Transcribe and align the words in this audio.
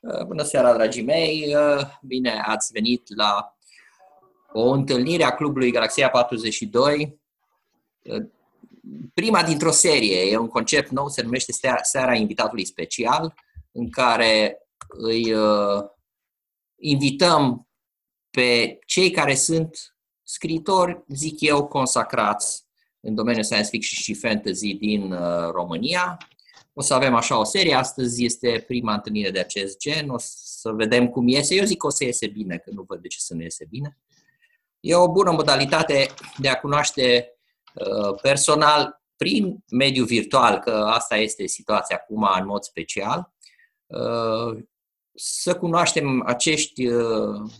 Uh, 0.00 0.24
bună 0.24 0.42
seara, 0.42 0.74
dragii 0.74 1.02
mei! 1.02 1.54
Uh, 1.54 1.80
bine 2.02 2.42
ați 2.46 2.72
venit 2.72 3.16
la 3.16 3.56
o 4.52 4.70
întâlnire 4.70 5.24
a 5.24 5.34
Clubului 5.34 5.70
Galaxia 5.70 6.10
42. 6.10 7.20
Uh, 8.02 8.26
prima 9.14 9.42
dintr-o 9.42 9.70
serie, 9.70 10.20
e 10.20 10.36
un 10.36 10.48
concept 10.48 10.90
nou, 10.90 11.08
se 11.08 11.22
numește 11.22 11.52
Seara 11.82 12.14
Invitatului 12.14 12.64
Special, 12.64 13.34
în 13.72 13.90
care 13.90 14.58
îi 14.88 15.34
invităm 16.76 17.68
pe 18.30 18.78
cei 18.86 19.10
care 19.10 19.34
sunt 19.34 19.94
scritori, 20.22 21.04
zic 21.08 21.40
eu, 21.40 21.66
consacrați 21.66 22.66
în 23.00 23.14
domeniul 23.14 23.44
science 23.44 23.68
fiction 23.68 24.02
și 24.02 24.20
fantasy 24.20 24.74
din 24.74 25.16
România, 25.50 26.18
o 26.78 26.80
să 26.80 26.94
avem 26.94 27.14
așa 27.14 27.38
o 27.38 27.44
serie. 27.44 27.74
Astăzi 27.74 28.24
este 28.24 28.64
prima 28.66 28.94
întâlnire 28.94 29.30
de 29.30 29.38
acest 29.38 29.78
gen. 29.78 30.08
O 30.08 30.16
să 30.18 30.70
vedem 30.72 31.08
cum 31.08 31.28
iese. 31.28 31.54
Eu 31.54 31.64
zic 31.64 31.78
că 31.78 31.86
o 31.86 31.90
să 31.90 32.04
iese 32.04 32.26
bine, 32.26 32.58
că 32.58 32.70
nu 32.70 32.82
văd 32.82 33.00
de 33.00 33.08
ce 33.08 33.18
să 33.20 33.34
nu 33.34 33.42
iese 33.42 33.66
bine. 33.70 33.98
E 34.80 34.94
o 34.94 35.12
bună 35.12 35.30
modalitate 35.30 36.06
de 36.36 36.48
a 36.48 36.60
cunoaște 36.60 37.34
uh, 37.74 38.20
personal 38.22 39.02
prin 39.16 39.64
mediul 39.70 40.06
virtual, 40.06 40.58
că 40.58 40.70
asta 40.70 41.16
este 41.16 41.46
situația 41.46 41.96
acum 41.96 42.28
în 42.38 42.46
mod 42.46 42.62
special, 42.62 43.32
uh, 43.86 44.64
să 45.14 45.56
cunoaștem 45.56 46.22
acești 46.26 46.86
uh, 46.86 47.50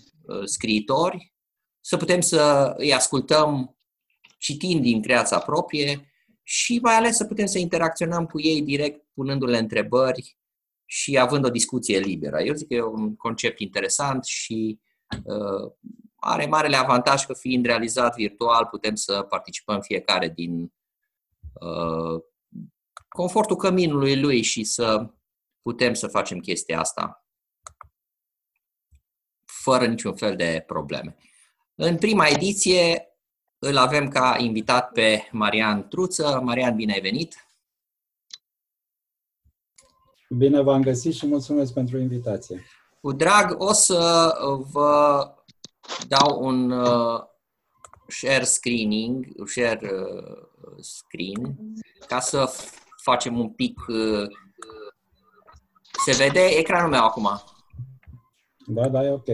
scriitori, 0.45 1.33
să 1.81 1.97
putem 1.97 2.21
să 2.21 2.75
îi 2.77 2.95
ascultăm 2.95 3.77
citind 4.39 4.83
din 4.83 5.03
creația 5.03 5.39
proprie, 5.39 6.13
și 6.51 6.79
mai 6.83 6.95
ales 6.95 7.17
să 7.17 7.25
putem 7.25 7.47
să 7.47 7.59
interacționăm 7.59 8.27
cu 8.27 8.41
ei 8.41 8.63
direct 8.63 9.07
punându-le 9.15 9.59
întrebări 9.59 10.37
și 10.85 11.19
având 11.19 11.45
o 11.45 11.51
discuție 11.51 11.99
liberă. 11.99 12.43
Eu 12.43 12.55
zic 12.55 12.69
că 12.69 12.75
e 12.75 12.83
un 12.83 13.17
concept 13.17 13.61
interesant 13.61 14.25
și 14.25 14.81
uh, 15.25 15.73
are 16.17 16.47
marele 16.47 16.77
avantaj 16.77 17.25
că 17.25 17.35
fiind 17.35 17.65
realizat 17.65 18.15
virtual 18.15 18.67
putem 18.67 18.95
să 18.95 19.23
participăm 19.23 19.81
fiecare 19.81 20.29
din 20.29 20.73
uh, 21.53 22.23
confortul 23.09 23.57
căminului 23.57 24.21
lui 24.21 24.43
și 24.43 24.65
să 24.65 25.11
putem 25.63 25.95
să 25.95 26.07
facem 26.07 26.39
chestia 26.39 26.81
asta 26.81 27.27
fără 29.45 29.87
niciun 29.87 30.17
fel 30.17 30.37
de 30.37 30.65
probleme. 30.67 31.17
În 31.75 31.97
prima 31.97 32.27
ediție 32.27 33.08
îl 33.59 33.77
avem 33.77 34.09
ca 34.09 34.37
invitat 34.39 34.93
pe 34.93 35.29
Marian 35.33 35.89
Truță. 35.89 36.41
Marian, 36.43 36.75
bine 36.75 36.93
ai 36.93 37.01
venit! 37.01 37.49
Bine 40.29 40.61
v-am 40.61 40.83
găsit 40.83 41.15
și 41.15 41.27
mulțumesc 41.27 41.73
pentru 41.73 41.99
invitație. 41.99 42.65
Cu 43.01 43.13
drag, 43.13 43.61
o 43.61 43.73
să 43.73 44.33
vă 44.71 45.35
dau 46.09 46.45
un 46.45 46.71
uh, 46.71 47.21
share 48.09 48.45
screening, 48.45 49.27
share 49.47 49.91
uh, 49.93 50.47
screen, 50.81 51.59
ca 52.07 52.21
să 52.21 52.53
facem 53.03 53.39
un 53.39 53.51
pic... 53.51 53.81
Uh, 53.89 54.27
se 56.05 56.13
vede 56.13 56.41
ecranul 56.41 56.91
meu 56.91 57.05
acum? 57.05 57.41
Da, 58.67 58.89
da, 58.89 59.05
e 59.05 59.11
ok. 59.11 59.29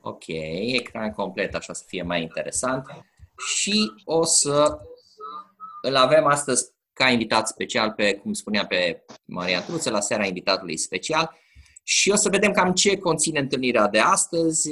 Ok, 0.00 0.24
ecran 0.26 1.12
complet, 1.12 1.54
așa 1.54 1.72
să 1.72 1.84
fie 1.86 2.02
mai 2.02 2.22
interesant 2.22 2.86
și 3.46 3.92
o 4.04 4.24
să 4.24 4.78
îl 5.82 5.96
avem 5.96 6.26
astăzi 6.26 6.70
ca 6.92 7.08
invitat 7.08 7.48
special 7.48 7.90
pe, 7.90 8.14
cum 8.14 8.32
spunea, 8.32 8.66
pe 8.66 9.04
Maria 9.24 9.62
Truță, 9.62 9.90
la 9.90 10.00
seara 10.00 10.26
invitatului 10.26 10.76
special 10.76 11.40
și 11.82 12.10
o 12.10 12.16
să 12.16 12.28
vedem 12.28 12.52
cam 12.52 12.72
ce 12.72 12.98
conține 12.98 13.38
întâlnirea 13.38 13.88
de 13.88 13.98
astăzi. 13.98 14.70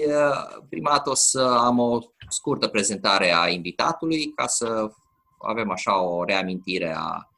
Prima 0.69 0.91
dată 0.91 1.11
o 1.11 1.15
să 1.15 1.41
am 1.41 1.79
o 1.79 1.99
scurtă 2.29 2.69
prezentare 2.69 3.33
a 3.33 3.49
invitatului 3.49 4.33
ca 4.35 4.47
să 4.47 4.91
avem 5.39 5.71
așa 5.71 6.03
o 6.03 6.25
reamintire 6.25 6.95
a 6.97 7.29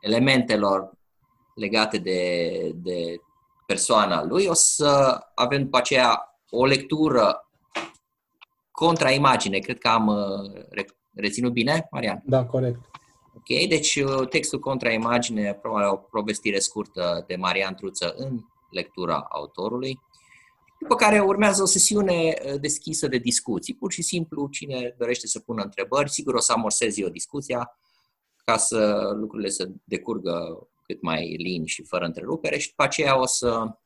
elementelor 0.00 0.90
legate 1.54 1.98
de, 1.98 2.50
de 2.74 3.16
persoana 3.66 4.24
lui. 4.24 4.46
O 4.46 4.54
să 4.54 5.20
avem 5.34 5.62
după 5.62 5.76
aceea 5.76 6.38
o 6.50 6.64
lectură 6.64 7.48
contraimagine. 8.74 9.58
Cred 9.58 9.78
că 9.78 9.88
am 9.88 10.06
uh, 10.06 10.84
reținut 11.14 11.52
bine, 11.52 11.86
Marian? 11.90 12.22
Da, 12.26 12.44
corect. 12.44 12.80
Ok, 13.36 13.68
deci 13.68 13.96
uh, 13.96 14.28
textul 14.28 14.58
contraimagine, 14.58 15.54
probabil 15.54 15.88
o 15.88 15.96
povestire 15.96 16.58
scurtă 16.58 17.24
de 17.26 17.36
Marian 17.36 17.74
Truță 17.74 18.14
în 18.16 18.40
lectura 18.70 19.26
autorului, 19.30 20.00
după 20.80 20.94
care 20.94 21.20
urmează 21.20 21.62
o 21.62 21.66
sesiune 21.66 22.34
uh, 22.46 22.60
deschisă 22.60 23.08
de 23.08 23.18
discuții. 23.18 23.74
Pur 23.74 23.92
și 23.92 24.02
simplu, 24.02 24.48
cine 24.48 24.94
dorește 24.98 25.26
să 25.26 25.40
pună 25.40 25.62
întrebări, 25.62 26.10
sigur 26.10 26.34
o 26.34 26.40
să 26.40 26.52
amorsez 26.52 26.98
eu 26.98 27.08
discuția 27.08 27.78
ca 28.44 28.56
să 28.56 29.10
lucrurile 29.14 29.48
să 29.48 29.70
decurgă 29.84 30.68
cât 30.86 31.02
mai 31.02 31.36
lin 31.36 31.64
și 31.66 31.82
fără 31.82 32.04
întrerupere 32.04 32.58
și 32.58 32.68
după 32.68 32.82
aceea 32.82 33.20
o 33.20 33.26
să 33.26 33.78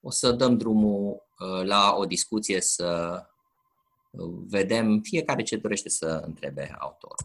o 0.00 0.10
să 0.10 0.32
dăm 0.32 0.56
drumul 0.56 1.02
Uh, 1.12 1.21
la 1.64 1.94
o 1.96 2.04
discuție 2.04 2.60
să 2.60 3.22
uh, 4.10 4.34
vedem 4.48 5.00
fiecare 5.00 5.42
ce 5.42 5.56
dorește 5.56 5.88
să 5.88 6.22
întrebe 6.26 6.76
autorul. 6.78 7.16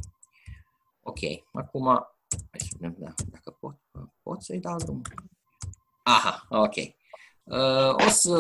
Ok, 1.04 1.20
acum, 1.52 1.86
hai 2.30 2.60
să 2.60 2.76
vedem 2.80 2.96
da, 3.00 3.14
dacă 3.32 3.58
pot, 3.60 3.76
pot 4.24 4.42
să-i 4.44 4.60
dau 4.60 4.78
drumul. 4.78 5.02
Aha, 6.04 6.46
ok. 6.50 6.76
Uh, 7.44 8.06
o 8.06 8.10
să 8.10 8.38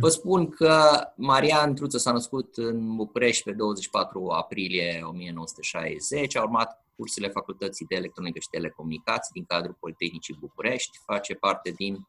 vă 0.00 0.08
spun 0.08 0.48
că 0.48 1.04
Marian 1.16 1.74
Truță 1.74 1.98
s-a 1.98 2.12
născut 2.12 2.56
în 2.56 2.96
București 2.96 3.42
pe 3.42 3.52
24 3.52 4.28
aprilie 4.28 5.00
1960, 5.04 6.36
a 6.36 6.42
urmat 6.42 6.84
cursurile 6.96 7.32
Facultății 7.32 7.86
de 7.86 7.94
Electronică 7.94 8.38
și 8.38 8.48
Telecomunicații 8.48 9.32
din 9.32 9.44
cadrul 9.44 9.76
Politehnicii 9.80 10.36
București, 10.40 10.98
face 11.04 11.34
parte 11.34 11.70
din 11.70 12.06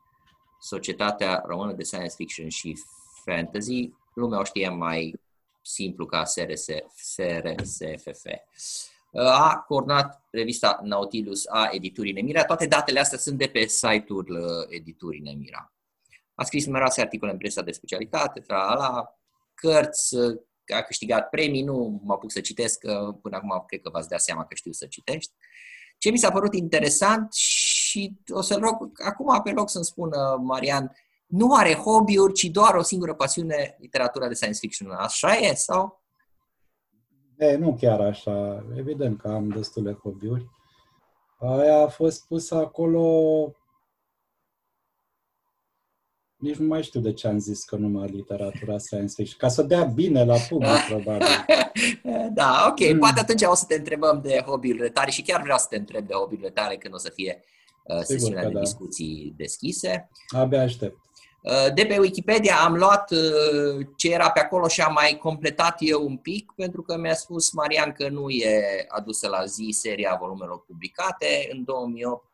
Societatea 0.61 1.43
Română 1.45 1.73
de 1.73 1.83
Science 1.83 2.13
Fiction 2.15 2.49
și 2.49 2.77
Fantasy, 3.25 3.89
lumea 4.13 4.39
o 4.39 4.43
știe 4.43 4.69
mai 4.69 5.19
simplu 5.61 6.05
ca 6.05 6.25
SRS, 6.25 6.65
SRSFF. 6.95 8.25
A 9.13 9.63
coordonat 9.67 10.23
revista 10.29 10.79
Nautilus 10.83 11.45
a 11.47 11.69
editurii 11.71 12.11
Nemira. 12.13 12.45
Toate 12.45 12.67
datele 12.67 12.99
astea 12.99 13.17
sunt 13.17 13.37
de 13.37 13.47
pe 13.47 13.65
site-ul 13.65 14.27
uh, 14.29 14.65
editurii 14.69 15.21
Nemira. 15.21 15.73
A 16.35 16.43
scris 16.43 16.65
numeroase 16.65 17.01
articole 17.01 17.31
în 17.31 17.37
presa 17.37 17.61
de 17.61 17.71
specialitate, 17.71 18.43
la 18.47 19.05
cărți, 19.53 20.15
uh, 20.15 20.41
a 20.75 20.81
câștigat 20.81 21.29
premii, 21.29 21.63
nu 21.63 22.01
mă 22.03 22.13
apuc 22.13 22.31
să 22.31 22.41
citesc, 22.41 22.79
că 22.79 23.17
până 23.21 23.35
acum 23.35 23.63
cred 23.67 23.81
că 23.81 23.89
v-ați 23.89 24.09
dat 24.09 24.21
seama 24.21 24.45
că 24.45 24.55
știu 24.55 24.71
să 24.71 24.85
citești. 24.85 25.31
Ce 25.97 26.09
mi 26.09 26.17
s-a 26.17 26.31
părut 26.31 26.53
interesant 26.53 27.33
și 27.33 27.60
o 28.33 28.41
să-l 28.41 28.59
rog 28.59 28.91
acum 29.05 29.41
pe 29.43 29.51
loc 29.51 29.69
să-mi 29.69 29.85
spună 29.85 30.39
Marian, 30.41 30.91
nu 31.31 31.53
are 31.53 31.73
hobby-uri, 31.73 32.33
ci 32.33 32.43
doar 32.43 32.75
o 32.75 32.81
singură 32.81 33.13
pasiune, 33.13 33.75
literatura 33.79 34.27
de 34.27 34.33
science 34.33 34.59
fiction. 34.59 34.91
Așa 34.91 35.35
e 35.35 35.53
sau? 35.53 36.03
E, 37.37 37.55
nu 37.55 37.75
chiar 37.79 37.99
așa. 38.01 38.65
Evident 38.75 39.19
că 39.19 39.27
am 39.27 39.49
destule 39.49 39.93
hobby-uri. 39.93 40.49
Aia 41.39 41.77
a 41.77 41.87
fost 41.87 42.27
pusă 42.27 42.55
acolo 42.55 43.05
nici 46.37 46.55
nu 46.55 46.67
mai 46.67 46.83
știu 46.83 46.99
de 46.99 47.13
ce 47.13 47.27
am 47.27 47.39
zis 47.39 47.63
că 47.63 47.75
numai 47.75 48.07
literatura 48.07 48.77
science 48.77 49.13
fiction. 49.15 49.37
Ca 49.39 49.47
să 49.47 49.63
dea 49.63 49.83
bine 49.83 50.23
la 50.23 50.37
public, 50.49 50.81
probabil. 50.89 51.27
da, 52.31 52.65
ok. 52.69 52.91
Mm. 52.91 52.99
Poate 52.99 53.19
atunci 53.19 53.41
o 53.41 53.55
să 53.55 53.65
te 53.67 53.75
întrebăm 53.75 54.21
de 54.21 54.43
hobby-urile 54.45 54.89
tale 54.89 55.11
și 55.11 55.21
chiar 55.21 55.41
vreau 55.41 55.57
să 55.57 55.65
te 55.69 55.75
întreb 55.75 56.07
de 56.07 56.13
hobby-urile 56.13 56.49
tale 56.49 56.75
când 56.75 56.93
o 56.93 56.97
să 56.97 57.09
fie 57.09 57.39
uh, 57.39 57.60
sesiunea 58.01 58.45
de 58.45 58.53
da. 58.53 58.59
discuții 58.59 59.33
deschise. 59.37 60.09
Abia 60.29 60.61
aștept. 60.61 60.97
Uh, 61.41 61.73
de 61.73 61.85
pe 61.85 61.97
Wikipedia 61.97 62.55
am 62.55 62.75
luat 62.75 63.11
uh, 63.11 63.85
ce 63.95 64.13
era 64.13 64.31
pe 64.31 64.39
acolo 64.39 64.67
și 64.67 64.81
am 64.81 64.93
mai 64.93 65.17
completat 65.21 65.75
eu 65.79 66.05
un 66.05 66.17
pic, 66.17 66.51
pentru 66.55 66.81
că 66.81 66.97
mi-a 66.97 67.13
spus 67.13 67.51
Marian 67.51 67.91
că 67.91 68.09
nu 68.09 68.29
e 68.29 68.85
adusă 68.87 69.27
la 69.27 69.45
zi 69.45 69.69
seria 69.71 70.17
volumelor 70.19 70.63
publicate. 70.67 71.49
În 71.51 71.63
2008 71.63 72.25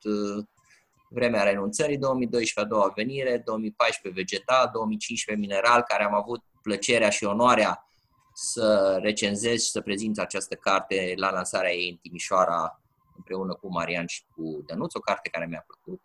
vremea 1.10 1.44
renunțării, 1.44 1.98
2012 1.98 2.60
a 2.60 2.78
doua 2.78 2.92
venire, 2.96 3.42
2014 3.46 4.22
vegetal, 4.22 4.70
2015 4.74 5.46
mineral, 5.48 5.82
care 5.82 6.04
am 6.04 6.14
avut 6.14 6.44
plăcerea 6.62 7.10
și 7.10 7.24
onoarea 7.24 7.90
să 8.34 8.98
recenzez 9.02 9.64
și 9.64 9.70
să 9.70 9.82
prezint 9.82 10.20
această 10.20 10.56
carte 10.56 11.14
la 11.16 11.32
lansarea 11.32 11.74
ei 11.74 11.90
în 11.90 11.96
Timișoara 11.96 12.82
împreună 13.18 13.54
cu 13.54 13.68
Marian 13.72 14.06
și 14.06 14.24
cu 14.36 14.64
Dănuț, 14.66 14.94
o 14.96 15.00
carte 15.00 15.30
care 15.30 15.46
mi-a 15.46 15.66
plăcut. 15.68 16.02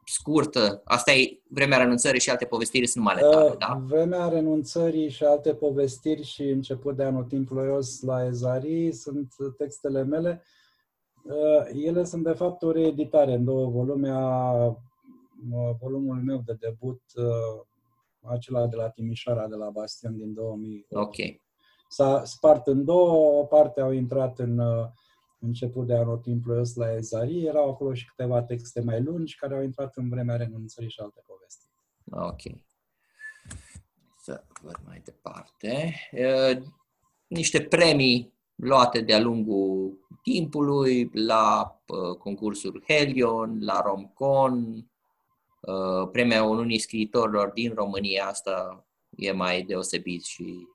scurtă. 0.04 0.80
Asta 0.84 1.12
e 1.12 1.40
vremea 1.48 1.78
renunțării 1.78 2.20
și 2.20 2.30
alte 2.30 2.44
povestiri 2.44 2.86
sunt 2.86 3.04
numai 3.04 3.20
ale 3.20 3.34
tale, 3.34 3.50
Uh, 3.50 3.56
da? 3.58 3.82
Vremea 3.86 4.28
renunțării 4.28 5.08
și 5.10 5.24
alte 5.24 5.54
povestiri 5.54 6.22
și 6.22 6.42
început 6.42 6.96
de 6.96 7.02
anotimp 7.02 7.48
ploios 7.48 8.02
la 8.02 8.24
Ezari 8.24 8.92
sunt 8.92 9.34
textele 9.56 10.02
mele. 10.02 10.42
Uh, 11.22 11.84
Ele 11.84 12.04
sunt 12.04 12.24
de 12.24 12.32
fapt 12.32 12.62
o 12.62 12.70
reeditare 12.70 13.32
în 13.32 13.44
două 13.44 13.68
volume 13.70 14.10
a 14.10 14.52
uh, 14.66 14.74
volumul 15.80 16.16
meu 16.16 16.42
de 16.46 16.56
debut, 16.60 17.02
uh, 17.16 17.64
acela 18.26 18.66
de 18.66 18.76
la 18.76 18.88
Timișoara, 18.88 19.48
de 19.48 19.54
la 19.54 19.70
Bastion 19.70 20.16
din 20.16 20.34
2008. 20.34 21.06
Ok. 21.06 21.16
S-a 21.88 22.24
spart 22.24 22.66
în 22.66 22.84
două, 22.84 23.40
o 23.40 23.44
parte 23.44 23.80
au 23.80 23.92
intrat 23.92 24.38
în 24.38 24.58
uh, 24.58 24.86
început 25.38 25.86
de 25.86 25.94
anotimpul 25.94 26.58
ăsta 26.58 26.84
la 26.84 26.94
Ezari, 26.94 27.44
erau 27.44 27.70
acolo 27.70 27.94
și 27.94 28.06
câteva 28.06 28.42
texte 28.42 28.80
mai 28.80 29.02
lungi 29.02 29.36
care 29.36 29.54
au 29.54 29.62
intrat 29.62 29.96
în 29.96 30.08
vremea 30.08 30.36
renunțării 30.36 30.90
și 30.90 31.00
alte 31.00 31.22
povesti. 31.26 31.66
Ok. 32.10 32.40
Să 34.22 34.44
văd 34.62 34.80
mai 34.86 35.02
departe. 35.04 35.94
Uh, 36.12 36.62
Niște 37.26 37.62
premii 37.62 38.34
luate 38.54 39.00
de-a 39.00 39.20
lungul 39.20 39.98
timpului 40.22 41.10
la 41.12 41.76
uh, 41.86 42.16
concursul 42.16 42.84
Helion, 42.88 43.58
la 43.60 43.80
Romcon, 43.80 44.74
uh, 44.74 44.84
premia 46.12 46.44
unui 46.44 46.78
scriitorilor 46.78 47.50
din 47.50 47.72
România, 47.74 48.26
asta 48.26 48.84
e 49.16 49.32
mai 49.32 49.62
deosebit 49.62 50.24
și 50.24 50.68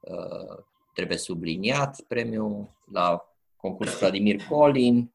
uh, 0.00 0.64
trebuie 0.94 1.16
subliniat, 1.18 2.00
premiul 2.00 2.70
la 2.92 3.24
concursul 3.56 3.98
Vladimir 3.98 4.42
Colin 4.48 5.14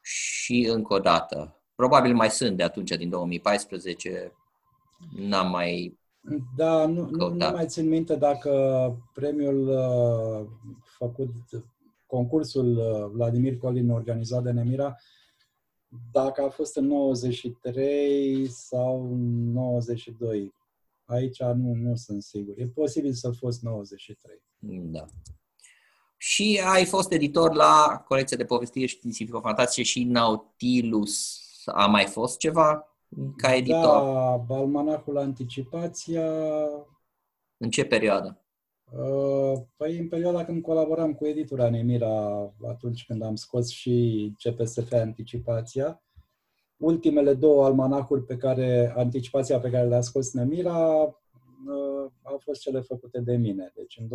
și 0.00 0.68
încă 0.72 0.94
o 0.94 0.98
dată. 0.98 1.62
Probabil 1.74 2.14
mai 2.14 2.30
sunt 2.30 2.56
de 2.56 2.62
atunci, 2.62 2.90
din 2.90 3.08
2014, 3.08 4.32
n-am 5.16 5.50
mai 5.50 5.98
Da, 6.56 6.86
nu, 6.86 6.94
nu, 6.94 7.08
nu 7.10 7.18
Căutat. 7.18 7.54
mai 7.54 7.66
țin 7.66 7.88
minte 7.88 8.16
dacă 8.16 8.52
premiul 9.12 9.68
uh, 9.68 10.46
făcut, 10.82 11.30
concursul 12.06 12.76
uh, 12.76 13.10
Vladimir 13.12 13.56
Colin 13.56 13.90
organizat 13.90 14.42
de 14.42 14.50
Nemira, 14.50 14.96
dacă 16.12 16.42
a 16.42 16.48
fost 16.48 16.76
în 16.76 16.86
93 16.86 18.48
sau 18.48 19.12
în 19.12 19.52
92. 19.52 20.54
Aici 21.04 21.42
nu, 21.42 21.74
nu 21.74 21.94
sunt 21.94 22.22
sigur. 22.22 22.54
E 22.58 22.66
posibil 22.66 23.12
să 23.12 23.28
a 23.28 23.32
fost 23.38 23.62
93. 23.62 24.42
Da. 24.58 25.04
Și 26.16 26.60
ai 26.64 26.84
fost 26.84 27.12
editor 27.12 27.54
la 27.54 28.04
colecția 28.08 28.36
de 28.36 28.44
povestiri 28.44 28.86
științifico-fantastice 28.86 29.82
și 29.82 30.04
Nautilus. 30.04 31.42
A 31.64 31.86
mai 31.86 32.06
fost 32.06 32.38
ceva 32.38 32.86
ca 33.36 33.54
editor? 33.54 33.82
Da, 33.82 34.54
Almanachul 34.54 35.18
Anticipația, 35.18 36.30
În 37.56 37.70
ce 37.70 37.84
perioadă? 37.84 38.42
Uh, 38.92 39.60
Păi 39.76 39.98
în 39.98 40.08
perioada 40.08 40.44
când 40.44 40.62
colaboram 40.62 41.14
cu 41.14 41.26
editura 41.26 41.70
Nemira, 41.70 42.52
atunci 42.68 43.04
când 43.06 43.22
am 43.22 43.34
scos 43.34 43.68
și 43.68 44.32
CPSF 44.42 44.92
Anticipația, 44.92 46.02
ultimele 46.76 47.34
două 47.34 47.64
almanacuri 47.64 48.24
pe 48.24 48.36
care, 48.36 48.92
Anticipația 48.96 49.60
pe 49.60 49.70
care 49.70 49.88
le-a 49.88 50.00
scos 50.00 50.32
Nemira, 50.32 51.02
uh, 51.02 52.10
au 52.22 52.38
fost 52.38 52.60
cele 52.60 52.80
făcute 52.80 53.20
de 53.20 53.36
mine. 53.36 53.72
Deci 53.74 53.98
în 54.00 54.08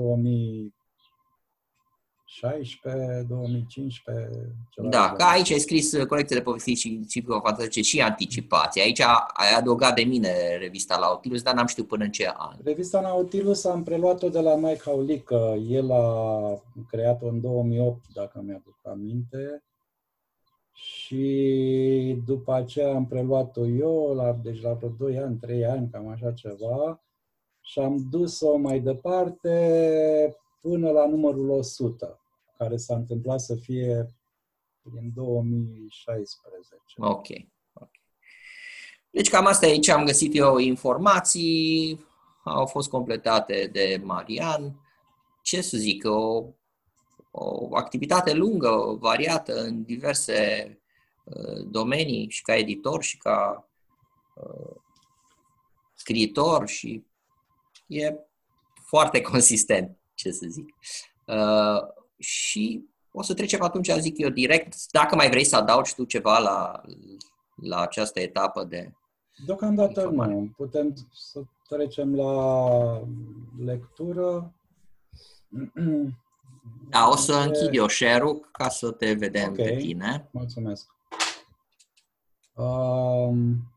2016, 2.42 3.26
2015, 3.28 4.56
ceva 4.70 4.88
Da, 4.90 5.08
de 5.10 5.24
ca 5.24 5.30
aici 5.30 5.52
ai 5.52 5.60
scris 5.60 5.92
uh, 5.92 6.06
colecția 6.06 6.38
de 6.38 6.44
povestiri 6.44 6.76
științifico-fantastice 6.76 7.82
și 7.82 8.02
anticipații. 8.02 8.82
Aici 8.82 9.00
ai 9.34 9.54
adăugat 9.58 9.96
de 9.96 10.04
mine 10.04 10.58
revista 10.58 10.98
Nautilus, 11.00 11.42
dar 11.42 11.54
n-am 11.54 11.66
știut 11.66 11.88
până 11.88 12.04
în 12.04 12.12
ce 12.12 12.32
an. 12.38 12.56
Revista 12.64 13.02
Nautilus 13.02 13.66
am 13.66 13.84
preluat-o 13.84 14.30
de 14.30 14.40
la 14.40 14.56
Mike 14.56 14.82
Haulică. 14.86 15.56
El 15.68 15.92
a 15.92 16.64
creat-o 16.90 17.28
în 17.28 17.42
2008, 17.42 18.06
dacă 18.14 18.42
mi-aduc 18.46 18.80
aminte. 18.84 19.64
Și 20.74 22.22
după 22.26 22.54
aceea 22.54 22.96
am 22.96 23.08
preluat-o 23.08 23.68
eu, 23.68 24.14
la, 24.16 24.40
deci 24.44 24.62
la 24.62 24.74
vreo 24.74 24.90
2 24.90 25.18
ani, 25.18 25.38
3 25.38 25.66
ani, 25.66 25.90
cam 25.92 26.08
așa 26.08 26.32
ceva. 26.32 27.04
Și 27.62 27.80
am 27.80 28.08
dus-o 28.10 28.58
mai 28.58 28.80
departe 28.80 30.38
până 30.62 30.90
la 30.90 31.08
numărul 31.08 31.50
100, 31.50 32.23
care 32.64 32.78
s-a 32.78 32.96
întâmplat 32.96 33.40
să 33.40 33.56
fie 33.56 34.16
în 34.82 35.14
2016. 35.14 36.76
Ok. 36.98 37.28
ok. 37.74 37.90
Deci 39.10 39.30
cam 39.30 39.46
asta 39.46 39.68
e 39.68 39.80
ce 39.80 39.92
am 39.92 40.06
găsit 40.06 40.36
eu 40.36 40.58
informații, 40.58 42.06
au 42.44 42.66
fost 42.66 42.90
completate 42.90 43.70
de 43.72 44.02
Marian. 44.04 44.80
Ce 45.42 45.62
să 45.62 45.78
zic, 45.78 46.06
o, 46.06 46.46
o 47.32 47.76
activitate 47.76 48.34
lungă, 48.34 48.98
variată 49.00 49.64
în 49.64 49.84
diverse 49.84 50.68
uh, 51.24 51.66
domenii 51.66 52.30
și 52.30 52.42
ca 52.42 52.56
editor 52.56 53.04
și 53.04 53.18
ca 53.18 53.70
uh, 54.34 54.76
scriitor 55.94 56.68
și 56.68 57.04
e 57.88 58.16
foarte 58.86 59.22
consistent, 59.22 59.98
ce 60.14 60.32
să 60.32 60.46
zic. 60.50 60.76
Uh, 61.26 62.03
și 62.24 62.86
o 63.12 63.22
să 63.22 63.34
trecem 63.34 63.62
atunci, 63.62 63.92
zic 64.00 64.18
eu, 64.18 64.30
direct, 64.30 64.92
dacă 64.92 65.16
mai 65.16 65.30
vrei 65.30 65.44
să 65.44 65.56
adaugi 65.56 65.96
tu 65.96 66.04
ceva 66.04 66.38
la, 66.40 66.82
la 67.56 67.80
această 67.80 68.20
etapă 68.20 68.64
de... 68.64 68.92
Deocamdată 69.46 70.00
Informare. 70.00 70.34
nu. 70.34 70.54
Putem 70.58 70.94
să 71.14 71.42
trecem 71.68 72.16
la 72.16 73.02
lectură. 73.64 74.54
Da, 76.90 77.08
o 77.08 77.16
să 77.16 77.34
închid 77.34 77.70
eu 77.72 77.88
share-ul 77.88 78.50
ca 78.52 78.70
să 78.70 78.92
te 78.92 79.14
vedem 79.14 79.50
Ok. 79.50 79.56
pe 79.56 79.76
tine. 79.76 80.30
Mulțumesc. 80.32 80.90
Um, 82.56 83.74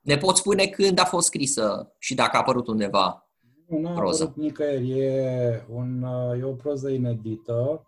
Ne 0.00 0.16
poți 0.16 0.40
spune 0.40 0.66
când 0.66 0.98
a 0.98 1.04
fost 1.04 1.26
scrisă 1.26 1.94
și 1.98 2.14
dacă 2.14 2.36
a 2.36 2.40
apărut 2.40 2.66
undeva 2.66 3.25
Nu, 3.68 3.78
n-a 3.78 3.94
Proză. 3.94 4.22
apărut 4.22 4.42
nicăieri. 4.42 5.00
E, 5.00 5.66
un, 5.70 6.02
e 6.38 6.42
o 6.44 6.52
proză 6.52 6.88
inedită. 6.88 7.86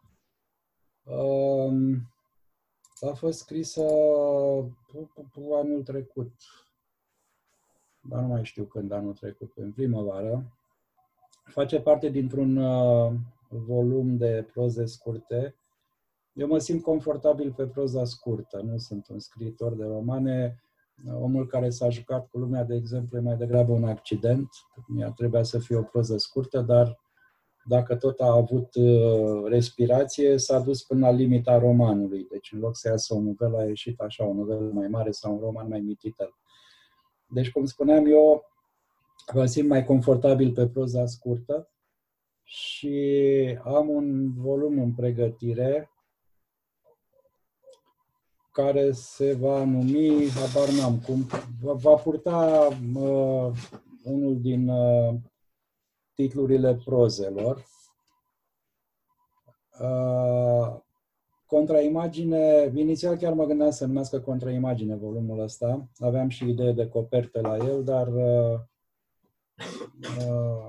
Um, 1.04 1.94
a 3.00 3.12
fost 3.14 3.38
scrisă 3.38 3.82
pu- 4.86 5.10
pu- 5.14 5.28
pu- 5.32 5.52
anul 5.54 5.82
trecut. 5.82 6.32
Dar 8.00 8.20
nu 8.20 8.26
mai 8.26 8.44
știu 8.44 8.64
când 8.64 8.92
anul 8.92 9.14
trecut, 9.14 9.52
în 9.56 9.72
primăvară. 9.72 10.44
Face 11.44 11.80
parte 11.80 12.08
dintr-un 12.08 12.56
uh, 12.56 13.12
volum 13.48 14.16
de 14.16 14.46
proze 14.52 14.84
scurte. 14.86 15.54
Eu 16.32 16.46
mă 16.46 16.58
simt 16.58 16.82
confortabil 16.82 17.52
pe 17.52 17.66
proza 17.66 18.04
scurtă, 18.04 18.60
nu 18.60 18.78
sunt 18.78 19.08
un 19.08 19.18
scriitor 19.18 19.72
de 19.74 19.84
romane. 19.84 20.62
Omul 21.20 21.46
care 21.46 21.70
s-a 21.70 21.88
jucat 21.88 22.28
cu 22.28 22.38
lumea, 22.38 22.64
de 22.64 22.74
exemplu, 22.74 23.18
e 23.18 23.20
mai 23.20 23.36
degrabă 23.36 23.72
un 23.72 23.84
accident. 23.84 24.48
Mi-ar 24.86 25.10
trebua 25.10 25.42
să 25.42 25.58
fie 25.58 25.76
o 25.76 25.82
proză 25.82 26.16
scurtă, 26.16 26.60
dar 26.60 26.98
dacă 27.64 27.96
tot 27.96 28.20
a 28.20 28.32
avut 28.32 28.74
uh, 28.74 29.44
respirație, 29.44 30.38
s-a 30.38 30.58
dus 30.58 30.82
până 30.82 31.06
la 31.06 31.12
limita 31.12 31.58
romanului. 31.58 32.26
Deci, 32.30 32.52
în 32.52 32.58
loc 32.58 32.76
să 32.76 32.88
iasă 32.88 33.14
o 33.14 33.20
novelă, 33.20 33.58
a 33.58 33.64
ieșit 33.64 34.00
așa, 34.00 34.24
o 34.24 34.34
novelă 34.34 34.70
mai 34.72 34.88
mare 34.88 35.10
sau 35.10 35.32
un 35.32 35.38
roman 35.40 35.68
mai 35.68 35.80
mititel. 35.80 36.34
Deci, 37.26 37.50
cum 37.50 37.64
spuneam, 37.64 38.06
eu 38.06 38.44
mă 39.34 39.46
simt 39.46 39.68
mai 39.68 39.84
confortabil 39.84 40.52
pe 40.52 40.68
proza 40.68 41.06
scurtă 41.06 41.70
și 42.42 42.96
am 43.62 43.88
un 43.88 44.32
volum 44.34 44.78
în 44.78 44.94
pregătire 44.94 45.90
care 48.62 48.92
se 48.92 49.34
va 49.34 49.64
numi, 49.64 50.28
habar 50.28 50.68
n-am 50.68 50.98
cum, 50.98 51.26
va, 51.62 51.72
va 51.72 51.94
purta 51.94 52.68
uh, 52.94 53.52
unul 54.04 54.40
din 54.40 54.68
uh, 54.68 55.14
titlurile 56.14 56.74
prozelor. 56.74 57.64
Uh, 59.80 60.76
contraimagine, 61.46 62.72
inițial 62.74 63.16
chiar 63.16 63.32
mă 63.32 63.44
gândeam 63.44 63.70
să 63.70 63.86
numească 63.86 64.20
contraimagine 64.20 64.94
volumul 64.94 65.40
ăsta. 65.40 65.88
Aveam 65.98 66.28
și 66.28 66.48
idee 66.48 66.72
de 66.72 66.88
coperte 66.88 67.40
la 67.40 67.56
el, 67.56 67.84
dar 67.84 68.08
uh, 68.08 68.60
uh, 70.18 70.68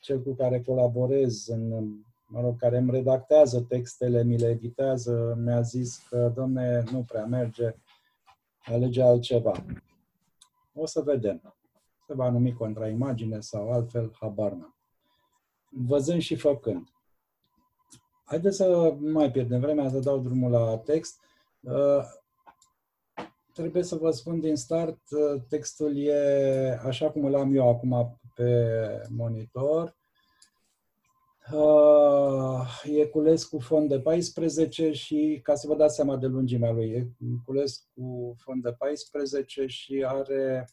cel 0.00 0.22
cu 0.22 0.34
care 0.34 0.60
colaborez, 0.60 1.46
în, 1.46 1.72
mă 2.30 2.40
rog, 2.40 2.58
care 2.58 2.78
îmi 2.78 2.90
redactează 2.90 3.60
textele, 3.60 4.24
mi 4.24 4.38
le 4.38 4.48
editează, 4.48 5.38
mi-a 5.44 5.60
zis 5.60 6.06
că, 6.08 6.32
domne, 6.34 6.84
nu 6.90 7.02
prea 7.02 7.24
merge, 7.24 7.74
alege 8.64 9.02
altceva. 9.02 9.64
O 10.72 10.86
să 10.86 11.00
vedem. 11.00 11.54
Se 12.06 12.14
va 12.14 12.30
numi 12.30 12.52
contraimagine 12.52 13.40
sau 13.40 13.72
altfel, 13.72 14.16
habar 14.20 14.52
n-am. 14.52 14.76
Văzând 15.70 16.20
și 16.20 16.36
făcând. 16.36 16.88
Haideți 18.24 18.56
să 18.56 18.96
nu 19.00 19.12
mai 19.12 19.30
pierdem 19.30 19.60
vremea, 19.60 19.88
să 19.88 19.98
dau 19.98 20.18
drumul 20.18 20.50
la 20.50 20.78
text. 20.78 21.20
Uh, 21.60 22.02
trebuie 23.52 23.82
să 23.82 23.96
vă 23.96 24.10
spun 24.10 24.40
din 24.40 24.56
start, 24.56 25.00
uh, 25.10 25.42
textul 25.48 25.96
e 25.96 26.80
așa 26.84 27.10
cum 27.10 27.24
îl 27.24 27.34
am 27.34 27.54
eu 27.54 27.68
acum 27.68 28.20
pe 28.34 28.72
monitor. 29.08 29.98
Uh, 31.52 32.82
e 32.84 33.06
cules 33.06 33.44
cu 33.44 33.58
fond 33.58 33.88
de 33.88 34.00
14 34.00 34.92
și, 34.92 35.40
ca 35.42 35.54
să 35.54 35.66
vă 35.66 35.74
dați 35.74 35.94
seama 35.94 36.16
de 36.16 36.26
lungimea 36.26 36.70
lui, 36.70 36.90
e 36.90 37.08
cules 37.44 37.88
cu 37.94 38.34
fond 38.38 38.62
de 38.62 38.72
14 38.72 39.66
și 39.66 40.04
are 40.06 40.68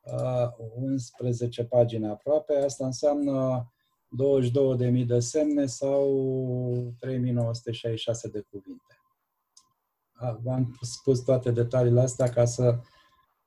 uh, 0.00 0.48
11 0.74 1.64
pagini 1.64 2.06
aproape. 2.06 2.56
Asta 2.56 2.84
înseamnă 2.84 3.66
22.000 4.90 5.06
de 5.06 5.18
semne 5.18 5.66
sau 5.66 6.06
3.966 7.06 8.30
de 8.32 8.44
cuvinte. 8.50 9.00
V-am 10.42 10.78
spus 10.80 11.20
toate 11.20 11.50
detaliile 11.50 12.00
astea 12.00 12.28
ca 12.28 12.44
să 12.44 12.78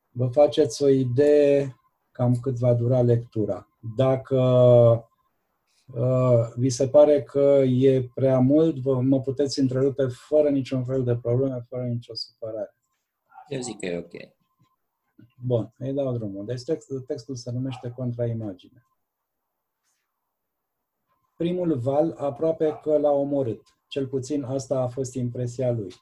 vă 0.09 0.27
faceți 0.27 0.83
o 0.83 0.87
idee 0.87 1.75
cam 2.11 2.35
cât 2.35 2.57
va 2.57 2.73
dura 2.73 3.01
lectura. 3.01 3.67
Dacă 3.95 4.35
uh, 4.35 5.08
vi 6.55 6.69
se 6.69 6.87
pare 6.87 7.23
că 7.23 7.63
e 7.65 8.09
prea 8.13 8.39
mult, 8.39 8.77
vă, 8.77 9.01
mă 9.01 9.21
puteți 9.21 9.59
întrerupe 9.59 10.07
fără 10.07 10.49
niciun 10.49 10.85
fel 10.85 11.03
de 11.03 11.15
probleme, 11.15 11.65
fără 11.69 11.83
nicio 11.83 12.13
supărare. 12.13 12.75
Eu 13.47 13.61
zic 13.61 13.79
că 13.79 13.85
e 13.85 13.97
ok. 13.97 14.13
Bun, 15.45 15.73
îi 15.77 15.93
dau 15.93 16.17
drumul. 16.17 16.45
Deci 16.45 16.63
textul, 16.63 16.99
textul 16.99 17.35
se 17.35 17.51
numește 17.51 17.89
Contraimagine. 17.89 18.83
Primul 21.35 21.77
val 21.77 22.15
aproape 22.17 22.79
că 22.83 22.97
l-a 22.97 23.11
omorât. 23.11 23.61
Cel 23.87 24.07
puțin 24.07 24.43
asta 24.43 24.79
a 24.79 24.87
fost 24.87 25.13
impresia 25.15 25.71
lui. 25.71 25.93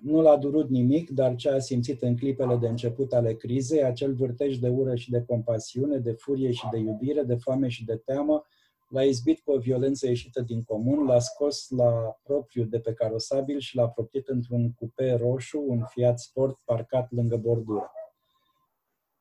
Nu 0.00 0.20
l-a 0.20 0.36
durut 0.36 0.68
nimic, 0.68 1.10
dar 1.10 1.34
ce 1.34 1.50
a 1.50 1.58
simțit 1.58 2.02
în 2.02 2.16
clipele 2.16 2.56
de 2.56 2.68
început 2.68 3.12
ale 3.12 3.34
crizei, 3.34 3.84
acel 3.84 4.14
vârtej 4.14 4.56
de 4.56 4.68
ură 4.68 4.94
și 4.94 5.10
de 5.10 5.24
compasiune, 5.24 5.98
de 5.98 6.12
furie 6.12 6.50
și 6.50 6.68
de 6.70 6.78
iubire, 6.78 7.22
de 7.22 7.36
foame 7.36 7.68
și 7.68 7.84
de 7.84 7.96
teamă, 7.96 8.44
l-a 8.88 9.04
izbit 9.04 9.40
cu 9.40 9.50
o 9.50 9.58
violență 9.58 10.06
ieșită 10.06 10.40
din 10.40 10.62
comun, 10.62 11.06
l-a 11.06 11.18
scos 11.18 11.68
la 11.68 12.18
propriu 12.22 12.64
de 12.64 12.80
pe 12.80 12.92
carosabil 12.92 13.58
și 13.58 13.76
l-a 13.76 13.88
proptit 13.88 14.28
într-un 14.28 14.72
cupe 14.72 15.12
roșu, 15.12 15.64
un 15.66 15.84
Fiat 15.84 16.18
Sport 16.18 16.58
parcat 16.64 17.10
lângă 17.10 17.36
bordură. 17.36 17.90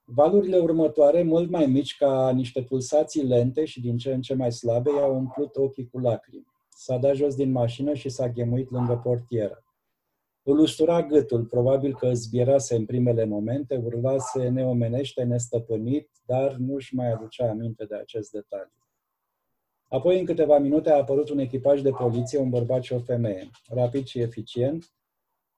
Valurile 0.08 0.58
următoare, 0.58 1.24
mult 1.24 1.50
mai 1.50 1.66
mici 1.66 1.98
ca 1.98 2.32
niște 2.32 2.64
pulsații 2.64 3.24
lente 3.24 3.66
și 3.66 3.82
din 3.82 3.98
ce 3.98 4.14
în 4.14 4.22
ce 4.22 4.34
mai 4.34 4.52
slabe, 4.52 4.92
i-au 4.92 5.16
umplut 5.16 5.56
ochii 5.56 5.90
cu 5.90 6.00
lacrimi. 6.00 6.48
S-a 6.70 6.98
dat 6.98 7.16
jos 7.16 7.36
din 7.36 7.52
mașină 7.52 7.94
și 7.94 8.10
s-a 8.10 8.30
ghemuit 8.30 8.72
lângă 8.72 8.96
portieră. 9.04 9.64
Îl 10.44 10.60
ustura 10.60 11.04
gâtul, 11.04 11.46
probabil 11.46 11.96
că 11.96 12.14
zbierase 12.14 12.76
în 12.76 12.86
primele 12.86 13.26
momente, 13.26 13.82
urlase 13.84 14.50
neomenește, 14.50 15.24
nestăpânit, 15.24 16.10
dar 16.26 16.56
nu-și 16.56 16.96
mai 16.96 17.12
aducea 17.12 17.50
aminte 17.50 17.86
de 17.86 17.96
acest 17.96 18.32
detaliu. 18.32 18.85
Apoi, 19.88 20.20
în 20.20 20.26
câteva 20.26 20.58
minute, 20.58 20.92
a 20.92 20.98
apărut 20.98 21.30
un 21.30 21.40
echipaj 21.40 21.82
de 21.82 21.90
poliție, 21.90 22.40
un 22.40 22.50
bărbat 22.50 22.84
și 22.84 22.94
o 22.94 23.00
femeie. 23.00 23.50
Rapid 23.68 24.06
și 24.06 24.20
eficient, 24.20 24.96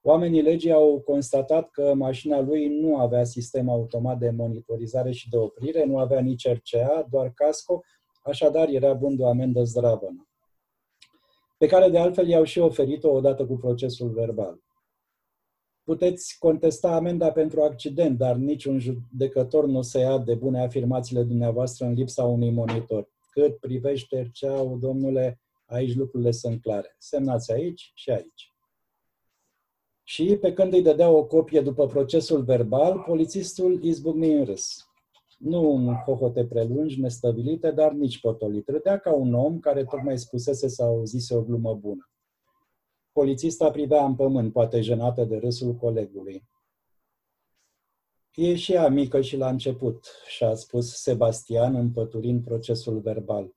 oamenii 0.01 0.41
legii 0.41 0.71
au 0.71 0.99
constatat 0.99 1.69
că 1.69 1.93
mașina 1.93 2.39
lui 2.39 2.79
nu 2.79 2.97
avea 2.97 3.23
sistem 3.23 3.69
automat 3.69 4.17
de 4.17 4.29
monitorizare 4.29 5.11
și 5.11 5.29
de 5.29 5.37
oprire, 5.37 5.85
nu 5.85 5.97
avea 5.97 6.19
nici 6.19 6.47
RCA, 6.47 7.07
doar 7.09 7.31
casco, 7.35 7.81
așadar 8.23 8.67
era 8.69 8.93
bun 8.93 9.15
de 9.15 9.23
o 9.23 9.27
amendă 9.27 9.63
zdravănă, 9.63 10.27
pe 11.57 11.67
care 11.67 11.89
de 11.89 11.97
altfel 11.97 12.27
i-au 12.27 12.43
și 12.43 12.59
oferit-o 12.59 13.09
odată 13.09 13.45
cu 13.45 13.55
procesul 13.55 14.09
verbal. 14.09 14.59
Puteți 15.83 16.35
contesta 16.39 16.95
amenda 16.95 17.31
pentru 17.31 17.61
accident, 17.61 18.17
dar 18.17 18.35
niciun 18.35 18.79
judecător 18.79 19.65
nu 19.65 19.81
se 19.81 19.99
ia 19.99 20.17
de 20.17 20.35
bune 20.35 20.61
afirmațiile 20.61 21.23
dumneavoastră 21.23 21.85
în 21.85 21.93
lipsa 21.93 22.23
unui 22.23 22.51
monitor. 22.51 23.09
Cât 23.39 23.59
privește 23.59 24.21
RCA-ul, 24.21 24.79
domnule, 24.79 25.41
aici 25.65 25.95
lucrurile 25.95 26.31
sunt 26.31 26.61
clare. 26.61 26.95
Semnați 26.97 27.51
aici 27.51 27.91
și 27.95 28.09
aici. 28.09 28.53
Și 30.03 30.37
pe 30.41 30.53
când 30.53 30.73
îi 30.73 30.81
dădea 30.81 31.09
o 31.09 31.25
copie 31.25 31.61
după 31.61 31.85
procesul 31.85 32.43
verbal, 32.43 32.99
polițistul 32.99 33.83
izbucni 33.83 34.33
în 34.33 34.45
râs. 34.45 34.89
Nu 35.37 35.71
în 35.71 35.93
hohote 35.93 36.45
prelungi, 36.45 36.99
nestăvilite, 36.99 37.71
dar 37.71 37.91
nici 37.91 38.19
potolit. 38.19 38.67
Râdea 38.67 38.97
ca 38.99 39.13
un 39.13 39.33
om 39.33 39.59
care 39.59 39.83
tocmai 39.83 40.17
spusese 40.17 40.67
sau 40.67 40.87
auzise 40.87 41.35
o 41.35 41.43
glumă 41.43 41.73
bună. 41.73 42.09
Polițista 43.11 43.71
privea 43.71 44.05
în 44.05 44.15
pământ, 44.15 44.53
poate 44.53 44.81
jenată 44.81 45.23
de 45.23 45.37
râsul 45.37 45.75
colegului. 45.75 46.43
E 48.39 48.55
și 48.55 48.73
ea 48.73 48.87
mică 48.87 49.21
și 49.21 49.37
la 49.37 49.49
început, 49.49 50.05
și-a 50.27 50.55
spus 50.55 51.01
Sebastian 51.01 51.75
împăturind 51.75 52.43
procesul 52.43 52.99
verbal. 52.99 53.55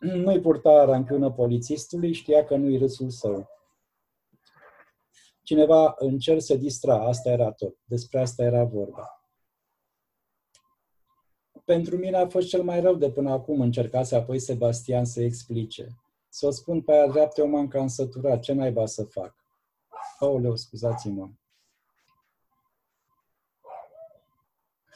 Nu-i 0.00 0.40
purta 0.40 0.84
ranchiună 0.84 1.32
polițistului, 1.32 2.12
știa 2.12 2.44
că 2.44 2.56
nu-i 2.56 2.78
râsul 2.78 3.10
său. 3.10 3.48
Cineva 5.42 5.94
în 5.98 6.18
cer 6.18 6.38
se 6.38 6.56
distra, 6.56 7.06
asta 7.06 7.30
era 7.30 7.52
tot. 7.52 7.76
Despre 7.84 8.20
asta 8.20 8.42
era 8.42 8.64
vorba. 8.64 9.20
Pentru 11.64 11.96
mine 11.96 12.16
a 12.16 12.28
fost 12.28 12.48
cel 12.48 12.62
mai 12.62 12.80
rău 12.80 12.94
de 12.94 13.10
până 13.10 13.30
acum, 13.30 13.60
încercase 13.60 14.16
apoi 14.16 14.38
Sebastian 14.38 15.04
să 15.04 15.22
explice. 15.22 15.86
Să 16.28 16.46
o 16.46 16.50
spun 16.50 16.82
pe 16.82 16.92
aia 16.92 17.08
dreaptă, 17.08 17.40
eu 17.40 17.48
m-am 17.48 17.68
cam 17.68 17.86
săturat. 17.86 18.40
Ce 18.40 18.52
naiba 18.52 18.86
să 18.86 19.04
fac? 19.04 19.34
Aoleu, 20.18 20.56
scuzați-mă. 20.56 21.30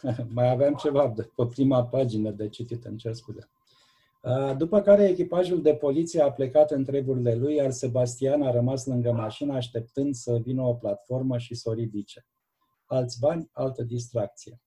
Mai 0.35 0.51
aveam 0.51 0.75
ceva 0.75 1.13
de 1.17 1.31
pe 1.35 1.47
prima 1.47 1.85
pagină 1.85 2.31
de 2.31 2.49
citit, 2.49 2.85
în 2.85 2.97
cer 2.97 3.15
scuze. 3.15 3.49
După 4.57 4.81
care 4.81 5.09
echipajul 5.09 5.63
de 5.63 5.75
poliție 5.75 6.23
a 6.23 6.33
plecat 6.33 6.71
în 6.71 6.85
treburile 6.85 7.35
lui, 7.35 7.55
iar 7.55 7.71
Sebastian 7.71 8.43
a 8.43 8.51
rămas 8.51 8.87
lângă 8.87 9.13
mașină 9.13 9.55
așteptând 9.55 10.15
să 10.15 10.39
vină 10.43 10.63
o 10.63 10.75
platformă 10.75 11.39
și 11.39 11.55
să 11.55 11.71
o 11.71 11.73
ridice. 11.73 12.27
Alți 12.87 13.19
bani, 13.21 13.51
altă 13.53 13.83
distracție. 13.83 14.61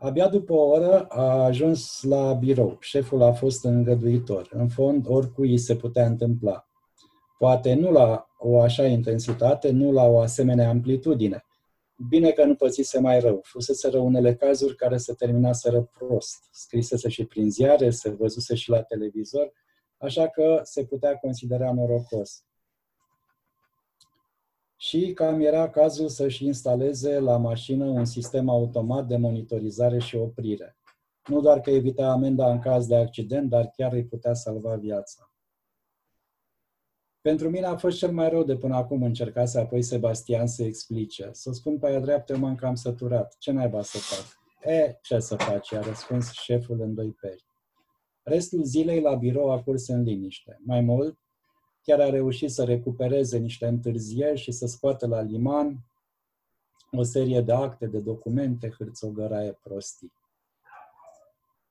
Abia 0.00 0.28
după 0.28 0.52
o 0.52 0.68
oră 0.68 1.04
a 1.04 1.44
ajuns 1.44 2.02
la 2.02 2.32
birou. 2.32 2.76
Șeful 2.80 3.22
a 3.22 3.32
fost 3.32 3.64
îngăduitor. 3.64 4.48
În 4.52 4.68
fond, 4.68 5.06
oricui 5.08 5.58
se 5.58 5.76
putea 5.76 6.06
întâmpla. 6.06 6.66
Poate 7.38 7.74
nu 7.74 7.90
la 7.90 8.26
o 8.38 8.60
așa 8.60 8.86
intensitate, 8.86 9.70
nu 9.70 9.92
la 9.92 10.02
o 10.02 10.18
asemenea 10.18 10.68
amplitudine. 10.68 11.44
Bine 12.08 12.30
că 12.30 12.44
nu 12.44 12.54
pățise 12.54 13.00
mai 13.00 13.20
rău. 13.20 13.40
Fusese 13.42 13.98
unele 13.98 14.34
cazuri 14.34 14.76
care 14.76 14.96
se 14.96 15.14
terminaseră 15.14 15.82
prost. 15.82 16.48
Scrisese 16.50 17.08
și 17.08 17.24
prin 17.24 17.50
ziare, 17.50 17.90
se 17.90 18.10
văzuse 18.10 18.54
și 18.54 18.70
la 18.70 18.82
televizor, 18.82 19.52
așa 19.96 20.28
că 20.28 20.60
se 20.62 20.84
putea 20.84 21.16
considera 21.16 21.72
norocos. 21.72 22.44
Și 24.76 25.12
cam 25.12 25.40
era 25.40 25.70
cazul 25.70 26.08
să-și 26.08 26.44
instaleze 26.44 27.18
la 27.18 27.36
mașină 27.36 27.84
un 27.84 28.04
sistem 28.04 28.48
automat 28.48 29.06
de 29.06 29.16
monitorizare 29.16 29.98
și 29.98 30.16
oprire. 30.16 30.76
Nu 31.26 31.40
doar 31.40 31.60
că 31.60 31.70
evita 31.70 32.10
amenda 32.10 32.50
în 32.50 32.58
caz 32.58 32.86
de 32.86 32.96
accident, 32.96 33.48
dar 33.48 33.70
chiar 33.76 33.92
îi 33.92 34.04
putea 34.04 34.34
salva 34.34 34.76
viața. 34.76 35.29
Pentru 37.22 37.50
mine 37.50 37.66
a 37.66 37.76
fost 37.76 37.98
cel 37.98 38.12
mai 38.12 38.28
rău 38.28 38.44
de 38.44 38.56
până 38.56 38.76
acum, 38.76 39.02
încercase 39.02 39.60
apoi 39.60 39.82
Sebastian 39.82 40.46
să 40.46 40.62
explice. 40.62 41.28
Să 41.32 41.52
spun 41.52 41.78
pe 41.78 41.86
aia 41.86 42.00
dreaptă, 42.00 42.36
m-am 42.36 42.54
cam 42.54 42.74
săturat. 42.74 43.36
Ce 43.38 43.52
naiba 43.52 43.82
să 43.82 43.98
fac? 43.98 44.38
E, 44.72 44.98
ce 45.02 45.18
să 45.18 45.36
faci? 45.36 45.72
A 45.72 45.80
răspuns 45.80 46.30
șeful 46.30 46.80
în 46.80 46.94
doi 46.94 47.10
peri. 47.20 47.44
Restul 48.22 48.62
zilei 48.62 49.00
la 49.00 49.14
birou 49.14 49.50
a 49.50 49.62
curs 49.62 49.88
în 49.88 50.02
liniște. 50.02 50.60
Mai 50.64 50.80
mult, 50.80 51.18
chiar 51.82 52.00
a 52.00 52.10
reușit 52.10 52.50
să 52.50 52.64
recupereze 52.64 53.38
niște 53.38 53.66
întârzieri 53.66 54.38
și 54.38 54.52
să 54.52 54.66
scoată 54.66 55.06
la 55.06 55.20
liman 55.20 55.78
o 56.92 57.02
serie 57.02 57.40
de 57.40 57.52
acte, 57.52 57.86
de 57.86 57.98
documente, 57.98 58.74
hârțogăraie 58.78 59.58
prostii. 59.62 60.12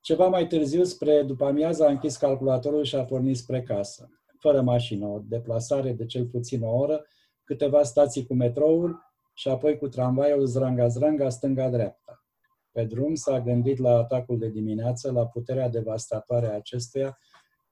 Ceva 0.01 0.27
mai 0.27 0.47
târziu, 0.47 0.83
spre 0.83 1.23
după 1.23 1.45
amiază, 1.45 1.85
a 1.85 1.89
închis 1.89 2.17
calculatorul 2.17 2.83
și 2.83 2.95
a 2.95 3.05
pornit 3.05 3.37
spre 3.37 3.61
casă 3.61 4.18
fără 4.39 4.61
mașină, 4.61 5.05
o 5.05 5.19
deplasare 5.27 5.91
de 5.93 6.05
cel 6.05 6.25
puțin 6.25 6.63
o 6.63 6.77
oră, 6.77 7.05
câteva 7.43 7.83
stații 7.83 8.25
cu 8.25 8.33
metroul 8.33 8.99
și 9.33 9.49
apoi 9.49 9.77
cu 9.77 9.87
tramvaiul 9.87 10.45
zranga-zranga 10.45 11.29
stânga-dreapta. 11.29 12.23
Pe 12.71 12.83
drum 12.83 13.15
s-a 13.15 13.39
gândit 13.39 13.77
la 13.77 13.97
atacul 13.97 14.39
de 14.39 14.49
dimineață, 14.49 15.11
la 15.11 15.27
puterea 15.27 15.69
devastatoare 15.69 16.47
a 16.47 16.55
acestuia, 16.55 17.17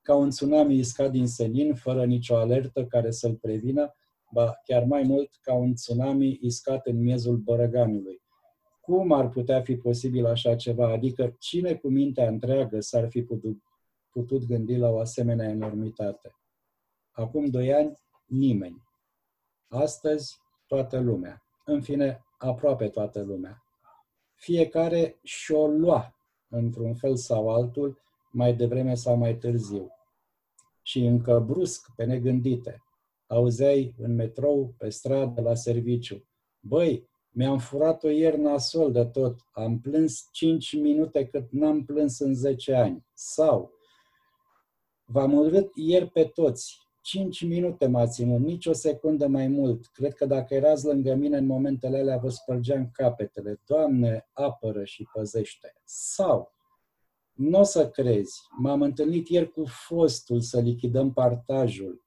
ca 0.01 0.15
un 0.15 0.29
tsunami 0.29 0.75
iscat 0.75 1.11
din 1.11 1.27
senin, 1.27 1.75
fără 1.75 2.05
nicio 2.05 2.35
alertă 2.35 2.85
care 2.85 3.11
să-l 3.11 3.35
prevină, 3.35 3.93
ba 4.31 4.53
chiar 4.63 4.83
mai 4.83 5.03
mult 5.03 5.29
ca 5.41 5.53
un 5.53 5.73
tsunami 5.73 6.37
iscat 6.41 6.85
în 6.85 7.01
miezul 7.01 7.35
bărăganului. 7.35 8.21
Cum 8.81 9.11
ar 9.11 9.29
putea 9.29 9.61
fi 9.61 9.75
posibil 9.75 10.25
așa 10.25 10.55
ceva? 10.55 10.91
Adică 10.91 11.35
cine 11.39 11.73
cu 11.73 11.87
mintea 11.87 12.27
întreagă 12.27 12.79
s-ar 12.79 13.09
fi 13.09 13.21
putut, 13.21 13.57
putut 14.09 14.45
gândi 14.45 14.75
la 14.75 14.89
o 14.89 14.99
asemenea 14.99 15.49
enormitate? 15.49 16.35
Acum 17.17 17.49
doi 17.49 17.73
ani, 17.73 17.99
nimeni. 18.25 18.83
Astăzi, 19.67 20.37
toată 20.67 20.99
lumea. 20.99 21.43
În 21.65 21.81
fine, 21.81 22.25
aproape 22.37 22.89
toată 22.89 23.21
lumea. 23.21 23.63
Fiecare 24.35 25.19
și-o 25.23 25.67
lua, 25.67 26.15
într-un 26.49 26.95
fel 26.95 27.15
sau 27.15 27.49
altul, 27.49 28.01
mai 28.31 28.53
devreme 28.53 28.95
sau 28.95 29.15
mai 29.15 29.37
târziu. 29.37 29.87
Și 30.81 31.05
încă 31.05 31.39
brusc, 31.39 31.87
pe 31.95 32.03
negândite, 32.03 32.83
auzeai 33.27 33.95
în 33.97 34.15
metrou, 34.15 34.73
pe 34.77 34.89
stradă, 34.89 35.41
la 35.41 35.53
serviciu. 35.53 36.27
Băi, 36.59 37.09
mi-am 37.29 37.57
furat-o 37.57 38.09
ieri 38.09 38.39
nasol 38.39 38.91
de 38.91 39.05
tot. 39.05 39.39
Am 39.51 39.79
plâns 39.79 40.29
5 40.31 40.73
minute 40.73 41.27
cât 41.27 41.51
n-am 41.51 41.85
plâns 41.85 42.19
în 42.19 42.33
10 42.33 42.73
ani. 42.73 43.05
Sau, 43.13 43.71
v-am 45.05 45.33
urât 45.33 45.75
ieri 45.75 46.09
pe 46.09 46.23
toți. 46.23 46.86
5 47.07 47.45
minute 47.45 47.87
m-a 47.87 48.07
ținut, 48.07 48.39
nici 48.39 48.65
o 48.65 48.73
secundă 48.73 49.27
mai 49.27 49.47
mult. 49.47 49.87
Cred 49.87 50.13
că 50.13 50.25
dacă 50.25 50.53
erați 50.53 50.85
lângă 50.85 51.13
mine 51.13 51.37
în 51.37 51.45
momentele 51.45 51.97
alea, 51.97 52.17
vă 52.17 52.29
spărgeam 52.29 52.89
capetele. 52.93 53.61
Doamne, 53.65 54.29
apără 54.33 54.83
și 54.83 55.07
păzește. 55.13 55.73
Sau, 55.83 56.51
nu 57.33 57.59
o 57.59 57.63
să 57.63 57.89
crezi, 57.89 58.41
m-am 58.57 58.81
întâlnit 58.81 59.27
ieri 59.27 59.51
cu 59.51 59.63
fostul 59.65 60.41
să 60.41 60.59
lichidăm 60.59 61.13
partajul. 61.13 62.03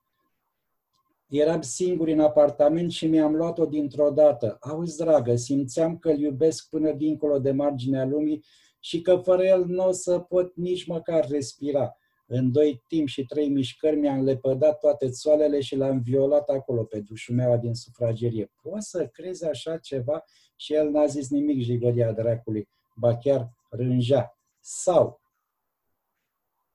Eram 1.29 1.61
singur 1.61 2.09
în 2.09 2.21
apartament 2.21 2.91
și 2.91 3.07
mi-am 3.07 3.35
luat-o 3.35 3.67
dintr-o 3.67 4.11
dată. 4.11 4.57
Auzi, 4.61 4.97
dragă, 4.97 5.37
simțeam 5.37 5.99
că 5.99 6.11
îl 6.11 6.19
iubesc 6.19 6.69
până 6.69 6.93
dincolo 6.93 7.39
de 7.39 7.51
marginea 7.51 8.05
lumii 8.05 8.45
și 8.81 9.01
că 9.01 9.17
fără 9.17 9.45
el 9.45 9.65
nu 9.65 9.87
o 9.87 9.93
să 9.93 10.19
pot 10.19 10.57
nici 10.57 10.87
măcar 10.87 11.29
respira. 11.29 11.95
În 12.33 12.53
doi 12.53 12.85
timp 12.87 13.09
și 13.09 13.25
trei 13.25 13.49
mișcări 13.49 13.97
mi-am 13.97 14.25
lepădat 14.25 14.79
toate 14.79 15.09
țoalele 15.09 15.61
și 15.61 15.77
l-am 15.77 16.01
violat 16.01 16.49
acolo 16.49 16.85
pe 16.85 17.01
dușumeaua 17.01 17.57
din 17.57 17.75
sufragerie. 17.75 18.53
Poți 18.63 18.91
să 18.91 19.07
crezi 19.07 19.47
așa 19.47 19.77
ceva? 19.77 20.25
Și 20.57 20.75
el 20.75 20.91
n-a 20.91 21.07
zis 21.07 21.31
nimic, 21.31 21.63
jigoria 21.63 22.13
dracului, 22.13 22.69
ba 22.97 23.17
chiar 23.17 23.51
rângea. 23.71 24.39
Sau 24.61 25.21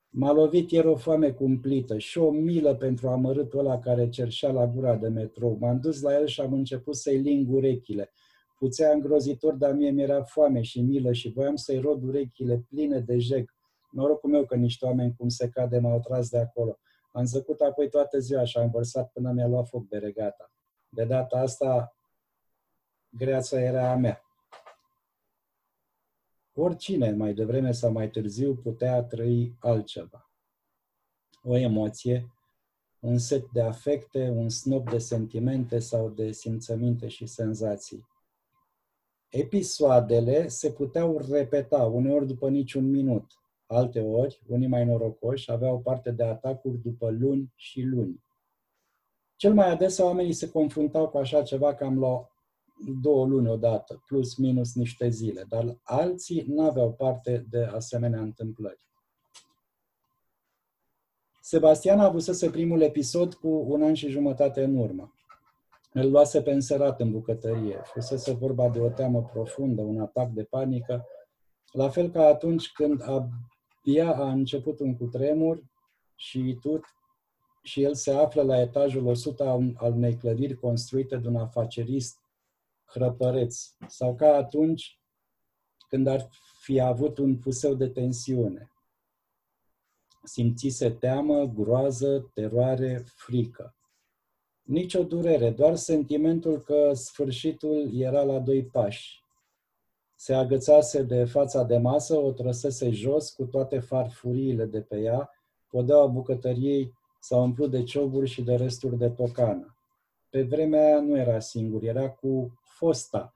M-a 0.10 0.32
lovit 0.32 0.72
ieri 0.72 0.88
o 0.88 0.96
foame 0.96 1.32
cumplită 1.32 1.98
și 1.98 2.18
o 2.18 2.32
milă 2.32 2.76
pentru 2.76 3.08
amărâtul 3.08 3.60
ăla 3.60 3.80
care 3.80 4.10
cerșea 4.10 4.52
la 4.52 4.68
gura 4.68 4.96
de 4.96 5.08
metrou. 5.08 5.58
M-am 5.60 5.80
dus 5.80 6.02
la 6.02 6.14
el 6.14 6.26
și 6.26 6.42
am 6.42 6.54
început 6.54 6.96
să-i 6.96 7.18
ling 7.18 7.54
urechile. 7.54 8.12
Puțea 8.58 8.92
îngrozitor, 8.92 9.54
dar 9.54 9.74
mie 9.74 9.92
mi-era 9.92 10.24
foame 10.24 10.62
și 10.62 10.82
milă 10.82 11.12
și 11.12 11.30
voiam 11.30 11.56
să-i 11.56 11.80
rod 11.80 12.04
urechile 12.04 12.66
pline 12.70 13.00
de 13.00 13.18
jeg 13.18 13.55
norocul 13.96 14.30
meu 14.30 14.46
că 14.46 14.56
niște 14.56 14.86
oameni 14.86 15.16
cum 15.18 15.30
se 15.30 15.50
cade 15.50 15.80
m-au 15.80 16.00
tras 16.00 16.30
de 16.30 16.38
acolo. 16.38 16.80
Am 17.12 17.26
zăcut 17.26 17.60
apoi 17.60 17.90
toată 17.90 18.20
ziua 18.20 18.44
și 18.44 18.58
am 18.58 18.70
vărsat 18.70 19.12
până 19.12 19.32
mi-a 19.32 19.48
luat 19.48 19.68
foc 19.68 19.88
de 19.88 19.98
regata. 19.98 20.52
De 20.90 21.06
data 21.06 21.38
asta, 21.38 21.96
greața 23.10 23.62
era 23.62 23.92
a 23.92 23.96
mea. 23.96 24.22
Oricine, 26.54 27.12
mai 27.12 27.34
devreme 27.34 27.72
sau 27.72 27.92
mai 27.92 28.10
târziu, 28.10 28.56
putea 28.56 29.04
trăi 29.04 29.56
altceva. 29.60 30.32
O 31.44 31.56
emoție, 31.56 32.34
un 33.00 33.18
set 33.18 33.52
de 33.52 33.62
afecte, 33.62 34.30
un 34.30 34.50
snop 34.50 34.90
de 34.90 34.98
sentimente 34.98 35.80
sau 35.80 36.10
de 36.10 36.32
simțăminte 36.32 37.08
și 37.08 37.26
senzații. 37.26 38.08
Episoadele 39.30 40.48
se 40.48 40.72
puteau 40.72 41.18
repeta, 41.18 41.84
uneori 41.84 42.28
după 42.28 42.50
niciun 42.50 42.90
minut, 42.90 43.32
Alte 43.66 44.02
ori, 44.02 44.42
unii 44.48 44.68
mai 44.68 44.86
norocoși 44.86 45.52
aveau 45.52 45.82
parte 45.82 46.12
de 46.12 46.24
atacuri 46.24 46.78
după 46.78 47.10
luni 47.10 47.54
și 47.56 47.82
luni. 47.82 48.24
Cel 49.36 49.54
mai 49.54 49.70
adesea 49.70 50.06
oamenii 50.06 50.34
se 50.34 50.50
confruntau 50.50 51.10
cu 51.10 51.18
așa 51.18 51.44
ceva 51.44 51.76
cam 51.76 52.00
la 52.00 52.30
două 53.02 53.26
luni 53.26 53.50
odată, 53.50 54.04
plus 54.06 54.36
minus 54.36 54.76
niște 54.76 55.10
zile, 55.10 55.46
dar 55.50 55.80
alții 55.84 56.44
nu 56.48 56.66
aveau 56.66 56.94
parte 56.94 57.46
de 57.50 57.64
asemenea 57.64 58.22
întâmplări. 58.22 58.86
Sebastian 61.42 62.00
a 62.00 62.06
avusese 62.06 62.50
primul 62.50 62.82
episod 62.82 63.34
cu 63.34 63.48
un 63.48 63.84
an 63.84 63.94
și 63.94 64.10
jumătate 64.10 64.64
în 64.64 64.78
urmă. 64.78 65.14
Îl 65.94 66.10
luase 66.10 66.42
pe 66.42 66.52
înserat 66.52 67.00
în 67.00 67.12
bucătărie. 67.12 67.82
Fusese 67.84 68.34
vorba 68.34 68.70
de 68.70 68.80
o 68.80 68.90
teamă 68.90 69.24
profundă, 69.24 69.82
un 69.82 70.02
atac 70.02 70.30
de 70.30 70.44
panică, 70.44 71.06
la 71.72 71.90
fel 71.90 72.10
ca 72.10 72.26
atunci 72.26 72.72
când 72.72 73.02
a 73.02 73.30
ea 73.86 74.16
a 74.16 74.32
început 74.32 74.80
un 74.80 74.98
cutremur 74.98 75.64
și 76.16 76.58
tot 76.62 76.84
și 77.64 77.82
el 77.82 77.96
se 77.96 78.12
află 78.12 78.42
la 78.42 78.62
etajul 78.62 79.06
100 79.06 79.44
al 79.76 79.94
unei 79.94 80.18
clădiri 80.18 80.56
construite 80.56 81.18
de 81.18 81.28
un 81.28 81.36
afacerist 81.36 82.20
hrăpăreț. 82.86 83.76
Sau 83.88 84.16
ca 84.16 84.36
atunci 84.36 85.00
când 85.88 86.08
ar 86.08 86.30
fi 86.60 86.80
avut 86.80 87.18
un 87.18 87.38
puseu 87.38 87.74
de 87.74 87.88
tensiune. 87.88 88.72
Simțise 90.24 90.92
teamă, 90.92 91.46
groază, 91.46 92.32
teroare, 92.34 93.04
frică. 93.06 93.76
Nici 94.62 94.94
o 94.94 95.04
durere, 95.04 95.52
doar 95.52 95.76
sentimentul 95.76 96.62
că 96.62 96.94
sfârșitul 96.94 98.00
era 98.00 98.24
la 98.24 98.40
doi 98.40 98.66
pași 98.66 99.25
se 100.16 100.34
agățase 100.34 101.04
de 101.04 101.26
fața 101.26 101.64
de 101.64 101.78
masă, 101.78 102.16
o 102.16 102.32
trăsese 102.32 102.90
jos 102.90 103.30
cu 103.30 103.46
toate 103.46 103.80
farfuriile 103.80 104.66
de 104.66 104.82
pe 104.82 104.98
ea, 104.98 105.30
podeaua 105.70 106.08
bucătăriei 106.08 106.94
s-a 107.20 107.38
umplut 107.38 107.72
de 107.72 107.84
cioburi 107.84 108.30
și 108.30 108.42
de 108.42 108.56
resturi 108.56 108.98
de 108.98 109.10
tocană. 109.10 109.78
Pe 110.30 110.44
vremea 110.44 110.86
aia 110.86 111.00
nu 111.00 111.18
era 111.18 111.40
singur, 111.40 111.84
era 111.84 112.10
cu 112.10 112.60
fosta, 112.62 113.34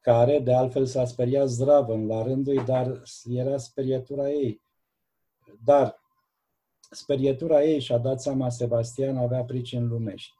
care 0.00 0.38
de 0.38 0.54
altfel 0.54 0.86
s-a 0.86 1.04
speriat 1.04 1.48
zdravă 1.48 1.96
la 1.96 2.22
rândul 2.22 2.64
dar 2.64 3.02
era 3.28 3.56
sperietura 3.56 4.30
ei. 4.30 4.60
Dar 5.64 5.98
sperietura 6.90 7.64
ei, 7.64 7.80
și-a 7.80 7.98
dat 7.98 8.20
seama 8.20 8.48
Sebastian, 8.48 9.16
avea 9.16 9.44
pricini 9.44 9.86
lumești. 9.86 10.34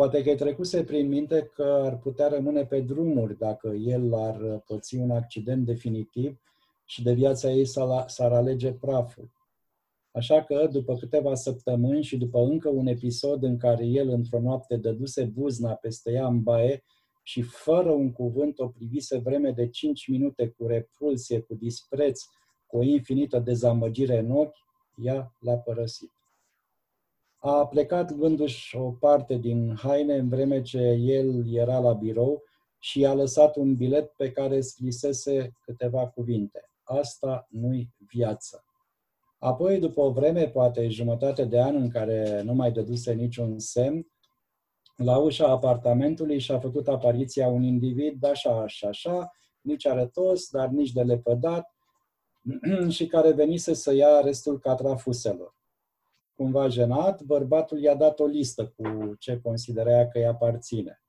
Poate 0.00 0.22
că 0.22 0.30
îi 0.30 0.36
trecuse 0.36 0.84
prin 0.84 1.08
minte 1.08 1.50
că 1.54 1.80
ar 1.84 1.98
putea 1.98 2.28
rămâne 2.28 2.64
pe 2.64 2.80
drumuri 2.80 3.38
dacă 3.38 3.68
el 3.68 4.14
ar 4.14 4.62
păți 4.66 4.96
un 4.96 5.10
accident 5.10 5.66
definitiv 5.66 6.40
și 6.84 7.02
de 7.02 7.12
viața 7.12 7.50
ei 7.50 7.64
s-ar 8.06 8.32
alege 8.32 8.72
praful. 8.72 9.30
Așa 10.12 10.44
că, 10.44 10.68
după 10.72 10.96
câteva 10.96 11.34
săptămâni 11.34 12.02
și 12.02 12.16
după 12.16 12.38
încă 12.38 12.68
un 12.68 12.86
episod 12.86 13.42
în 13.42 13.58
care 13.58 13.86
el, 13.86 14.08
într-o 14.08 14.40
noapte, 14.40 14.76
dăduse 14.76 15.24
buzna 15.24 15.72
peste 15.74 16.12
ea 16.12 16.26
în 16.26 16.42
baie 16.42 16.84
și 17.22 17.42
fără 17.42 17.90
un 17.90 18.12
cuvânt 18.12 18.58
o 18.58 18.68
privise 18.68 19.18
vreme 19.18 19.50
de 19.50 19.68
cinci 19.68 20.08
minute 20.08 20.48
cu 20.48 20.66
repulsie, 20.66 21.40
cu 21.40 21.54
dispreț, 21.54 22.20
cu 22.66 22.76
o 22.76 22.82
infinită 22.82 23.38
dezamăgire 23.38 24.18
în 24.18 24.30
ochi, 24.30 24.56
ea 25.02 25.34
l-a 25.40 25.56
părăsit. 25.56 26.19
A 27.42 27.66
plecat 27.66 28.10
luându-și 28.10 28.76
o 28.76 28.90
parte 28.90 29.34
din 29.34 29.76
haine 29.76 30.14
în 30.16 30.28
vreme 30.28 30.62
ce 30.62 30.78
el 31.00 31.54
era 31.54 31.78
la 31.78 31.92
birou 31.92 32.42
și 32.78 33.00
i-a 33.00 33.14
lăsat 33.14 33.56
un 33.56 33.76
bilet 33.76 34.12
pe 34.16 34.30
care 34.30 34.60
scrisese 34.60 35.52
câteva 35.60 36.08
cuvinte. 36.08 36.70
Asta 36.82 37.46
nu-i 37.50 37.94
viață. 37.96 38.64
Apoi, 39.38 39.78
după 39.78 40.00
o 40.00 40.12
vreme, 40.12 40.48
poate 40.48 40.88
jumătate 40.88 41.44
de 41.44 41.60
an 41.60 41.76
în 41.76 41.88
care 41.90 42.42
nu 42.42 42.54
mai 42.54 42.72
dăduse 42.72 43.12
niciun 43.12 43.58
semn, 43.58 44.06
la 44.96 45.18
ușa 45.18 45.48
apartamentului 45.48 46.38
și-a 46.38 46.58
făcut 46.58 46.88
apariția 46.88 47.48
un 47.48 47.62
individ 47.62 48.24
așa 48.24 48.66
și 48.66 48.84
așa, 48.84 49.30
nici 49.60 49.86
arătos, 49.86 50.48
dar 50.50 50.68
nici 50.68 50.92
de 50.92 51.02
lepădat, 51.02 51.74
și 52.88 53.06
care 53.06 53.32
venise 53.32 53.74
să 53.74 53.94
ia 53.94 54.20
restul 54.20 54.58
catrafuselor. 54.58 55.58
Cumva 56.40 56.68
jenat, 56.68 57.22
bărbatul 57.22 57.80
i-a 57.80 57.94
dat 57.94 58.20
o 58.20 58.26
listă 58.26 58.66
cu 58.76 59.14
ce 59.18 59.40
considera 59.40 60.08
că 60.08 60.18
îi 60.18 60.26
aparține. 60.26 61.02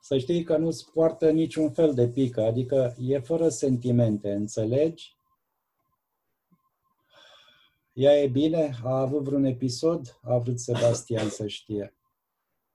Să 0.00 0.18
știi 0.18 0.44
că 0.44 0.56
nu-ți 0.56 0.92
poartă 0.92 1.30
niciun 1.30 1.70
fel 1.70 1.94
de 1.94 2.08
pică, 2.08 2.42
adică 2.42 2.94
e 2.98 3.18
fără 3.18 3.48
sentimente, 3.48 4.32
înțelegi? 4.32 5.16
Ea 7.92 8.22
e 8.22 8.28
bine? 8.28 8.74
A 8.84 9.00
avut 9.00 9.22
vreun 9.22 9.44
episod? 9.44 10.18
A 10.22 10.38
vrut 10.38 10.60
Sebastian 10.60 11.28
să 11.28 11.46
știe. 11.46 11.94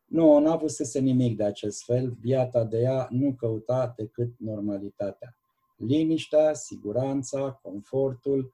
Nu, 0.06 0.40
n-a 0.40 0.52
avusese 0.52 1.00
nimic 1.00 1.38
de 1.38 1.44
acest 1.44 1.84
fel. 1.84 2.12
Viata 2.20 2.64
de 2.64 2.80
ea 2.80 3.08
nu 3.12 3.34
căuta 3.34 3.94
decât 3.96 4.34
normalitatea. 4.38 5.38
Liniștea, 5.76 6.54
siguranța, 6.54 7.52
confortul, 7.52 8.54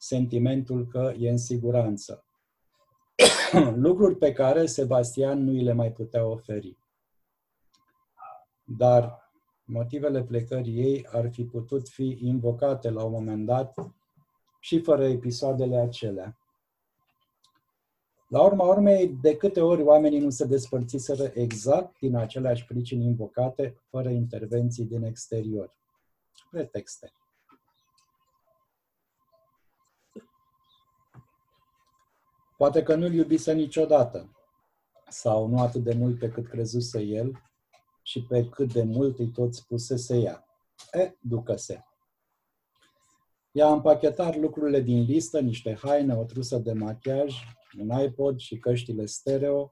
sentimentul 0.00 0.86
că 0.86 1.14
e 1.18 1.30
în 1.30 1.38
siguranță. 1.38 2.24
Lucruri 3.84 4.16
pe 4.16 4.32
care 4.32 4.66
Sebastian 4.66 5.44
nu 5.44 5.50
îi 5.50 5.62
le 5.62 5.72
mai 5.72 5.92
putea 5.92 6.24
oferi. 6.24 6.78
Dar 8.64 9.32
motivele 9.64 10.22
plecării 10.22 10.78
ei 10.78 11.06
ar 11.06 11.30
fi 11.30 11.44
putut 11.44 11.88
fi 11.88 12.18
invocate 12.20 12.90
la 12.90 13.04
un 13.04 13.12
moment 13.12 13.46
dat 13.46 13.74
și 14.60 14.80
fără 14.80 15.04
episoadele 15.04 15.76
acelea. 15.76 16.38
La 18.28 18.42
urma 18.42 18.64
urmei, 18.64 19.08
de 19.08 19.36
câte 19.36 19.60
ori 19.60 19.82
oamenii 19.82 20.20
nu 20.20 20.30
se 20.30 20.44
despărțiseră 20.44 21.30
exact 21.34 21.98
din 21.98 22.16
aceleași 22.16 22.64
pricini 22.64 23.04
invocate, 23.04 23.80
fără 23.88 24.08
intervenții 24.08 24.84
din 24.84 25.02
exterior. 25.02 25.78
Pretexte. 26.50 27.12
Poate 32.60 32.82
că 32.82 32.94
nu-l 32.94 33.12
iubise 33.12 33.52
niciodată, 33.52 34.30
sau 35.08 35.46
nu 35.46 35.60
atât 35.60 35.82
de 35.82 35.94
mult 35.94 36.18
pe 36.18 36.28
cât 36.28 36.48
crezuse 36.48 37.00
el 37.00 37.42
și 38.02 38.24
pe 38.24 38.48
cât 38.48 38.72
de 38.72 38.82
mult 38.82 39.18
îi 39.18 39.30
tot 39.30 39.54
spusese 39.54 40.18
ea. 40.18 40.44
E, 40.92 41.16
ducă-se. 41.20 41.84
I-a 43.50 43.72
împachetat 43.72 44.36
lucrurile 44.36 44.80
din 44.80 45.02
listă, 45.02 45.40
niște 45.40 45.78
haine, 45.82 46.16
o 46.16 46.24
trusă 46.24 46.58
de 46.58 46.72
machiaj, 46.72 47.34
un 47.78 48.00
iPod 48.00 48.38
și 48.38 48.58
căștile 48.58 49.06
stereo, 49.06 49.70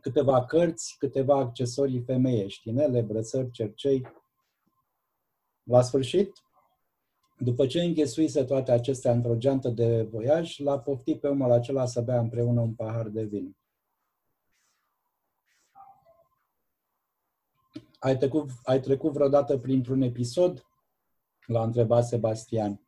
câteva 0.00 0.44
cărți, 0.44 0.96
câteva 0.98 1.36
accesorii 1.36 2.02
femeiești, 2.02 2.68
inele, 2.68 3.00
brățări, 3.00 3.50
cercei. 3.50 4.06
La 5.62 5.82
sfârșit, 5.82 6.32
după 7.44 7.66
ce 7.66 7.82
înghesuise 7.82 8.44
toate 8.44 8.72
acestea 8.72 9.12
într-o 9.12 9.36
geantă 9.36 9.68
de 9.68 10.02
voiaj, 10.02 10.58
l-a 10.58 10.78
poftit 10.78 11.20
pe 11.20 11.28
omul 11.28 11.50
acela 11.50 11.86
să 11.86 12.00
bea 12.00 12.18
împreună 12.18 12.60
un 12.60 12.74
pahar 12.74 13.08
de 13.08 13.22
vin. 13.22 13.56
Ai 17.98 18.16
trecut, 18.16 18.50
ai 18.62 18.80
trecut 18.80 19.12
vreodată 19.12 19.58
printr-un 19.58 20.02
episod 20.02 20.64
L-a 21.46 21.62
întrebat 21.62 22.06
Sebastian. 22.06 22.80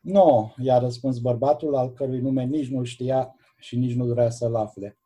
Nu, 0.00 0.54
i-a 0.58 0.78
răspuns 0.78 1.18
bărbatul, 1.18 1.76
al 1.76 1.92
cărui 1.92 2.20
nume 2.20 2.44
nici 2.44 2.68
nu 2.68 2.84
știa 2.84 3.34
și 3.58 3.76
nici 3.76 3.94
nu 3.94 4.04
vrea 4.04 4.30
să-l 4.30 4.54
afle. 4.54 4.98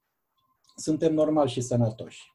Suntem 0.77 1.14
normali 1.14 1.51
și 1.51 1.61
sănătoși. 1.61 2.33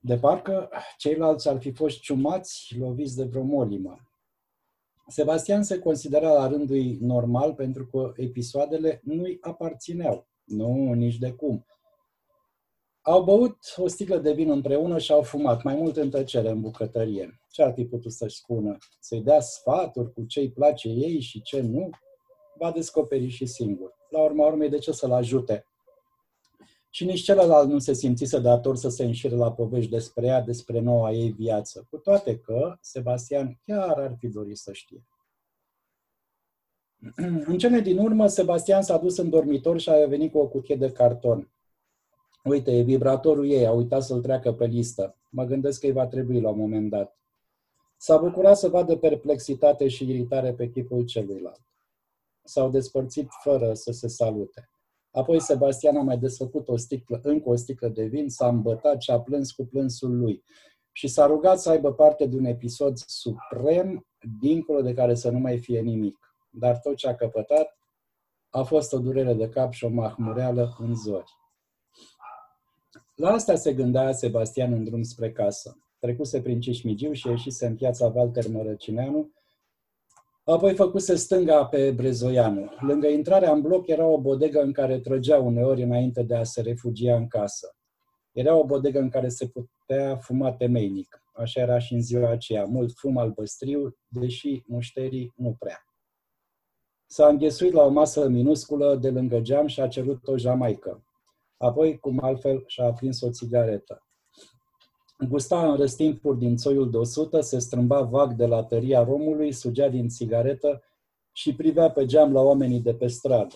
De 0.00 0.18
parcă 0.18 0.70
ceilalți 0.96 1.48
ar 1.48 1.60
fi 1.60 1.72
fost 1.72 2.00
ciumați, 2.00 2.74
loviți 2.78 3.16
de 3.16 3.24
vreo 3.24 3.42
molimă. 3.42 4.11
Sebastian 5.08 5.62
se 5.62 5.78
considera 5.78 6.32
la 6.32 6.46
rândul 6.46 6.96
normal 7.00 7.54
pentru 7.54 7.86
că 7.86 8.12
episoadele 8.16 9.00
nu-i 9.04 9.38
aparțineau. 9.40 10.28
Nu, 10.44 10.92
nici 10.92 11.18
de 11.18 11.32
cum. 11.32 11.66
Au 13.00 13.22
băut 13.22 13.56
o 13.76 13.86
sticlă 13.86 14.18
de 14.18 14.32
vin 14.32 14.50
împreună 14.50 14.98
și 14.98 15.12
au 15.12 15.22
fumat, 15.22 15.62
mai 15.62 15.74
mult 15.74 15.96
în 15.96 16.10
tăcere, 16.10 16.48
în 16.48 16.60
bucătărie. 16.60 17.40
Ce 17.50 17.62
ar 17.62 17.72
fi 17.72 17.84
putut 17.84 18.12
să-și 18.12 18.36
spună? 18.36 18.76
Să-i 19.00 19.22
dea 19.22 19.40
sfaturi 19.40 20.12
cu 20.12 20.24
ce-i 20.24 20.50
place 20.50 20.88
ei 20.88 21.20
și 21.20 21.42
ce 21.42 21.60
nu? 21.60 21.90
Va 22.58 22.70
descoperi 22.70 23.28
și 23.28 23.46
singur. 23.46 23.94
La 24.10 24.20
urma 24.20 24.46
urmei, 24.46 24.68
de 24.68 24.78
ce 24.78 24.92
să-l 24.92 25.12
ajute? 25.12 25.66
Și 26.94 27.04
nici 27.04 27.22
celălalt 27.22 27.68
nu 27.68 27.78
se 27.78 27.92
simțise 27.92 28.38
dator 28.38 28.76
să 28.76 28.88
se 28.88 29.04
înșire 29.04 29.34
la 29.34 29.52
povești 29.52 29.90
despre 29.90 30.26
ea, 30.26 30.40
despre 30.40 30.80
noua 30.80 31.12
ei 31.12 31.30
viață, 31.30 31.86
cu 31.90 31.96
toate 31.96 32.38
că 32.38 32.76
Sebastian 32.80 33.60
chiar 33.64 33.98
ar 33.98 34.16
fi 34.18 34.28
dorit 34.28 34.56
să 34.56 34.72
știe. 34.72 35.04
În 37.46 37.58
cele 37.58 37.80
din 37.80 37.98
urmă, 37.98 38.26
Sebastian 38.26 38.82
s-a 38.82 38.98
dus 38.98 39.16
în 39.16 39.30
dormitor 39.30 39.80
și 39.80 39.90
a 39.90 40.06
venit 40.06 40.32
cu 40.32 40.38
o 40.38 40.48
cutie 40.48 40.76
de 40.76 40.92
carton. 40.92 41.50
Uite, 42.44 42.76
e 42.76 42.82
vibratorul 42.82 43.50
ei, 43.50 43.66
a 43.66 43.72
uitat 43.72 44.02
să-l 44.02 44.20
treacă 44.20 44.52
pe 44.52 44.66
listă. 44.66 45.16
Mă 45.30 45.44
gândesc 45.44 45.80
că 45.80 45.86
îi 45.86 45.92
va 45.92 46.06
trebui 46.06 46.40
la 46.40 46.48
un 46.48 46.58
moment 46.58 46.90
dat. 46.90 47.18
S-a 47.96 48.16
bucurat 48.16 48.56
să 48.56 48.68
vadă 48.68 48.96
perplexitate 48.96 49.88
și 49.88 50.08
iritare 50.08 50.52
pe 50.52 50.68
chipul 50.68 51.04
celuilalt. 51.04 51.62
S-au 52.42 52.70
despărțit 52.70 53.28
fără 53.42 53.74
să 53.74 53.92
se 53.92 54.08
salute. 54.08 54.70
Apoi 55.12 55.40
Sebastian 55.40 55.96
a 55.96 56.02
mai 56.02 56.18
desfăcut 56.18 56.68
o 56.68 56.76
sticlă, 56.76 57.20
încă 57.22 57.48
o 57.48 57.54
sticlă 57.54 57.88
de 57.88 58.04
vin, 58.04 58.28
s-a 58.28 58.48
îmbătat 58.48 59.02
și 59.02 59.10
a 59.10 59.20
plâns 59.20 59.50
cu 59.52 59.64
plânsul 59.64 60.18
lui. 60.18 60.44
Și 60.92 61.08
s-a 61.08 61.26
rugat 61.26 61.60
să 61.60 61.70
aibă 61.70 61.92
parte 61.92 62.26
de 62.26 62.36
un 62.36 62.44
episod 62.44 62.96
suprem, 62.96 64.06
dincolo 64.40 64.80
de 64.80 64.94
care 64.94 65.14
să 65.14 65.30
nu 65.30 65.38
mai 65.38 65.58
fie 65.58 65.80
nimic. 65.80 66.18
Dar 66.50 66.78
tot 66.78 66.96
ce 66.96 67.08
a 67.08 67.14
căpătat 67.14 67.78
a 68.50 68.62
fost 68.62 68.92
o 68.92 68.98
durere 68.98 69.34
de 69.34 69.48
cap 69.48 69.72
și 69.72 69.84
o 69.84 69.88
mahmureală 69.88 70.76
în 70.78 70.94
zori. 70.94 71.30
La 73.14 73.30
asta 73.30 73.54
se 73.54 73.72
gândea 73.72 74.12
Sebastian 74.12 74.72
în 74.72 74.84
drum 74.84 75.02
spre 75.02 75.32
casă. 75.32 75.76
Trecuse 75.98 76.42
prin 76.42 76.60
Cismigiu 76.60 77.12
și 77.12 77.28
ieșise 77.28 77.66
în 77.66 77.74
piața 77.74 78.06
Walter 78.14 78.48
Mărăcineanu, 78.48 79.32
apoi 80.44 80.74
făcuse 80.74 81.14
stânga 81.14 81.66
pe 81.66 81.90
Brezoianu. 81.90 82.70
Lângă 82.80 83.06
intrarea 83.06 83.52
în 83.52 83.60
bloc 83.60 83.86
era 83.86 84.06
o 84.06 84.20
bodegă 84.20 84.60
în 84.60 84.72
care 84.72 85.00
trăgea 85.00 85.38
uneori 85.38 85.82
înainte 85.82 86.22
de 86.22 86.34
a 86.34 86.44
se 86.44 86.60
refugia 86.60 87.16
în 87.16 87.26
casă. 87.28 87.76
Era 88.32 88.54
o 88.54 88.64
bodegă 88.64 88.98
în 88.98 89.10
care 89.10 89.28
se 89.28 89.48
putea 89.48 90.16
fuma 90.16 90.52
temeinic. 90.52 91.22
Așa 91.34 91.60
era 91.60 91.78
și 91.78 91.94
în 91.94 92.02
ziua 92.02 92.30
aceea, 92.30 92.64
mult 92.64 92.92
fum 92.96 93.16
albăstriu, 93.16 93.96
deși 94.08 94.62
mușterii 94.66 95.32
nu 95.36 95.56
prea. 95.58 95.86
S-a 97.06 97.28
înghesuit 97.28 97.72
la 97.72 97.82
o 97.82 97.88
masă 97.88 98.28
minusculă 98.28 98.96
de 98.96 99.10
lângă 99.10 99.40
geam 99.40 99.66
și 99.66 99.80
a 99.80 99.88
cerut 99.88 100.26
o 100.26 100.36
jamaică. 100.36 101.04
Apoi, 101.56 101.98
cum 101.98 102.18
altfel, 102.22 102.64
și-a 102.66 102.84
aprins 102.84 103.20
o 103.20 103.30
țigaretă. 103.30 104.06
Gusta 105.28 105.70
în 105.70 105.76
răstimpuri 105.76 106.38
din 106.38 106.56
țoiul 106.56 106.90
de 106.90 106.96
100, 106.96 107.40
se 107.40 107.58
strâmba 107.58 108.00
vag 108.00 108.34
de 108.34 108.46
la 108.46 108.64
tăria 108.64 109.04
romului, 109.04 109.52
sugea 109.52 109.88
din 109.88 110.08
țigaretă 110.08 110.82
și 111.32 111.54
privea 111.54 111.90
pe 111.90 112.06
geam 112.06 112.32
la 112.32 112.40
oamenii 112.40 112.80
de 112.80 112.94
pe 112.94 113.06
stradă. 113.06 113.54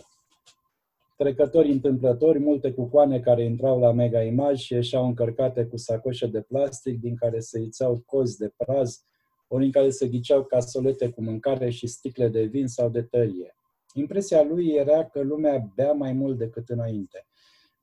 Trecători 1.17 1.71
întâmplători, 1.71 2.39
multe 2.39 2.73
cucoane 2.73 3.21
care 3.21 3.45
intrau 3.45 3.81
la 3.81 3.93
mega 3.93 4.23
imaj 4.23 4.59
și 4.59 4.73
ieșeau 4.73 5.07
încărcate 5.07 5.65
cu 5.65 5.77
sacoșe 5.77 6.27
de 6.27 6.41
plastic 6.41 7.01
din 7.01 7.17
care 7.17 7.41
se 7.41 7.61
ițeau 7.61 8.03
cozi 8.07 8.39
de 8.39 8.53
praz, 8.57 9.05
ori 9.49 9.65
în 9.65 9.71
care 9.71 9.91
se 9.91 10.09
ghiceau 10.09 10.45
casolete 10.45 11.09
cu 11.09 11.23
mâncare 11.23 11.71
și 11.71 11.87
sticle 11.87 12.29
de 12.29 12.43
vin 12.43 12.67
sau 12.67 12.89
de 12.89 13.03
tărie. 13.03 13.57
Impresia 13.95 14.43
lui 14.43 14.69
era 14.69 15.05
că 15.05 15.21
lumea 15.21 15.73
bea 15.75 15.93
mai 15.93 16.13
mult 16.13 16.39
decât 16.39 16.69
înainte 16.69 17.27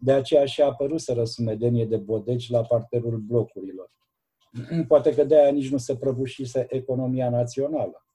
De 0.04 0.12
aceea 0.12 0.46
și 0.46 0.62
a 0.62 0.66
apărut 0.66 1.00
să 1.00 1.14
răsumedenie 1.14 1.86
de 1.86 1.98
bodeci 1.98 2.50
la 2.50 2.62
parterul 2.62 3.18
blocurilor. 3.18 3.92
Poate 4.88 5.14
că 5.14 5.24
de 5.24 5.36
aia 5.36 5.52
nici 5.52 5.72
nu 5.72 5.78
se 5.78 5.98
prăbușise 5.98 6.66
economia 6.70 7.30
națională. 7.30 8.06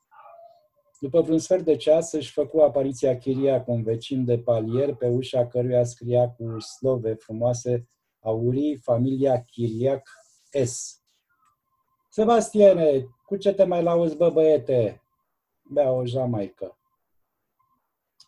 După 1.01 1.21
vreun 1.21 1.39
sfert 1.39 1.65
de 1.65 1.77
ceas 1.77 2.13
își 2.13 2.33
făcu 2.33 2.61
apariția 2.61 3.19
Chiria 3.19 3.65
cu 3.65 3.73
un 3.73 3.83
vecin 3.83 4.25
de 4.25 4.39
palier 4.39 4.95
pe 4.95 5.09
ușa 5.09 5.47
căruia 5.47 5.85
scria 5.85 6.29
cu 6.29 6.59
slove 6.61 7.15
frumoase 7.15 7.89
aurii 8.21 8.77
familia 8.77 9.43
Chiriac 9.43 10.09
S. 10.65 11.03
Sebastiene, 12.11 13.07
cu 13.27 13.37
ce 13.37 13.53
te 13.53 13.65
mai 13.65 13.83
lauzi, 13.83 14.17
bă, 14.17 14.31
băiete? 14.31 15.03
Bea 15.71 15.91
o 15.91 16.05
jamaică. 16.05 16.78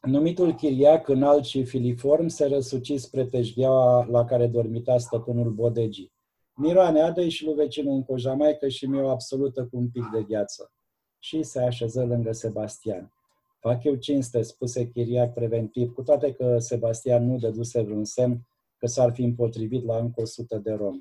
Numitul 0.00 0.54
chiriac, 0.54 1.08
înalt 1.08 1.44
și 1.44 1.64
filiform, 1.64 2.26
se 2.26 2.46
răsuci 2.46 2.98
spre 2.98 3.26
teșgheaua 3.26 4.04
la 4.04 4.24
care 4.24 4.46
dormita 4.46 4.98
stăpânul 4.98 5.50
bodegii. 5.50 6.12
Miroane, 6.54 7.00
adă 7.00 7.28
și 7.28 7.44
lui 7.44 7.54
vecinul 7.54 7.94
în 7.94 8.04
cojamaică 8.04 8.68
și 8.68 8.86
mi-o 8.86 9.10
absolută 9.10 9.62
cu 9.64 9.76
un 9.76 9.88
pic 9.88 10.04
de 10.12 10.22
gheață. 10.22 10.72
Și 11.18 11.42
se 11.42 11.60
așeză 11.60 12.04
lângă 12.04 12.32
Sebastian. 12.32 13.12
Fac 13.58 13.84
eu 13.84 13.94
cinste, 13.94 14.42
spuse 14.42 14.86
chiriac 14.86 15.32
preventiv, 15.32 15.92
cu 15.92 16.02
toate 16.02 16.32
că 16.32 16.58
Sebastian 16.58 17.26
nu 17.26 17.38
dăduse 17.38 17.82
vreun 17.82 18.04
semn 18.04 18.40
că 18.78 18.86
s-ar 18.86 19.12
fi 19.12 19.22
împotrivit 19.22 19.84
la 19.84 19.96
încă 19.96 20.20
o 20.20 20.24
sută 20.24 20.58
de 20.58 20.72
rom. 20.72 21.00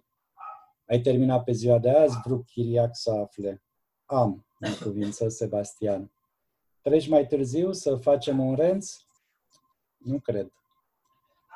Ai 0.87 1.01
terminat 1.01 1.43
pe 1.43 1.51
ziua 1.51 1.77
de 1.77 1.89
azi? 1.89 2.17
Vrut 2.25 2.45
chiriac 2.45 2.89
să 2.91 3.11
afle. 3.11 3.63
Am, 4.05 4.45
în 4.59 4.71
cuvință 4.83 5.27
Sebastian. 5.27 6.11
Treci 6.81 7.07
mai 7.07 7.27
târziu 7.27 7.71
să 7.71 7.95
facem 7.95 8.39
un 8.39 8.55
renț? 8.55 8.95
Nu 9.97 10.19
cred. 10.19 10.51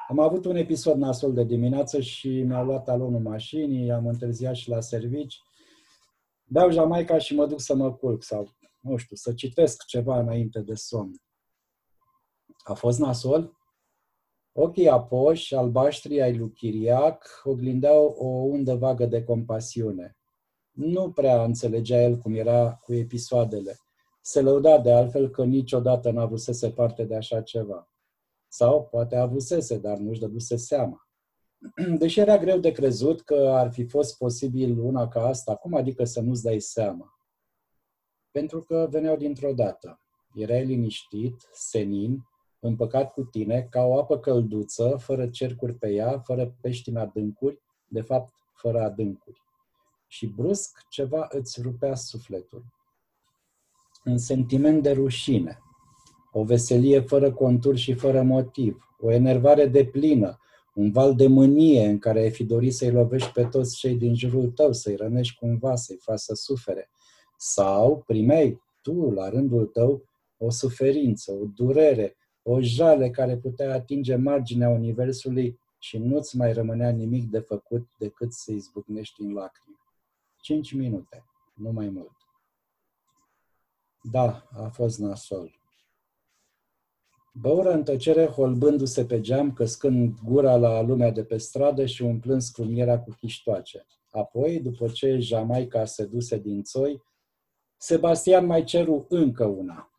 Am 0.08 0.20
avut 0.20 0.46
un 0.46 0.56
episod 0.56 0.98
nasol 0.98 1.34
de 1.34 1.44
dimineață 1.44 2.00
și 2.00 2.42
mi-au 2.42 2.66
luat 2.66 2.84
talonul 2.84 3.20
mașinii, 3.20 3.92
am 3.92 4.08
întârziat 4.08 4.56
și 4.56 4.70
la 4.70 4.80
servici. 4.80 5.40
Beau 6.44 6.72
jamaica 6.72 7.18
și 7.18 7.36
mă 7.36 7.46
duc 7.46 7.60
să 7.62 7.76
mă 7.76 7.94
culc 7.94 8.24
sau, 8.24 8.56
nu 8.82 8.98
știu, 8.98 9.16
să 9.16 9.34
citesc 9.34 9.86
ceva 9.86 10.20
înainte 10.20 10.60
de 10.60 10.74
somn. 10.74 11.22
A 12.64 12.74
fost 12.74 13.00
nasol? 13.00 13.58
Ochii 14.52 14.90
apoși, 14.90 15.56
albaștri 15.56 16.22
ai 16.22 16.38
lui 16.38 16.52
Chiriac, 16.52 17.42
oglindeau 17.44 18.06
o 18.06 18.28
undă 18.28 18.76
vagă 18.76 19.06
de 19.06 19.24
compasiune. 19.24 20.18
Nu 20.72 21.12
prea 21.12 21.44
înțelegea 21.44 22.02
el 22.02 22.18
cum 22.18 22.34
era 22.34 22.74
cu 22.74 22.94
episoadele. 22.94 23.78
Se 24.26 24.42
lăuda 24.42 24.80
de 24.80 24.92
altfel 24.92 25.30
că 25.30 25.44
niciodată 25.44 26.12
n-a 26.12 26.22
avusese 26.22 26.72
parte 26.72 27.04
de 27.04 27.16
așa 27.16 27.42
ceva. 27.42 27.92
Sau 28.48 28.88
poate 28.88 29.16
avusese, 29.16 29.78
dar 29.78 29.98
nu-și 29.98 30.20
dăduse 30.20 30.56
seama. 30.56 31.08
Deși 32.00 32.20
era 32.20 32.38
greu 32.38 32.58
de 32.58 32.72
crezut 32.72 33.22
că 33.22 33.36
ar 33.36 33.72
fi 33.72 33.86
fost 33.86 34.18
posibil 34.18 34.80
una 34.80 35.08
ca 35.08 35.26
asta, 35.28 35.56
cum 35.56 35.74
adică 35.74 36.04
să 36.04 36.22
nu-ți 36.22 36.44
dai 36.44 36.60
seama? 36.60 37.20
Pentru 38.32 38.60
că 38.60 38.88
veneau 38.90 39.16
dintr-o 39.16 39.54
dată. 39.54 40.00
Erai 40.34 40.66
liniștit, 40.66 41.48
senin, 41.52 42.30
împăcat 42.60 43.14
cu 43.14 43.24
tine, 43.24 43.68
ca 43.70 43.82
o 43.82 44.00
apă 44.00 44.20
călduță, 44.20 44.96
fără 45.00 45.30
cercuri 45.30 45.74
pe 45.74 45.90
ea, 45.90 46.20
fără 46.20 46.56
pești 46.62 46.90
în 46.90 46.96
adâncuri, 46.96 47.62
de 47.88 48.02
fapt, 48.02 48.34
fără 48.54 48.82
adâncuri. 48.82 49.42
Și 50.08 50.28
brusc 50.28 50.88
ceva 50.90 51.28
îți 51.30 51.62
rupea 51.62 51.96
sufletul 51.96 52.73
un 54.06 54.18
sentiment 54.18 54.84
de 54.84 54.92
rușine, 54.92 55.62
o 56.32 56.44
veselie 56.44 57.00
fără 57.00 57.32
contur 57.32 57.76
și 57.76 57.94
fără 57.94 58.22
motiv, 58.22 58.90
o 59.00 59.12
enervare 59.12 59.68
de 59.68 59.86
plină, 59.86 60.38
un 60.74 60.92
val 60.92 61.16
de 61.16 61.28
mânie 61.28 61.86
în 61.86 62.00
care 62.00 62.20
ai 62.20 62.32
fi 62.32 62.44
dorit 62.44 62.74
să-i 62.74 62.92
lovești 62.92 63.32
pe 63.32 63.44
toți 63.44 63.78
cei 63.78 63.96
din 63.96 64.16
jurul 64.16 64.50
tău, 64.50 64.74
să-i 64.74 64.96
rănești 64.96 65.36
cumva, 65.36 65.76
să-i 65.76 65.98
faci 66.02 66.20
să 66.20 66.34
sufere. 66.34 66.90
Sau 67.38 68.04
primeai 68.06 68.62
tu, 68.82 69.12
la 69.12 69.30
rândul 69.30 69.66
tău, 69.66 70.04
o 70.38 70.50
suferință, 70.50 71.32
o 71.32 71.46
durere, 71.56 72.16
o 72.42 72.62
jale 72.62 73.10
care 73.10 73.38
putea 73.38 73.74
atinge 73.74 74.16
marginea 74.16 74.70
Universului 74.70 75.60
și 75.80 75.98
nu-ți 75.98 76.38
mai 76.38 76.54
rămânea 76.54 76.90
nimic 76.90 77.30
de 77.30 77.40
făcut 77.40 77.88
decât 77.98 78.34
să 78.34 78.52
izbucnești 78.52 79.22
în 79.22 79.34
lacrimi. 79.34 79.78
Cinci 80.42 80.74
minute, 80.74 81.24
nu 81.54 81.72
mai 81.72 81.90
mult. 81.90 82.23
Da, 84.12 84.48
a 84.64 84.68
fost 84.68 85.00
nasol. 85.00 85.52
Băură 87.34 87.72
în 87.72 87.84
tăcere, 87.84 88.26
holbându-se 88.26 89.06
pe 89.06 89.22
geam, 89.22 89.54
căscând 89.54 90.20
gura 90.24 90.56
la 90.56 90.82
lumea 90.82 91.12
de 91.12 91.24
pe 91.24 91.38
stradă 91.38 91.86
și 91.86 92.02
umplând 92.02 92.42
scrumiera 92.42 93.00
cu 93.00 93.16
chiștoace. 93.20 93.86
Apoi, 94.12 94.60
după 94.60 94.88
ce 94.88 95.18
Jamaica 95.18 95.86
se 95.86 96.06
duse 96.06 96.38
din 96.38 96.64
țoi, 96.64 97.04
Sebastian 97.78 98.46
mai 98.46 98.64
ceru 98.64 99.06
încă 99.10 99.46
una. 99.46 99.92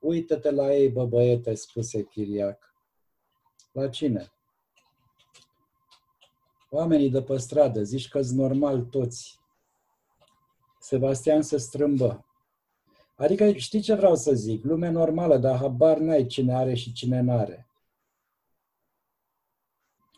Uită-te 0.00 0.50
la 0.50 0.74
ei, 0.74 0.88
bă 0.88 1.06
băiete, 1.06 1.54
spuse 1.54 2.02
Chiriac. 2.02 2.74
La 3.72 3.88
cine? 3.88 4.32
Oamenii 6.70 7.10
de 7.10 7.22
pe 7.22 7.36
stradă, 7.36 7.82
zici 7.82 8.08
că-s 8.08 8.30
normal 8.30 8.80
toți. 8.80 9.40
Sebastian 10.80 11.42
se 11.42 11.56
strâmbă. 11.56 12.24
Adică 13.22 13.52
știi 13.52 13.80
ce 13.80 13.94
vreau 13.94 14.14
să 14.14 14.32
zic? 14.32 14.64
Lume 14.64 14.88
normală, 14.88 15.36
dar 15.38 15.56
habar 15.56 15.98
n-ai 15.98 16.26
cine 16.26 16.54
are 16.54 16.74
și 16.74 16.92
cine 16.92 17.20
n-are. 17.20 17.68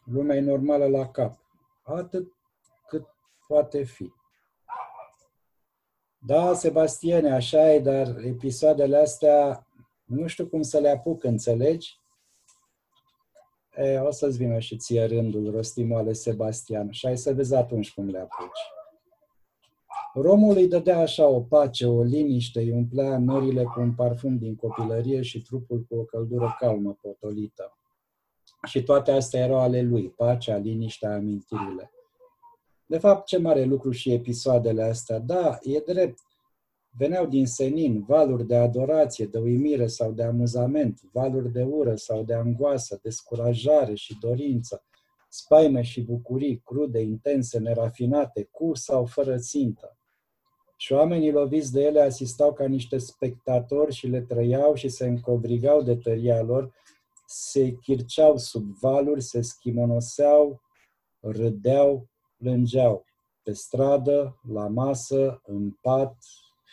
Lumea 0.04 0.36
e 0.36 0.40
normală 0.40 0.86
la 0.86 1.10
cap. 1.10 1.38
Atât 1.82 2.32
cât 2.88 3.06
poate 3.46 3.82
fi. 3.82 4.12
Da, 6.18 6.54
Sebastiene, 6.54 7.32
așa 7.32 7.72
e, 7.72 7.80
dar 7.80 8.16
episoadele 8.16 8.96
astea 8.96 9.66
nu 10.04 10.26
știu 10.26 10.46
cum 10.46 10.62
să 10.62 10.78
le 10.78 10.88
apuc, 10.88 11.24
înțelegi? 11.24 12.00
E, 13.76 13.98
o 13.98 14.10
să-ți 14.10 14.36
vină 14.36 14.58
și 14.58 14.76
ție 14.76 15.04
rândul, 15.04 15.50
rostimoale 15.50 16.12
Sebastian, 16.12 16.90
și 16.90 17.06
ai 17.06 17.16
să 17.18 17.32
vezi 17.32 17.54
atunci 17.54 17.92
cum 17.92 18.08
le 18.08 18.18
apuci. 18.18 18.60
Romul 20.16 20.56
îi 20.56 20.68
dădea 20.68 20.98
așa 20.98 21.26
o 21.26 21.40
pace, 21.40 21.86
o 21.86 22.02
liniște, 22.02 22.60
îi 22.60 22.70
umplea 22.70 23.18
norile 23.18 23.62
cu 23.62 23.80
un 23.80 23.92
parfum 23.92 24.38
din 24.38 24.56
copilărie 24.56 25.22
și 25.22 25.42
trupul 25.42 25.86
cu 25.88 25.96
o 25.96 26.04
căldură 26.04 26.56
calmă, 26.58 26.98
potolită. 27.00 27.78
Și 28.66 28.82
toate 28.82 29.10
astea 29.10 29.40
erau 29.40 29.58
ale 29.58 29.82
lui, 29.82 30.10
pacea, 30.10 30.56
liniștea, 30.56 31.14
amintirile. 31.14 31.90
De 32.86 32.98
fapt, 32.98 33.26
ce 33.26 33.38
mare 33.38 33.64
lucru 33.64 33.90
și 33.90 34.12
episoadele 34.12 34.82
astea. 34.82 35.18
Da, 35.18 35.58
e 35.62 35.92
drept. 35.92 36.18
Veneau 36.98 37.26
din 37.26 37.46
senin 37.46 38.04
valuri 38.06 38.46
de 38.46 38.56
adorație, 38.56 39.26
de 39.26 39.38
uimire 39.38 39.86
sau 39.86 40.12
de 40.12 40.22
amuzament, 40.22 41.00
valuri 41.12 41.52
de 41.52 41.62
ură 41.62 41.94
sau 41.94 42.22
de 42.22 42.34
angoasă, 42.34 42.98
descurajare 43.02 43.94
și 43.94 44.18
dorință, 44.20 44.84
spaime 45.28 45.82
și 45.82 46.02
bucurii 46.02 46.60
crude, 46.64 47.00
intense, 47.00 47.58
nerafinate, 47.58 48.48
cu 48.50 48.74
sau 48.74 49.04
fără 49.04 49.38
țintă 49.38 49.98
și 50.76 50.92
oamenii 50.92 51.32
loviți 51.32 51.72
de 51.72 51.82
ele 51.82 52.00
asistau 52.00 52.52
ca 52.52 52.66
niște 52.66 52.98
spectatori 52.98 53.94
și 53.94 54.06
le 54.06 54.20
trăiau 54.20 54.74
și 54.74 54.88
se 54.88 55.06
încovrigau 55.06 55.82
de 55.82 55.96
tăria 55.96 56.42
lor, 56.42 56.72
se 57.26 57.70
chirceau 57.70 58.36
sub 58.36 58.64
valuri, 58.80 59.20
se 59.20 59.40
schimonoseau, 59.40 60.60
râdeau, 61.20 62.08
plângeau, 62.36 63.04
pe 63.42 63.52
stradă, 63.52 64.40
la 64.52 64.68
masă, 64.68 65.40
în 65.44 65.70
pat, 65.70 66.16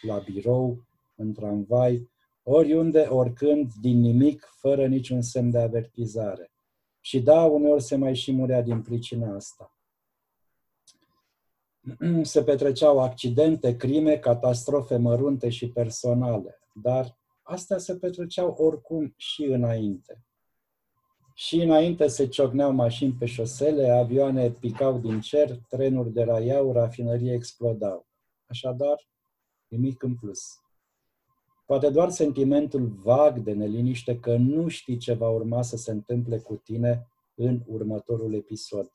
la 0.01 0.17
birou, 0.17 0.83
în 1.15 1.33
tramvai, 1.33 2.09
oriunde, 2.43 2.99
oricând, 2.99 3.71
din 3.81 3.99
nimic, 3.99 4.49
fără 4.59 4.87
niciun 4.87 5.21
semn 5.21 5.51
de 5.51 5.59
avertizare. 5.59 6.51
Și 6.99 7.21
da, 7.21 7.43
uneori 7.43 7.81
se 7.81 7.95
mai 7.95 8.15
și 8.15 8.31
murea 8.31 8.61
din 8.61 8.81
pricina 8.81 9.35
asta. 9.35 9.75
se 12.21 12.43
petreceau 12.43 12.99
accidente, 12.99 13.75
crime, 13.75 14.17
catastrofe 14.17 14.97
mărunte 14.97 15.49
și 15.49 15.69
personale, 15.69 16.59
dar 16.73 17.17
astea 17.41 17.77
se 17.77 17.95
petreceau 17.95 18.55
oricum 18.57 19.13
și 19.17 19.43
înainte. 19.43 20.25
Și 21.33 21.61
înainte 21.61 22.07
se 22.07 22.27
ciocneau 22.27 22.71
mașini 22.71 23.13
pe 23.19 23.25
șosele, 23.25 23.89
avioane 23.89 24.51
picau 24.51 24.99
din 24.99 25.21
cer, 25.21 25.57
trenuri 25.69 26.13
deraiau, 26.13 26.71
rafinării 26.71 27.33
explodau. 27.33 28.07
Așadar, 28.45 29.07
nimic 29.67 30.03
în 30.03 30.15
plus. 30.15 30.39
Poate 31.65 31.89
doar 31.89 32.09
sentimentul 32.09 32.87
vag 32.87 33.39
de 33.39 33.53
neliniște 33.53 34.19
că 34.19 34.35
nu 34.35 34.67
știi 34.67 34.97
ce 34.97 35.13
va 35.13 35.29
urma 35.29 35.61
să 35.61 35.77
se 35.77 35.91
întâmple 35.91 36.37
cu 36.37 36.55
tine 36.55 37.07
în 37.35 37.61
următorul 37.67 38.33
episod. 38.33 38.91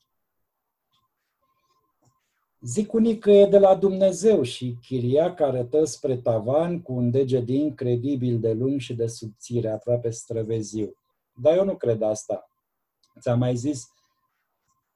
Zic 2.67 2.93
unii 2.93 3.17
că 3.17 3.31
e 3.31 3.45
de 3.45 3.57
la 3.57 3.75
Dumnezeu 3.75 4.41
și 4.41 4.77
Chiriac 4.81 5.39
arătă 5.39 5.83
spre 5.83 6.17
tavan 6.17 6.81
cu 6.81 6.93
un 6.93 7.11
deget 7.11 7.49
incredibil 7.49 8.39
de 8.39 8.53
lung 8.53 8.79
și 8.79 8.95
de 8.95 9.07
subțire, 9.07 9.69
aproape 9.69 10.09
străveziu. 10.09 10.95
Dar 11.41 11.57
eu 11.57 11.65
nu 11.65 11.75
cred 11.75 12.01
asta. 12.01 12.49
Ți-am 13.19 13.39
mai 13.39 13.55
zis, 13.55 13.87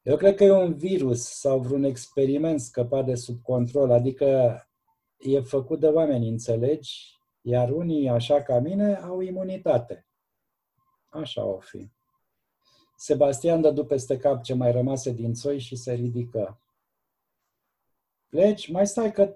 Eu 0.04 0.18
cred 0.18 0.36
că 0.36 0.44
e 0.44 0.52
un 0.52 0.74
virus 0.74 1.22
sau 1.22 1.60
vreun 1.60 1.84
experiment 1.84 2.60
scăpat 2.62 3.06
de 3.06 3.16
sub 3.16 3.42
control, 3.42 3.92
adică 3.92 4.56
e 5.20 5.40
făcut 5.40 5.80
de 5.80 5.88
oameni, 5.88 6.28
înțelegi? 6.28 7.20
Iar 7.42 7.70
unii, 7.70 8.10
așa 8.10 8.42
ca 8.42 8.60
mine, 8.60 8.96
au 8.96 9.20
imunitate. 9.20 10.06
Așa 11.10 11.46
o 11.46 11.60
fi. 11.60 11.90
Sebastian 12.96 13.62
dădu 13.62 13.86
peste 13.86 14.18
cap 14.18 14.44
ce 14.44 14.54
mai 14.54 14.72
rămase 14.72 15.12
din 15.12 15.34
țoi 15.34 15.60
și 15.60 15.76
se 15.76 15.94
ridică. 15.94 16.61
Pleci? 18.32 18.72
Mai 18.72 18.88
stai 18.88 19.12
că 19.12 19.36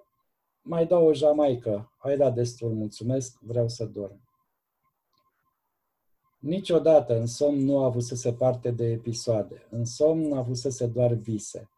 mai 0.61 0.85
dau 0.85 1.05
o 1.05 1.13
jamaică. 1.13 1.91
Ai 1.97 2.17
dat 2.17 2.33
destul, 2.33 2.73
mulțumesc, 2.73 3.39
vreau 3.39 3.67
să 3.67 3.85
dorm. 3.85 4.19
Niciodată 6.39 7.19
în 7.19 7.25
somn 7.25 7.63
nu 7.63 7.79
a 7.79 7.85
avut 7.85 8.03
să 8.03 8.15
se 8.15 8.33
parte 8.33 8.71
de 8.71 8.85
episoade. 8.85 9.67
În 9.69 9.85
somn 9.85 10.33
a 10.33 10.37
avut 10.37 10.57
să 10.57 10.69
se 10.69 10.87
doar 10.87 11.13
vise. 11.13 11.69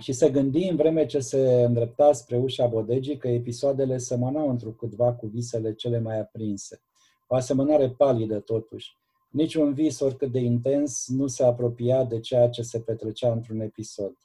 Și 0.00 0.12
se 0.12 0.30
gândi 0.30 0.68
în 0.68 0.76
vreme 0.76 1.06
ce 1.06 1.20
se 1.20 1.62
îndrepta 1.62 2.12
spre 2.12 2.36
ușa 2.36 2.66
bodegii 2.66 3.16
că 3.16 3.28
episoadele 3.28 3.98
semănau 3.98 4.48
întrucâtva 4.48 5.14
cu 5.14 5.26
visele 5.26 5.74
cele 5.74 5.98
mai 5.98 6.20
aprinse. 6.20 6.82
O 7.26 7.34
asemănare 7.34 7.90
palidă, 7.90 8.40
totuși. 8.40 8.96
Niciun 9.30 9.74
vis, 9.74 10.00
oricât 10.00 10.32
de 10.32 10.38
intens, 10.38 11.08
nu 11.08 11.26
se 11.26 11.44
apropia 11.44 12.04
de 12.04 12.20
ceea 12.20 12.48
ce 12.48 12.62
se 12.62 12.80
petrecea 12.80 13.32
într-un 13.32 13.60
episod. 13.60 14.16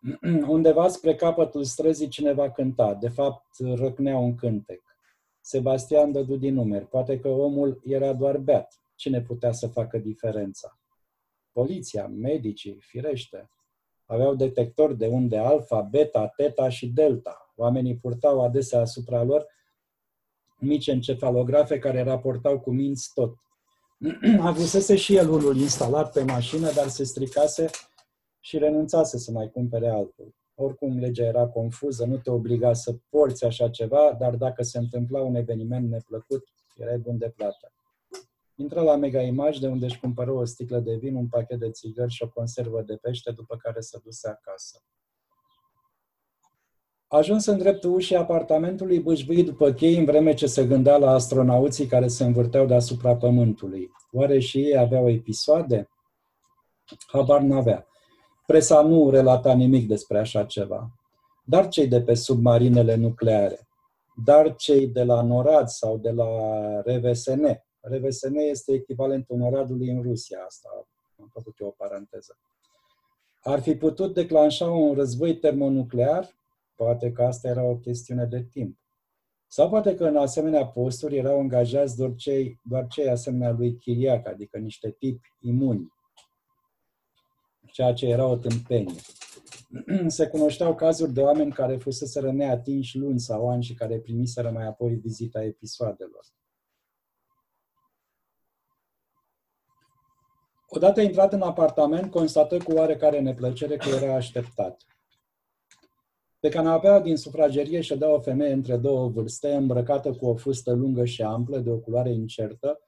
Undeva 0.46 0.88
spre 0.88 1.14
capătul 1.14 1.64
străzii 1.64 2.08
cineva 2.08 2.50
cânta. 2.50 2.94
De 2.94 3.08
fapt, 3.08 3.46
răcnea 3.58 4.16
un 4.16 4.34
cântec. 4.34 4.82
Sebastian 5.40 6.12
dădu 6.12 6.36
din 6.36 6.54
numeri. 6.54 6.86
Poate 6.86 7.20
că 7.20 7.28
omul 7.28 7.80
era 7.84 8.12
doar 8.12 8.36
beat. 8.36 8.80
Cine 8.94 9.20
putea 9.20 9.52
să 9.52 9.66
facă 9.66 9.98
diferența? 9.98 10.78
Poliția, 11.52 12.06
medicii, 12.06 12.78
firește. 12.80 13.50
Aveau 14.06 14.34
detectori 14.34 14.96
de 14.96 15.06
unde 15.06 15.38
alfa, 15.38 15.80
beta, 15.80 16.26
teta 16.36 16.68
și 16.68 16.86
delta. 16.86 17.52
Oamenii 17.56 17.96
purtau 17.96 18.44
adesea 18.44 18.80
asupra 18.80 19.22
lor 19.22 19.46
mici 20.58 20.86
encefalografe 20.86 21.78
care 21.78 22.02
raportau 22.02 22.60
cu 22.60 22.70
minți 22.70 23.10
tot. 23.14 23.36
Avusese 24.40 24.96
și 24.96 25.16
el 25.16 25.28
unul 25.30 25.56
instalat 25.56 26.12
pe 26.12 26.22
mașină, 26.22 26.72
dar 26.72 26.88
se 26.88 27.04
stricase 27.04 27.70
și 28.40 28.58
renunțase 28.58 29.18
să 29.18 29.30
mai 29.30 29.50
cumpere 29.50 29.88
altul. 29.88 30.34
Oricum, 30.54 30.98
legea 30.98 31.24
era 31.24 31.46
confuză, 31.46 32.04
nu 32.04 32.16
te 32.16 32.30
obliga 32.30 32.72
să 32.72 32.94
porți 33.08 33.44
așa 33.44 33.68
ceva, 33.68 34.16
dar 34.18 34.34
dacă 34.34 34.62
se 34.62 34.78
întâmpla 34.78 35.20
un 35.20 35.34
eveniment 35.34 35.90
neplăcut, 35.90 36.44
erai 36.76 36.98
bun 36.98 37.18
de 37.18 37.32
plată. 37.36 37.72
Intră 38.54 38.80
la 38.80 38.96
Mega 38.96 39.20
Image, 39.20 39.58
de 39.58 39.66
unde 39.66 39.84
își 39.84 40.00
cumpără 40.00 40.30
o 40.30 40.44
sticlă 40.44 40.78
de 40.80 40.94
vin, 40.94 41.14
un 41.14 41.28
pachet 41.28 41.58
de 41.58 41.70
țigări 41.70 42.12
și 42.12 42.22
o 42.22 42.28
conservă 42.28 42.82
de 42.82 42.96
pește, 42.96 43.30
după 43.30 43.56
care 43.56 43.80
se 43.80 43.98
duse 44.04 44.28
acasă. 44.28 44.82
Ajuns 47.08 47.46
în 47.46 47.58
dreptul 47.58 47.94
ușii 47.94 48.16
apartamentului, 48.16 49.00
bâșbâi 49.00 49.44
după 49.44 49.72
chei 49.72 49.96
în 49.96 50.04
vreme 50.04 50.34
ce 50.34 50.46
se 50.46 50.66
gândea 50.66 50.96
la 50.96 51.10
astronauții 51.10 51.86
care 51.86 52.08
se 52.08 52.24
învârteau 52.24 52.66
deasupra 52.66 53.16
Pământului. 53.16 53.90
Oare 54.12 54.38
și 54.38 54.58
ei 54.58 54.76
aveau 54.76 55.10
episoade? 55.10 55.88
Habar 57.06 57.40
n-avea. 57.40 57.86
Presa 58.48 58.82
nu 58.82 59.10
relata 59.10 59.54
nimic 59.54 59.88
despre 59.88 60.18
așa 60.18 60.44
ceva. 60.44 60.90
Dar 61.44 61.68
cei 61.68 61.88
de 61.88 62.02
pe 62.02 62.14
submarinele 62.14 62.94
nucleare, 62.94 63.68
dar 64.24 64.54
cei 64.54 64.86
de 64.86 65.02
la 65.02 65.22
NORAD 65.22 65.68
sau 65.68 65.98
de 65.98 66.10
la 66.10 66.26
RVSN. 66.80 67.44
RVSN 67.80 68.34
este 68.34 68.72
echivalentul 68.72 69.36
NORAD-ului 69.36 69.90
în 69.90 70.02
Rusia, 70.02 70.38
asta 70.46 70.68
am 71.20 71.28
făcut 71.32 71.58
eu 71.58 71.66
o 71.66 71.70
paranteză. 71.70 72.38
Ar 73.40 73.60
fi 73.60 73.74
putut 73.74 74.14
declanșa 74.14 74.70
un 74.70 74.94
război 74.94 75.36
termonuclear? 75.36 76.28
Poate 76.74 77.12
că 77.12 77.22
asta 77.22 77.48
era 77.48 77.62
o 77.62 77.76
chestiune 77.76 78.24
de 78.24 78.42
timp. 78.42 78.78
Sau 79.46 79.68
poate 79.68 79.94
că 79.94 80.04
în 80.04 80.16
asemenea 80.16 80.66
posturi 80.66 81.16
erau 81.16 81.38
angajați 81.38 81.96
doar 81.96 82.14
cei, 82.14 82.60
doar 82.62 82.86
cei 82.86 83.08
asemenea 83.08 83.50
lui 83.50 83.76
Chiriac, 83.76 84.26
adică 84.26 84.58
niște 84.58 84.90
tipi 84.90 85.28
imuni 85.40 85.96
ceea 87.72 87.92
ce 87.92 88.06
era 88.06 88.26
o 88.26 88.36
tâmpenie. 88.36 89.00
Se 90.06 90.26
cunoșteau 90.26 90.74
cazuri 90.74 91.12
de 91.12 91.20
oameni 91.20 91.52
care 91.52 91.76
fuseseră 91.76 92.32
neatinși 92.32 92.98
luni 92.98 93.20
sau 93.20 93.50
ani 93.50 93.62
și 93.62 93.74
care 93.74 93.98
primiseră 93.98 94.50
mai 94.50 94.66
apoi 94.66 94.94
vizita 94.94 95.42
episoadelor. 95.44 96.24
Odată 100.70 101.00
intrat 101.00 101.32
în 101.32 101.42
apartament, 101.42 102.10
constată 102.10 102.56
cu 102.58 102.72
oarecare 102.72 103.20
neplăcere 103.20 103.76
că 103.76 103.88
era 103.88 104.14
așteptat. 104.14 104.82
Pe 106.40 106.48
canapea 106.48 107.00
din 107.00 107.16
sufragerie 107.16 107.80
ședea 107.80 108.14
o 108.14 108.20
femeie 108.20 108.52
între 108.52 108.76
două 108.76 109.08
vârste, 109.08 109.54
îmbrăcată 109.54 110.12
cu 110.12 110.26
o 110.26 110.34
fustă 110.34 110.72
lungă 110.72 111.04
și 111.04 111.22
amplă, 111.22 111.58
de 111.58 111.70
o 111.70 111.78
culoare 111.78 112.12
incertă, 112.12 112.87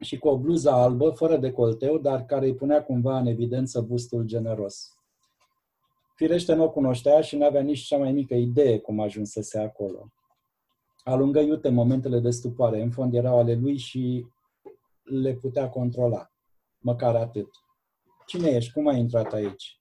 și 0.00 0.18
cu 0.18 0.28
o 0.28 0.38
bluză 0.38 0.70
albă, 0.70 1.10
fără 1.10 1.36
decolteu, 1.36 1.98
dar 1.98 2.24
care 2.24 2.46
îi 2.46 2.54
punea 2.54 2.84
cumva 2.84 3.18
în 3.18 3.26
evidență 3.26 3.80
bustul 3.80 4.24
generos. 4.24 4.94
Firește 6.14 6.54
nu 6.54 6.62
o 6.62 6.70
cunoștea 6.70 7.20
și 7.20 7.36
nu 7.36 7.44
avea 7.44 7.62
nici 7.62 7.80
cea 7.80 7.98
mai 7.98 8.12
mică 8.12 8.34
idee 8.34 8.78
cum 8.78 9.00
ajunsese 9.00 9.58
acolo. 9.58 10.12
Alungă 11.04 11.40
iute 11.40 11.68
momentele 11.68 12.18
de 12.18 12.30
stupoare, 12.30 12.82
în 12.82 12.90
fond 12.90 13.14
erau 13.14 13.38
ale 13.38 13.54
lui 13.54 13.76
și 13.76 14.26
le 15.02 15.34
putea 15.34 15.68
controla. 15.68 16.30
Măcar 16.78 17.16
atât. 17.16 17.48
Cine 18.26 18.48
ești? 18.48 18.72
Cum 18.72 18.86
ai 18.86 18.98
intrat 18.98 19.32
aici? 19.32 19.80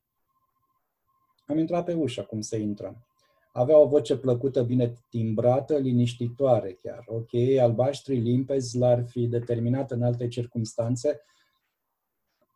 Am 1.47 1.57
intrat 1.57 1.85
pe 1.85 1.93
ușă, 1.93 2.23
cum 2.23 2.41
se 2.41 2.57
intră. 2.57 3.08
Avea 3.51 3.77
o 3.77 3.87
voce 3.87 4.17
plăcută, 4.17 4.63
bine 4.63 4.93
timbrată, 5.09 5.77
liniștitoare 5.77 6.77
chiar. 6.81 7.03
Ok, 7.07 7.59
albaștri, 7.59 8.15
limpezi, 8.15 8.77
l-ar 8.77 9.05
fi 9.07 9.27
determinat 9.27 9.91
în 9.91 10.03
alte 10.03 10.27
circunstanțe, 10.27 11.21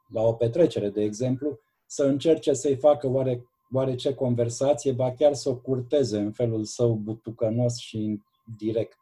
la 0.07 0.21
o 0.21 0.33
petrecere, 0.33 0.89
de 0.89 1.01
exemplu, 1.01 1.59
să 1.85 2.03
încerce 2.03 2.53
să-i 2.53 2.75
facă 2.75 3.07
oare, 3.07 3.47
oarece 3.71 4.13
conversație, 4.13 4.91
ba 4.91 5.13
chiar 5.13 5.33
să 5.33 5.49
o 5.49 5.55
curteze 5.55 6.19
în 6.19 6.31
felul 6.31 6.63
său 6.63 6.93
butucănos 6.93 7.77
și 7.77 8.21
direct. 8.57 8.97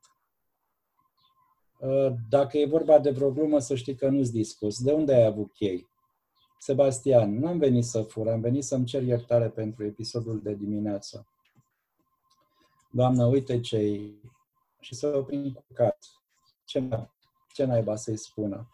Uh, 1.79 2.13
dacă 2.29 2.57
e 2.57 2.65
vorba 2.65 2.99
de 2.99 3.09
vreo 3.09 3.31
glumă, 3.31 3.59
să 3.59 3.75
știi 3.75 3.95
că 3.95 4.09
nu-ți 4.09 4.31
dispus. 4.31 4.83
De 4.83 4.91
unde 4.91 5.13
ai 5.13 5.25
avut 5.25 5.51
chei? 5.51 5.87
Sebastian, 6.59 7.39
n-am 7.39 7.57
venit 7.57 7.83
să 7.83 8.01
fur, 8.01 8.27
am 8.27 8.41
venit 8.41 8.63
să-mi 8.63 8.85
cer 8.85 9.03
iertare 9.03 9.49
pentru 9.49 9.85
episodul 9.85 10.41
de 10.41 10.53
dimineață. 10.53 11.27
Doamnă, 12.91 13.25
uite 13.25 13.59
ce 13.59 14.11
și 14.79 14.95
să 14.95 15.07
oprim 15.15 15.51
cu 15.51 15.63
cat. 15.73 15.97
Ce, 16.65 16.89
ce 17.53 17.63
naiba 17.63 17.95
să-i 17.95 18.17
spună? 18.17 18.69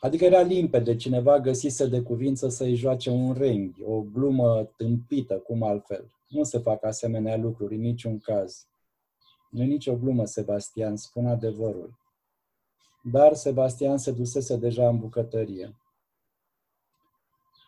Adică 0.00 0.24
era 0.24 0.40
limpede, 0.40 0.96
cineva 0.96 1.38
găsise 1.38 1.86
de 1.86 2.02
cuvință 2.02 2.48
să-i 2.48 2.74
joace 2.74 3.10
un 3.10 3.32
renghi, 3.32 3.82
o 3.82 4.00
glumă 4.00 4.64
tâmpită, 4.76 5.38
cum 5.38 5.62
altfel. 5.62 6.10
Nu 6.28 6.42
se 6.42 6.58
fac 6.58 6.84
asemenea 6.84 7.36
lucruri 7.36 7.74
în 7.74 7.80
niciun 7.80 8.18
caz. 8.18 8.66
Nu 9.50 9.64
nicio 9.64 9.96
glumă, 9.96 10.24
Sebastian, 10.24 10.96
spun 10.96 11.26
adevărul. 11.26 11.98
Dar 13.02 13.34
Sebastian 13.34 13.98
se 13.98 14.12
dusese 14.12 14.56
deja 14.56 14.88
în 14.88 14.98
bucătărie. 14.98 15.76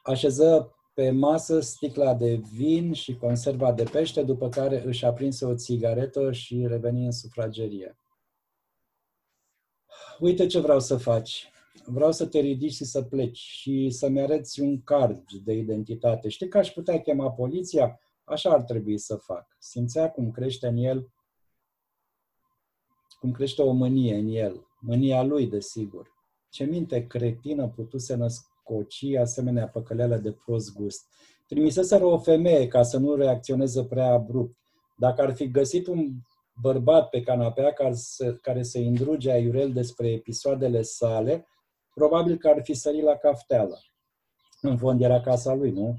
Așeză 0.02 0.74
pe 0.94 1.11
masă 1.11 1.61
sticla 1.61 2.14
de 2.14 2.35
vin 2.52 2.92
și 2.92 3.16
conserva 3.16 3.72
de 3.72 3.83
pește, 3.83 4.22
după 4.22 4.48
care 4.48 4.85
își 4.87 5.05
aprinse 5.05 5.44
o 5.44 5.55
țigaretă 5.55 6.33
și 6.33 6.66
reveni 6.66 7.05
în 7.05 7.12
sufragerie. 7.12 7.96
Uite 10.18 10.46
ce 10.46 10.61
vreau 10.61 10.81
să 10.81 10.96
faci. 10.96 11.50
Vreau 11.85 12.12
să 12.12 12.26
te 12.26 12.38
ridici 12.38 12.72
și 12.72 12.85
să 12.85 13.02
pleci 13.02 13.38
și 13.38 13.90
să-mi 13.90 14.20
arăți 14.20 14.61
un 14.61 14.83
card 14.83 15.33
de 15.44 15.52
identitate. 15.52 16.28
Știi 16.28 16.48
că 16.48 16.59
aș 16.59 16.70
putea 16.70 17.00
chema 17.00 17.31
poliția? 17.31 18.00
Așa 18.24 18.50
ar 18.50 18.62
trebui 18.62 18.98
să 18.98 19.16
fac. 19.16 19.56
Simțea 19.58 20.10
cum 20.10 20.31
crește 20.31 20.66
în 20.66 20.77
el, 20.77 21.12
cum 23.19 23.33
crește 23.33 23.62
o 23.62 23.73
mânie 23.73 24.16
în 24.16 24.29
el. 24.29 24.66
Mânia 24.81 25.23
lui, 25.23 25.46
desigur. 25.46 26.10
Ce 26.48 26.64
minte 26.64 27.06
cretină 27.06 27.69
putuse 27.69 28.14
născ 28.14 28.52
coci, 28.73 29.14
asemenea 29.20 29.68
păcăleală 29.68 30.16
de 30.16 30.33
prost 30.33 30.73
gust. 30.73 31.06
Trimiseseră 31.46 32.04
o 32.04 32.18
femeie 32.18 32.68
ca 32.68 32.83
să 32.83 32.98
nu 32.98 33.14
reacționeze 33.14 33.85
prea 33.85 34.12
abrupt. 34.12 34.56
Dacă 34.96 35.23
ar 35.23 35.35
fi 35.35 35.50
găsit 35.50 35.87
un 35.87 36.10
bărbat 36.60 37.08
pe 37.08 37.20
canapea 37.20 37.73
care 37.73 37.94
să, 37.94 38.35
care 38.35 38.62
să 38.62 38.79
îndruge 38.79 39.31
aiurel 39.31 39.73
despre 39.73 40.10
episoadele 40.10 40.83
sale, 40.83 41.46
probabil 41.94 42.37
că 42.37 42.48
ar 42.48 42.62
fi 42.62 42.75
sărit 42.75 43.02
la 43.02 43.16
cafteală. 43.16 43.79
În 44.60 44.77
fond 44.77 45.00
era 45.00 45.20
casa 45.20 45.54
lui, 45.54 45.70
nu? 45.70 45.94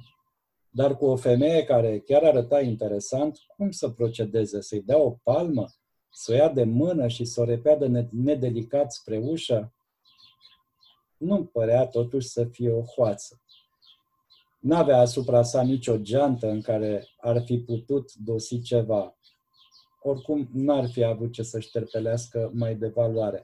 Dar 0.69 0.97
cu 0.97 1.05
o 1.05 1.15
femeie 1.15 1.63
care 1.63 1.99
chiar 1.99 2.23
arăta 2.23 2.61
interesant, 2.61 3.37
cum 3.57 3.71
să 3.71 3.89
procedeze? 3.89 4.61
Să-i 4.61 4.81
dea 4.81 4.97
o 4.97 5.09
palmă? 5.23 5.65
Să 6.11 6.31
o 6.31 6.35
ia 6.35 6.49
de 6.49 6.63
mână 6.63 7.07
și 7.07 7.25
să 7.25 7.41
o 7.41 7.43
repeadă 7.43 8.07
nedelicat 8.11 8.91
spre 8.91 9.17
ușă? 9.17 9.73
Nu 11.23 11.45
părea 11.45 11.87
totuși 11.87 12.27
să 12.27 12.45
fie 12.45 12.71
o 12.71 12.81
hoață. 12.81 13.41
N-avea 14.59 14.99
asupra 14.99 15.43
sa 15.43 15.61
nicio 15.61 15.97
geantă 15.97 16.49
în 16.49 16.61
care 16.61 17.07
ar 17.17 17.43
fi 17.45 17.57
putut 17.57 18.13
dosi 18.13 18.61
ceva. 18.61 19.17
Oricum, 20.01 20.49
n-ar 20.53 20.89
fi 20.89 21.03
avut 21.03 21.31
ce 21.31 21.43
să 21.43 21.59
șterpelească 21.59 22.51
mai 22.53 22.75
de 22.75 22.87
valoare. 22.87 23.43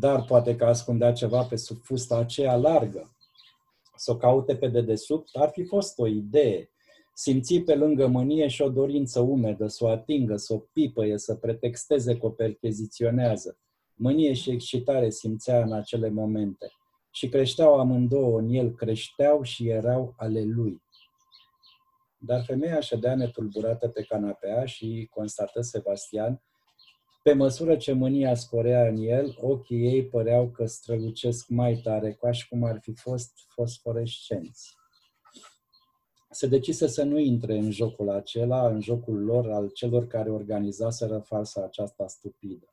Dar 0.00 0.24
poate 0.24 0.56
că 0.56 0.64
ascundea 0.64 1.12
ceva 1.12 1.44
pe 1.44 1.56
sub 1.56 1.82
fusta 1.82 2.16
aceea 2.16 2.56
largă. 2.56 3.16
Să 3.96 4.10
o 4.10 4.16
caute 4.16 4.56
pe 4.56 4.68
dedesubt 4.68 5.28
ar 5.36 5.50
fi 5.50 5.64
fost 5.64 5.98
o 5.98 6.06
idee. 6.06 6.70
Simți 7.14 7.58
pe 7.58 7.74
lângă 7.74 8.06
mânie 8.06 8.48
și 8.48 8.62
o 8.62 8.68
dorință 8.68 9.20
umedă, 9.20 9.66
să 9.66 9.84
o 9.84 9.88
atingă, 9.88 10.36
să 10.36 10.52
o 10.54 10.58
pipăie, 10.58 11.18
să 11.18 11.34
pretexteze 11.34 12.16
că 12.16 12.26
o 12.26 12.30
percheziționează. 12.30 13.58
Mânie 14.00 14.32
și 14.32 14.50
excitare 14.50 15.10
simțea 15.10 15.62
în 15.62 15.72
acele 15.72 16.08
momente 16.08 16.72
și 17.10 17.28
creșteau 17.28 17.78
amândouă 17.78 18.38
în 18.38 18.48
el, 18.48 18.74
creșteau 18.74 19.42
și 19.42 19.68
erau 19.68 20.14
ale 20.16 20.42
lui. 20.42 20.82
Dar 22.18 22.44
femeia 22.44 22.80
ședea 22.80 23.14
netulburată 23.14 23.88
pe 23.88 24.02
canapea 24.02 24.64
și, 24.64 25.08
constată 25.14 25.60
Sebastian, 25.60 26.42
pe 27.22 27.32
măsură 27.32 27.76
ce 27.76 27.92
mânia 27.92 28.34
sporea 28.34 28.88
în 28.88 28.96
el, 28.96 29.38
ochii 29.40 29.86
ei 29.86 30.06
păreau 30.06 30.48
că 30.50 30.66
strălucesc 30.66 31.48
mai 31.48 31.80
tare, 31.82 32.12
ca 32.12 32.30
și 32.30 32.48
cum 32.48 32.64
ar 32.64 32.78
fi 32.80 32.92
fost 32.94 33.32
fosforescenți. 33.48 34.76
Se 36.30 36.46
decise 36.46 36.86
să 36.86 37.02
nu 37.02 37.18
intre 37.18 37.56
în 37.56 37.70
jocul 37.70 38.10
acela, 38.10 38.68
în 38.68 38.80
jocul 38.80 39.24
lor, 39.24 39.50
al 39.52 39.70
celor 39.70 40.06
care 40.06 40.30
organizaseră 40.30 41.18
farsa 41.18 41.64
aceasta 41.64 42.06
stupidă. 42.06 42.66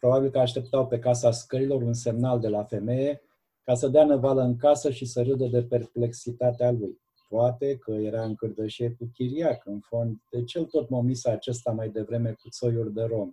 Probabil 0.00 0.30
că 0.30 0.38
așteptau 0.38 0.86
pe 0.86 0.98
casa 0.98 1.30
scărilor 1.30 1.82
un 1.82 1.94
semnal 1.94 2.40
de 2.40 2.48
la 2.48 2.64
femeie 2.64 3.22
ca 3.64 3.74
să 3.74 3.88
dea 3.88 4.04
năvală 4.04 4.42
în 4.42 4.56
casă 4.56 4.90
și 4.90 5.04
să 5.04 5.22
râdă 5.22 5.46
de 5.46 5.62
perplexitatea 5.62 6.70
lui. 6.70 7.00
Poate 7.28 7.76
că 7.76 7.92
era 7.92 8.22
în 8.24 8.34
cârdășie 8.34 8.90
cu 8.90 9.10
chiriac, 9.12 9.66
în 9.66 9.80
fond, 9.80 10.16
de 10.30 10.44
cel 10.44 10.64
tot 10.64 10.88
momisa 10.88 11.32
acesta 11.32 11.70
mai 11.70 11.88
devreme 11.88 12.32
cu 12.32 12.48
țoiuri 12.48 12.92
de 12.92 13.02
rom. 13.02 13.32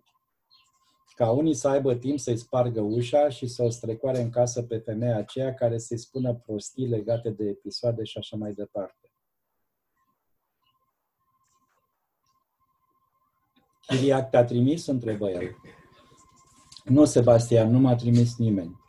Ca 1.15 1.31
unii 1.31 1.53
să 1.53 1.67
aibă 1.67 1.95
timp 1.95 2.19
să-i 2.19 2.37
spargă 2.37 2.81
ușa 2.81 3.29
și 3.29 3.47
să 3.47 3.63
o 3.63 3.69
strecoare 3.69 4.21
în 4.21 4.29
casă 4.29 4.63
pe 4.63 4.77
femeia 4.77 5.17
aceea 5.17 5.53
care 5.53 5.77
să-i 5.77 5.97
spună 5.97 6.33
prostii 6.33 6.87
legate 6.87 7.29
de 7.29 7.43
episoade 7.43 8.03
și 8.03 8.17
așa 8.17 8.37
mai 8.37 8.53
departe. 8.53 9.11
Chiriac 13.87 14.29
te-a 14.29 14.45
trimis? 14.45 14.85
întrebă 14.87 15.29
el. 15.29 15.55
Nu, 16.85 17.05
Sebastian, 17.05 17.71
nu 17.71 17.79
m-a 17.79 17.95
trimis 17.95 18.37
nimeni. 18.37 18.79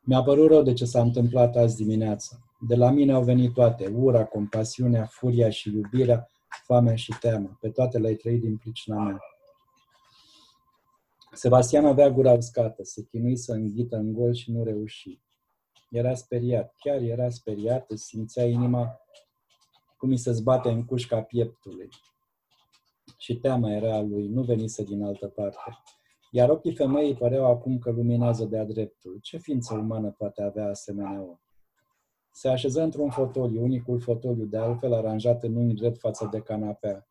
Mi-a 0.00 0.22
părut 0.22 0.50
rău 0.50 0.62
de 0.62 0.72
ce 0.72 0.84
s-a 0.84 1.00
întâmplat 1.00 1.56
azi 1.56 1.76
dimineață. 1.76 2.44
De 2.60 2.74
la 2.74 2.90
mine 2.90 3.12
au 3.12 3.22
venit 3.22 3.52
toate, 3.52 3.86
ura, 3.86 4.24
compasiunea, 4.24 5.06
furia 5.06 5.50
și 5.50 5.70
iubirea, 5.74 6.30
foamea 6.64 6.94
și 6.94 7.14
teama. 7.20 7.56
Pe 7.60 7.70
toate 7.70 7.98
le-ai 7.98 8.14
trăit 8.14 8.40
din 8.40 8.56
pricina 8.56 9.02
mea. 9.02 9.18
Sebastian 11.32 11.86
avea 11.86 12.10
gura 12.10 12.32
uscată, 12.32 12.84
se 12.84 13.02
chinui 13.02 13.36
să 13.36 13.52
înghită 13.52 13.96
în 13.96 14.12
gol 14.12 14.34
și 14.34 14.50
nu 14.50 14.64
reuși. 14.64 15.20
Era 15.90 16.14
speriat, 16.14 16.74
chiar 16.78 17.00
era 17.00 17.30
speriat, 17.30 17.90
îți 17.90 18.04
simțea 18.04 18.44
inima 18.44 19.00
cum 19.96 20.10
îi 20.10 20.18
se 20.18 20.32
zbate 20.32 20.70
în 20.70 20.84
cușca 20.84 21.22
pieptului. 21.22 21.88
Și 23.18 23.36
teama 23.36 23.70
era 23.70 23.94
a 23.94 24.00
lui, 24.00 24.28
nu 24.28 24.42
venise 24.42 24.84
din 24.84 25.04
altă 25.04 25.26
parte. 25.26 25.58
Iar 26.34 26.48
ochii 26.48 26.74
femeii 26.74 27.14
păreau 27.14 27.44
acum 27.44 27.78
că 27.78 27.90
luminează 27.90 28.44
de-a 28.44 28.64
dreptul. 28.64 29.18
Ce 29.22 29.38
ființă 29.38 29.74
umană 29.74 30.10
poate 30.10 30.42
avea 30.42 30.68
asemenea 30.68 31.20
ochi? 31.20 31.40
Se 32.30 32.48
așeză 32.48 32.82
într-un 32.82 33.10
fotoliu, 33.10 33.62
unicul 33.62 34.00
fotoliu 34.00 34.44
de 34.44 34.56
altfel 34.56 34.92
aranjat 34.92 35.42
în 35.42 35.56
unghi 35.56 35.74
drept 35.74 35.98
față 35.98 36.28
de 36.30 36.40
canapea. 36.40 37.08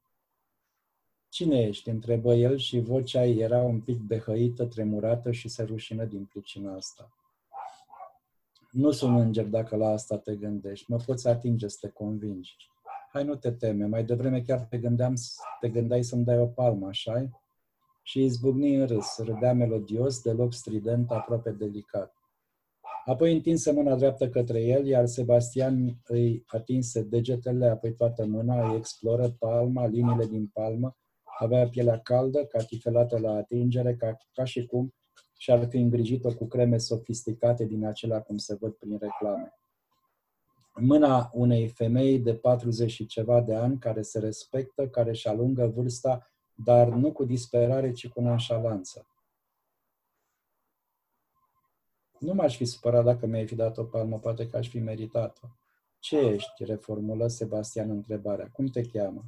Cine 1.30 1.62
ești?" 1.62 1.90
întrebă 1.90 2.34
el 2.34 2.58
și 2.58 2.80
vocea 2.80 3.26
ei 3.26 3.40
era 3.40 3.62
un 3.62 3.82
pic 3.82 4.00
behăită, 4.00 4.66
tremurată 4.66 5.32
și 5.32 5.48
se 5.48 5.64
rușină 5.64 6.06
din 6.06 6.26
pricina 6.26 6.76
asta. 6.76 7.12
Nu 8.72 8.92
sunt 8.92 9.20
înger 9.20 9.46
dacă 9.46 9.76
la 9.76 9.88
asta 9.88 10.18
te 10.18 10.36
gândești. 10.36 10.92
Mă 10.92 10.98
poți 11.06 11.28
atinge 11.28 11.68
să 11.68 11.78
te 11.82 11.90
convingi. 11.90 12.56
Hai, 13.12 13.24
nu 13.24 13.36
te 13.36 13.52
teme. 13.52 13.86
Mai 13.86 14.04
devreme 14.04 14.42
chiar 14.42 14.60
te, 14.62 14.78
gândeam, 14.78 15.14
te 15.60 15.70
gândeai 15.70 16.04
să-mi 16.04 16.24
dai 16.24 16.40
o 16.40 16.46
palmă, 16.46 16.88
așa 16.88 17.41
Și 18.12 18.24
izbucni 18.24 18.76
în 18.76 18.88
râs. 18.88 19.18
Râdea 19.18 19.54
melodios, 19.54 20.22
deloc 20.22 20.54
strident, 20.54 21.12
aproape 21.12 21.52
delicat. 21.52 22.16
Apoi 23.06 23.34
întinse 23.34 23.72
mâna 23.72 23.96
dreaptă 23.96 24.30
către 24.30 24.62
el, 24.62 24.86
iar 24.86 25.06
Sebastian 25.06 26.02
îi 26.08 26.44
atinse 26.48 27.02
degetele, 27.02 27.68
apoi 27.68 27.94
toată 27.94 28.26
mâna, 28.26 28.70
îi 28.70 28.78
exploră 28.78 29.30
palma, 29.30 29.86
liniile 29.86 30.26
din 30.26 30.48
palmă, 30.48 30.98
avea 31.40 31.70
pielea 31.70 32.00
caldă, 32.00 32.46
catifelată 32.46 33.20
la 33.20 33.32
atingere, 33.36 33.96
ca, 33.96 34.18
ca 34.34 34.44
și 34.44 34.66
cum 34.66 34.94
și-ar 35.38 35.68
fi 35.68 35.78
îngrijit-o 35.78 36.34
cu 36.34 36.48
creme 36.48 36.78
sofisticate 36.78 37.66
din 37.66 37.86
acelea 37.86 38.22
cum 38.22 38.38
se 38.38 38.56
văd 38.60 38.74
prin 38.74 38.98
reclame. 39.02 39.54
Mâna 40.74 41.30
unei 41.34 41.68
femei 41.68 42.20
de 42.20 42.36
40 42.36 42.92
și 42.92 43.06
ceva 43.06 43.42
de 43.42 43.56
ani, 43.56 43.80
care 43.80 44.02
se 44.02 44.20
respectă, 44.20 44.88
care 44.88 45.10
își 45.10 45.28
alungă 45.28 45.68
vârsta, 45.76 46.31
dar 46.64 46.88
nu 46.88 47.12
cu 47.12 47.24
disperare, 47.24 47.92
ci 47.92 48.10
cu 48.10 48.22
nonșalanță. 48.22 49.06
Nu 52.20 52.34
m-aș 52.34 52.56
fi 52.56 52.66
supărat 52.66 53.04
dacă 53.04 53.26
mi-ai 53.26 53.48
fi 53.48 53.56
dat 53.56 53.78
o 53.78 53.84
palmă, 53.84 54.20
poate 54.20 54.48
că 54.48 54.58
aș 54.58 54.70
fi 54.70 54.80
meritat-o. 54.80 55.48
Ce 56.00 56.18
ești? 56.18 56.64
reformulă 56.64 57.28
Sebastian 57.28 57.90
întrebarea. 57.90 58.50
Cum 58.54 58.68
te 58.68 58.82
cheamă? 58.82 59.24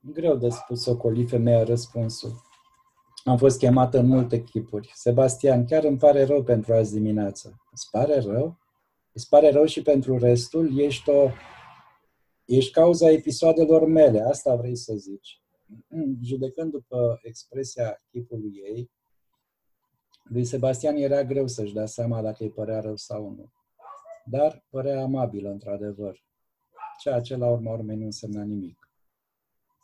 Greu 0.00 0.36
de 0.36 0.48
spus, 0.48 0.86
ocoli 0.86 1.26
femeia 1.26 1.62
răspunsul. 1.62 2.42
Am 3.24 3.36
fost 3.36 3.58
chemată 3.58 3.98
în 3.98 4.06
multe 4.06 4.42
chipuri. 4.42 4.90
Sebastian, 4.94 5.66
chiar 5.66 5.84
îmi 5.84 5.98
pare 5.98 6.24
rău 6.24 6.42
pentru 6.42 6.74
azi 6.74 6.92
dimineață. 6.92 7.60
Îți 7.70 7.90
pare 7.90 8.20
rău? 8.20 8.58
Îți 9.12 9.28
pare 9.28 9.50
rău 9.50 9.64
și 9.64 9.82
pentru 9.82 10.18
restul? 10.18 10.78
Ești 10.78 11.10
o... 11.10 11.30
Ești 12.44 12.72
cauza 12.72 13.10
episoadelor 13.10 13.86
mele, 13.86 14.20
asta 14.20 14.54
vrei 14.54 14.76
să 14.76 14.94
zici. 14.94 15.39
Judecând 16.22 16.70
după 16.70 17.18
expresia 17.22 17.96
chipului 18.10 18.52
ei, 18.64 18.90
lui 20.22 20.44
Sebastian 20.44 20.96
era 20.96 21.24
greu 21.24 21.46
să-și 21.46 21.74
dea 21.74 21.86
seama 21.86 22.22
dacă 22.22 22.42
îi 22.42 22.50
părea 22.50 22.80
rău 22.80 22.96
sau 22.96 23.30
nu. 23.30 23.52
Dar 24.24 24.64
părea 24.68 25.02
amabil, 25.02 25.46
într-adevăr, 25.46 26.24
ceea 26.98 27.20
ce 27.20 27.36
la 27.36 27.50
urma 27.50 27.72
urmei 27.72 27.96
nu 27.96 28.04
însemna 28.04 28.42
nimic. 28.42 28.90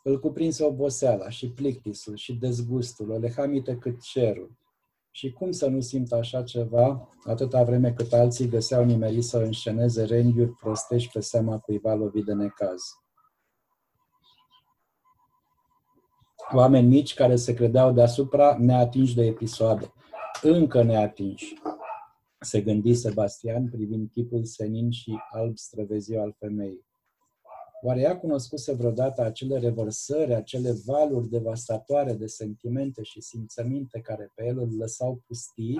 Îl 0.03 0.19
cuprinse 0.19 0.63
oboseala 0.63 1.29
și 1.29 1.51
plictisul 1.51 2.15
și 2.15 2.35
dezgustul, 2.35 3.11
o 3.11 3.17
lehamite 3.17 3.77
cât 3.77 4.01
cerul. 4.01 4.57
Și 5.11 5.31
cum 5.31 5.51
să 5.51 5.67
nu 5.67 5.79
simt 5.79 6.11
așa 6.11 6.43
ceva, 6.43 7.09
atâta 7.23 7.63
vreme 7.63 7.93
cât 7.93 8.13
alții 8.13 8.47
găseau 8.47 8.85
nimeri 8.85 9.21
să 9.21 9.37
înșeneze 9.37 10.03
renghiuri 10.03 10.51
prostești 10.51 11.11
pe 11.11 11.19
seama 11.19 11.59
cuiva 11.59 11.93
lovit 11.93 12.25
de 12.25 12.33
necaz. 12.33 12.81
Oameni 16.53 16.87
mici 16.87 17.13
care 17.13 17.35
se 17.35 17.53
credeau 17.53 17.91
deasupra 17.91 18.57
neatinși 18.59 19.15
de 19.15 19.25
episoade. 19.25 19.93
Încă 20.41 20.83
neatinși, 20.83 21.53
se 22.39 22.61
gândi 22.61 22.93
Sebastian 22.93 23.69
privind 23.69 24.09
chipul 24.11 24.43
senin 24.43 24.91
și 24.91 25.19
alb 25.29 25.57
străveziu 25.57 26.19
al 26.19 26.35
femeii. 26.39 26.85
Oare 27.81 27.99
ea 27.99 28.19
cunoscuse 28.19 28.73
vreodată 28.73 29.21
acele 29.21 29.59
revărsări, 29.59 30.33
acele 30.33 30.71
valuri 30.85 31.29
devastatoare 31.29 32.13
de 32.13 32.27
sentimente 32.27 33.03
și 33.03 33.21
simțăminte 33.21 33.99
care 33.99 34.31
pe 34.35 34.45
el 34.45 34.57
îl 34.57 34.77
lăsau 34.77 35.21
pustii? 35.27 35.79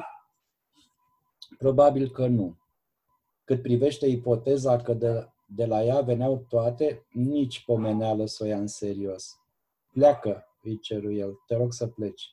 Probabil 1.58 2.10
că 2.10 2.28
nu. 2.28 2.58
Cât 3.44 3.62
privește 3.62 4.08
ipoteza 4.08 4.78
că 4.78 4.94
de, 4.94 5.28
de 5.56 5.66
la 5.66 5.84
ea 5.84 6.02
veneau 6.02 6.46
toate, 6.50 7.06
nici 7.12 7.66
pomeneală 7.66 8.26
să 8.26 8.44
o 8.44 8.48
ia 8.48 8.58
în 8.58 8.68
serios. 8.68 9.40
Pleacă, 9.92 10.47
îi 10.68 10.80
ceru 10.80 11.14
el, 11.14 11.34
te 11.48 11.56
rog 11.56 11.74
să 11.74 11.88
pleci. 11.88 12.32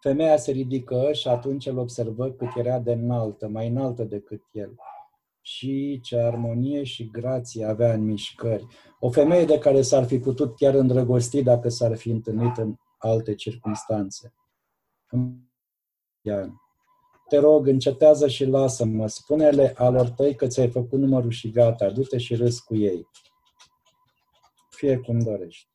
Femeia 0.00 0.36
se 0.36 0.50
ridică 0.50 1.12
și 1.12 1.28
atunci 1.28 1.66
îl 1.66 1.78
observă 1.78 2.30
cât 2.30 2.48
era 2.56 2.78
de 2.78 2.92
înaltă, 2.92 3.48
mai 3.48 3.68
înaltă 3.68 4.04
decât 4.04 4.42
el 4.52 4.74
și 5.42 6.00
ce 6.02 6.18
armonie 6.18 6.84
și 6.84 7.10
grație 7.10 7.64
avea 7.64 7.92
în 7.92 8.04
mișcări. 8.04 8.66
O 9.00 9.10
femeie 9.10 9.44
de 9.44 9.58
care 9.58 9.82
s-ar 9.82 10.04
fi 10.04 10.18
putut 10.18 10.56
chiar 10.56 10.74
îndrăgosti 10.74 11.42
dacă 11.42 11.68
s-ar 11.68 11.96
fi 11.96 12.10
întâlnit 12.10 12.56
în 12.56 12.74
alte 12.98 13.34
circunstanțe. 13.34 14.34
Te 17.28 17.38
rog, 17.38 17.66
încetează 17.66 18.28
și 18.28 18.44
lasă-mă. 18.44 19.06
Spune-le 19.06 19.74
alor 19.76 20.08
tăi 20.08 20.34
că 20.34 20.46
ți-ai 20.46 20.70
făcut 20.70 20.98
numărul 20.98 21.30
și 21.30 21.50
gata. 21.50 21.90
Du-te 21.90 22.18
și 22.18 22.34
râs 22.34 22.60
cu 22.60 22.76
ei. 22.76 23.08
Fie 24.68 24.96
cum 24.96 25.18
dorești. 25.18 25.71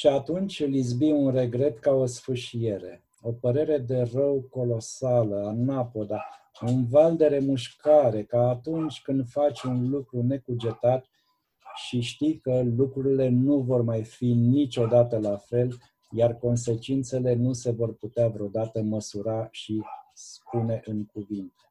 Și 0.00 0.06
atunci 0.06 0.60
îl 0.60 0.74
izbi 0.74 1.10
un 1.10 1.30
regret 1.30 1.78
ca 1.78 1.90
o 1.90 2.06
sfâșiere. 2.06 3.04
o 3.22 3.32
părere 3.32 3.78
de 3.78 4.10
rău 4.12 4.46
colosală, 4.50 5.46
anapoda, 5.46 6.24
un 6.66 6.86
val 6.86 7.16
de 7.16 7.26
remușcare, 7.26 8.24
ca 8.24 8.48
atunci 8.48 9.02
când 9.02 9.28
faci 9.28 9.62
un 9.62 9.88
lucru 9.88 10.22
necugetat 10.22 11.06
și 11.74 12.00
știi 12.00 12.38
că 12.38 12.62
lucrurile 12.76 13.28
nu 13.28 13.58
vor 13.58 13.82
mai 13.82 14.04
fi 14.04 14.32
niciodată 14.32 15.18
la 15.18 15.36
fel, 15.36 15.78
iar 16.10 16.36
consecințele 16.36 17.34
nu 17.34 17.52
se 17.52 17.70
vor 17.70 17.94
putea 17.94 18.28
vreodată 18.28 18.82
măsura 18.82 19.48
și 19.50 19.82
spune 20.14 20.82
în 20.84 21.04
cuvinte. 21.04 21.62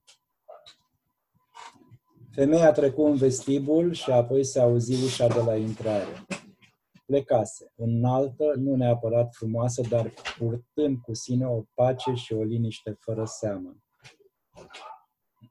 Femeia 2.31 2.71
trecu 2.71 3.01
în 3.01 3.15
vestibul 3.15 3.93
și 3.93 4.11
apoi 4.11 4.43
se 4.43 4.59
auzi 4.59 5.03
ușa 5.03 5.27
de 5.27 5.41
la 5.45 5.55
intrare. 5.55 6.25
Plecase, 7.09 7.71
înaltă, 7.75 8.53
nu 8.55 8.75
neapărat 8.75 9.33
frumoasă, 9.33 9.81
dar 9.89 10.13
purtând 10.37 10.97
cu 11.01 11.13
sine 11.13 11.47
o 11.47 11.63
pace 11.73 12.13
și 12.13 12.33
o 12.33 12.43
liniște 12.43 12.95
fără 12.99 13.25
seamă. 13.25 13.77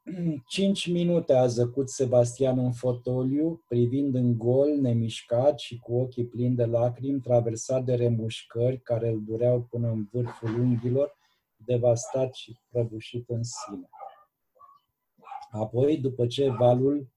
Cinci 0.48 0.86
minute 0.86 1.32
a 1.32 1.46
zăcut 1.46 1.90
Sebastian 1.90 2.58
în 2.58 2.72
fotoliu, 2.72 3.64
privind 3.68 4.14
în 4.14 4.38
gol, 4.38 4.76
nemișcat 4.80 5.58
și 5.58 5.78
cu 5.78 5.94
ochii 5.94 6.26
plini 6.26 6.54
de 6.54 6.64
lacrimi, 6.64 7.20
traversat 7.20 7.84
de 7.84 7.94
remușcări 7.94 8.80
care 8.80 9.08
îl 9.08 9.22
dureau 9.24 9.62
până 9.70 9.88
în 9.88 10.08
vârful 10.12 10.60
unghiilor, 10.60 11.16
devastat 11.56 12.34
și 12.34 12.58
prăbușit 12.68 13.28
în 13.28 13.42
sine. 13.42 13.88
Apoi, 15.50 15.98
după 15.98 16.26
ce 16.26 16.50
valul 16.50 17.08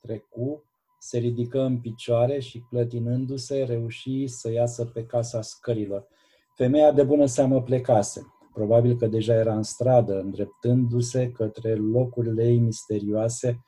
trecu, 0.00 0.67
se 1.08 1.18
ridică 1.18 1.60
în 1.60 1.80
picioare 1.80 2.38
și, 2.38 2.64
clătinându-se, 2.68 3.62
reuși 3.62 4.26
să 4.26 4.50
iasă 4.50 4.84
pe 4.84 5.04
casa 5.04 5.42
scărilor. 5.42 6.06
Femeia 6.54 6.92
de 6.92 7.02
bună 7.02 7.26
seamă 7.26 7.62
plecase. 7.62 8.26
Probabil 8.52 8.96
că 8.96 9.06
deja 9.06 9.34
era 9.34 9.54
în 9.54 9.62
stradă, 9.62 10.20
îndreptându-se 10.20 11.30
către 11.30 11.74
locurile 11.74 12.44
ei 12.44 12.58
misterioase, 12.58 13.60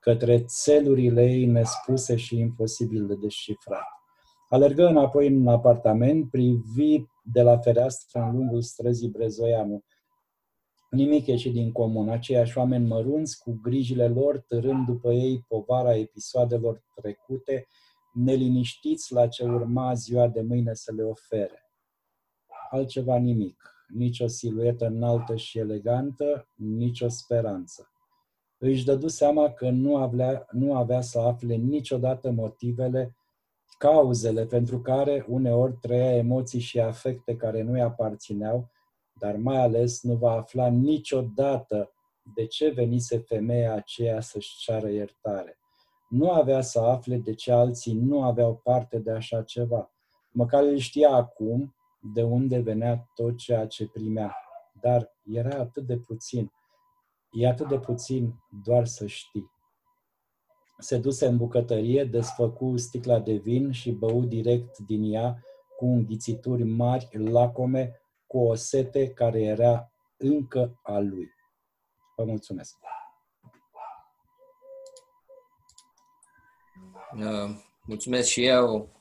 către 0.00 0.44
țelurile 0.44 1.24
ei 1.24 1.46
nespuse 1.46 2.16
și 2.16 2.38
imposibil 2.38 3.06
de 3.06 3.14
descifrat. 3.14 3.88
Alergă 4.48 4.86
înapoi 4.86 5.26
în 5.26 5.48
apartament, 5.48 6.30
privi 6.30 7.04
de 7.22 7.42
la 7.42 7.58
fereastră 7.58 8.20
în 8.20 8.36
lungul 8.36 8.62
străzii 8.62 9.08
Brezoianu. 9.08 9.84
Nimic 10.94 11.26
ieșit 11.26 11.52
din 11.52 11.72
comun, 11.72 12.08
aceiași 12.08 12.58
oameni 12.58 12.86
mărunți, 12.86 13.42
cu 13.42 13.58
grijile 13.62 14.08
lor, 14.08 14.38
târând 14.38 14.86
după 14.86 15.12
ei 15.12 15.44
povara 15.48 15.96
episoadelor 15.96 16.82
trecute, 16.94 17.66
neliniștiți 18.12 19.12
la 19.12 19.28
ce 19.28 19.44
urma 19.44 19.94
ziua 19.94 20.28
de 20.28 20.40
mâine 20.40 20.74
să 20.74 20.92
le 20.92 21.02
ofere. 21.02 21.70
Altceva 22.70 23.16
nimic 23.16 23.74
nici 23.88 24.20
o 24.20 24.26
siluetă 24.26 24.86
înaltă 24.86 25.36
și 25.36 25.58
elegantă, 25.58 26.48
nici 26.54 27.00
o 27.00 27.08
speranță. 27.08 27.88
Își 28.58 28.84
dădu 28.84 29.08
seama 29.08 29.52
că 29.52 29.70
nu 29.70 29.96
avea, 29.96 30.46
nu 30.50 30.74
avea 30.74 31.00
să 31.00 31.18
afle 31.18 31.54
niciodată 31.54 32.30
motivele, 32.30 33.16
cauzele 33.78 34.46
pentru 34.46 34.80
care 34.80 35.26
uneori 35.28 35.76
trăia 35.80 36.16
emoții 36.16 36.60
și 36.60 36.80
afecte 36.80 37.36
care 37.36 37.62
nu-i 37.62 37.80
aparțineau, 37.80 38.70
dar 39.18 39.36
mai 39.36 39.56
ales 39.56 40.02
nu 40.02 40.14
va 40.14 40.30
afla 40.30 40.68
niciodată 40.68 41.92
de 42.34 42.46
ce 42.46 42.68
venise 42.68 43.18
femeia 43.18 43.74
aceea 43.74 44.20
să-și 44.20 44.56
ceară 44.58 44.88
iertare. 44.88 45.58
Nu 46.08 46.30
avea 46.30 46.60
să 46.60 46.80
afle 46.80 47.16
de 47.16 47.34
ce 47.34 47.52
alții 47.52 47.94
nu 47.94 48.22
aveau 48.22 48.56
parte 48.56 48.98
de 48.98 49.10
așa 49.10 49.42
ceva. 49.42 49.92
Măcar 50.30 50.62
îl 50.62 50.76
știa 50.76 51.10
acum 51.10 51.74
de 52.14 52.22
unde 52.22 52.58
venea 52.58 53.10
tot 53.14 53.36
ceea 53.36 53.66
ce 53.66 53.86
primea. 53.86 54.36
Dar 54.80 55.16
era 55.24 55.58
atât 55.58 55.86
de 55.86 55.96
puțin. 55.96 56.52
E 57.30 57.48
atât 57.48 57.68
de 57.68 57.78
puțin 57.78 58.34
doar 58.64 58.86
să 58.86 59.06
știi. 59.06 59.50
Se 60.78 60.98
duse 60.98 61.26
în 61.26 61.36
bucătărie, 61.36 62.04
desfăcu 62.04 62.76
sticla 62.76 63.20
de 63.20 63.32
vin 63.34 63.70
și 63.70 63.92
bău 63.92 64.24
direct 64.24 64.78
din 64.78 65.12
ea 65.12 65.44
cu 65.76 65.84
înghițituri 65.84 66.64
mari, 66.64 67.08
lacome, 67.12 68.00
cu 68.34 68.40
o 68.40 68.54
sete 68.54 69.12
care 69.12 69.42
era 69.42 69.92
încă 70.16 70.80
a 70.82 70.98
lui. 70.98 71.34
Vă 72.16 72.24
mulțumesc! 72.24 72.76
Uh, 77.16 77.56
mulțumesc 77.86 78.28
și 78.28 78.44
eu, 78.44 78.92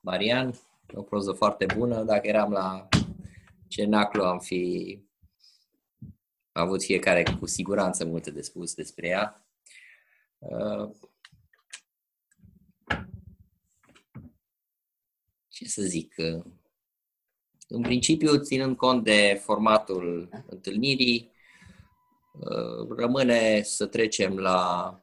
Marian 0.00 0.54
o 0.94 1.02
proză 1.02 1.32
foarte 1.32 1.66
bună. 1.76 2.02
Dacă 2.02 2.26
eram 2.26 2.52
la 2.52 2.88
cenaclu, 3.68 4.22
am 4.22 4.38
fi 4.38 5.02
avut 6.52 6.82
fiecare 6.82 7.22
cu 7.38 7.46
siguranță 7.46 8.04
multe 8.04 8.30
de 8.30 8.42
spus 8.42 8.74
despre 8.74 9.06
ea. 9.08 9.46
Uh, 10.38 10.90
ce 15.48 15.64
să 15.64 15.82
zic? 15.82 16.14
În 17.74 17.82
principiu, 17.82 18.36
ținând 18.36 18.76
cont 18.76 19.04
de 19.04 19.40
formatul 19.44 20.28
întâlnirii, 20.46 21.32
uh, 22.32 22.96
rămâne 22.96 23.62
să 23.62 23.86
trecem 23.86 24.38
la 24.38 25.00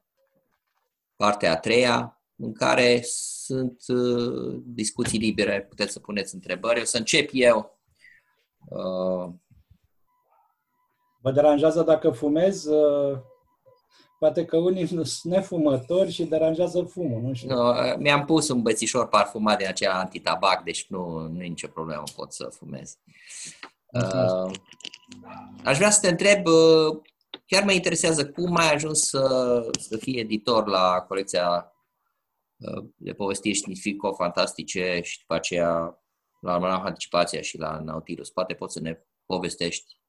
partea 1.15 1.51
a 1.51 1.57
treia, 1.57 2.21
în 2.35 2.53
care 2.53 3.01
sunt 3.03 3.83
uh, 3.87 4.61
discuții 4.65 5.19
libere, 5.19 5.61
puteți 5.61 5.91
să 5.91 5.99
puneți 5.99 6.33
întrebări. 6.33 6.81
O 6.81 6.83
să 6.83 6.97
încep 6.97 7.29
eu. 7.33 7.79
Uh, 8.69 9.33
Vă 11.21 11.31
deranjează 11.31 11.83
dacă 11.83 12.09
fumez? 12.09 12.65
Uh, 14.19 14.27
poate 14.27 14.45
că 14.45 14.57
unii 14.57 14.87
sunt 14.87 15.33
nefumători 15.33 16.11
și 16.11 16.23
deranjează 16.23 16.83
fumul, 16.83 17.21
nu 17.21 17.33
știu. 17.33 17.55
No, 17.55 17.73
mi-am 17.97 18.25
pus 18.25 18.49
un 18.49 18.61
bățișor 18.61 19.07
parfumat 19.07 19.57
din 19.57 19.67
aceea 19.67 19.99
antitabac, 19.99 20.63
deci 20.63 20.85
nu, 20.87 21.27
nu 21.27 21.43
e 21.43 21.47
nicio 21.47 21.67
problemă, 21.67 22.03
pot 22.15 22.33
să 22.33 22.49
fumez. 22.51 22.97
Uh, 23.85 24.51
aș 25.63 25.77
vrea 25.77 25.89
să 25.89 25.99
te 26.01 26.09
întreb, 26.09 26.45
uh, 26.45 27.01
chiar 27.45 27.63
mă 27.63 27.71
interesează 27.71 28.29
cum 28.29 28.55
ai 28.55 28.73
ajuns 28.73 28.99
să, 28.99 29.65
să 29.79 29.97
fii 29.97 30.19
editor 30.19 30.67
la 30.67 31.05
colecția 31.07 31.73
de 32.95 33.13
povestiri 33.13 33.55
științifico-fantastice 33.55 34.99
și 35.03 35.19
după 35.19 35.33
aceea 35.33 36.03
la 36.39 36.53
Almanach 36.53 36.85
Anticipația 36.85 37.41
și 37.41 37.57
la 37.57 37.79
Nautilus. 37.79 38.29
Poate 38.29 38.53
poți 38.53 38.73
să 38.73 38.79
ne 38.79 38.99
povestești 39.25 39.99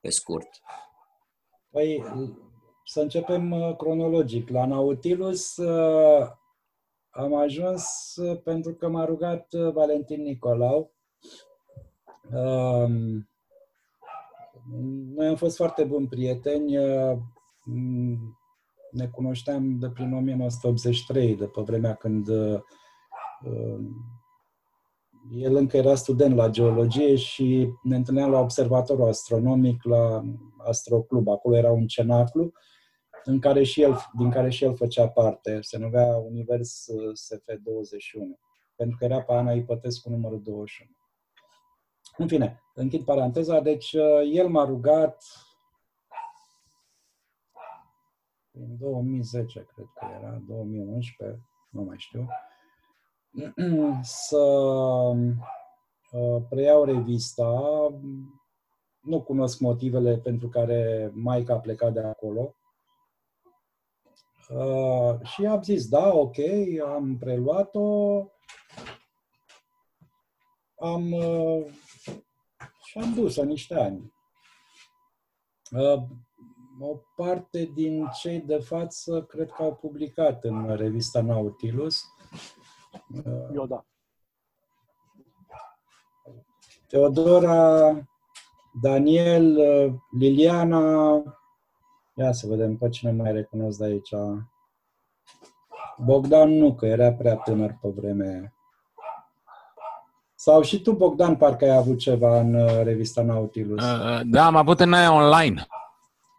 pe 0.00 0.10
scurt. 0.10 0.48
Păi, 1.70 2.04
să 2.88 3.00
începem 3.00 3.50
uh, 3.50 3.76
cronologic. 3.76 4.48
La 4.48 4.66
Nautilus 4.66 5.56
uh, 5.56 6.26
am 7.10 7.34
ajuns 7.34 8.14
uh, 8.16 8.40
pentru 8.42 8.74
că 8.74 8.88
m-a 8.88 9.04
rugat 9.04 9.54
Valentin 9.72 10.22
Nicolau. 10.22 10.92
Um, 12.32 13.28
noi 15.14 15.26
am 15.26 15.36
fost 15.36 15.56
foarte 15.56 15.84
buni 15.84 16.08
prieteni 16.08 16.76
ne 18.90 19.06
cunoșteam 19.06 19.78
de 19.78 19.90
prin 19.90 20.12
1983, 20.12 21.36
de 21.36 21.46
pe 21.46 21.60
vremea 21.60 21.94
când 21.94 22.28
uh, 22.28 22.60
el 25.30 25.56
încă 25.56 25.76
era 25.76 25.94
student 25.94 26.34
la 26.34 26.48
geologie 26.48 27.16
și 27.16 27.68
ne 27.82 27.96
întâlneam 27.96 28.30
la 28.30 28.40
observatorul 28.40 29.08
astronomic 29.08 29.84
la 29.84 30.22
Astroclub. 30.58 31.28
Acolo 31.28 31.56
era 31.56 31.70
un 31.70 31.86
cenaclu 31.86 32.52
în 33.26 33.38
care 33.40 33.62
și 33.62 33.82
el, 33.82 33.96
din 34.12 34.30
care 34.30 34.50
și 34.50 34.64
el 34.64 34.76
făcea 34.76 35.08
parte. 35.08 35.60
Se 35.60 35.78
numea 35.78 36.16
Univers 36.16 36.86
uh, 36.86 37.12
SF21, 37.12 38.40
pentru 38.76 38.96
că 38.96 39.04
era 39.04 39.22
pe 39.22 39.32
Ana 39.32 39.52
Ipătescu 39.52 40.10
numărul 40.10 40.42
21. 40.42 40.90
În 42.16 42.28
fine, 42.28 42.62
închid 42.74 43.04
paranteza, 43.04 43.60
deci 43.60 43.92
uh, 43.92 44.20
el 44.32 44.48
m-a 44.48 44.64
rugat 44.64 45.24
în 48.52 48.76
2010, 48.78 49.66
cred 49.74 49.86
că 49.94 50.06
era, 50.18 50.42
2011, 50.46 51.40
nu 51.70 51.82
mai 51.82 51.96
știu, 51.98 52.26
să 54.02 54.42
uh, 56.12 56.42
preiau 56.48 56.84
revista. 56.84 57.52
Nu 59.00 59.22
cunosc 59.22 59.60
motivele 59.60 60.18
pentru 60.18 60.48
care 60.48 61.10
Maica 61.14 61.54
a 61.54 61.60
plecat 61.60 61.92
de 61.92 62.00
acolo. 62.00 62.55
Uh, 64.48 65.20
și 65.22 65.46
am 65.46 65.62
zis, 65.62 65.88
da, 65.88 66.12
ok, 66.12 66.36
am 66.84 67.16
preluat-o, 67.18 68.18
am 70.78 71.12
uh, 71.12 71.66
și 72.84 72.98
am 72.98 73.14
dus-o 73.14 73.44
niște 73.44 73.74
ani 73.74 74.14
o 76.80 76.96
parte 77.16 77.70
din 77.74 78.08
cei 78.20 78.40
de 78.40 78.58
față 78.58 79.22
cred 79.22 79.50
că 79.50 79.62
au 79.62 79.74
publicat 79.74 80.44
în 80.44 80.76
revista 80.76 81.22
Nautilus. 81.22 82.02
Eu 83.54 83.66
da. 83.66 83.86
Teodora, 86.86 87.90
Daniel, 88.82 89.58
Liliana, 90.18 91.22
ia 92.16 92.32
să 92.32 92.46
vedem 92.46 92.76
pe 92.76 92.88
cine 92.88 93.10
mai 93.10 93.32
recunosc 93.32 93.78
de 93.78 93.84
aici. 93.84 94.14
Bogdan 95.98 96.50
nu, 96.50 96.74
că 96.74 96.86
era 96.86 97.12
prea 97.12 97.34
tânăr 97.34 97.78
pe 97.80 97.88
vremea 97.88 98.30
aia. 98.30 98.50
Sau 100.34 100.62
și 100.62 100.82
tu, 100.82 100.92
Bogdan, 100.92 101.36
parcă 101.36 101.64
ai 101.64 101.76
avut 101.76 101.98
ceva 101.98 102.40
în 102.40 102.54
uh, 102.54 102.82
revista 102.82 103.22
Nautilus. 103.22 103.84
Uh, 103.84 104.20
da, 104.24 104.46
am 104.46 104.56
avut 104.56 104.80
în 104.80 104.92
aia 104.92 105.12
online. 105.12 105.66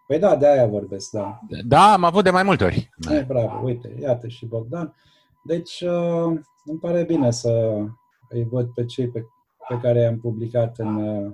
Păi 0.07 0.19
da, 0.19 0.35
de 0.35 0.47
aia 0.47 0.67
vorbesc, 0.67 1.11
da. 1.11 1.39
Da, 1.65 1.93
am 1.93 2.03
avut 2.03 2.23
de 2.23 2.29
mai 2.29 2.43
multe 2.43 2.63
ori. 2.63 2.89
E, 3.09 3.21
bravo, 3.21 3.59
uite, 3.63 3.97
iată 3.99 4.27
și 4.27 4.45
Bogdan. 4.45 4.95
Deci, 5.43 5.81
uh, 5.81 6.39
îmi 6.65 6.79
pare 6.81 7.03
bine 7.03 7.31
să 7.31 7.81
îi 8.29 8.43
văd 8.43 8.73
pe 8.73 8.85
cei 8.85 9.09
pe, 9.09 9.25
pe 9.67 9.79
care 9.81 9.99
i-am 9.99 10.19
publicat 10.19 10.77
în 10.77 10.95
uh, 10.95 11.33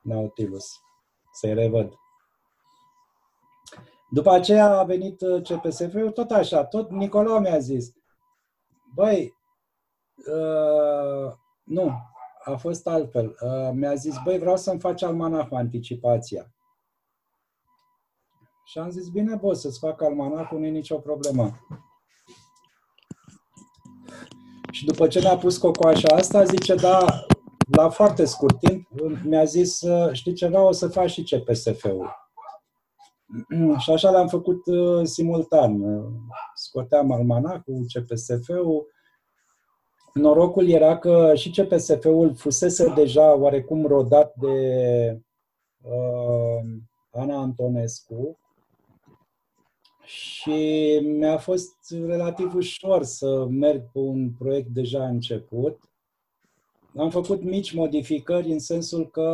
Nautilus, 0.00 0.80
să-i 1.32 1.54
revăd. 1.54 1.99
După 4.10 4.30
aceea 4.30 4.78
a 4.78 4.84
venit 4.84 5.20
uh, 5.20 5.42
CPSF-ul, 5.42 6.10
tot 6.10 6.30
așa, 6.30 6.64
tot 6.64 6.90
Nicolau 6.90 7.40
mi-a 7.40 7.58
zis, 7.58 7.92
băi, 8.94 9.34
uh, 10.16 11.32
nu, 11.62 11.92
a 12.44 12.56
fost 12.56 12.86
altfel. 12.86 13.36
Uh, 13.40 13.70
mi-a 13.72 13.94
zis, 13.94 14.14
băi, 14.24 14.38
vreau 14.38 14.56
să-mi 14.56 14.80
faci 14.80 15.02
almanahul 15.02 15.56
anticipația. 15.56 16.52
Și 18.64 18.78
am 18.78 18.90
zis, 18.90 19.08
bine, 19.08 19.34
boss, 19.34 19.60
să-ți 19.60 19.78
fac 19.78 20.02
almanahul, 20.02 20.58
nu 20.58 20.66
e 20.66 20.70
nicio 20.70 20.98
problemă. 20.98 21.50
Și 24.70 24.84
după 24.84 25.06
ce 25.06 25.20
mi-a 25.20 25.36
pus 25.36 25.58
cocoașa 25.58 26.14
asta, 26.14 26.44
zice, 26.44 26.74
da, 26.74 27.06
la 27.76 27.88
foarte 27.88 28.24
scurt 28.24 28.58
timp, 28.58 28.88
mi-a 29.24 29.44
zis, 29.44 29.84
știi 30.12 30.32
ceva, 30.32 30.62
o 30.62 30.72
să 30.72 30.88
faci 30.88 31.10
și 31.10 31.22
CPSF-ul. 31.22 32.19
Și 33.78 33.90
așa 33.90 34.10
l-am 34.10 34.28
făcut 34.28 34.66
uh, 34.66 35.04
simultan. 35.06 35.82
Scoteam 36.54 37.12
almanacul, 37.12 37.86
CPSF-ul. 37.92 38.86
Norocul 40.14 40.68
era 40.68 40.98
că 40.98 41.32
și 41.34 41.50
CPSF-ul 41.50 42.34
fusese 42.34 42.92
deja 42.94 43.36
oarecum 43.36 43.86
rodat 43.86 44.34
de 44.34 44.56
uh, 45.82 46.64
Ana 47.10 47.36
Antonescu, 47.40 48.38
și 50.10 51.00
mi-a 51.02 51.38
fost 51.38 51.74
relativ 52.06 52.54
ușor 52.54 53.02
să 53.02 53.46
merg 53.50 53.90
pe 53.92 53.98
un 53.98 54.30
proiect 54.38 54.68
deja 54.68 55.06
început. 55.06 55.78
Am 56.96 57.10
făcut 57.10 57.42
mici 57.42 57.74
modificări 57.74 58.52
în 58.52 58.58
sensul 58.58 59.10
că 59.10 59.28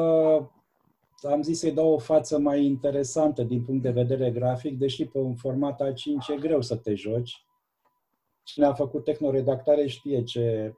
am 1.23 1.43
zis 1.43 1.59
să-i 1.59 1.73
dau 1.73 1.93
o 1.93 1.99
față 1.99 2.39
mai 2.39 2.64
interesantă 2.64 3.43
din 3.43 3.64
punct 3.64 3.83
de 3.83 3.91
vedere 3.91 4.31
grafic, 4.31 4.79
deși 4.79 5.07
pe 5.07 5.19
un 5.19 5.35
format 5.35 5.83
A5 5.83 6.35
e 6.35 6.39
greu 6.39 6.61
să 6.61 6.77
te 6.77 6.95
joci. 6.95 7.45
Cine 8.43 8.67
a 8.67 8.75
făcut 8.75 9.05
tehnoredactare 9.05 9.87
știe 9.87 10.23
ce 10.23 10.75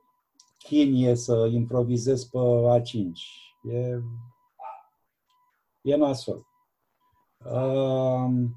chin 0.58 1.06
e 1.08 1.14
să 1.14 1.48
improvizezi 1.52 2.28
pe 2.28 2.38
A5. 2.38 3.10
E, 3.72 3.98
e 5.82 5.96
nasol. 5.96 6.46
Uh, 7.44 8.48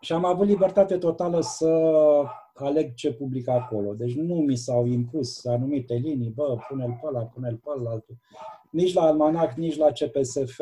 și 0.00 0.12
am 0.12 0.24
avut 0.24 0.46
libertate 0.46 0.98
totală 0.98 1.40
să 1.40 1.68
aleg 2.54 2.94
ce 2.94 3.12
public 3.12 3.48
acolo. 3.48 3.94
Deci 3.94 4.14
nu 4.14 4.34
mi 4.34 4.56
s-au 4.56 4.86
impus 4.86 5.44
anumite 5.44 5.94
linii, 5.94 6.30
bă, 6.30 6.56
pune-l 6.68 6.98
pe 7.00 7.06
ăla, 7.06 7.24
pune-l 7.24 7.56
pe 7.56 7.70
altul. 7.86 8.16
Nici 8.70 8.94
la 8.94 9.02
Almanac, 9.02 9.52
nici 9.52 9.76
la 9.76 9.90
CPSF 9.90 10.60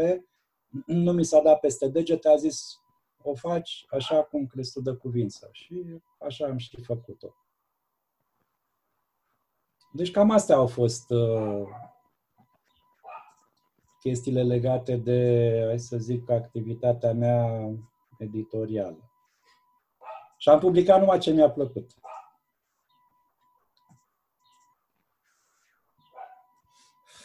nu 0.86 1.12
mi 1.12 1.24
s-a 1.24 1.40
dat 1.40 1.60
peste 1.60 1.88
degete, 1.88 2.28
a 2.28 2.36
zis 2.36 2.80
o 3.22 3.34
faci 3.34 3.86
așa 3.90 4.22
cum 4.22 4.46
crezi 4.46 4.72
tu 4.72 4.80
de 4.80 4.92
cuvință. 4.92 5.48
Și 5.52 6.02
așa 6.18 6.46
am 6.46 6.56
și 6.56 6.82
făcut-o. 6.82 7.34
Deci 9.92 10.10
cam 10.10 10.30
astea 10.30 10.56
au 10.56 10.66
fost 10.66 11.10
uh, 11.10 11.68
chestiile 14.00 14.42
legate 14.42 14.96
de, 14.96 15.62
hai 15.66 15.78
să 15.78 15.96
zic, 15.96 16.30
activitatea 16.30 17.12
mea 17.12 17.70
editorială. 18.18 19.10
Și 20.36 20.48
am 20.48 20.58
publicat 20.58 20.98
numai 20.98 21.18
ce 21.18 21.30
mi-a 21.30 21.50
plăcut. 21.50 21.90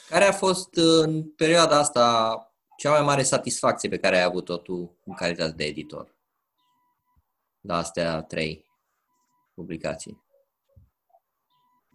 Care 0.09 0.23
a 0.23 0.31
fost 0.31 0.75
în 0.75 1.29
perioada 1.29 1.77
asta 1.77 2.46
cea 2.78 2.91
mai 2.91 3.01
mare 3.01 3.23
satisfacție 3.23 3.89
pe 3.89 3.97
care 3.97 4.17
ai 4.17 4.23
avut-o 4.23 4.57
tu 4.57 4.97
în 5.05 5.13
calitate 5.13 5.51
de 5.51 5.63
editor? 5.63 6.15
La 7.61 7.78
astea 7.78 8.21
trei 8.21 8.65
publicații. 9.53 10.23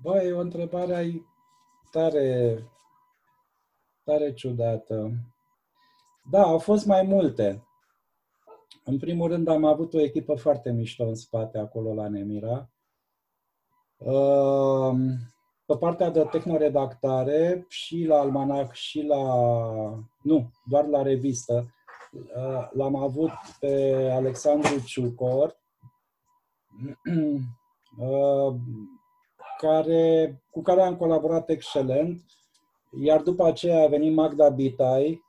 Băi, 0.02 0.26
e 0.26 0.32
o 0.32 0.40
întrebare 0.40 1.22
tare, 1.90 2.58
tare 4.04 4.32
ciudată. 4.32 5.10
Da, 6.30 6.42
au 6.42 6.58
fost 6.58 6.86
mai 6.86 7.02
multe. 7.02 7.66
În 8.84 8.98
primul 8.98 9.28
rând 9.28 9.48
am 9.48 9.64
avut 9.64 9.94
o 9.94 10.00
echipă 10.00 10.34
foarte 10.34 10.70
mișto 10.70 11.04
în 11.04 11.14
spate 11.14 11.58
acolo 11.58 11.94
la 11.94 12.08
Nemira. 12.08 12.70
Ehm, 13.96 15.31
pe 15.72 15.78
partea 15.78 16.10
de 16.10 16.28
tehnoredactare 16.30 17.64
și 17.68 18.04
la 18.04 18.18
almanac 18.18 18.72
și 18.72 19.02
la... 19.02 19.22
nu, 20.22 20.50
doar 20.64 20.86
la 20.86 21.02
revistă. 21.02 21.74
Eh, 22.12 22.68
l-am 22.72 22.94
avut 22.94 23.30
pe 23.60 24.08
Alexandru 24.12 24.80
Ciucor, 24.84 25.56
ehm, 27.04 27.40
care, 29.60 30.42
cu 30.50 30.62
care 30.62 30.82
am 30.82 30.96
colaborat 30.96 31.48
excelent, 31.48 32.22
iar 33.00 33.20
după 33.20 33.46
aceea 33.46 33.84
a 33.84 33.88
venit 33.88 34.14
Magda 34.14 34.48
Bitai, 34.48 35.22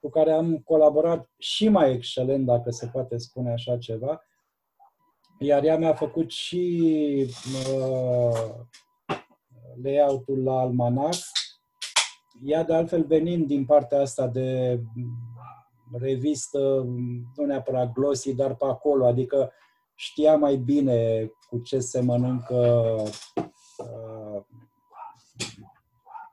cu 0.00 0.10
care 0.10 0.32
am 0.32 0.58
colaborat 0.58 1.30
și 1.38 1.68
mai 1.68 1.92
excelent, 1.92 2.46
dacă 2.46 2.70
se 2.70 2.86
poate 2.86 3.16
spune 3.16 3.52
așa 3.52 3.78
ceva, 3.78 4.22
iar 5.38 5.64
ea 5.64 5.76
mi-a 5.76 5.94
făcut 5.94 6.30
și 6.30 7.26
uh, 7.74 8.54
layout-ul 9.82 10.42
la 10.42 10.58
almanac. 10.58 11.14
Ea, 12.44 12.64
de 12.64 12.74
altfel, 12.74 13.04
venind 13.04 13.46
din 13.46 13.64
partea 13.64 14.00
asta 14.00 14.28
de 14.28 14.80
revistă, 15.92 16.84
nu 17.36 17.44
neapărat 17.44 17.92
glossy, 17.92 18.34
dar 18.34 18.54
pe 18.54 18.64
acolo, 18.64 19.06
adică 19.06 19.52
știa 19.94 20.36
mai 20.36 20.56
bine 20.56 21.30
cu 21.48 21.58
ce 21.58 21.78
se 21.78 22.00
mănâncă 22.00 22.94
uh, 23.76 24.42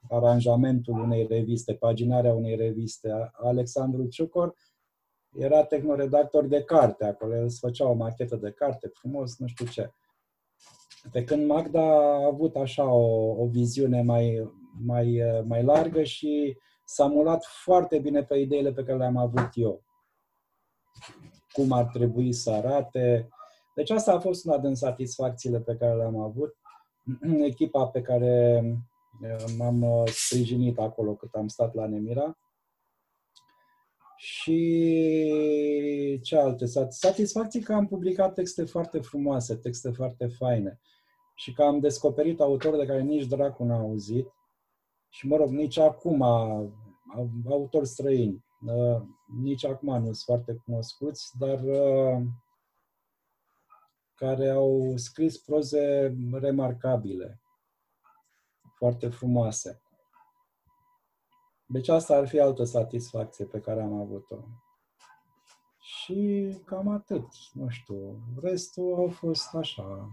aranjamentul 0.09 0.99
unei 0.99 1.27
reviste, 1.27 1.73
paginarea 1.73 2.33
unei 2.33 2.55
reviste. 2.55 3.31
Alexandru 3.31 4.07
Ciucor 4.07 4.53
era 5.35 5.63
tehnoredactor 5.63 6.45
de 6.45 6.63
carte 6.63 7.05
acolo, 7.05 7.35
el 7.35 7.43
îți 7.43 7.59
făcea 7.59 7.87
o 7.87 7.93
machetă 7.93 8.35
de 8.35 8.51
carte 8.51 8.87
frumos, 8.93 9.37
nu 9.37 9.47
știu 9.47 9.65
ce. 9.65 9.93
Pe 11.12 11.24
când 11.24 11.45
Magda 11.45 11.82
a 11.82 12.26
avut 12.26 12.55
așa 12.55 12.91
o, 12.91 13.41
o 13.41 13.47
viziune 13.47 14.01
mai, 14.01 14.51
mai, 14.86 15.22
mai 15.45 15.64
largă 15.64 16.03
și 16.03 16.57
s-a 16.86 17.05
mulat 17.05 17.43
foarte 17.45 17.99
bine 17.99 18.24
pe 18.24 18.38
ideile 18.38 18.72
pe 18.72 18.84
care 18.84 18.97
le-am 18.97 19.18
avut 19.18 19.49
eu. 19.53 19.84
Cum 21.51 21.72
ar 21.72 21.86
trebui 21.86 22.34
să 22.34 22.51
arate. 22.51 23.30
Deci 23.76 23.89
asta 23.89 24.14
a 24.14 24.20
fost 24.20 24.45
una 24.45 24.57
din 24.57 24.76
satisfacțiile 24.76 25.60
pe 25.60 25.76
care 25.76 25.95
le-am 25.95 26.20
avut. 26.20 26.57
Echipa 27.51 27.88
pe 27.88 28.01
care 28.01 28.64
M-am 29.57 29.82
uh, 29.82 30.07
sprijinit 30.07 30.80
acolo 30.80 31.16
cât 31.16 31.34
am 31.34 31.47
stat 31.47 31.74
la 31.74 31.88
Nemira. 31.88 32.38
Și 34.18 34.60
ce 36.24 36.38
alte? 36.38 36.66
Satisfacții 36.89 37.62
că 37.62 37.74
am 37.74 37.88
publicat 37.88 38.34
texte 38.34 38.66
foarte 38.66 38.99
frumoase, 38.99 39.55
texte 39.55 39.91
foarte 39.91 40.28
faine 40.28 40.80
și 41.39 41.53
că 41.53 41.63
am 41.63 41.79
descoperit 41.79 42.39
autori 42.39 42.77
de 42.77 42.85
care 42.85 43.01
nici 43.01 43.25
dracu 43.25 43.63
n-a 43.63 43.77
auzit 43.77 44.33
și, 45.09 45.27
mă 45.27 45.35
rog, 45.35 45.49
nici 45.49 45.77
acum 45.77 46.21
autori 47.49 47.87
străini, 47.87 48.45
uh, 48.65 49.01
nici 49.41 49.65
acum 49.65 49.97
nu 49.97 50.03
sunt 50.03 50.15
foarte 50.15 50.61
cunoscuți, 50.65 51.37
dar 51.37 51.59
uh, 51.63 52.21
care 54.15 54.49
au 54.49 54.93
scris 54.95 55.37
proze 55.37 56.15
remarcabile 56.31 57.41
foarte 58.75 59.09
frumoase. 59.09 59.81
Deci 61.65 61.87
asta 61.87 62.15
ar 62.15 62.27
fi 62.27 62.39
altă 62.39 62.63
satisfacție 62.63 63.45
pe 63.45 63.59
care 63.59 63.81
am 63.81 63.93
avut-o. 63.93 64.37
Și 65.79 66.49
cam 66.65 66.87
atât, 66.87 67.27
nu 67.53 67.69
știu. 67.69 68.19
Restul 68.41 68.95
au 68.95 69.09
fost 69.09 69.55
așa. 69.55 70.11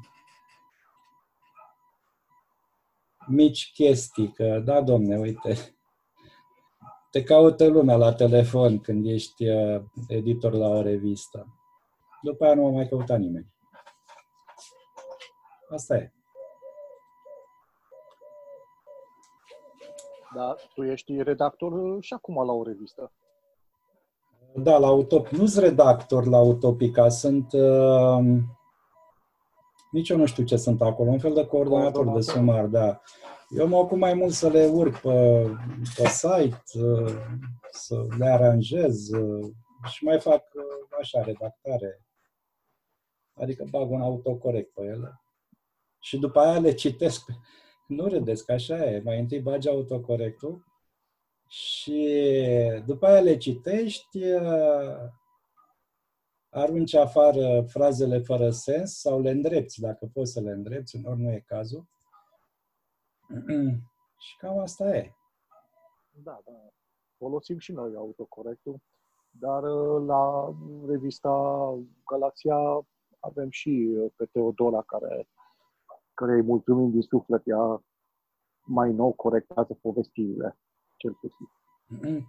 Mici 3.28 3.72
chestii, 3.74 4.32
că 4.32 4.60
da, 4.64 4.82
domne, 4.82 5.18
uite, 5.18 5.76
te 7.10 7.22
caută 7.22 7.66
lumea 7.66 7.96
la 7.96 8.12
telefon 8.12 8.80
când 8.80 9.06
ești 9.06 9.48
uh, 9.48 9.82
editor 10.08 10.52
la 10.52 10.68
o 10.68 10.82
revistă. 10.82 11.46
După 12.22 12.44
aia 12.44 12.54
nu 12.54 12.62
mă 12.62 12.70
mai 12.70 12.88
căuta 12.88 13.16
nimeni. 13.16 13.54
Asta 15.70 15.96
e. 15.96 16.12
Da, 20.34 20.54
tu 20.74 20.82
ești 20.82 21.22
redactor 21.22 22.02
și 22.02 22.12
acum 22.12 22.46
la 22.46 22.52
o 22.52 22.62
revistă. 22.62 23.12
Da, 24.54 24.78
la 24.78 24.90
Utop. 24.90 25.28
Nu 25.28 25.46
sunt 25.46 25.64
redactor 25.64 26.26
la 26.26 26.40
Utopica, 26.40 27.08
sunt... 27.08 27.52
Uh, 27.52 28.24
nici 29.90 30.08
eu 30.08 30.16
nu 30.16 30.26
știu 30.26 30.44
ce 30.44 30.56
sunt 30.56 30.82
acolo, 30.82 31.10
un 31.10 31.18
fel 31.18 31.34
de 31.34 31.46
coordonator, 31.46 32.12
de 32.12 32.20
sumar, 32.20 32.66
da. 32.66 33.00
Eu 33.48 33.68
mă 33.68 33.76
ocup 33.76 33.98
mai 33.98 34.14
mult 34.14 34.32
să 34.32 34.48
le 34.48 34.66
urc 34.66 35.00
pe, 35.00 35.46
pe 35.96 36.08
site, 36.08 36.62
uh, 36.74 37.12
să 37.70 38.06
le 38.18 38.26
aranjez 38.26 39.08
uh, 39.08 39.52
și 39.84 40.04
mai 40.04 40.20
fac 40.20 40.42
uh, 40.54 40.98
așa, 41.00 41.22
redactare. 41.22 42.00
Adică 43.34 43.64
bag 43.70 43.90
un 43.90 44.00
autocorect 44.00 44.72
pe 44.72 44.82
ele. 44.82 45.20
Și 45.98 46.18
după 46.18 46.40
aia 46.40 46.58
le 46.58 46.72
citesc. 46.72 47.24
Nu 47.86 48.06
râdeți, 48.06 48.50
așa 48.50 48.84
e. 48.84 49.00
Mai 49.04 49.18
întâi 49.18 49.40
bagi 49.40 49.68
autocorectul 49.68 50.64
și 51.48 52.20
după 52.86 53.06
aia 53.06 53.20
le 53.20 53.36
citești, 53.36 54.18
arunci 56.56 56.94
afară 56.94 57.62
frazele 57.62 58.18
fără 58.18 58.50
sens 58.50 58.98
sau 58.98 59.20
le 59.20 59.30
îndrepți, 59.30 59.80
dacă 59.80 60.10
poți 60.12 60.32
să 60.32 60.40
le 60.40 60.50
îndrepți, 60.50 61.00
ori 61.04 61.20
nu 61.20 61.30
e 61.30 61.44
cazul. 61.46 61.84
și 64.24 64.36
cam 64.38 64.58
asta 64.58 64.96
e. 64.96 65.12
Da, 66.10 66.40
da. 66.44 66.52
Folosim 67.16 67.58
și 67.58 67.72
noi 67.72 67.94
autocorectul, 67.94 68.78
dar 69.30 69.62
uh, 69.62 70.06
la 70.06 70.54
revista 70.86 71.32
Galaxia 72.10 72.86
avem 73.20 73.50
și 73.50 73.94
uh, 73.96 74.12
pe 74.16 74.26
Teodora 74.26 74.82
care, 74.82 75.28
care 76.14 76.32
îi 76.32 76.42
mulțumim 76.42 76.90
din 76.90 77.02
suflet, 77.02 77.42
ea 77.44 77.84
mai 78.66 78.92
nou 78.92 79.12
corectează 79.12 79.78
povestirile, 79.82 80.58
cel 80.96 81.12
puțin. 81.12 81.46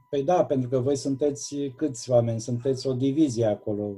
Păi 0.10 0.24
da, 0.24 0.45
pentru 0.45 0.70
că 0.70 0.80
voi 0.80 0.95
sunteți 0.95 1.55
câți 1.76 2.12
oameni? 2.12 2.39
Sunteți 2.39 2.88
o 2.88 2.93
divizie 2.93 3.45
acolo. 3.45 3.95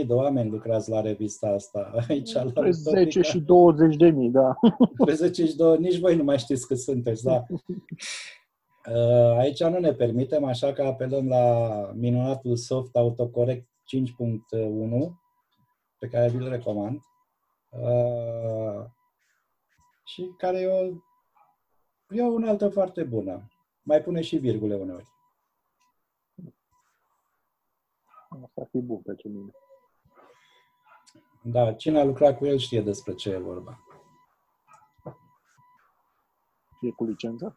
10.000 0.00 0.06
de 0.06 0.12
oameni 0.12 0.50
lucrați 0.50 0.90
la 0.90 1.00
revista 1.00 1.48
asta. 1.48 1.92
Aici, 2.08 2.32
la 2.32 2.70
10 2.70 3.20
și 3.20 3.40
20 3.40 3.96
de 3.96 4.10
mii, 4.10 4.30
da. 4.30 4.58
Pe 5.04 5.12
10 5.12 5.46
și 5.46 5.56
20, 5.56 5.80
nici 5.80 5.98
voi 5.98 6.16
nu 6.16 6.24
mai 6.24 6.38
știți 6.38 6.66
cât 6.66 6.78
sunteți, 6.78 7.24
da. 7.24 7.44
Uh, 8.90 9.36
aici 9.38 9.62
nu 9.62 9.78
ne 9.78 9.92
permitem, 9.92 10.44
așa 10.44 10.72
că 10.72 10.82
apelăm 10.82 11.28
la 11.28 11.70
minunatul 11.94 12.56
soft 12.56 12.96
autocorect 12.96 13.66
5.1, 13.66 15.12
pe 15.98 16.06
care 16.06 16.28
vi-l 16.28 16.48
recomand. 16.48 17.00
Uh, 17.70 18.84
și 20.04 20.34
care 20.36 20.60
e 20.60 20.66
o, 20.66 20.84
e 22.16 22.22
o 22.22 22.32
unaltă 22.32 22.68
foarte 22.68 23.02
bună. 23.02 23.51
Mai 23.82 24.02
pune 24.02 24.20
și 24.20 24.36
virgule 24.36 24.74
uneori. 24.74 25.10
Asta 28.28 28.60
ar 28.60 28.68
fi 28.70 28.78
bun 28.78 29.00
pentru 29.00 29.28
mine. 29.28 29.50
Da, 31.42 31.72
cine 31.72 32.00
a 32.00 32.04
lucrat 32.04 32.36
cu 32.38 32.46
el 32.46 32.58
știe 32.58 32.80
despre 32.80 33.14
ce 33.14 33.30
e 33.30 33.38
vorba. 33.38 33.84
E 36.80 36.90
cu 36.90 37.04
licență? 37.04 37.56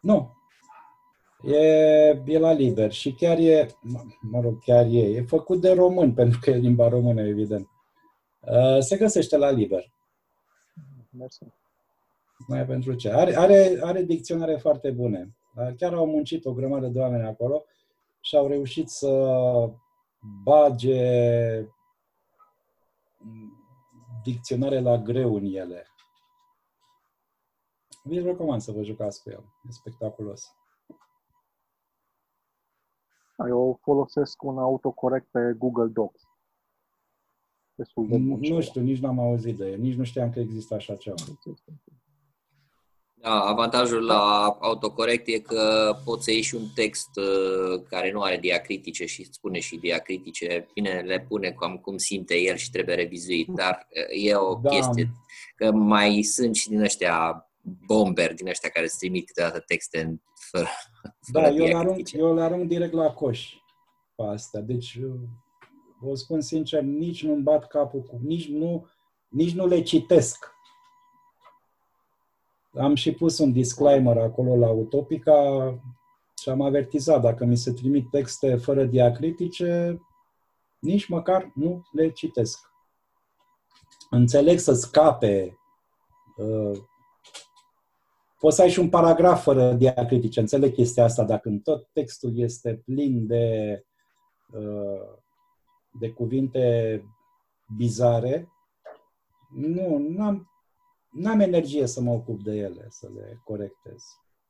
Nu. 0.00 0.36
E, 1.42 1.56
e 2.24 2.38
la 2.38 2.52
liber 2.52 2.92
și 2.92 3.14
chiar 3.14 3.38
e, 3.38 3.66
mă 4.20 4.40
rog, 4.40 4.58
chiar 4.58 4.86
e, 4.86 4.98
e 4.98 5.22
făcut 5.22 5.60
de 5.60 5.72
român, 5.72 6.14
pentru 6.20 6.38
că 6.42 6.50
e 6.50 6.56
limba 6.56 6.88
română, 6.88 7.20
evident. 7.20 7.68
Uh, 8.40 8.78
se 8.78 8.96
găsește 8.96 9.36
la 9.36 9.50
liber. 9.50 9.92
Mersi 11.10 11.44
mai 12.46 12.66
pentru 12.66 12.94
ce. 12.94 13.10
Are, 13.10 13.36
are, 13.36 13.78
are 13.82 14.02
dicționare 14.02 14.56
foarte 14.56 14.90
bune. 14.90 15.36
Chiar 15.76 15.94
au 15.94 16.06
muncit 16.06 16.44
o 16.44 16.52
grămadă 16.52 16.86
de 16.86 16.98
oameni 16.98 17.26
acolo 17.26 17.64
și 18.20 18.36
au 18.36 18.46
reușit 18.46 18.88
să 18.88 19.10
bage 20.42 21.68
dicționare 24.22 24.80
la 24.80 24.98
greu 24.98 25.34
în 25.34 25.44
ele. 25.44 25.86
Vi 28.02 28.18
recomand 28.18 28.60
să 28.60 28.72
vă 28.72 28.82
jucați 28.82 29.22
cu 29.22 29.30
el. 29.30 29.44
E 29.68 29.72
spectaculos. 29.72 30.54
Eu 33.48 33.78
folosesc 33.82 34.42
un 34.42 34.58
autocorect 34.58 35.26
pe 35.30 35.54
Google 35.58 35.86
Docs. 35.88 36.20
Destul 37.74 38.08
de 38.08 38.18
bun 38.18 38.38
nu 38.40 38.60
știu, 38.60 38.80
nici 38.80 39.00
n-am 39.00 39.18
auzit 39.18 39.56
de 39.56 39.70
el. 39.70 39.78
Nici 39.78 39.96
nu 39.96 40.04
știam 40.04 40.30
că 40.30 40.40
există 40.40 40.74
așa 40.74 40.96
ceva. 40.96 41.16
Da, 43.24 43.40
avantajul 43.40 44.04
la 44.04 44.56
autocorect 44.60 45.26
e 45.26 45.38
că 45.38 45.96
poți 46.04 46.24
să 46.24 46.30
iei 46.30 46.42
și 46.42 46.54
un 46.54 46.66
text 46.74 47.08
uh, 47.16 47.82
care 47.88 48.12
nu 48.12 48.20
are 48.20 48.38
diacritice 48.38 49.06
și 49.06 49.20
îți 49.20 49.30
spune 49.32 49.60
și 49.60 49.76
diacritice. 49.76 50.66
Bine, 50.74 51.02
le 51.06 51.26
pune 51.28 51.50
cam 51.50 51.76
cum 51.76 51.96
simte 51.96 52.34
el 52.34 52.56
și 52.56 52.70
trebuie 52.70 52.94
revizuit, 52.94 53.48
dar 53.48 53.88
uh, 53.90 54.24
e 54.24 54.34
o 54.34 54.54
da. 54.54 54.68
chestie 54.68 55.10
că 55.56 55.70
mai 55.72 56.22
sunt 56.22 56.54
și 56.54 56.68
din 56.68 56.80
ăștia 56.80 57.48
bomber, 57.86 58.34
din 58.34 58.48
ăștia 58.48 58.68
care 58.68 58.84
îți 58.84 58.98
trimit 58.98 59.26
câteodată 59.26 59.62
texte 59.66 60.00
în, 60.00 60.16
fără, 60.50 60.68
fără 61.32 61.44
Da, 61.44 61.54
eu 61.54 61.66
le, 61.66 61.76
arunc, 61.76 62.12
eu 62.12 62.34
le 62.34 62.42
arunc 62.42 62.68
direct 62.68 62.92
la 62.92 63.12
coș 63.12 63.52
pe 64.14 64.22
astea. 64.22 64.60
Deci, 64.60 64.94
uh, 64.94 65.20
vă 66.00 66.14
spun 66.14 66.40
sincer, 66.40 66.82
nici 66.82 67.24
nu-mi 67.24 67.42
bat 67.42 67.66
capul 67.66 68.00
cu... 68.00 68.20
Nici 68.22 68.48
nu, 68.48 68.86
nici 69.28 69.54
nu 69.54 69.66
le 69.66 69.82
citesc 69.82 70.53
am 72.76 72.94
și 72.94 73.12
pus 73.12 73.38
un 73.38 73.52
disclaimer 73.52 74.18
acolo 74.18 74.56
la 74.56 74.70
Utopica 74.70 75.34
și 76.42 76.48
am 76.48 76.60
avertizat, 76.60 77.20
dacă 77.20 77.44
mi 77.44 77.56
se 77.56 77.72
trimit 77.72 78.10
texte 78.10 78.56
fără 78.56 78.84
diacritice, 78.84 80.00
nici 80.78 81.08
măcar 81.08 81.52
nu 81.54 81.82
le 81.92 82.10
citesc. 82.10 82.72
Înțeleg 84.10 84.58
să 84.58 84.72
scape. 84.72 85.58
Uh, 86.36 86.78
poți 88.38 88.56
să 88.56 88.62
ai 88.62 88.70
și 88.70 88.78
un 88.78 88.88
paragraf 88.88 89.42
fără 89.42 89.72
diacritice. 89.72 90.40
Înțeleg 90.40 90.72
chestia 90.72 91.04
asta, 91.04 91.24
dacă 91.24 91.48
în 91.48 91.58
tot 91.58 91.88
textul 91.92 92.38
este 92.38 92.82
plin 92.84 93.26
de, 93.26 93.78
uh, 94.52 95.18
de 96.00 96.10
cuvinte 96.10 97.04
bizare, 97.76 98.48
nu, 99.54 99.98
n-am, 99.98 100.53
n-am 101.14 101.40
energie 101.40 101.86
să 101.86 102.00
mă 102.00 102.12
ocup 102.12 102.42
de 102.42 102.52
ele, 102.52 102.86
să 102.88 103.10
le 103.14 103.40
corectez. 103.44 104.02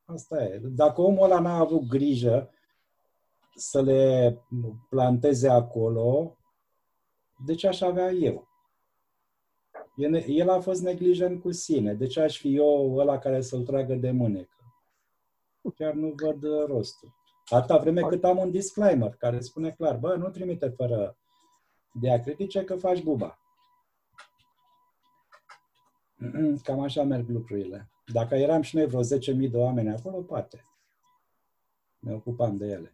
Asta 0.04 0.42
e. 0.42 0.60
Dacă 0.62 1.00
omul 1.00 1.24
ăla 1.24 1.40
n-a 1.40 1.58
avut 1.58 1.86
grijă 1.86 2.50
să 3.54 3.82
le 3.82 4.38
planteze 4.88 5.48
acolo, 5.48 6.36
de 7.46 7.54
ce 7.54 7.68
aș 7.68 7.80
avea 7.80 8.10
eu? 8.10 8.48
El 10.26 10.50
a 10.50 10.60
fost 10.60 10.82
neglijent 10.82 11.40
cu 11.40 11.52
sine. 11.52 11.94
De 11.94 12.06
ce 12.06 12.20
aș 12.20 12.38
fi 12.38 12.56
eu 12.56 12.96
ăla 12.96 13.18
care 13.18 13.40
să-l 13.40 13.62
tragă 13.62 13.94
de 13.94 14.10
mânecă? 14.10 14.48
Chiar 15.74 15.92
nu 15.92 16.14
văd 16.22 16.42
rostul. 16.66 17.14
Atâta 17.48 17.78
vreme 17.78 18.00
cât 18.00 18.24
am 18.24 18.38
un 18.38 18.50
disclaimer 18.50 19.14
care 19.14 19.40
spune 19.40 19.70
clar, 19.70 19.96
bă, 19.96 20.14
nu 20.14 20.28
trimite 20.28 20.68
fără 20.68 21.16
diacritice 22.00 22.64
că 22.64 22.76
faci 22.76 23.02
buba. 23.02 23.38
Cam 26.62 26.80
așa 26.80 27.02
merg 27.02 27.28
lucrurile. 27.28 27.88
Dacă 28.12 28.34
eram 28.34 28.62
și 28.62 28.76
noi 28.76 28.86
vreo 28.86 29.00
10.000 29.00 29.50
de 29.50 29.56
oameni 29.56 29.90
acolo, 29.90 30.20
poate. 30.20 30.64
Ne 31.98 32.14
ocupam 32.14 32.56
de 32.56 32.66
ele. 32.66 32.92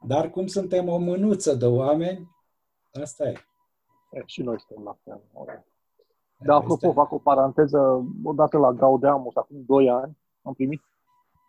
Dar 0.00 0.30
cum 0.30 0.46
suntem 0.46 0.88
o 0.88 0.98
mânuță 0.98 1.54
de 1.54 1.66
oameni, 1.66 2.30
asta 2.92 3.28
e. 3.28 3.34
e 4.10 4.22
și 4.26 4.42
noi 4.42 4.60
suntem 4.60 4.84
la 4.84 4.96
fel. 5.04 5.20
Da, 6.38 6.54
apropo, 6.54 6.92
fac 6.92 7.12
o 7.12 7.18
paranteză. 7.18 8.04
Odată 8.24 8.58
la 8.58 8.72
Gaudeamus, 8.72 9.36
acum 9.36 9.64
2 9.66 9.90
ani, 9.90 10.18
am 10.42 10.54
primit 10.54 10.82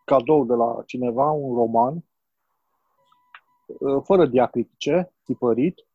cadou 0.06 0.46
de 0.46 0.54
la 0.54 0.84
cineva 0.86 1.32
un 1.32 1.56
roman 1.56 2.04
fără 4.04 4.26
diacritice, 4.26 5.14
tipărit, 5.24 5.87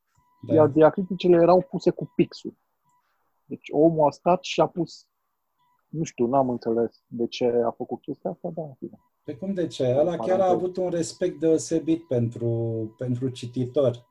da. 0.46 0.54
iar 0.54 0.66
diacriticele 0.68 1.36
erau 1.36 1.62
puse 1.70 1.90
cu 1.90 2.12
pixul. 2.16 2.54
Deci 3.44 3.68
omul 3.72 4.06
a 4.06 4.10
stat 4.10 4.42
și 4.42 4.60
a 4.60 4.66
pus, 4.66 5.06
nu 5.88 6.02
știu, 6.04 6.26
n-am 6.26 6.48
înțeles 6.50 7.02
de 7.06 7.26
ce 7.26 7.44
a 7.64 7.70
făcut 7.70 8.00
chestia 8.00 8.30
asta, 8.30 8.50
dar 8.54 8.64
în 8.64 8.74
fine. 8.78 9.00
Pe 9.24 9.36
cum 9.36 9.54
de 9.54 9.66
ce? 9.66 9.96
Ăla 9.98 10.16
chiar 10.16 10.40
a 10.40 10.48
avut 10.50 10.76
un 10.76 10.88
respect 10.88 11.38
deosebit 11.40 12.02
pentru, 12.06 12.48
pentru 12.98 13.28
cititor 13.28 14.06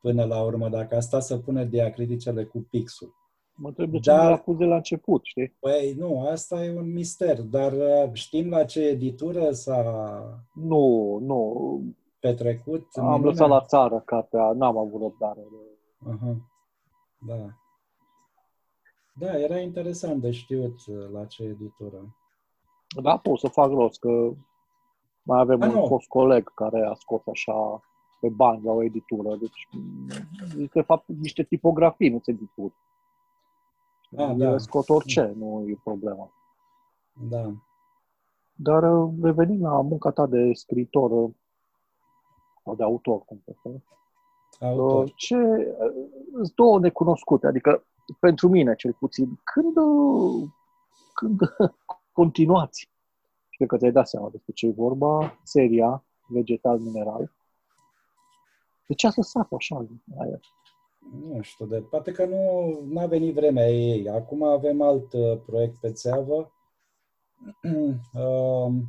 până 0.00 0.24
la 0.24 0.42
urmă, 0.42 0.68
dacă 0.68 0.96
a 0.96 1.00
stat 1.00 1.22
să 1.22 1.38
pună 1.38 1.64
diacriticele 1.64 2.44
cu 2.44 2.66
pixul. 2.70 3.14
Mă 3.54 3.68
întreb 3.68 3.90
de 3.90 3.98
ce 3.98 4.10
Dar- 4.10 4.24
nu 4.24 4.30
l-a 4.30 4.36
pus 4.38 4.56
de 4.56 4.64
la 4.64 4.74
început, 4.74 5.20
știi? 5.24 5.56
Păi 5.60 5.94
nu, 5.98 6.20
asta 6.28 6.64
e 6.64 6.76
un 6.76 6.92
mister, 6.92 7.40
dar 7.42 7.72
uh, 7.72 8.10
știm 8.12 8.48
la 8.48 8.64
ce 8.64 8.80
editură 8.88 9.50
s-a 9.50 9.82
Nu, 10.54 11.18
nu. 11.22 11.80
petrecut? 12.20 12.86
Am 12.94 13.04
minunea? 13.04 13.28
lăsat 13.30 13.48
la 13.48 13.60
țară 13.64 14.02
cartea, 14.06 14.52
n-am 14.52 14.76
avut 14.78 15.00
răbdare. 15.00 15.40
de- 15.40 15.70
Aha. 16.06 16.36
Da. 17.26 17.54
Da, 19.14 19.38
era 19.38 19.58
interesant 19.58 20.20
de 20.20 20.30
știut 20.30 20.86
uh, 20.86 21.08
la 21.10 21.26
ce 21.26 21.42
editură. 21.42 22.16
Da, 23.02 23.16
pot 23.18 23.38
să 23.38 23.48
fac 23.48 23.70
rost, 23.70 24.00
că 24.00 24.30
mai 25.22 25.40
avem 25.40 25.62
Ah, 25.62 25.68
un 25.68 25.74
nu. 25.74 25.86
fost 25.86 26.08
coleg 26.08 26.54
care 26.54 26.86
a 26.86 26.94
scos 26.94 27.26
așa 27.26 27.80
pe 28.20 28.28
bani 28.28 28.64
la 28.64 28.72
o 28.72 28.82
editură. 28.82 29.36
Deci, 29.36 29.68
mm, 29.70 30.06
de 30.72 30.80
fapt, 30.82 31.08
niște 31.08 31.42
tipografii, 31.42 32.08
nu 32.08 32.18
se 32.22 32.30
edituri. 32.30 32.74
Ah, 34.16 34.28
Ele 34.30 34.50
da. 34.50 34.58
scot 34.58 34.88
orice, 34.88 35.32
nu 35.36 35.64
e 35.68 35.80
problema. 35.84 36.32
Da. 37.28 37.52
Dar 38.54 38.92
uh, 39.02 39.12
revenind 39.22 39.60
la 39.62 39.80
munca 39.80 40.10
ta 40.10 40.26
de 40.26 40.52
scriitor 40.52 41.10
uh, 41.10 41.30
sau 42.64 42.74
de 42.74 42.82
autor, 42.82 43.24
cum 43.24 43.42
te 43.44 43.52
spune, 43.52 43.82
Autor. 44.62 45.04
uh, 45.04 45.12
ce, 45.16 45.36
uh, 45.36 45.92
sunt 46.32 46.54
două 46.54 46.78
necunoscute, 46.78 47.46
adică 47.46 47.86
pentru 48.20 48.48
mine 48.48 48.74
cel 48.74 48.92
puțin, 48.92 49.40
când, 49.44 49.76
uh, 49.76 50.48
când 51.14 51.40
continuați, 52.12 52.90
și 53.48 53.56
cred 53.56 53.68
că 53.68 53.76
ți-ai 53.76 53.92
dat 53.92 54.08
seama 54.08 54.28
despre 54.30 54.52
ce 54.52 54.66
e 54.66 54.72
vorba, 54.76 55.38
seria 55.42 56.04
Vegetal 56.28 56.78
Mineral, 56.78 57.32
de 58.86 58.94
ce 58.94 59.06
ați 59.06 59.16
lăsat 59.16 59.52
așa 59.52 59.86
aia? 60.18 60.40
Nu 61.28 61.42
știu, 61.42 61.66
de, 61.66 61.80
poate 61.80 62.12
că 62.12 62.24
nu 62.84 63.00
a 63.00 63.06
venit 63.06 63.34
vremea 63.34 63.68
ei. 63.68 64.08
Acum 64.08 64.42
avem 64.42 64.82
alt 64.82 65.12
uh, 65.12 65.38
proiect 65.46 65.80
pe 65.80 65.92
țeavă. 65.92 66.52
Um, 68.14 68.82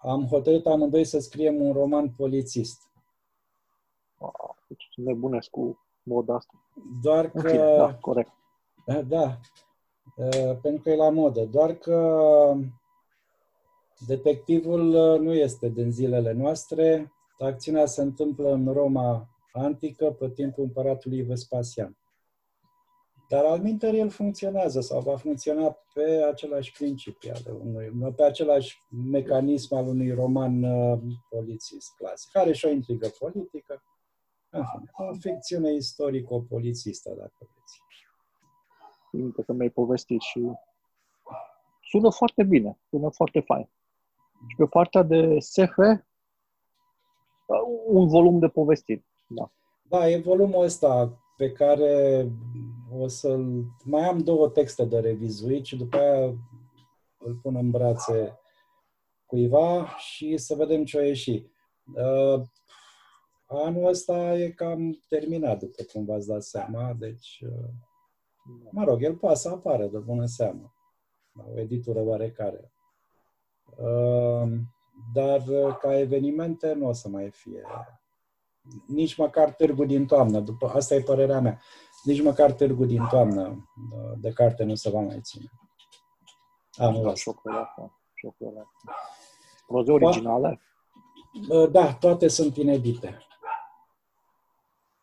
am 0.00 0.26
hotărât 0.26 0.66
amândoi 0.66 1.04
să 1.04 1.18
scriem 1.18 1.60
un 1.60 1.72
roman 1.72 2.10
polițist. 2.10 2.90
Deci 4.68 4.84
nebunesc 4.96 5.50
cu 5.50 5.78
moda 6.02 6.34
asta. 6.34 6.52
Doar 7.02 7.30
În 7.34 7.42
că... 7.42 7.48
fine, 7.48 7.76
da, 7.76 7.94
corect. 7.94 8.30
Da, 9.08 9.38
uh, 10.16 10.56
pentru 10.62 10.82
că 10.82 10.90
e 10.90 10.96
la 10.96 11.10
modă. 11.10 11.44
Doar 11.44 11.74
că 11.74 12.56
detectivul 14.06 14.94
uh, 14.94 15.20
nu 15.20 15.32
este 15.32 15.68
din 15.68 15.90
zilele 15.90 16.32
noastre. 16.32 17.12
Acțiunea 17.38 17.86
se 17.86 18.02
întâmplă 18.02 18.52
în 18.52 18.72
Roma 18.72 19.28
antică, 19.52 20.10
pe 20.10 20.30
timpul 20.30 20.64
împăratului 20.64 21.22
Vespasian. 21.22 21.96
Dar 23.28 23.44
al 23.44 23.60
minterii 23.60 24.00
el 24.00 24.10
funcționează 24.10 24.80
sau 24.80 25.00
va 25.00 25.16
funcționa 25.16 25.76
pe 25.94 26.24
același 26.30 26.72
principii, 26.72 27.30
ale 27.30 27.56
unui, 27.64 28.12
pe 28.16 28.22
același 28.22 28.78
mecanism 29.10 29.74
al 29.74 29.86
unui 29.86 30.12
roman 30.12 30.62
uh, 30.62 30.98
polițist 31.28 31.94
clasic, 31.96 32.30
care 32.30 32.52
și 32.52 32.66
o 32.66 32.70
intrigă 32.70 33.08
politică. 33.18 33.82
În 34.50 34.64
fine, 34.64 34.90
o 34.92 35.14
ficțiune 35.14 35.72
istorico-polițistă, 35.72 37.14
dacă 37.18 37.34
vreți. 37.38 37.82
Țin 39.10 39.20
minte 39.20 39.42
că 39.42 39.52
mi-ai 39.52 39.70
povestit 39.70 40.20
și 40.20 40.50
sună 41.82 42.10
foarte 42.10 42.44
bine, 42.44 42.78
sună 42.88 43.10
foarte 43.10 43.40
fain. 43.40 43.70
Și 44.46 44.56
pe 44.56 44.66
partea 44.66 45.02
de 45.02 45.38
SF, 45.38 45.76
un 47.86 48.08
volum 48.08 48.38
de 48.38 48.48
povestiri. 48.48 49.04
Da. 49.26 49.50
Da, 49.82 50.08
e 50.08 50.20
volumul 50.20 50.64
ăsta 50.64 51.18
pe 51.36 51.52
care 51.52 52.26
o 52.92 53.08
să-l... 53.08 53.64
Mai 53.84 54.08
am 54.08 54.18
două 54.18 54.48
texte 54.48 54.84
de 54.84 54.98
revizuit 54.98 55.64
și 55.64 55.76
după 55.76 55.96
aia 55.96 56.24
îl 57.18 57.34
pun 57.42 57.56
în 57.56 57.70
brațe 57.70 58.38
cuiva 59.26 59.88
și 59.96 60.36
să 60.36 60.54
vedem 60.54 60.84
ce 60.84 60.98
o 60.98 61.02
ieși. 61.02 61.46
Uh, 63.46 63.60
anul 63.64 63.86
ăsta 63.86 64.34
e 64.34 64.50
cam 64.50 65.04
terminat, 65.08 65.58
după 65.58 65.82
cum 65.92 66.04
v-ați 66.04 66.26
dat 66.26 66.42
seama, 66.42 66.92
deci, 66.92 67.42
uh, 67.42 67.68
mă 68.70 68.84
rog, 68.84 69.02
el 69.02 69.16
poate 69.16 69.38
să 69.38 69.48
apară 69.48 69.86
de 69.86 69.98
bună 69.98 70.26
seamă, 70.26 70.74
la 71.32 71.44
o 71.54 71.58
editură 71.60 72.00
oarecare. 72.00 72.72
Uh, 73.76 74.52
dar 75.14 75.46
uh, 75.48 75.76
ca 75.76 75.98
evenimente 75.98 76.72
nu 76.72 76.86
o 76.88 76.92
să 76.92 77.08
mai 77.08 77.30
fie 77.30 77.62
nici 78.86 79.16
măcar 79.16 79.52
târgu 79.52 79.84
din 79.84 80.06
toamnă, 80.06 80.40
după, 80.40 80.72
asta 80.74 80.94
e 80.94 81.00
părerea 81.00 81.40
mea, 81.40 81.60
nici 82.04 82.22
măcar 82.22 82.52
târgu 82.52 82.84
din 82.84 83.06
toamnă 83.10 83.68
uh, 83.92 84.12
de 84.20 84.32
carte 84.32 84.64
nu 84.64 84.74
se 84.74 84.90
va 84.90 85.00
mai 85.00 85.20
ține. 85.22 85.50
Anul 86.72 87.02
Da, 87.02 87.08
ăsta. 87.08 87.20
șocul 87.20 87.50
ăsta. 87.50 88.00
Șocul 88.14 88.46
ăsta. 88.46 88.94
Proze 89.66 89.90
originale? 89.92 90.60
Uh, 91.48 91.70
Da, 91.70 91.94
toate 91.94 92.28
sunt 92.28 92.56
inedite. 92.56 93.18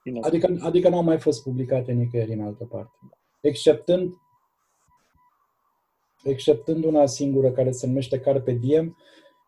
Bine. 0.04 0.20
Adică, 0.24 0.56
adică 0.60 0.90
nu 0.90 0.96
au 0.96 1.04
mai 1.04 1.20
fost 1.20 1.44
publicate 1.44 1.92
nicăieri 1.92 2.34
în 2.34 2.42
altă 2.42 2.66
parte. 2.66 2.98
Exceptând, 3.42 4.14
exceptând 6.24 6.84
una 6.84 7.06
singură 7.06 7.52
care 7.52 7.72
se 7.72 7.88
numește 7.88 8.20
Carpe 8.20 8.52
Diem, 8.52 8.98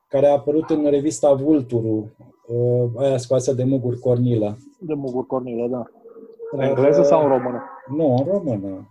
care 0.08 0.28
a 0.28 0.32
apărut 0.32 0.70
în 0.70 0.90
revista 0.90 1.34
Vulturu, 1.34 2.16
uh, 2.48 2.90
aia 2.98 3.18
scoasă 3.18 3.54
de 3.54 3.64
Mugur 3.64 4.00
Cornilă. 4.00 4.58
De 4.80 4.94
Mugur 4.94 5.26
Cornilă, 5.26 5.68
da. 5.68 5.86
În 6.52 6.60
Dar, 6.60 6.68
engleză 6.68 7.00
uh, 7.00 7.06
sau 7.06 7.22
în 7.22 7.28
română? 7.28 7.64
Nu, 7.88 8.16
în 8.16 8.26
română. 8.26 8.90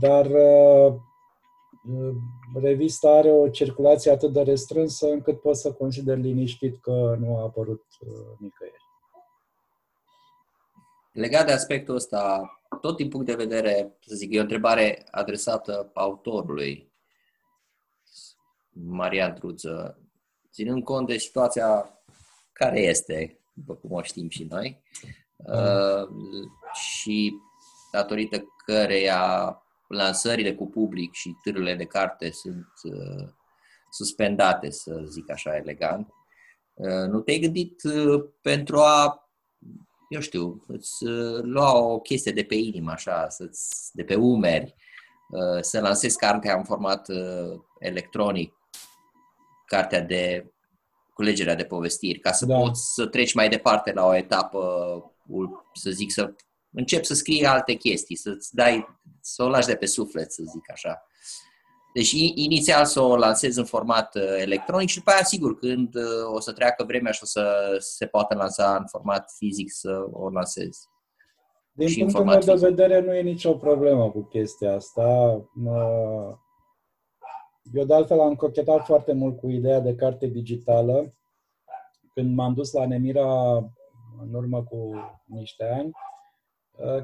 Dar 0.00 0.26
uh, 0.26 0.94
uh, 1.92 2.14
revista 2.54 3.10
are 3.10 3.30
o 3.30 3.48
circulație 3.48 4.10
atât 4.10 4.32
de 4.32 4.42
restrânsă 4.42 5.06
încât 5.10 5.40
poți 5.40 5.60
să 5.60 5.72
consider 5.72 6.16
liniștit 6.16 6.80
că 6.80 7.16
nu 7.20 7.36
a 7.38 7.42
apărut 7.42 7.84
uh, 8.00 8.08
nicăieri. 8.38 8.81
Legat 11.12 11.46
de 11.46 11.52
aspectul 11.52 11.94
ăsta, 11.94 12.50
tot 12.80 12.96
din 12.96 13.08
punct 13.08 13.26
de 13.26 13.34
vedere, 13.34 13.96
să 14.06 14.14
zic, 14.14 14.32
e 14.32 14.38
o 14.38 14.42
întrebare 14.42 15.06
adresată 15.10 15.90
autorului, 15.94 16.92
Marian 18.70 19.34
Truță, 19.34 19.98
ținând 20.52 20.84
cont 20.84 21.06
de 21.06 21.16
situația 21.16 21.98
care 22.52 22.80
este, 22.80 23.40
după 23.52 23.74
cum 23.74 23.92
o 23.92 24.02
știm 24.02 24.28
și 24.28 24.44
noi, 24.44 24.82
uh, 25.36 26.08
și 26.72 27.34
datorită 27.92 28.44
căreia 28.64 29.56
lansările 29.88 30.54
cu 30.54 30.66
public 30.66 31.12
și 31.12 31.36
târele 31.42 31.74
de 31.74 31.84
carte 31.84 32.30
sunt 32.30 32.68
uh, 32.82 33.28
suspendate, 33.90 34.70
să 34.70 35.02
zic 35.08 35.30
așa 35.30 35.56
elegant, 35.56 36.08
uh, 36.74 37.06
nu 37.08 37.20
te-ai 37.20 37.38
gândit 37.38 37.82
uh, 37.82 38.24
pentru 38.40 38.78
a 38.78 39.22
eu 40.12 40.20
știu, 40.20 40.64
îți 40.66 41.04
uh, 41.04 41.40
lua 41.42 41.78
o 41.78 41.98
chestie 42.00 42.32
de 42.32 42.42
pe 42.42 42.54
inimă, 42.54 42.90
așa, 42.90 43.28
să-ți, 43.28 43.90
de 43.92 44.02
pe 44.04 44.14
umeri, 44.14 44.74
uh, 45.30 45.60
să 45.60 45.80
lansezi 45.80 46.16
cartea 46.16 46.56
în 46.56 46.64
format 46.64 47.08
uh, 47.08 47.60
electronic, 47.78 48.54
cartea 49.66 50.00
de 50.00 50.52
culegerea 51.14 51.54
de 51.54 51.64
povestiri, 51.64 52.18
ca 52.18 52.32
să 52.32 52.46
Da. 52.46 52.56
poți 52.58 52.92
să 52.94 53.06
treci 53.06 53.34
mai 53.34 53.48
departe 53.48 53.92
la 53.92 54.06
o 54.06 54.14
etapă, 54.14 54.58
ul- 55.28 55.70
să 55.74 55.90
zic, 55.90 56.12
să 56.12 56.34
începi 56.72 57.06
să 57.06 57.14
scrii 57.14 57.46
alte 57.46 57.72
chestii, 57.74 58.16
să-ți 58.16 58.54
dai, 58.54 58.86
să 59.20 59.42
o 59.42 59.48
lași 59.48 59.66
de 59.66 59.74
pe 59.76 59.86
suflet, 59.86 60.32
să 60.32 60.42
zic 60.52 60.70
așa. 60.72 61.06
Deci 61.92 62.10
i- 62.12 62.32
inițial 62.36 62.84
să 62.84 63.00
o 63.00 63.16
lansezi 63.16 63.58
în 63.58 63.64
format 63.64 64.14
uh, 64.14 64.22
electronic 64.40 64.88
și 64.88 64.98
după 64.98 65.10
aia, 65.10 65.22
sigur, 65.24 65.58
când 65.58 65.94
uh, 65.94 66.34
o 66.34 66.40
să 66.40 66.52
treacă 66.52 66.84
vremea 66.84 67.12
și 67.12 67.20
o 67.22 67.26
să 67.26 67.76
se 67.78 68.06
poată 68.06 68.34
lansa 68.34 68.76
în 68.76 68.84
format 68.86 69.32
fizic, 69.36 69.70
să 69.72 70.04
o 70.12 70.30
lansezi. 70.30 70.80
Din 71.72 71.88
Și 71.88 72.00
în 72.00 72.04
punctul 72.06 72.24
meu 72.24 72.32
format 72.40 72.44
de 72.44 72.66
fizic. 72.66 72.68
vedere 72.76 73.00
nu 73.06 73.14
e 73.14 73.20
nicio 73.22 73.52
problemă 73.54 74.10
cu 74.10 74.20
chestia 74.22 74.74
asta. 74.74 75.04
Mă- 75.54 76.36
Eu 77.72 77.84
de 77.84 77.94
altfel 77.94 78.20
am 78.20 78.34
cochetat 78.34 78.84
foarte 78.84 79.12
mult 79.12 79.38
cu 79.38 79.48
ideea 79.48 79.80
de 79.80 79.94
carte 79.94 80.26
digitală. 80.26 81.14
Când 82.14 82.34
m-am 82.36 82.54
dus 82.54 82.72
la 82.72 82.86
Nemira 82.86 83.56
în 84.22 84.34
urmă 84.34 84.62
cu 84.64 84.90
niște 85.24 85.64
ani, 85.64 85.90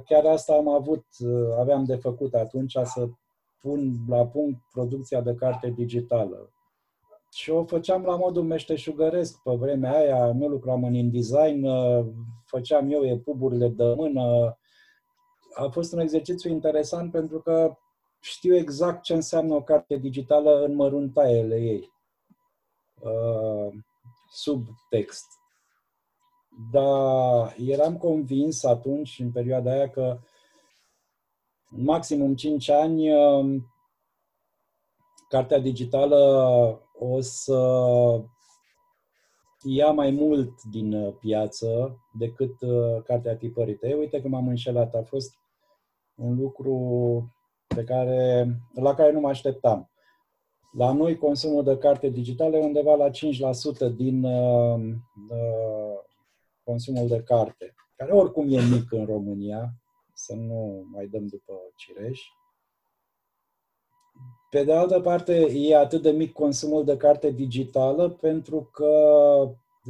chiar 0.05 0.24
asta 0.26 0.53
am 0.55 0.68
avut, 0.68 1.05
aveam 1.59 1.84
de 1.84 1.97
făcut 1.97 2.34
atunci 2.34 2.72
să 2.84 3.07
pun 3.61 3.94
la 4.09 4.26
punct 4.26 4.61
producția 4.72 5.20
de 5.20 5.34
carte 5.34 5.70
digitală. 5.70 6.52
Și 7.30 7.50
o 7.50 7.64
făceam 7.64 8.02
la 8.02 8.16
modul 8.16 8.42
meșteșugăresc 8.42 9.42
pe 9.42 9.54
vremea 9.54 9.96
aia, 9.96 10.32
nu 10.32 10.48
lucram 10.48 10.84
în 10.84 10.94
InDesign, 10.94 11.66
făceam 12.44 12.90
eu 12.90 13.04
e-puburile 13.04 13.68
de 13.68 13.94
mână. 13.96 14.56
A 15.54 15.68
fost 15.70 15.92
un 15.92 15.98
exercițiu 15.98 16.50
interesant 16.50 17.11
pentru 17.11 17.40
că 17.40 17.76
știu 18.20 18.56
exact 18.56 19.02
ce 19.02 19.14
înseamnă 19.14 19.54
o 19.54 19.62
carte 19.62 19.96
digitală 19.96 20.64
în 20.64 20.74
măruntaiele 20.74 21.56
ei, 21.56 21.92
uh, 23.00 23.74
sub 24.30 24.66
text. 24.88 25.26
Dar 26.72 27.54
eram 27.66 27.96
convins 27.96 28.64
atunci, 28.64 29.18
în 29.18 29.32
perioada 29.32 29.70
aia, 29.70 29.90
că 29.90 30.18
maximum 31.68 32.34
5 32.34 32.68
ani, 32.68 33.08
cartea 35.28 35.58
digitală 35.58 36.18
o 36.98 37.20
să 37.20 37.60
ia 39.62 39.90
mai 39.90 40.10
mult 40.10 40.62
din 40.62 41.12
piață 41.20 41.98
decât 42.18 42.54
cartea 43.04 43.36
tipărită. 43.36 43.86
Ei, 43.86 43.98
uite 43.98 44.20
că 44.20 44.28
m-am 44.28 44.48
înșelat. 44.48 44.94
A 44.94 45.02
fost 45.02 45.34
un 46.14 46.36
lucru 46.38 46.76
pe 47.74 47.84
care, 47.84 48.48
la 48.74 48.94
care 48.94 49.12
nu 49.12 49.20
mă 49.20 49.28
așteptam. 49.28 49.90
La 50.72 50.92
noi 50.92 51.16
consumul 51.16 51.64
de 51.64 51.78
carte 51.78 52.08
digitale 52.08 52.56
e 52.56 52.64
undeva 52.64 52.94
la 52.94 53.10
5% 53.10 53.94
din 53.96 54.24
uh, 54.24 54.80
uh, 55.30 55.98
consumul 56.64 57.08
de 57.08 57.22
carte, 57.22 57.74
care 57.96 58.12
oricum 58.12 58.46
e 58.52 58.60
mic 58.60 58.92
în 58.92 59.04
România, 59.04 59.72
să 60.18 60.34
nu 60.34 60.86
mai 60.92 61.06
dăm 61.06 61.26
după 61.26 61.52
cireș. 61.76 62.20
Pe 64.50 64.64
de 64.64 64.72
altă 64.72 65.00
parte, 65.00 65.48
e 65.52 65.76
atât 65.76 66.02
de 66.02 66.10
mic 66.10 66.32
consumul 66.32 66.84
de 66.84 66.96
carte 66.96 67.30
digitală 67.30 68.10
pentru 68.10 68.70
că 68.72 68.92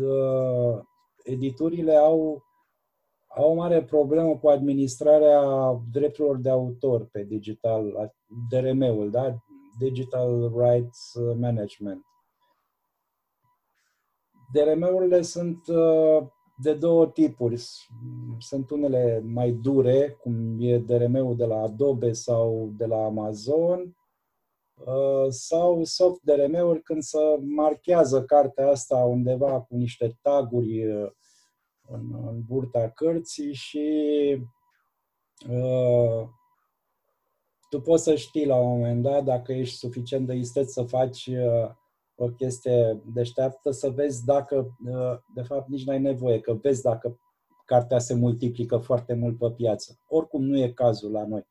uh, 0.03 0.81
editurile 1.25 1.95
au, 1.95 2.43
au 3.27 3.51
o 3.51 3.55
mare 3.55 3.85
problemă 3.85 4.37
cu 4.37 4.49
administrarea 4.49 5.73
drepturilor 5.93 6.37
de 6.37 6.51
autor 6.51 7.05
pe 7.05 7.25
digital, 7.25 8.13
DRM-ul, 8.51 9.11
da? 9.11 9.37
Digital 9.79 10.53
Rights 10.57 11.15
Management. 11.37 12.05
DRM-urile 14.53 15.23
sunt 15.23 15.67
uh, 15.67 16.27
de 16.61 16.75
două 16.75 17.07
tipuri. 17.07 17.63
Sunt 18.39 18.71
unele 18.71 19.23
mai 19.25 19.53
dure, 19.53 20.17
cum 20.21 20.57
e 20.61 20.79
DRM-ul 20.79 21.37
de 21.37 21.45
la 21.45 21.61
Adobe 21.61 22.13
sau 22.13 22.73
de 22.77 22.87
la 22.87 23.05
Amazon, 23.05 23.97
uh, 24.75 25.27
sau 25.29 25.85
soft 25.85 26.23
DRM-uri 26.23 26.83
când 26.83 27.03
se 27.03 27.19
marchează 27.41 28.25
cartea 28.25 28.69
asta 28.69 28.97
undeva 28.97 29.61
cu 29.61 29.77
niște 29.77 30.19
taguri 30.23 30.87
uh, 30.87 31.11
în, 31.89 32.27
în 32.27 32.43
burta 32.47 32.91
cărții 32.91 33.55
și 33.55 33.89
uh, 35.49 36.29
tu 37.71 37.81
poți 37.81 38.03
să 38.03 38.15
știi 38.15 38.47
la 38.47 38.57
un 38.57 38.79
moment 38.79 39.03
dat, 39.03 39.25
dacă 39.25 39.53
ești 39.53 39.77
suficient 39.77 40.27
de 40.27 40.35
isteț 40.35 40.73
să 40.73 40.83
faci 40.83 41.27
uh, 41.27 41.71
o 42.21 42.29
chestie 42.29 43.03
deșteaptă, 43.05 43.71
să 43.71 43.91
vezi 43.91 44.25
dacă, 44.25 44.77
uh, 44.87 45.19
de 45.35 45.43
fapt, 45.43 45.69
nici 45.69 45.85
n-ai 45.85 46.01
nevoie, 46.01 46.41
că 46.41 46.55
vezi 46.55 46.83
dacă 46.83 47.19
cartea 47.65 47.99
se 47.99 48.15
multiplică 48.15 48.77
foarte 48.77 49.15
mult 49.15 49.39
pe 49.39 49.51
piață. 49.51 49.99
Oricum 50.09 50.45
nu 50.45 50.59
e 50.59 50.73
cazul 50.73 51.11
la 51.11 51.27
noi. 51.27 51.47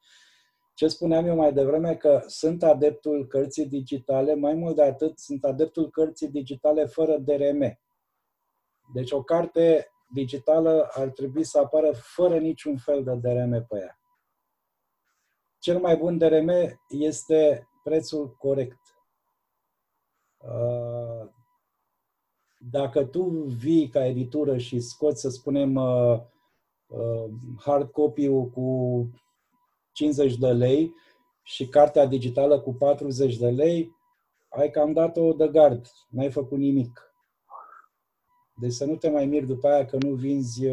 Ce 0.74 0.88
spuneam 0.88 1.26
eu 1.26 1.36
mai 1.36 1.54
devreme, 1.54 1.96
că 1.96 2.24
sunt 2.26 2.64
adeptul 2.64 3.28
cărții 3.28 3.68
digitale, 3.68 4.36
mai 4.36 4.54
mult 4.54 4.76
de 4.76 4.84
atât, 4.84 5.20
sunt 5.20 5.44
adeptul 5.44 5.90
cărții 5.90 6.30
digitale 6.30 6.86
fără 6.86 7.18
DRM. 7.18 7.80
Deci 8.94 9.12
o 9.12 9.24
carte 9.24 9.88
digitală 10.14 10.88
ar 10.92 11.10
trebui 11.10 11.44
să 11.44 11.60
apară 11.60 11.92
fără 11.94 12.38
niciun 12.38 12.78
fel 12.78 13.04
de 13.04 13.16
DRM 13.16 13.68
pe 13.68 13.78
ea. 13.80 14.00
Cel 15.60 15.80
mai 15.80 15.98
bun 15.98 16.18
DRM 16.18 16.50
este 16.88 17.68
prețul 17.84 18.36
corect. 18.38 18.97
Uh, 20.48 21.30
dacă 22.60 23.06
tu 23.06 23.24
vii 23.58 23.90
ca 23.90 24.06
editură 24.06 24.58
și 24.58 24.80
scoți, 24.80 25.22
să 25.22 25.30
spunem, 25.30 25.76
uh, 25.76 26.20
uh, 26.88 27.30
hard 27.60 27.92
copy-ul 27.92 28.50
cu 28.50 29.10
50 29.92 30.38
de 30.38 30.52
lei 30.52 30.94
și 31.44 31.68
cartea 31.68 32.06
digitală 32.06 32.60
cu 32.60 32.74
40 32.74 33.38
de 33.38 33.50
lei, 33.50 33.96
ai 34.50 34.70
cam 34.70 34.94
dat-o 34.94 35.34
de 35.34 35.48
gard, 35.48 35.92
n-ai 36.10 36.32
făcut 36.32 36.58
nimic. 36.58 37.02
Deci 38.62 38.72
să 38.72 38.86
nu 38.86 38.96
te 38.96 39.10
mai 39.10 39.26
miri 39.26 39.46
după 39.46 39.68
aia 39.68 39.86
că 39.86 39.98
nu 40.00 40.14
vinzi 40.14 40.68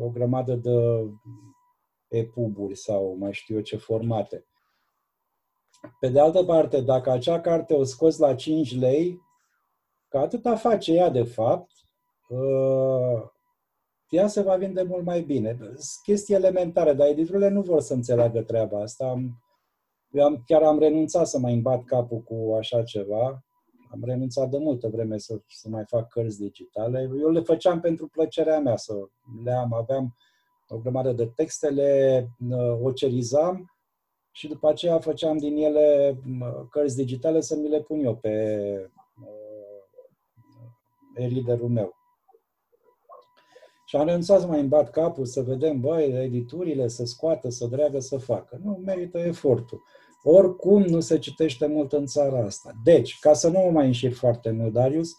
o 0.00 0.10
grămadă 0.12 0.54
de 0.54 0.70
EPUB-uri 2.08 2.76
sau 2.76 3.16
mai 3.18 3.32
știu 3.32 3.54
eu 3.54 3.60
ce 3.60 3.76
formate. 3.76 4.47
Pe 6.00 6.08
de 6.08 6.20
altă 6.20 6.44
parte, 6.44 6.80
dacă 6.80 7.10
acea 7.10 7.40
carte 7.40 7.74
o 7.74 7.84
scoți 7.84 8.20
la 8.20 8.34
5 8.34 8.78
lei, 8.78 9.20
că 10.08 10.18
atâta 10.18 10.56
face 10.56 10.92
ea 10.92 11.10
de 11.10 11.22
fapt, 11.22 11.70
uh, 12.28 13.22
ea 14.08 14.26
se 14.26 14.42
va 14.42 14.56
vinde 14.56 14.82
mult 14.82 15.04
mai 15.04 15.20
bine. 15.20 15.56
Sunt 15.58 15.80
chestii 16.02 16.34
elementare, 16.34 16.92
dar 16.92 17.08
editurile 17.08 17.48
nu 17.48 17.62
vor 17.62 17.80
să 17.80 17.94
înțeleagă 17.94 18.42
treaba 18.42 18.80
asta. 18.80 19.14
Eu 20.10 20.24
am, 20.24 20.42
chiar 20.46 20.62
am 20.62 20.78
renunțat 20.78 21.26
să 21.26 21.38
mai 21.38 21.54
îmbat 21.54 21.84
capul 21.84 22.18
cu 22.18 22.54
așa 22.58 22.82
ceva. 22.82 23.44
Am 23.90 24.04
renunțat 24.04 24.48
de 24.48 24.58
multă 24.58 24.88
vreme 24.88 25.18
să, 25.18 25.40
să 25.46 25.68
mai 25.68 25.84
fac 25.86 26.08
cărți 26.08 26.38
digitale. 26.38 27.10
Eu 27.20 27.30
le 27.30 27.40
făceam 27.40 27.80
pentru 27.80 28.08
plăcerea 28.08 28.60
mea 28.60 28.76
să 28.76 28.94
le 29.44 29.52
am. 29.52 29.72
Aveam 29.72 30.16
o 30.68 30.78
grămadă 30.78 31.12
de 31.12 31.26
texte, 31.26 31.68
le 31.68 32.24
uh, 32.50 32.78
ocerizam 32.82 33.77
și 34.38 34.48
după 34.48 34.68
aceea 34.68 34.98
făceam 34.98 35.36
din 35.36 35.56
ele 35.56 36.18
uh, 36.40 36.66
cărți 36.70 36.96
digitale 36.96 37.40
să 37.40 37.56
mi 37.56 37.68
le 37.68 37.80
pun 37.80 38.04
eu 38.04 38.16
pe 38.16 38.30
uh, 39.22 39.82
e-readerul 41.14 41.68
meu. 41.68 41.96
Și 43.86 43.96
am 43.96 44.06
renunțat 44.06 44.40
să 44.40 44.46
mai 44.46 44.60
îmbat 44.60 44.90
capul, 44.90 45.24
să 45.24 45.42
vedem, 45.42 45.80
băi, 45.80 46.24
editurile, 46.24 46.88
să 46.88 47.04
scoată, 47.04 47.48
să 47.48 47.66
dreagă, 47.66 47.98
să 47.98 48.18
facă. 48.18 48.60
Nu, 48.62 48.80
merită 48.84 49.18
efortul. 49.18 49.82
Oricum 50.22 50.82
nu 50.82 51.00
se 51.00 51.18
citește 51.18 51.66
mult 51.66 51.92
în 51.92 52.06
țara 52.06 52.44
asta. 52.44 52.72
Deci, 52.84 53.18
ca 53.18 53.32
să 53.32 53.48
nu 53.48 53.58
mă 53.58 53.70
mai 53.70 53.86
înșir 53.86 54.12
foarte 54.12 54.50
mult, 54.50 54.72
Darius, 54.72 55.10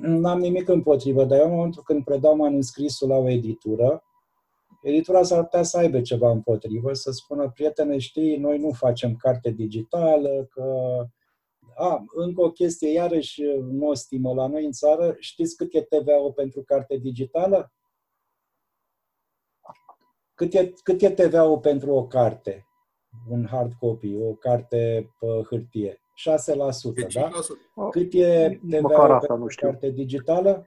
n-am 0.00 0.38
nimic 0.38 0.68
împotrivă, 0.68 1.24
dar 1.24 1.38
eu 1.38 1.46
în 1.46 1.54
momentul 1.54 1.82
când 1.82 2.04
predau 2.04 2.36
manuscrisul 2.36 3.08
la 3.08 3.16
o 3.16 3.28
editură, 3.28 4.04
editura 4.86 5.22
s-ar 5.22 5.42
putea 5.42 5.62
să 5.62 5.78
aibă 5.78 6.00
ceva 6.00 6.30
împotrivă, 6.30 6.92
să 6.92 7.10
spună, 7.10 7.50
prietene, 7.50 7.98
știi, 7.98 8.36
noi 8.36 8.58
nu 8.58 8.70
facem 8.70 9.16
carte 9.16 9.50
digitală, 9.50 10.48
că... 10.50 10.64
A, 11.78 12.04
încă 12.14 12.42
o 12.42 12.50
chestie, 12.50 12.92
iarăși, 12.92 13.42
nostimă 13.70 14.32
la 14.34 14.46
noi 14.46 14.64
în 14.64 14.72
țară, 14.72 15.16
știți 15.18 15.56
cât 15.56 15.74
e 15.74 15.80
TVA-ul 15.80 16.32
pentru 16.32 16.62
carte 16.62 16.96
digitală? 16.96 17.72
Cât 20.34 20.54
e, 20.54 20.72
cât 20.82 21.02
e 21.02 21.10
TVA-ul 21.10 21.58
pentru 21.58 21.94
o 21.94 22.06
carte? 22.06 22.66
Un 23.28 23.46
hard 23.46 23.72
copy, 23.72 24.16
o 24.16 24.34
carte 24.34 25.10
pe 25.18 25.26
hârtie? 25.50 26.00
6%, 27.06 27.12
da? 27.14 27.30
Cât 27.90 28.12
e 28.12 28.60
TVA-ul 28.70 29.18
pentru 29.18 29.42
o 29.42 29.46
carte 29.56 29.90
digitală? 29.90 30.66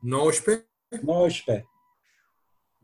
19? 0.00 0.66
19. 1.02 1.68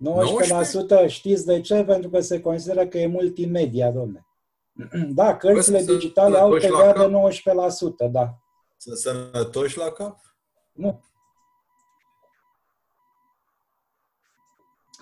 19% 0.05 1.07
știți 1.07 1.47
de 1.47 1.61
ce? 1.61 1.85
Pentru 1.85 2.11
că 2.11 2.21
se 2.21 2.41
consideră 2.41 2.87
că 2.87 2.99
e 2.99 3.07
multimedia, 3.07 3.91
domne. 3.91 4.27
Da, 5.15 5.37
cărțile 5.37 5.83
digitale 5.83 6.39
au 6.39 6.57
TVA 6.57 6.93
de 6.93 7.13
19%, 8.09 8.11
da. 8.11 8.39
Sunt 8.77 8.97
sănătoși 8.97 9.79
la 9.79 9.91
cap? 9.91 10.19
Nu. 10.73 11.05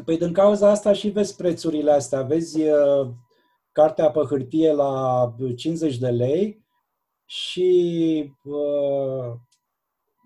Păi 0.05 0.19
din 0.19 0.33
cauza 0.33 0.71
asta 0.71 0.93
și 0.93 1.09
vezi 1.09 1.37
prețurile 1.37 1.93
astea. 1.93 2.23
Vezi 2.23 2.63
uh, 2.63 3.09
cartea 3.73 4.11
pe 4.11 4.21
hârtie 4.21 4.73
la 4.73 5.35
50 5.57 5.99
de 5.99 6.09
lei 6.09 6.65
și 7.25 8.33
uh, 8.45 9.35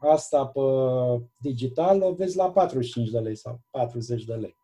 asta 0.01 0.47
pe 0.47 0.61
digital 1.37 2.03
o 2.03 2.13
vezi 2.13 2.37
la 2.37 2.51
45 2.51 3.11
de 3.11 3.19
lei 3.19 3.37
sau 3.37 3.61
40 3.71 4.25
de 4.25 4.35
lei 4.35 4.58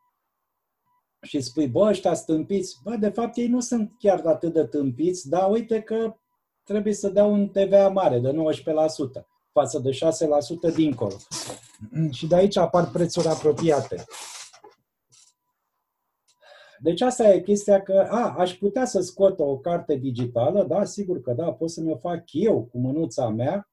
și 1.24 1.40
spui, 1.40 1.68
bă, 1.68 1.80
ăștia 1.80 2.14
stâmpiți, 2.14 2.76
bă, 2.82 2.96
de 2.96 3.08
fapt 3.08 3.36
ei 3.36 3.46
nu 3.46 3.60
sunt 3.60 3.92
chiar 3.98 4.26
atât 4.26 4.52
de 4.52 4.64
tâmpiți, 4.64 5.28
dar 5.28 5.50
uite 5.50 5.80
că 5.80 6.16
trebuie 6.64 6.94
să 6.94 7.08
dea 7.08 7.24
un 7.24 7.48
TVA 7.48 7.88
mare 7.88 8.18
de 8.18 8.30
19% 8.30 8.34
față 9.52 9.78
de 9.78 9.90
6% 10.70 10.74
dincolo. 10.74 11.16
Și 12.10 12.26
de 12.26 12.34
aici 12.34 12.56
apar 12.56 12.90
prețuri 12.90 13.28
apropiate. 13.28 14.04
Deci 16.78 17.00
asta 17.00 17.32
e 17.32 17.40
chestia 17.40 17.82
că, 17.82 18.06
a, 18.10 18.34
aș 18.38 18.54
putea 18.54 18.84
să 18.84 19.00
scot 19.00 19.38
o 19.38 19.58
carte 19.58 19.94
digitală, 19.94 20.64
da, 20.64 20.84
sigur 20.84 21.20
că 21.20 21.32
da, 21.32 21.52
pot 21.52 21.70
să 21.70 21.80
mi-o 21.80 21.96
fac 21.96 22.22
eu 22.32 22.64
cu 22.64 22.78
mânuța 22.78 23.28
mea 23.28 23.68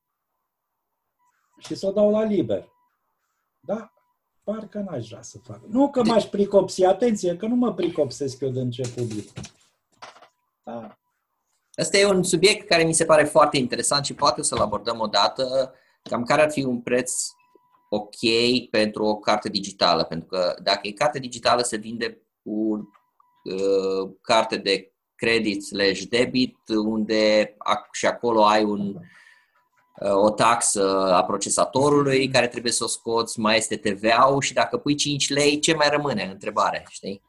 și 1.57 1.75
să 1.75 1.87
o 1.87 1.91
dau 1.91 2.11
la 2.11 2.23
liber. 2.23 2.67
Da, 3.59 3.90
parcă 4.43 4.79
n-aș 4.79 5.07
vrea 5.07 5.21
să 5.21 5.37
fac. 5.43 5.59
Nu 5.67 5.89
că 5.89 6.03
m-aș 6.03 6.23
pricopsi, 6.23 6.85
atenție, 6.85 7.37
că 7.37 7.45
nu 7.45 7.55
mă 7.55 7.73
pricopsesc 7.73 8.41
eu 8.41 8.49
de 8.49 8.59
încep 8.59 8.87
public. 8.87 9.29
Da. 10.63 10.97
Asta 11.73 11.97
e 11.97 12.05
un 12.05 12.23
subiect 12.23 12.67
care 12.67 12.83
mi 12.83 12.93
se 12.93 13.05
pare 13.05 13.23
foarte 13.23 13.57
interesant 13.57 14.05
și 14.05 14.13
poate 14.13 14.41
să-l 14.41 14.59
abordăm 14.59 14.99
o 14.99 15.07
dată. 15.07 15.73
Cam 16.03 16.23
care 16.23 16.41
ar 16.41 16.51
fi 16.51 16.63
un 16.63 16.81
preț 16.81 17.13
ok 17.89 18.69
pentru 18.69 19.03
o 19.03 19.17
carte 19.17 19.49
digitală? 19.49 20.03
Pentru 20.03 20.27
că 20.27 20.55
dacă 20.63 20.87
e 20.87 20.91
carte 20.91 21.19
digitală 21.19 21.61
se 21.61 21.77
vinde 21.77 22.21
cu 22.43 22.49
uh, 23.43 24.11
carte 24.21 24.57
de 24.57 24.93
credit 25.15 25.63
slash 25.63 26.01
debit, 26.01 26.57
unde 26.67 27.43
ac- 27.47 27.91
și 27.91 28.05
acolo 28.05 28.45
ai 28.45 28.63
un, 28.63 28.95
uh, 28.95 29.01
o 30.09 30.29
taxă 30.29 31.13
a 31.13 31.23
procesatorului 31.23 32.27
care 32.27 32.47
trebuie 32.47 32.71
să 32.71 32.83
o 32.83 32.87
scoți, 32.87 33.39
mai 33.39 33.57
este 33.57 33.75
TVA-ul 33.75 34.41
și 34.41 34.53
dacă 34.53 34.77
pui 34.77 34.95
5 34.95 35.29
lei, 35.29 35.59
ce 35.59 35.73
mai 35.73 35.87
rămâne? 35.91 36.29
Întrebare, 36.31 36.85
știi? 36.89 37.21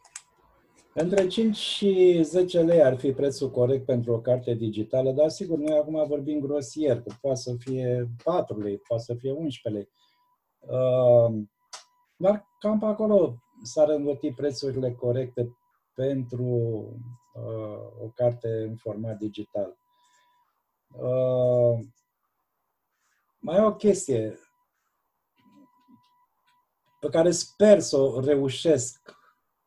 Între 0.94 1.26
5 1.26 1.56
și 1.56 2.20
10 2.22 2.60
lei 2.60 2.82
ar 2.82 2.98
fi 2.98 3.12
prețul 3.12 3.50
corect 3.50 3.84
pentru 3.84 4.12
o 4.12 4.20
carte 4.20 4.54
digitală, 4.54 5.10
dar 5.10 5.28
sigur, 5.28 5.58
noi 5.58 5.78
acum 5.78 6.04
vorbim 6.06 6.40
grosier, 6.40 7.02
că 7.02 7.14
poate 7.20 7.40
să 7.40 7.54
fie 7.58 8.08
4 8.24 8.60
lei, 8.60 8.78
poate 8.88 9.02
să 9.02 9.14
fie 9.14 9.32
11 9.32 9.68
lei. 9.68 9.88
Uh, 10.58 11.42
Dar 12.16 12.46
cam 12.58 12.78
pe 12.78 12.84
acolo 12.84 13.34
s-ar 13.62 13.88
învăti 13.88 14.32
prețurile 14.32 14.92
corecte 14.92 15.56
pentru 15.94 16.44
uh, 17.34 18.04
o 18.04 18.08
carte 18.14 18.48
în 18.68 18.76
format 18.76 19.16
digital. 19.18 19.76
Uh, 23.42 23.52
mai 23.52 23.56
e 23.56 23.60
o 23.60 23.74
chestie 23.74 24.38
pe 27.00 27.08
care 27.08 27.30
sper 27.30 27.80
să 27.80 27.96
o 27.96 28.20
reușesc 28.20 29.14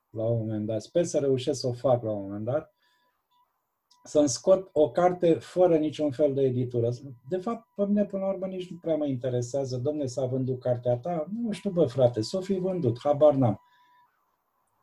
la 0.10 0.24
un 0.24 0.38
moment 0.38 0.66
dat, 0.66 0.82
sper 0.82 1.04
să 1.04 1.20
reușesc 1.20 1.60
să 1.60 1.68
o 1.68 1.74
fac 1.74 2.04
la 2.04 2.12
un 2.12 2.22
moment 2.22 2.46
dat, 2.46 2.76
să-mi 4.04 4.30
scot 4.30 4.70
o 4.74 4.92
carte 4.92 5.34
fără 5.34 5.78
niciun 5.78 6.12
fel 6.12 6.34
de 6.34 6.42
editură. 6.42 6.90
De 7.30 7.38
fapt, 7.38 7.68
pe 7.76 7.86
mine, 7.86 8.06
până 8.06 8.24
la 8.24 8.30
urmă, 8.30 8.46
nici 8.46 8.70
nu 8.70 8.78
prea 8.82 8.96
mă 8.96 9.06
interesează. 9.06 9.78
Domne, 9.78 10.06
s-a 10.06 10.26
vândut 10.26 10.60
cartea 10.60 10.98
ta? 10.98 11.28
Nu 11.44 11.52
știu, 11.52 11.70
bă, 11.70 11.86
frate, 11.86 12.22
s-o 12.22 12.42
fi 12.42 12.54
vândut, 12.54 13.00
habar 13.00 13.34
n-am. 13.34 13.60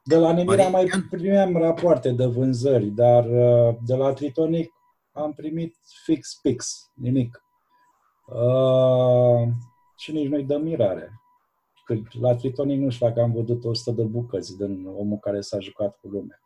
De 0.04 0.16
la 0.16 0.32
Nemira 0.32 0.62
mai 0.62 0.70
Marian? 0.70 1.08
primeam 1.10 1.56
rapoarte 1.56 2.10
de 2.10 2.26
vânzări, 2.26 2.86
dar 2.86 3.24
uh, 3.24 3.76
de 3.86 3.94
la 3.94 4.12
Tritonic 4.12 4.72
am 5.12 5.32
primit 5.32 5.76
fix 6.04 6.38
pix, 6.42 6.90
nimic. 6.94 7.42
Uh, 8.34 9.48
și 9.96 10.12
nici 10.12 10.28
nu-i 10.28 10.44
dă 10.44 10.58
mirare. 10.58 11.20
Că 11.84 11.94
la 12.20 12.34
Tritonic 12.34 12.80
nu 12.80 12.90
știu 12.90 13.06
dacă 13.06 13.20
am 13.20 13.32
văzut 13.32 13.64
100 13.64 13.90
de 13.90 14.02
bucăți 14.02 14.56
din 14.56 14.86
omul 14.86 15.18
care 15.18 15.40
s-a 15.40 15.58
jucat 15.58 15.98
cu 16.00 16.08
lumea. 16.08 16.40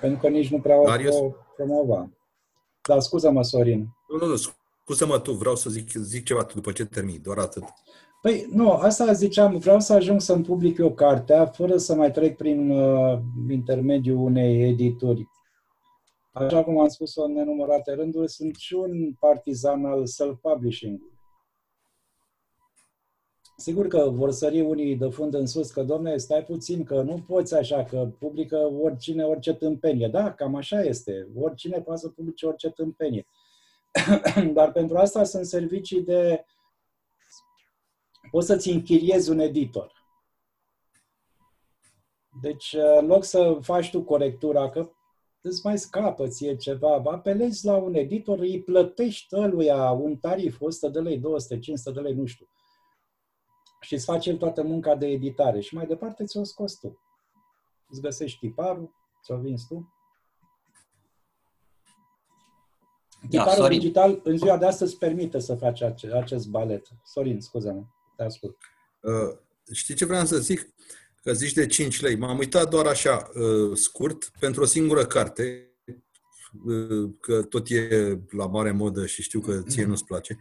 Pentru 0.00 0.20
că 0.20 0.28
nici 0.28 0.50
nu 0.50 0.60
prea 0.60 0.80
o 0.80 0.84
Darius? 0.84 1.16
o 1.16 1.30
promova. 1.56 2.10
Dar 2.88 3.00
scuză-mă, 3.00 3.42
Sorin. 3.42 3.88
Nu, 4.08 4.16
nu, 4.16 4.26
nu, 4.26 4.36
scuză-mă 4.82 5.18
tu, 5.18 5.32
vreau 5.32 5.54
să 5.54 5.70
zic, 5.70 5.90
zic 5.90 6.24
ceva 6.24 6.44
tu 6.44 6.54
după 6.54 6.72
ce 6.72 6.84
termin, 6.84 7.20
doar 7.22 7.38
atât. 7.38 7.64
Păi, 8.22 8.46
nu, 8.50 8.70
asta 8.70 9.12
ziceam, 9.12 9.58
vreau 9.58 9.80
să 9.80 9.92
ajung 9.92 10.20
să-mi 10.20 10.44
public 10.44 10.78
eu 10.78 10.92
cartea 10.92 11.46
fără 11.46 11.76
să 11.76 11.94
mai 11.94 12.10
trec 12.10 12.36
prin 12.36 12.70
uh, 12.70 13.18
intermediul 13.48 14.18
unei 14.18 14.68
edituri. 14.68 15.28
Așa 16.32 16.64
cum 16.64 16.78
am 16.78 16.88
spus-o 16.88 17.22
în 17.22 17.32
nenumărate 17.32 17.92
rânduri, 17.92 18.30
sunt 18.30 18.56
și 18.56 18.74
un 18.74 19.12
partizan 19.12 19.84
al 19.84 20.06
self-publishing-ului. 20.06 21.20
Sigur 23.56 23.86
că 23.86 24.08
vor 24.10 24.30
sări 24.30 24.60
unii 24.60 24.96
de 24.96 25.08
fund 25.08 25.34
în 25.34 25.46
sus, 25.46 25.70
că, 25.70 25.82
domne, 25.82 26.16
stai 26.16 26.44
puțin, 26.44 26.84
că 26.84 27.02
nu 27.02 27.24
poți 27.26 27.54
așa, 27.54 27.84
că 27.84 28.10
publică 28.18 28.56
oricine, 28.56 29.24
orice 29.24 29.54
tâmpenie. 29.54 30.08
Da, 30.08 30.32
cam 30.32 30.54
așa 30.54 30.80
este. 30.80 31.28
Oricine 31.36 31.80
poate 31.80 32.00
să 32.00 32.08
publice 32.08 32.46
orice 32.46 32.70
tâmpenie. 32.70 33.26
Dar 34.54 34.72
pentru 34.72 34.96
asta 34.96 35.24
sunt 35.24 35.46
servicii 35.46 36.02
de 36.02 36.44
poți 38.30 38.46
să-ți 38.46 38.70
închiriezi 38.70 39.30
un 39.30 39.38
editor. 39.38 39.92
Deci, 42.42 42.76
în 42.98 43.06
loc 43.06 43.24
să 43.24 43.58
faci 43.60 43.90
tu 43.90 44.02
corectura, 44.02 44.70
că 44.70 44.90
îți 45.42 45.60
mai 45.64 45.78
scapă 45.78 46.28
ție 46.28 46.56
ceva, 46.56 47.02
apelezi 47.04 47.64
la 47.64 47.76
un 47.76 47.94
editor, 47.94 48.38
îi 48.38 48.62
plătești 48.62 49.36
ăluia 49.36 49.90
un 49.90 50.16
tarif, 50.16 50.60
100 50.60 50.88
de 50.88 51.00
lei, 51.00 51.18
200, 51.18 51.58
500 51.58 51.90
de 51.90 52.00
lei, 52.00 52.14
nu 52.14 52.26
știu. 52.26 52.48
Și 53.80 53.94
îți 53.94 54.04
face 54.04 54.30
el 54.30 54.36
toată 54.36 54.62
munca 54.62 54.94
de 54.94 55.06
editare 55.06 55.60
și 55.60 55.74
mai 55.74 55.86
departe 55.86 56.24
ți-o 56.24 56.44
scos 56.44 56.74
tu. 56.74 56.98
Îți 57.88 58.00
găsești 58.00 58.38
tiparul, 58.38 58.94
ți-o 59.24 59.36
vinzi 59.36 59.66
tu. 59.66 59.92
Tiparul 63.28 63.52
Sorin. 63.52 63.78
digital 63.78 64.20
în 64.24 64.36
ziua 64.36 64.56
de 64.58 64.66
astăzi 64.66 64.96
permite 64.96 65.38
să 65.38 65.54
faci 65.54 65.80
ace- 65.80 66.12
acest 66.14 66.48
balet. 66.48 66.88
Sorin, 67.04 67.40
scuză-mă, 67.40 67.84
te 68.16 68.22
ascult. 68.22 68.56
Uh, 69.00 69.38
știi 69.72 69.94
ce 69.94 70.04
vreau 70.04 70.24
să 70.24 70.38
zic? 70.38 70.74
Că 71.22 71.32
zici 71.32 71.52
de 71.52 71.66
5 71.66 72.00
lei. 72.00 72.16
M-am 72.16 72.38
uitat 72.38 72.70
doar 72.70 72.86
așa, 72.86 73.30
uh, 73.34 73.76
scurt, 73.76 74.30
pentru 74.38 74.62
o 74.62 74.64
singură 74.64 75.06
carte, 75.06 75.70
uh, 76.66 77.10
că 77.20 77.42
tot 77.42 77.68
e 77.70 78.18
la 78.30 78.46
mare 78.46 78.70
modă 78.70 79.06
și 79.06 79.22
știu 79.22 79.40
că 79.40 79.62
ție 79.68 79.84
nu-ți 79.84 80.04
place. 80.04 80.38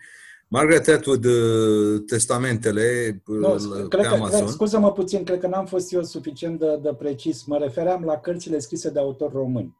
Margaret 0.48 0.88
Atwood, 0.88 1.26
uh, 1.26 2.02
Testamentele 2.08 3.22
uh, 3.26 3.38
Nu, 3.38 3.50
pe 3.50 3.58
sc- 3.58 3.88
cred 3.90 4.06
că, 4.06 4.14
Amazon. 4.14 4.40
cred, 4.40 4.52
scuză-mă 4.52 4.92
puțin, 4.92 5.24
cred 5.24 5.40
că 5.40 5.48
n-am 5.48 5.66
fost 5.66 5.94
eu 5.94 6.04
suficient 6.04 6.60
de, 6.60 6.80
de 6.82 6.94
precis. 6.94 7.44
Mă 7.44 7.58
refeream 7.58 8.04
la 8.04 8.20
cărțile 8.20 8.60
scrise 8.60 8.90
de 8.90 9.00
autori 9.00 9.34
români. 9.34 9.78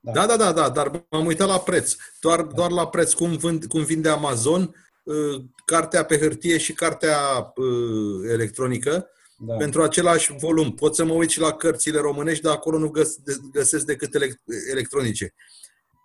Da, 0.00 0.26
da, 0.26 0.36
da, 0.36 0.52
da, 0.52 0.68
dar 0.68 1.06
m-am 1.10 1.26
uitat 1.26 1.48
la 1.48 1.58
preț. 1.58 1.94
Doar, 2.20 2.42
doar 2.42 2.70
la 2.70 2.88
preț. 2.88 3.12
Cum, 3.12 3.36
vând, 3.36 3.64
cum 3.64 3.84
vinde 3.84 4.08
Amazon, 4.08 4.74
uh, 5.04 5.42
cartea 5.64 6.04
pe 6.04 6.18
hârtie 6.18 6.58
și 6.58 6.72
cartea 6.72 7.18
uh, 7.56 8.30
electronică, 8.30 9.08
Da. 9.42 9.56
pentru 9.56 9.82
același 9.82 10.32
volum. 10.36 10.74
Pot 10.74 10.94
să 10.94 11.04
mă 11.04 11.12
uit 11.12 11.30
și 11.30 11.40
la 11.40 11.52
cărțile 11.52 11.98
românești, 12.00 12.42
dar 12.42 12.54
acolo 12.54 12.78
nu 12.78 12.88
găs- 12.90 13.16
de- 13.16 13.36
găsesc 13.52 13.86
decât 13.86 14.14
elec- 14.14 14.68
electronice. 14.70 15.34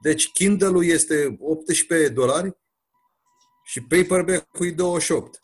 Deci 0.02 0.32
Kindle-ul 0.32 0.86
este 0.86 1.36
18 1.40 2.10
dolari 2.10 2.58
și 3.64 3.82
paperback-ul 3.82 4.68
e 4.68 4.72
28. 4.72 5.40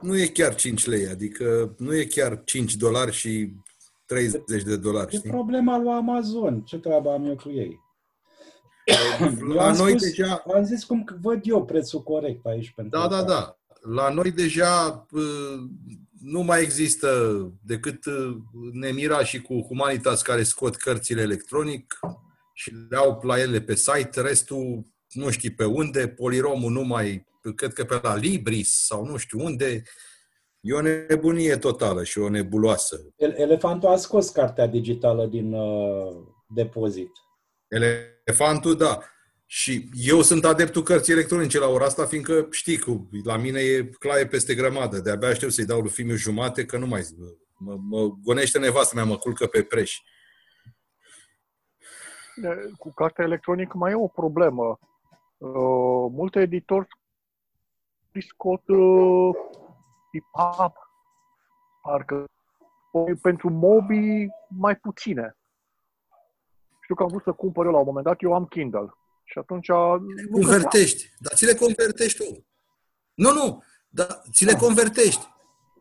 Nu 0.00 0.18
e 0.18 0.26
chiar 0.26 0.54
5 0.54 0.86
lei, 0.86 1.06
adică 1.06 1.74
nu 1.78 1.94
e 1.94 2.04
chiar 2.04 2.42
5 2.44 2.74
dolari 2.74 3.12
și 3.12 3.52
30 4.06 4.62
de 4.62 4.76
dolari, 4.76 5.14
E 5.14 5.18
știi? 5.18 5.30
problema 5.30 5.78
lui 5.78 5.92
Amazon. 5.92 6.60
Ce 6.62 6.78
treabă 6.78 7.10
am 7.12 7.24
eu 7.26 7.36
cu 7.36 7.50
ei? 7.50 7.78
Eu 8.84 9.46
La 9.54 9.66
am 9.68 9.76
noi 9.76 9.90
spus, 9.90 10.02
deja 10.02 10.36
Am 10.54 10.64
zis 10.64 10.84
cum 10.84 11.04
văd 11.20 11.40
eu 11.46 11.64
prețul 11.64 12.02
corect 12.02 12.46
aici 12.46 12.72
pentru 12.74 12.98
Da, 12.98 13.08
da, 13.08 13.16
asta. 13.16 13.28
da. 13.28 13.57
La 13.80 14.10
noi 14.10 14.30
deja 14.30 15.06
uh, 15.10 15.58
nu 16.20 16.40
mai 16.42 16.62
există 16.62 17.08
decât 17.64 18.04
uh, 18.06 18.36
Nemira 18.72 19.24
și 19.24 19.40
cu 19.42 19.60
Humanitas 19.68 20.22
care 20.22 20.42
scot 20.42 20.76
cărțile 20.76 21.20
electronic 21.20 21.98
și 22.54 22.72
le 22.88 22.96
au 22.96 23.20
la 23.22 23.40
ele 23.40 23.60
pe 23.60 23.74
site, 23.74 24.20
restul 24.20 24.82
nu 25.08 25.30
știi 25.30 25.50
pe 25.54 25.64
unde, 25.64 26.08
Poliromul 26.08 26.70
nu 26.70 26.82
mai, 26.82 27.26
cred 27.56 27.72
că 27.72 27.84
pe 27.84 28.00
la 28.02 28.16
Libris 28.16 28.84
sau 28.86 29.04
nu 29.04 29.16
știu 29.16 29.44
unde. 29.44 29.82
E 30.60 30.72
o 30.72 30.80
nebunie 30.80 31.56
totală 31.56 32.04
și 32.04 32.18
o 32.18 32.28
nebuloasă. 32.28 33.00
El- 33.16 33.34
Elefantul 33.36 33.88
a 33.88 33.96
scos 33.96 34.30
cartea 34.30 34.66
digitală 34.66 35.26
din 35.26 35.52
uh, 35.52 36.16
depozit. 36.54 37.10
Elefantul, 37.68 38.76
da. 38.76 38.98
Și 39.50 39.88
eu 39.92 40.22
sunt 40.22 40.44
adeptul 40.44 40.82
cărții 40.82 41.12
electronice 41.12 41.58
la 41.58 41.66
ora 41.66 41.84
asta, 41.84 42.04
fiindcă 42.04 42.46
știi 42.50 42.78
că 42.78 42.92
la 43.24 43.36
mine 43.36 43.60
e 43.60 43.84
claie 43.98 44.26
peste 44.26 44.54
grămadă. 44.54 44.98
De-abia 44.98 45.28
aștept 45.28 45.52
să-i 45.52 45.66
dau 45.66 45.80
lui 45.80 45.90
Fimiu 45.90 46.14
jumate, 46.14 46.64
că 46.64 46.78
nu 46.78 46.86
mai... 46.86 47.02
Mă, 47.56 47.76
mă 47.88 48.08
gonește 48.24 48.58
nevastă 48.58 48.94
mea, 48.94 49.04
mă 49.04 49.16
culcă 49.16 49.46
pe 49.46 49.62
preș. 49.62 49.98
E, 52.42 52.70
Cu 52.78 52.92
cartea 52.92 53.24
electronică 53.24 53.76
mai 53.76 53.90
e 53.90 53.94
o 53.94 54.06
problemă. 54.06 54.78
Uh, 55.38 56.10
multe 56.10 56.40
editori 56.40 56.88
îi 58.12 58.22
scot 58.22 58.68
uh, 58.68 59.34
EPUB, 60.12 60.72
parcă 61.82 62.24
Păi 62.90 63.14
pentru 63.14 63.50
mobi 63.50 64.26
mai 64.48 64.76
puține. 64.76 65.36
Știu 66.80 66.94
că 66.94 67.02
am 67.02 67.08
vrut 67.08 67.22
să 67.22 67.32
cumpăr 67.32 67.64
eu 67.64 67.72
la 67.72 67.78
un 67.78 67.84
moment 67.84 68.06
dat, 68.06 68.22
eu 68.22 68.34
am 68.34 68.46
Kindle. 68.46 68.92
Și 69.30 69.38
atunci 69.38 69.68
nu 69.68 69.98
găseam. 70.14 70.30
Convertești. 70.32 71.10
Dar 71.18 71.32
ți 71.34 71.44
le 71.44 71.54
convertești 71.54 72.24
tu. 72.24 72.46
Nu, 73.14 73.32
nu. 73.32 73.62
Dar 73.88 74.22
ți 74.32 74.44
le 74.44 74.54
convertești. 74.54 75.26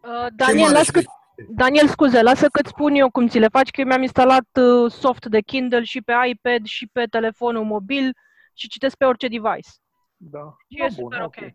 Uh, 0.02 0.26
Ce 0.26 0.34
Daniel, 0.36 0.62
mare 0.62 0.74
las 0.74 0.90
că, 0.90 1.00
șmecher. 1.00 1.16
Daniel, 1.50 1.88
scuze, 1.88 2.22
lasă 2.22 2.48
că-ți 2.48 2.70
spun 2.70 2.94
eu 2.96 3.10
cum 3.10 3.28
ți 3.28 3.40
le 3.40 3.48
faci, 3.48 3.70
că 3.70 3.82
eu 3.82 3.88
mi-am 3.88 4.02
instalat 4.02 4.48
uh, 4.62 4.92
soft 4.92 5.26
de 5.26 5.42
Kindle 5.42 5.84
și 5.84 6.02
pe 6.02 6.14
iPad 6.30 6.66
și 6.66 6.88
pe 6.88 7.06
telefonul 7.06 7.64
mobil 7.64 8.16
și 8.54 8.68
citesc 8.68 8.96
pe 8.96 9.06
orice 9.06 9.28
device. 9.28 9.70
Da. 10.18 10.56
Și 10.70 10.78
Da, 10.78 10.86
e 10.86 10.88
bun, 10.88 11.04
super 11.04 11.22
ok. 11.22 11.36
ok. 11.42 11.54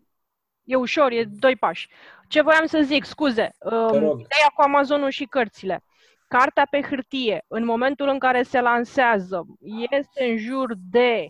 E 0.63 0.75
ușor, 0.75 1.11
e 1.11 1.23
doi 1.23 1.55
pași. 1.55 1.89
Ce 2.27 2.41
voiam 2.41 2.65
să 2.65 2.79
zic, 2.83 3.03
scuze, 3.05 3.51
um, 3.59 3.91
Te 3.91 3.97
rog. 3.97 4.19
ideea 4.19 4.51
cu 4.55 4.61
Amazonul 4.61 5.09
și 5.09 5.25
cărțile. 5.25 5.83
Cartea 6.27 6.67
pe 6.69 6.81
hârtie, 6.81 7.45
în 7.47 7.65
momentul 7.65 8.07
în 8.07 8.19
care 8.19 8.43
se 8.43 8.61
lansează, 8.61 9.45
este 9.91 10.29
în 10.29 10.37
jur 10.37 10.73
de 10.91 11.27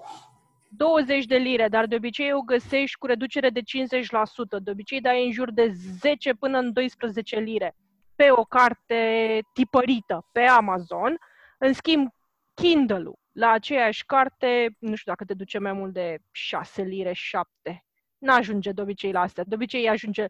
20 0.76 1.26
de 1.26 1.36
lire, 1.36 1.68
dar 1.68 1.86
de 1.86 1.96
obicei 1.96 2.34
o 2.34 2.42
găsești 2.42 2.98
cu 2.98 3.06
reducere 3.06 3.50
de 3.50 3.60
50%. 3.60 3.64
De 4.64 4.72
obicei 4.72 5.02
dai 5.02 5.26
în 5.26 5.32
jur 5.32 5.52
de 5.52 5.68
10 6.00 6.34
până 6.34 6.58
în 6.58 6.74
12 6.74 7.40
lire. 7.40 7.76
pe 8.16 8.32
o 8.32 8.44
carte 8.44 9.42
tipărită 9.54 10.30
pe 10.32 10.42
Amazon. 10.42 11.18
În 11.58 11.74
schimb, 11.74 12.10
Kindle-ul 12.54 13.22
la 13.34 13.50
aceeași 13.50 14.06
carte, 14.06 14.76
nu 14.80 14.96
știu 14.96 15.12
dacă 15.12 15.26
te 15.26 15.34
duce 15.34 15.60
mai 15.60 15.74
mult 15.74 15.94
de 15.94 16.18
6 16.32 16.82
lire, 16.82 17.14
7. 17.14 17.86
N-ajunge 18.18 18.72
de 18.72 18.82
obicei 18.82 19.12
la 19.12 19.22
astea. 19.22 19.44
De 19.48 19.56
obicei 19.56 19.90
ajunge 19.90 20.26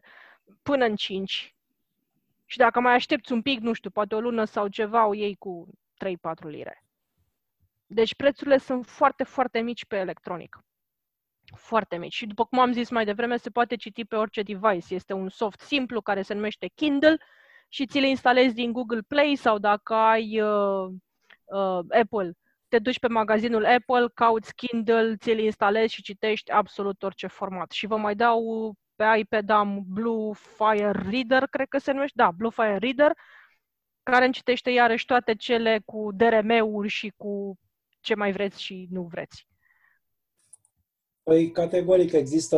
până 0.62 0.84
în 0.84 0.96
5. 0.96 1.54
Și 2.46 2.58
dacă 2.58 2.80
mai 2.80 2.94
aștepți 2.94 3.32
un 3.32 3.42
pic, 3.42 3.60
nu 3.60 3.72
știu, 3.72 3.90
poate 3.90 4.14
o 4.14 4.20
lună 4.20 4.44
sau 4.44 4.68
ceva, 4.68 5.06
o 5.06 5.14
iei 5.14 5.34
cu 5.34 5.68
3-4 6.04 6.48
lire. 6.48 6.83
Deci 7.86 8.14
prețurile 8.14 8.58
sunt 8.58 8.86
foarte, 8.86 9.24
foarte 9.24 9.60
mici 9.60 9.84
pe 9.84 9.96
electronic. 9.96 10.58
Foarte 11.56 11.96
mici. 11.96 12.14
Și 12.14 12.26
după 12.26 12.44
cum 12.44 12.58
am 12.58 12.72
zis 12.72 12.90
mai 12.90 13.04
devreme, 13.04 13.36
se 13.36 13.50
poate 13.50 13.76
citi 13.76 14.04
pe 14.04 14.16
orice 14.16 14.42
device. 14.42 14.94
Este 14.94 15.12
un 15.12 15.28
soft 15.28 15.60
simplu 15.60 16.00
care 16.00 16.22
se 16.22 16.34
numește 16.34 16.70
Kindle 16.74 17.16
și 17.68 17.86
ți-l 17.86 18.04
instalezi 18.04 18.54
din 18.54 18.72
Google 18.72 19.00
Play 19.08 19.36
sau 19.36 19.58
dacă 19.58 19.94
ai 19.94 20.40
uh, 20.40 20.86
uh, 21.44 21.78
Apple, 22.00 22.32
te 22.68 22.78
duci 22.78 22.98
pe 22.98 23.08
magazinul 23.08 23.64
Apple, 23.64 24.08
cauți 24.14 24.54
Kindle, 24.54 25.16
ți-l 25.16 25.38
instalezi 25.38 25.94
și 25.94 26.02
citești 26.02 26.50
absolut 26.50 27.02
orice 27.02 27.26
format. 27.26 27.70
Și 27.70 27.86
vă 27.86 27.96
mai 27.96 28.14
dau 28.14 28.74
pe 28.96 29.04
iPad 29.18 29.50
am 29.50 29.82
Blue 29.86 30.32
Fire 30.34 30.90
Reader, 30.90 31.46
cred 31.46 31.68
că 31.68 31.78
se 31.78 31.92
numește, 31.92 32.22
da, 32.22 32.30
Blue 32.30 32.50
Fire 32.50 32.76
Reader, 32.76 33.12
care 34.02 34.24
îmi 34.24 34.32
citește 34.32 34.70
iarăși 34.70 35.04
toate 35.04 35.34
cele 35.34 35.80
cu 35.84 36.08
DRM-uri 36.12 36.88
și 36.88 37.12
cu 37.16 37.58
ce 38.04 38.14
mai 38.14 38.32
vreți 38.32 38.62
și 38.62 38.86
nu 38.90 39.02
vreți. 39.02 39.48
Păi, 41.22 41.50
categoric, 41.50 42.12
există 42.12 42.56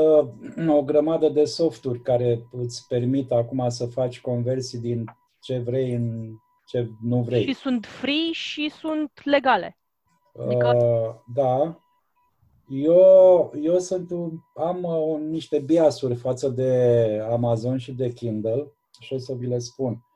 o 0.68 0.82
grămadă 0.82 1.28
de 1.28 1.44
softuri 1.44 2.02
care 2.02 2.46
îți 2.50 2.86
permit 2.86 3.30
acum 3.30 3.68
să 3.68 3.86
faci 3.86 4.20
conversii 4.20 4.78
din 4.78 5.04
ce 5.40 5.58
vrei 5.58 5.92
în 5.92 6.36
ce 6.66 6.88
nu 7.02 7.22
vrei. 7.22 7.44
Și 7.44 7.54
sunt 7.54 7.86
free 7.86 8.32
și 8.32 8.68
sunt 8.68 9.10
legale. 9.24 9.78
Adică... 10.38 10.76
Uh, 10.76 11.34
da. 11.34 11.80
Eu, 12.68 13.52
eu 13.62 13.78
sunt, 13.78 14.10
am 14.54 14.82
uh, 14.82 15.18
niște 15.20 15.58
biasuri 15.58 16.14
față 16.14 16.48
de 16.48 17.20
Amazon 17.30 17.78
și 17.78 17.92
de 17.92 18.12
Kindle 18.12 18.72
și 19.00 19.12
o 19.12 19.18
să 19.18 19.34
vi 19.34 19.46
le 19.46 19.58
spun. 19.58 20.06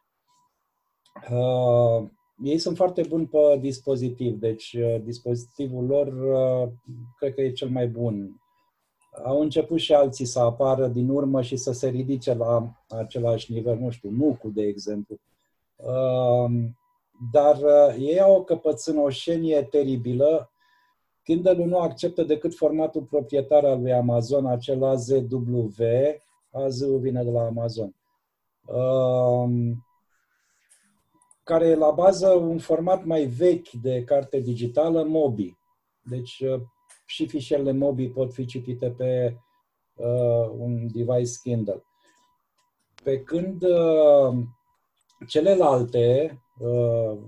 Uh, 1.31 2.09
ei 2.43 2.59
sunt 2.59 2.77
foarte 2.77 3.03
buni 3.09 3.27
pe 3.27 3.59
dispozitiv, 3.61 4.39
deci 4.39 4.73
uh, 4.73 5.03
dispozitivul 5.03 5.87
lor 5.87 6.07
uh, 6.07 6.73
cred 7.19 7.35
că 7.35 7.41
e 7.41 7.53
cel 7.53 7.69
mai 7.69 7.89
bun. 7.89 8.41
Au 9.25 9.41
început 9.41 9.79
și 9.79 9.95
alții 9.95 10.25
să 10.25 10.41
apară 10.41 10.87
din 10.87 11.09
urmă 11.09 11.43
și 11.43 11.57
să 11.57 11.73
se 11.73 11.89
ridice 11.89 12.35
la 12.35 12.73
același 12.89 13.53
nivel, 13.53 13.79
nu 13.79 13.91
știu, 13.91 14.11
Nucu, 14.11 14.49
de 14.49 14.63
exemplu. 14.63 15.17
Uh, 15.77 16.51
dar 17.33 17.57
uh, 17.57 17.97
ei 17.99 18.21
au 18.21 18.35
o 18.35 18.45
căpățânoșenie 18.45 19.63
teribilă. 19.63 20.51
Kindle-ul 21.23 21.67
nu 21.67 21.79
acceptă 21.79 22.23
decât 22.23 22.55
formatul 22.55 23.03
proprietar 23.03 23.65
al 23.65 23.81
lui 23.81 23.93
Amazon, 23.93 24.47
acela 24.47 24.95
ZW, 24.95 25.85
az 26.51 26.85
vine 27.01 27.25
de 27.25 27.31
la 27.31 27.43
Amazon, 27.43 27.95
uh, 28.67 29.51
care 31.51 31.67
e 31.67 31.75
la 31.75 31.91
bază 31.91 32.29
un 32.29 32.59
format 32.59 33.05
mai 33.05 33.25
vechi 33.25 33.71
de 33.71 34.05
carte 34.05 34.41
digitală, 34.41 35.03
Mobi. 35.03 35.57
Deci 36.03 36.41
uh, 36.41 36.61
și 37.07 37.27
fișierele 37.27 37.73
Mobi 37.73 38.09
pot 38.09 38.33
fi 38.33 38.45
citite 38.45 38.91
pe 38.91 39.37
uh, 39.95 40.51
un 40.59 40.87
device 40.93 41.33
Kindle. 41.43 41.85
Pe 43.03 43.23
când 43.23 43.63
uh, 43.63 44.39
celelalte 45.29 46.39
uh, 46.59 47.19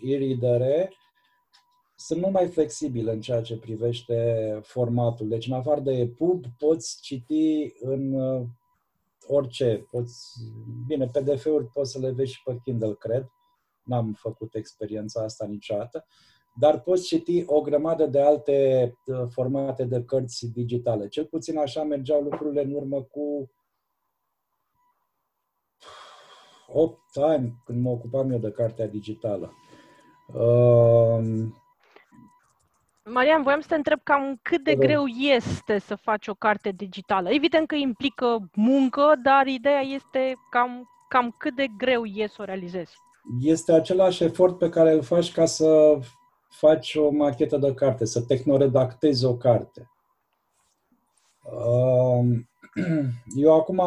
e-readere 0.00 0.92
sunt 1.96 2.20
mult 2.20 2.32
mai 2.32 2.46
flexibile 2.46 3.12
în 3.12 3.20
ceea 3.20 3.42
ce 3.42 3.58
privește 3.58 4.58
formatul. 4.62 5.28
Deci, 5.28 5.46
în 5.46 5.52
afară 5.52 5.80
de 5.80 5.92
EPUB, 5.92 6.44
poți 6.58 6.98
citi 7.02 7.72
în 7.80 8.12
uh, 8.12 8.46
orice. 9.28 9.86
Poți, 9.90 10.38
bine, 10.86 11.08
PDF-uri 11.08 11.66
poți 11.66 11.90
să 11.92 11.98
le 11.98 12.10
vezi 12.10 12.32
și 12.32 12.42
pe 12.42 12.58
Kindle, 12.62 12.94
cred. 12.94 13.26
N-am 13.82 14.12
făcut 14.12 14.54
experiența 14.54 15.22
asta 15.22 15.46
niciodată. 15.46 16.06
Dar 16.54 16.80
poți 16.80 17.06
citi 17.06 17.42
o 17.46 17.60
grămadă 17.60 18.06
de 18.06 18.20
alte 18.20 18.92
uh, 19.06 19.22
formate 19.28 19.84
de 19.84 20.04
cărți 20.04 20.52
digitale. 20.52 21.08
Cel 21.08 21.24
puțin 21.24 21.58
așa 21.58 21.82
mergeau 21.82 22.22
lucrurile 22.22 22.62
în 22.62 22.74
urmă 22.74 23.02
cu 23.02 23.50
8 26.66 27.16
ani 27.16 27.62
când 27.64 27.82
mă 27.82 27.90
ocupam 27.90 28.30
eu 28.30 28.38
de 28.38 28.50
cartea 28.50 28.86
digitală. 28.86 29.52
Uh, 30.34 31.48
Marian, 33.10 33.42
voiam 33.42 33.60
să 33.60 33.66
te 33.68 33.74
întreb 33.74 34.00
cam 34.02 34.38
cât 34.42 34.64
de 34.64 34.74
greu 34.74 35.06
este 35.06 35.78
să 35.78 35.94
faci 35.94 36.26
o 36.26 36.34
carte 36.34 36.70
digitală. 36.70 37.30
Evident 37.30 37.66
că 37.66 37.74
implică 37.74 38.50
muncă, 38.54 39.12
dar 39.22 39.46
ideea 39.46 39.80
este 39.80 40.34
cam, 40.50 40.88
cam 41.08 41.34
cât 41.38 41.56
de 41.56 41.66
greu 41.78 42.04
e 42.04 42.26
să 42.26 42.36
o 42.40 42.44
realizezi. 42.44 42.92
Este 43.40 43.72
același 43.72 44.24
efort 44.24 44.58
pe 44.58 44.68
care 44.68 44.92
îl 44.92 45.02
faci 45.02 45.32
ca 45.32 45.44
să 45.44 45.98
faci 46.48 46.94
o 46.94 47.10
machetă 47.10 47.56
de 47.56 47.74
carte, 47.74 48.04
să 48.04 48.22
tehnoredactezi 48.22 49.24
o 49.24 49.36
carte. 49.36 49.90
Uh, 51.42 52.36
Eu 53.44 53.54
acum 53.54 53.80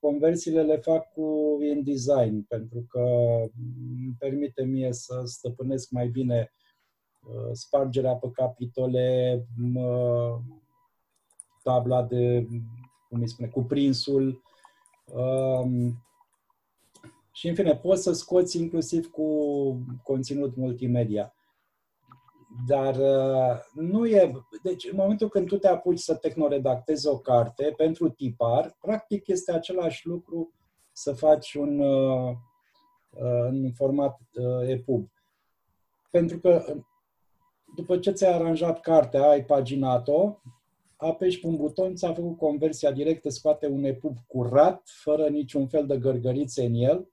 conversiile 0.00 0.62
le 0.62 0.76
fac 0.76 1.12
cu 1.12 1.58
InDesign 1.74 2.46
pentru 2.48 2.86
că 2.88 3.00
îmi 3.96 4.14
permite 4.18 4.62
mie 4.62 4.92
să 4.92 5.22
stăpânesc 5.24 5.90
mai 5.90 6.08
bine 6.08 6.52
uh, 6.52 6.63
spargerea 7.52 8.14
pe 8.14 8.30
capitole, 8.30 9.46
tabla 11.62 12.02
de, 12.02 12.46
cum 13.08 13.20
îi 13.20 13.28
spune, 13.28 13.48
cuprinsul 13.48 14.42
um, 15.04 16.04
și 17.32 17.48
în 17.48 17.54
fine, 17.54 17.76
poți 17.76 18.02
să 18.02 18.12
scoți 18.12 18.58
inclusiv 18.58 19.10
cu 19.10 19.26
conținut 20.02 20.56
multimedia. 20.56 21.34
Dar 22.66 22.96
uh, 22.96 23.60
nu 23.74 24.06
e... 24.06 24.32
Deci, 24.62 24.84
în 24.90 24.96
momentul 24.96 25.28
când 25.28 25.46
tu 25.46 25.58
te 25.58 25.68
apuci 25.68 25.98
să 25.98 26.14
tehnoredactezi 26.14 27.06
o 27.06 27.18
carte 27.18 27.74
pentru 27.76 28.08
tipar, 28.08 28.76
practic 28.80 29.26
este 29.26 29.52
același 29.52 30.06
lucru 30.06 30.52
să 30.92 31.12
faci 31.12 31.54
un, 31.54 31.78
uh, 31.78 32.30
uh, 33.10 33.46
în 33.48 33.72
format 33.72 34.20
EPUB. 34.66 35.10
Pentru 36.10 36.38
că 36.38 36.64
după 37.74 37.98
ce 37.98 38.10
ți-ai 38.10 38.32
aranjat 38.32 38.80
cartea, 38.80 39.28
ai 39.28 39.44
paginat-o, 39.44 40.38
apeși 40.96 41.40
pe 41.40 41.46
un 41.46 41.56
buton, 41.56 41.94
ți-a 41.94 42.12
făcut 42.12 42.36
conversia 42.36 42.92
directă, 42.92 43.28
scoate 43.28 43.66
un 43.66 43.84
EPUB 43.84 44.16
curat, 44.26 44.82
fără 45.02 45.28
niciun 45.28 45.66
fel 45.66 45.86
de 45.86 45.98
gărgărițe 45.98 46.64
în 46.64 46.74
el, 46.74 47.08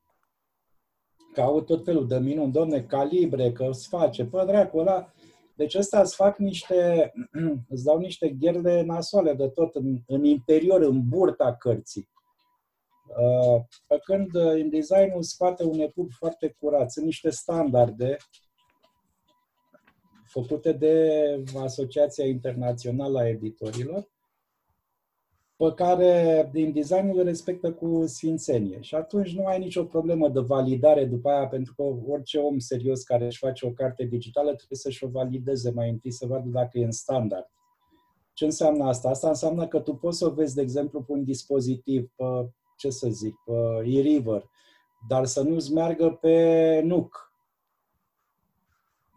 că 1.33 1.41
au 1.41 1.61
tot 1.61 1.83
felul 1.83 2.07
de 2.07 2.17
minuni, 2.17 2.51
domne, 2.51 2.81
calibre, 2.81 3.51
că 3.51 3.67
îți 3.69 3.87
face, 3.87 4.25
pe 4.25 4.43
dracu 4.45 4.77
ăla, 4.77 5.13
deci 5.55 5.75
ăsta 5.75 5.99
îți 6.01 6.15
fac 6.15 6.37
niște, 6.37 7.11
îți 7.73 7.83
dau 7.83 7.97
niște 7.97 8.29
gherle 8.29 8.81
nasoale 8.81 9.33
de 9.33 9.47
tot 9.47 9.75
în, 9.75 9.97
în 10.07 10.23
interior, 10.23 10.81
în 10.81 11.07
burta 11.07 11.55
cărții. 11.55 12.09
Uh, 13.07 13.61
pe 13.87 13.99
când 14.03 14.35
în 14.35 14.69
designul 14.69 15.21
scoate 15.21 15.63
un 15.63 15.79
EPUB 15.79 16.11
foarte 16.11 16.55
curat. 16.59 16.91
Sunt 16.91 17.05
niște 17.05 17.29
standarde 17.29 18.17
făcute 20.31 20.71
de 20.71 21.43
Asociația 21.57 22.25
Internațională 22.25 23.19
a 23.19 23.27
Editorilor, 23.27 24.09
pe 25.55 25.73
care 25.75 26.49
din 26.53 26.71
designul 26.73 27.15
le 27.15 27.23
respectă 27.23 27.71
cu 27.71 28.03
sfințenie. 28.05 28.81
Și 28.81 28.95
atunci 28.95 29.35
nu 29.35 29.45
ai 29.45 29.59
nicio 29.59 29.83
problemă 29.83 30.29
de 30.29 30.39
validare 30.39 31.05
după 31.05 31.29
aia, 31.29 31.47
pentru 31.47 31.73
că 31.75 31.83
orice 32.07 32.37
om 32.37 32.57
serios 32.57 33.03
care 33.03 33.25
își 33.25 33.37
face 33.37 33.65
o 33.65 33.71
carte 33.71 34.03
digitală 34.03 34.53
trebuie 34.55 34.77
să-și 34.77 35.03
o 35.03 35.07
valideze 35.07 35.71
mai 35.71 35.89
întâi, 35.89 36.11
să 36.11 36.25
vadă 36.25 36.49
dacă 36.49 36.79
e 36.79 36.85
în 36.85 36.91
standard. 36.91 37.45
Ce 38.33 38.45
înseamnă 38.45 38.83
asta? 38.83 39.09
Asta 39.09 39.27
înseamnă 39.27 39.67
că 39.67 39.79
tu 39.79 39.95
poți 39.95 40.17
să 40.17 40.25
o 40.25 40.29
vezi, 40.29 40.55
de 40.55 40.61
exemplu, 40.61 41.01
pe 41.01 41.11
un 41.11 41.23
dispozitiv, 41.23 42.11
pe, 42.15 42.23
ce 42.77 42.89
să 42.89 43.07
zic, 43.09 43.35
pe 43.45 43.89
e-river, 43.89 44.49
dar 45.07 45.25
să 45.25 45.41
nu-ți 45.41 45.73
meargă 45.73 46.09
pe 46.21 46.81
NUC. 46.83 47.30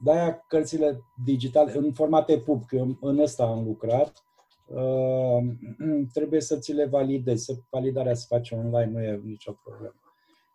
De-aia 0.04 0.44
cărțile 0.48 1.00
digitale, 1.24 1.76
în 1.76 1.92
format 1.92 2.30
EPUB, 2.30 2.64
că 2.66 2.76
eu 2.76 2.98
în 3.00 3.18
ăsta 3.18 3.44
am 3.44 3.64
lucrat, 3.64 4.24
Ehm, 4.70 6.08
trebuie 6.12 6.40
să 6.40 6.58
ți 6.58 6.72
le 6.72 6.84
validezi. 6.84 7.64
Validarea 7.70 8.14
se 8.14 8.24
face 8.28 8.54
online, 8.54 8.90
nu 8.90 9.02
e 9.02 9.20
nicio 9.24 9.52
problemă. 9.52 9.94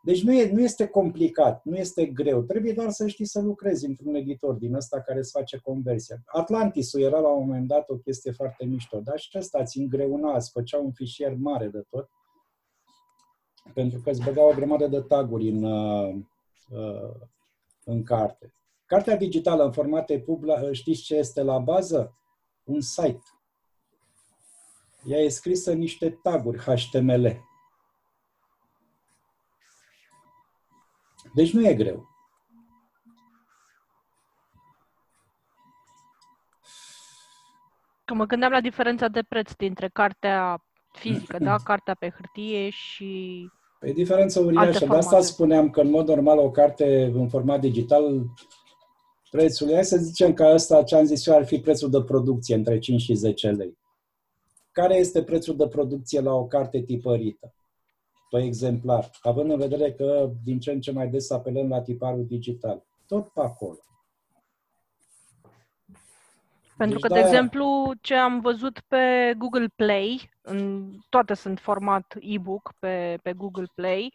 Deci 0.04 0.24
nu, 0.24 0.34
e, 0.34 0.52
nu 0.52 0.62
este 0.62 0.88
complicat, 0.88 1.64
nu 1.64 1.76
este 1.76 2.06
greu. 2.06 2.42
Trebuie 2.42 2.74
doar 2.74 2.90
să 2.90 3.08
știi 3.08 3.26
să 3.26 3.42
lucrezi 3.42 3.86
într-un 3.86 4.16
editor 4.16 4.54
din 4.54 4.74
ăsta 4.76 5.02
care 5.02 5.20
îți 5.20 5.32
face 5.32 5.58
conversia. 5.58 6.22
Atlantisul 6.26 7.02
era 7.02 7.20
la 7.20 7.30
un 7.30 7.46
moment 7.46 7.68
dat 7.68 7.90
o 7.90 7.96
chestie 7.96 8.32
foarte 8.32 8.66
mișto, 8.66 9.00
dar 9.00 9.20
și 9.20 9.38
ăsta 9.38 9.60
îți 9.60 9.80
îngreuna, 9.80 10.36
îți 10.36 10.52
făcea 10.52 10.78
un 10.78 10.92
fișier 10.92 11.36
mare 11.36 11.68
de 11.68 11.84
tot. 11.90 12.10
pentru 13.74 14.02
că 14.02 14.10
îți 14.10 14.24
băgau 14.24 14.48
o 14.48 14.54
grămadă 14.54 14.88
de 14.88 15.02
taguri 15.02 15.50
în, 15.50 15.64
uh, 15.64 16.16
uh, 16.70 17.16
în 17.86 18.04
carte. 18.04 18.54
Cartea 18.90 19.18
digitală 19.18 19.64
în 19.64 19.72
format 19.72 20.10
EPUB, 20.10 20.44
la- 20.44 20.72
știți 20.72 21.02
ce 21.02 21.16
este 21.16 21.42
la 21.42 21.60
bază? 21.60 22.18
Un 22.64 22.82
site. 22.82 23.24
Ea 25.04 25.18
e 25.20 25.30
scrisă 25.30 25.72
în 25.72 25.78
niște 25.78 26.10
taguri 26.10 26.58
HTML. 26.58 27.44
Deci 31.34 31.54
nu 31.54 31.68
e 31.68 31.74
greu. 31.74 32.08
Că 38.06 38.14
mă 38.14 38.26
gândeam 38.26 38.52
la 38.52 38.62
diferența 38.62 39.08
de 39.08 39.24
preț 39.30 39.54
dintre 39.54 39.90
cartea 39.90 40.64
fizică, 40.92 41.38
da? 41.38 41.58
Cartea 41.70 41.94
pe 41.94 42.10
hârtie 42.10 42.70
și... 42.70 43.42
E 43.82 43.92
diferență 43.92 44.40
uriașă. 44.40 44.70
De 44.70 44.86
asta 44.86 45.02
formate. 45.02 45.22
spuneam 45.26 45.70
că, 45.70 45.82
în 45.82 45.90
mod 45.90 46.08
normal, 46.08 46.38
o 46.38 46.52
carte 46.52 47.04
în 47.04 47.30
format 47.30 47.60
digital, 47.60 48.26
prețul, 49.30 49.74
hai 49.74 49.86
să 49.86 49.98
zicem 49.98 50.34
că 50.34 50.52
ăsta, 50.54 50.84
ce 50.84 50.96
am 50.96 51.04
zis 51.06 51.26
eu, 51.26 51.36
ar 51.36 51.46
fi 51.46 51.60
prețul 51.60 51.90
de 51.90 52.02
producție 52.02 52.56
între 52.56 52.80
5 52.80 53.02
și 53.02 53.14
10 53.14 53.50
lei. 53.50 53.78
Care 54.72 54.96
este 54.96 55.24
prețul 55.24 55.56
de 55.56 55.68
producție 55.68 56.22
la 56.22 56.34
o 56.34 56.46
carte 56.48 56.82
tipărită? 56.82 57.54
Pe 58.30 58.44
exemplar, 58.44 59.10
având 59.22 59.52
în 59.52 59.58
vedere 59.58 59.94
că 59.94 60.30
din 60.44 60.60
ce 60.60 60.72
în 60.72 60.82
ce 60.82 60.92
mai 60.92 61.08
des 61.08 61.30
apelăm 61.30 61.68
la 61.70 61.82
tiparul 61.82 62.26
digital. 62.26 62.84
Tot 63.08 63.28
pe 63.28 63.42
acolo. 63.42 63.80
Pentru 66.78 67.00
Deci 67.00 67.08
că, 67.08 67.14
de 67.14 67.20
de-aia- 67.20 67.28
exemplu, 67.28 67.92
ce 68.02 68.16
am 68.16 68.40
văzut 68.40 68.80
pe 68.88 69.34
Google 69.38 69.68
Play, 69.76 70.30
în, 70.42 70.92
toate 71.10 71.34
sunt 71.34 71.60
format 71.60 72.16
e-book 72.20 72.74
pe, 72.80 73.20
pe 73.24 73.34
Google 73.34 73.68
Play, 73.76 74.14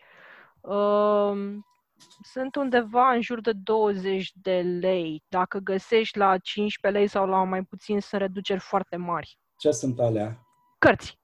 um, 0.60 1.66
sunt 2.22 2.54
undeva 2.56 3.10
în 3.12 3.20
jur 3.20 3.40
de 3.40 3.52
20 3.52 4.30
de 4.34 4.60
lei. 4.60 5.22
Dacă 5.28 5.58
găsești 5.58 6.18
la 6.18 6.38
15 6.38 7.00
lei 7.00 7.08
sau 7.08 7.26
la 7.26 7.44
mai 7.44 7.62
puțin, 7.62 8.00
sunt 8.00 8.20
reduceri 8.20 8.60
foarte 8.60 8.96
mari. 8.96 9.38
Ce 9.58 9.70
sunt 9.70 10.00
alea? 10.00 10.46
Cărți. 10.78 11.18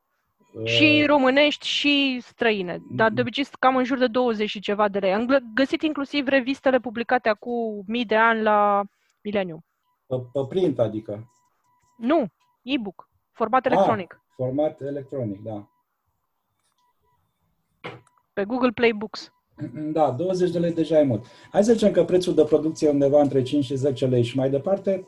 Și 0.65 0.99
Uh, 1.01 1.07
românești 1.07 1.67
și 1.67 2.19
străine. 2.23 2.79
Dar 2.91 3.11
de 3.11 3.21
obicei 3.21 3.45
sunt 3.45 3.57
cam 3.57 3.77
în 3.77 3.85
jur 3.85 3.99
de 3.99 4.07
20 4.07 4.49
și 4.49 4.61
ceva 4.61 4.89
de 4.89 4.99
lei. 4.99 5.13
Am 5.15 5.27
gă- 5.27 5.55
găsit 5.55 5.83
inclusiv 5.83 6.27
revistele 6.27 6.79
publicate 6.81 7.29
acum 7.29 7.83
mii 7.87 8.05
de 8.05 8.17
ani 8.17 8.43
la 8.43 8.83
Millennium. 9.23 9.65
Pe, 10.07 10.17
pe 10.33 10.41
print, 10.49 10.79
adică. 10.79 11.31
Nu, 11.97 12.27
e-book, 12.63 13.09
format 13.33 13.67
Ah. 13.67 13.73
electronic, 13.73 14.21
Format 14.37 14.81
electronic, 14.81 15.41
da. 15.43 15.69
pe 18.33 18.45
Google 18.45 18.71
Play 18.73 18.93
Books. 18.93 19.33
Da, 19.93 20.11
20 20.11 20.51
de 20.51 20.59
lei 20.59 20.73
deja 20.73 20.99
e 20.99 21.03
mult. 21.03 21.27
Hai 21.51 21.65
să 21.65 21.73
zicem 21.73 21.93
că 21.93 22.05
prețul 22.05 22.35
de 22.35 22.45
producție 22.45 22.89
e 22.89 22.91
undeva 22.91 23.21
între 23.21 23.43
5 23.43 23.65
și 23.65 23.75
10 23.75 24.07
lei 24.07 24.23
și 24.23 24.37
mai 24.37 24.51
departe, 24.51 25.07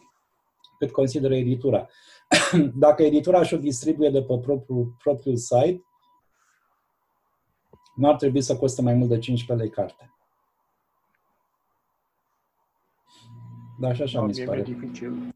cât 0.79 0.91
consideră 0.91 1.35
editura. 1.35 1.89
Dacă 2.75 3.03
editura 3.03 3.43
și-o 3.43 3.57
distribuie 3.57 4.11
de 4.11 4.23
pe 4.23 4.39
propriul, 4.39 4.95
propriul 5.03 5.37
site, 5.37 5.85
nu 7.95 8.09
ar 8.09 8.17
trebui 8.17 8.41
să 8.41 8.57
coste 8.57 8.83
mai 8.83 8.95
mult 8.95 9.09
de 9.09 9.19
15 9.19 9.67
lei 9.67 9.75
carte. 9.75 10.15
Da, 13.79 13.93
și 13.93 14.03
așa 14.03 14.19
Da, 14.19 14.25
mi 14.27 14.35
se 14.35 14.45
mie 14.45 14.51
mi-e 14.55 14.63
pare. 14.63 14.75
dificil. 14.75 15.35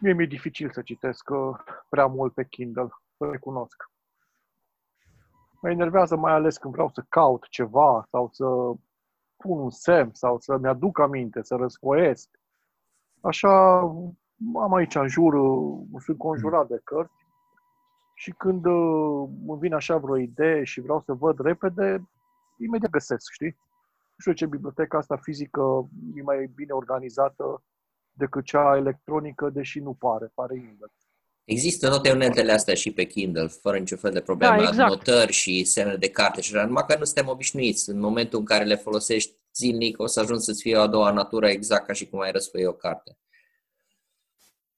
Mie 0.00 0.12
mi-e 0.12 0.26
dificil 0.26 0.70
să 0.72 0.82
citesc 0.82 1.30
uh, 1.30 1.56
prea 1.88 2.06
mult 2.06 2.34
pe 2.34 2.46
Kindle, 2.46 2.88
să 3.16 3.28
recunosc. 3.30 3.90
Mă 5.60 5.70
enervează 5.70 6.16
mai 6.16 6.32
ales 6.32 6.56
când 6.56 6.72
vreau 6.72 6.88
să 6.88 7.04
caut 7.08 7.48
ceva 7.48 8.06
sau 8.10 8.28
să 8.32 8.44
pun 9.36 9.58
un 9.58 9.70
semn 9.70 10.10
sau 10.12 10.38
să-mi 10.38 10.68
aduc 10.68 10.98
aminte, 10.98 11.42
să 11.42 11.54
răsfoiesc. 11.54 12.28
Așa 13.20 13.78
am 14.54 14.74
aici 14.74 14.94
în 14.94 15.08
jur, 15.08 15.34
uh, 15.34 16.00
sunt 16.02 16.18
conjurat 16.18 16.68
de 16.68 16.80
cărți 16.84 17.26
și 18.14 18.30
când 18.30 18.64
uh, 18.64 19.28
îmi 19.46 19.58
vine 19.58 19.74
așa 19.74 19.96
vreo 19.96 20.16
idee 20.16 20.64
și 20.64 20.80
vreau 20.80 21.00
să 21.00 21.12
văd 21.12 21.38
repede, 21.38 22.08
imediat 22.58 22.90
găsesc, 22.90 23.30
știi? 23.32 23.56
Nu 24.14 24.16
știu 24.18 24.32
ce 24.32 24.46
biblioteca 24.46 24.98
asta 24.98 25.16
fizică 25.16 25.88
e 26.14 26.22
mai 26.22 26.50
bine 26.54 26.72
organizată 26.72 27.62
decât 28.12 28.44
cea 28.44 28.76
electronică, 28.76 29.50
deși 29.50 29.80
nu 29.80 29.94
pare, 29.94 30.30
pare 30.34 30.56
invers. 30.56 31.09
Există 31.44 31.88
toate 31.88 32.10
uneltele 32.10 32.52
astea 32.52 32.74
și 32.74 32.90
pe 32.90 33.04
Kindle, 33.04 33.46
fără 33.46 33.78
niciun 33.78 33.98
fel 33.98 34.12
de 34.12 34.20
problemă, 34.20 34.56
Da, 34.56 34.68
exact. 34.68 34.90
notări 34.90 35.32
și 35.32 35.64
semne 35.64 35.96
de 35.96 36.10
carte 36.10 36.40
și 36.40 36.54
așa, 36.54 36.66
numai 36.66 36.84
că 36.88 36.96
nu 36.98 37.04
suntem 37.04 37.28
obișnuiți. 37.28 37.90
În 37.90 38.00
momentul 38.00 38.38
în 38.38 38.44
care 38.44 38.64
le 38.64 38.74
folosești 38.74 39.32
zilnic, 39.54 40.00
o 40.00 40.06
să 40.06 40.20
ajungi 40.20 40.44
să-ți 40.44 40.62
fie 40.62 40.76
o 40.76 40.80
a 40.80 40.86
doua 40.86 41.10
natură 41.10 41.48
exact 41.48 41.86
ca 41.86 41.92
și 41.92 42.08
cum 42.08 42.20
ai 42.20 42.32
răsfăi 42.32 42.66
o 42.66 42.72
carte. 42.72 43.18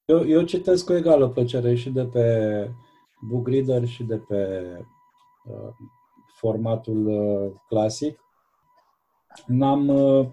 Eu, 0.05 0.27
eu 0.27 0.41
citesc 0.41 0.85
cu 0.85 0.93
egală 0.93 1.29
plăcere 1.29 1.75
și 1.75 1.89
de 1.89 2.05
pe 2.05 2.67
Book 3.29 3.47
Reader 3.47 3.87
și 3.87 4.03
de 4.03 4.17
pe 4.17 4.61
uh, 5.45 5.73
formatul 6.35 7.07
uh, 7.07 7.51
clasic. 7.67 8.19
N-am 9.45 9.87
uh, 9.87 10.27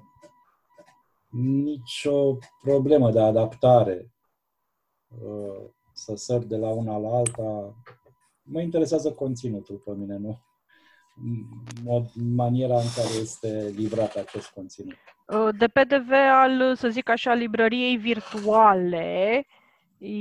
nicio 1.31 2.39
problemă 2.63 3.11
de 3.11 3.21
adaptare 3.21 4.15
uh, 5.09 5.71
să 6.01 6.15
săr 6.15 6.43
de 6.43 6.57
la 6.57 6.69
una 6.69 6.97
la 6.97 7.17
alta. 7.17 7.75
Mă 8.43 8.61
interesează 8.61 9.13
conținutul 9.13 9.77
pe 9.77 9.93
mine, 9.97 10.17
nu 10.17 10.39
mod, 11.85 12.11
maniera 12.15 12.81
în 12.81 12.89
care 12.95 13.15
este 13.21 13.73
livrat 13.77 14.15
acest 14.15 14.51
conținut. 14.51 14.97
Uh, 15.27 15.49
De 15.59 15.69
PDV 15.69 16.11
al, 16.13 16.77
să 16.77 16.89
zic 16.89 17.09
așa, 17.09 17.35
librăriei 17.35 17.97
virtuale, 17.97 19.47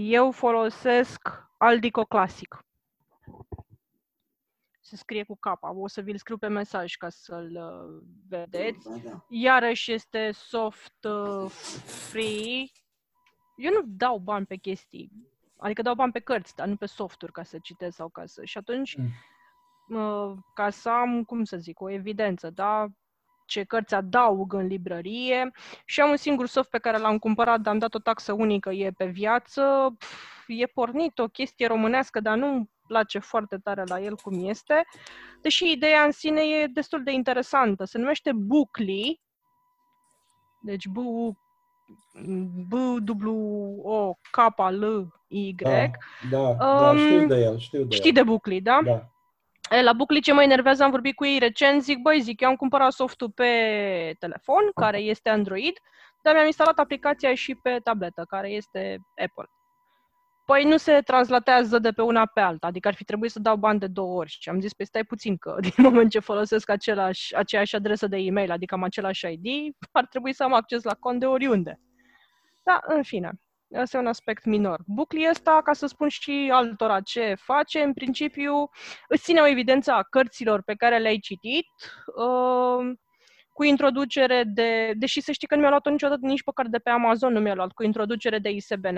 eu 0.07 0.31
folosesc 0.31 1.19
Aldico 1.57 2.03
Classic. 2.03 2.63
Se 4.79 4.95
scrie 4.95 5.23
cu 5.23 5.37
capa. 5.39 5.73
O 5.75 5.87
să 5.87 6.01
vi-l 6.01 6.17
scriu 6.17 6.37
pe 6.37 6.47
mesaj 6.47 6.95
ca 6.95 7.09
să-l 7.09 7.51
uh, 7.55 8.07
vedeți. 8.29 8.87
Iarăși 9.29 9.91
este 9.91 10.31
soft 10.33 11.03
uh, 11.03 11.49
free. 12.09 12.65
Eu 13.55 13.71
nu 13.71 13.81
dau 13.85 14.17
bani 14.17 14.45
pe 14.45 14.55
chestii. 14.55 15.11
Adică 15.59 15.81
dau 15.81 15.95
bani 15.95 16.11
pe 16.11 16.19
cărți, 16.19 16.55
dar 16.55 16.67
nu 16.67 16.75
pe 16.75 16.85
softuri 16.85 17.31
ca 17.31 17.43
să 17.43 17.57
citesc 17.61 17.95
sau 17.95 18.09
ca 18.09 18.25
să... 18.25 18.45
Și 18.45 18.57
atunci, 18.57 18.95
uh, 19.87 20.31
ca 20.53 20.69
să 20.69 20.89
am, 20.89 21.23
cum 21.23 21.43
să 21.43 21.57
zic, 21.57 21.81
o 21.81 21.89
evidență, 21.89 22.49
da? 22.49 22.87
ce 23.49 23.63
cărți 23.63 23.95
adaug 23.95 24.53
în 24.53 24.65
librărie 24.65 25.51
și 25.85 26.01
am 26.01 26.09
un 26.09 26.15
singur 26.15 26.47
soft 26.47 26.69
pe 26.69 26.77
care 26.77 26.97
l-am 26.97 27.17
cumpărat, 27.17 27.59
dar 27.59 27.73
am 27.73 27.79
dat 27.79 27.93
o 27.93 27.99
taxă 27.99 28.33
unică, 28.33 28.71
e 28.71 28.91
pe 28.91 29.05
viață, 29.05 29.95
Pf, 29.97 30.43
e 30.47 30.65
pornit 30.65 31.19
o 31.19 31.27
chestie 31.27 31.67
românească, 31.67 32.19
dar 32.19 32.37
nu 32.37 32.69
place 32.87 33.19
foarte 33.19 33.57
tare 33.57 33.83
la 33.87 33.99
el 33.99 34.15
cum 34.15 34.47
este, 34.47 34.85
deși 35.41 35.71
ideea 35.71 36.03
în 36.03 36.11
sine 36.11 36.41
e 36.41 36.67
destul 36.67 37.03
de 37.03 37.11
interesantă. 37.11 37.85
Se 37.85 37.97
numește 37.97 38.31
Bookly, 38.33 39.21
deci 40.61 40.87
B 40.87 40.97
B 42.67 42.73
W 43.05 43.81
O 43.83 44.13
K 44.31 44.53
L 44.69 45.07
Y. 45.27 45.53
Da, 45.55 45.91
da, 46.29 46.53
da, 46.53 46.89
Um, 46.89 46.97
știu 46.97 47.27
de 47.27 47.35
el, 47.35 47.57
știu 47.57 47.83
de 47.83 47.95
Știi 47.95 48.09
el. 48.09 48.15
de 48.15 48.23
Bookly, 48.23 48.61
da? 48.61 48.79
Da. 48.83 49.09
E, 49.71 49.81
la 49.81 49.93
Bucli 49.93 50.21
ce 50.21 50.33
mă 50.33 50.43
enervează, 50.43 50.83
am 50.83 50.91
vorbit 50.91 51.15
cu 51.15 51.25
ei 51.25 51.39
recent, 51.39 51.83
zic, 51.83 52.01
băi, 52.01 52.21
zic, 52.21 52.41
eu 52.41 52.49
am 52.49 52.55
cumpărat 52.55 52.91
softul 52.91 53.29
pe 53.29 53.51
telefon, 54.19 54.71
care 54.75 54.97
este 54.97 55.29
Android, 55.29 55.79
dar 56.21 56.33
mi-am 56.33 56.45
instalat 56.45 56.77
aplicația 56.79 57.35
și 57.35 57.55
pe 57.55 57.79
tabletă, 57.83 58.25
care 58.29 58.49
este 58.49 58.99
Apple. 59.09 59.49
Păi 60.49 60.63
nu 60.63 60.77
se 60.77 61.01
translatează 61.01 61.79
de 61.79 61.91
pe 61.91 62.01
una 62.01 62.25
pe 62.25 62.39
alta, 62.39 62.67
adică 62.67 62.87
ar 62.87 62.93
fi 62.93 63.03
trebuit 63.03 63.31
să 63.31 63.39
dau 63.39 63.55
bani 63.55 63.79
de 63.79 63.87
două 63.87 64.17
ori. 64.17 64.37
Și 64.39 64.49
am 64.49 64.59
zis, 64.59 64.73
păi 64.73 64.85
stai 64.85 65.03
puțin, 65.03 65.37
că 65.37 65.55
din 65.61 65.71
moment 65.77 66.09
ce 66.11 66.19
folosesc 66.19 66.69
același, 66.69 67.35
aceeași 67.35 67.75
adresă 67.75 68.07
de 68.07 68.17
e-mail, 68.17 68.51
adică 68.51 68.75
am 68.75 68.83
același 68.83 69.25
ID, 69.31 69.75
ar 69.91 70.05
trebui 70.05 70.33
să 70.33 70.43
am 70.43 70.53
acces 70.53 70.83
la 70.83 70.93
cont 70.93 71.19
de 71.19 71.25
oriunde. 71.25 71.79
Da, 72.63 72.79
în 72.81 73.03
fine. 73.03 73.31
Asta 73.75 73.97
e 73.97 73.99
un 73.99 74.07
aspect 74.07 74.45
minor. 74.45 74.81
Bucli 74.85 75.27
ăsta, 75.29 75.61
ca 75.63 75.73
să 75.73 75.85
spun 75.85 76.07
și 76.07 76.49
altora 76.53 77.01
ce 77.01 77.35
face, 77.37 77.81
în 77.81 77.93
principiu 77.93 78.69
îți 79.07 79.23
ține 79.23 79.39
o 79.39 79.47
evidență 79.47 79.91
a 79.91 80.03
cărților 80.03 80.61
pe 80.63 80.73
care 80.73 80.97
le-ai 80.97 81.19
citit, 81.19 81.67
uh, 82.15 82.91
cu 83.53 83.63
introducere 83.63 84.43
de, 84.43 84.93
deși 84.97 85.21
să 85.21 85.31
știi 85.31 85.47
că 85.47 85.55
nu 85.55 85.61
mi-a 85.61 85.69
luat-o 85.69 85.89
niciodată 85.89 86.25
nici 86.25 86.43
pe 86.43 86.51
carte 86.53 86.71
de 86.71 86.77
pe 86.77 86.89
Amazon, 86.89 87.33
nu 87.33 87.39
mi-a 87.39 87.55
luat, 87.55 87.71
cu 87.71 87.83
introducere 87.83 88.39
de 88.39 88.49
ISBN, 88.49 88.97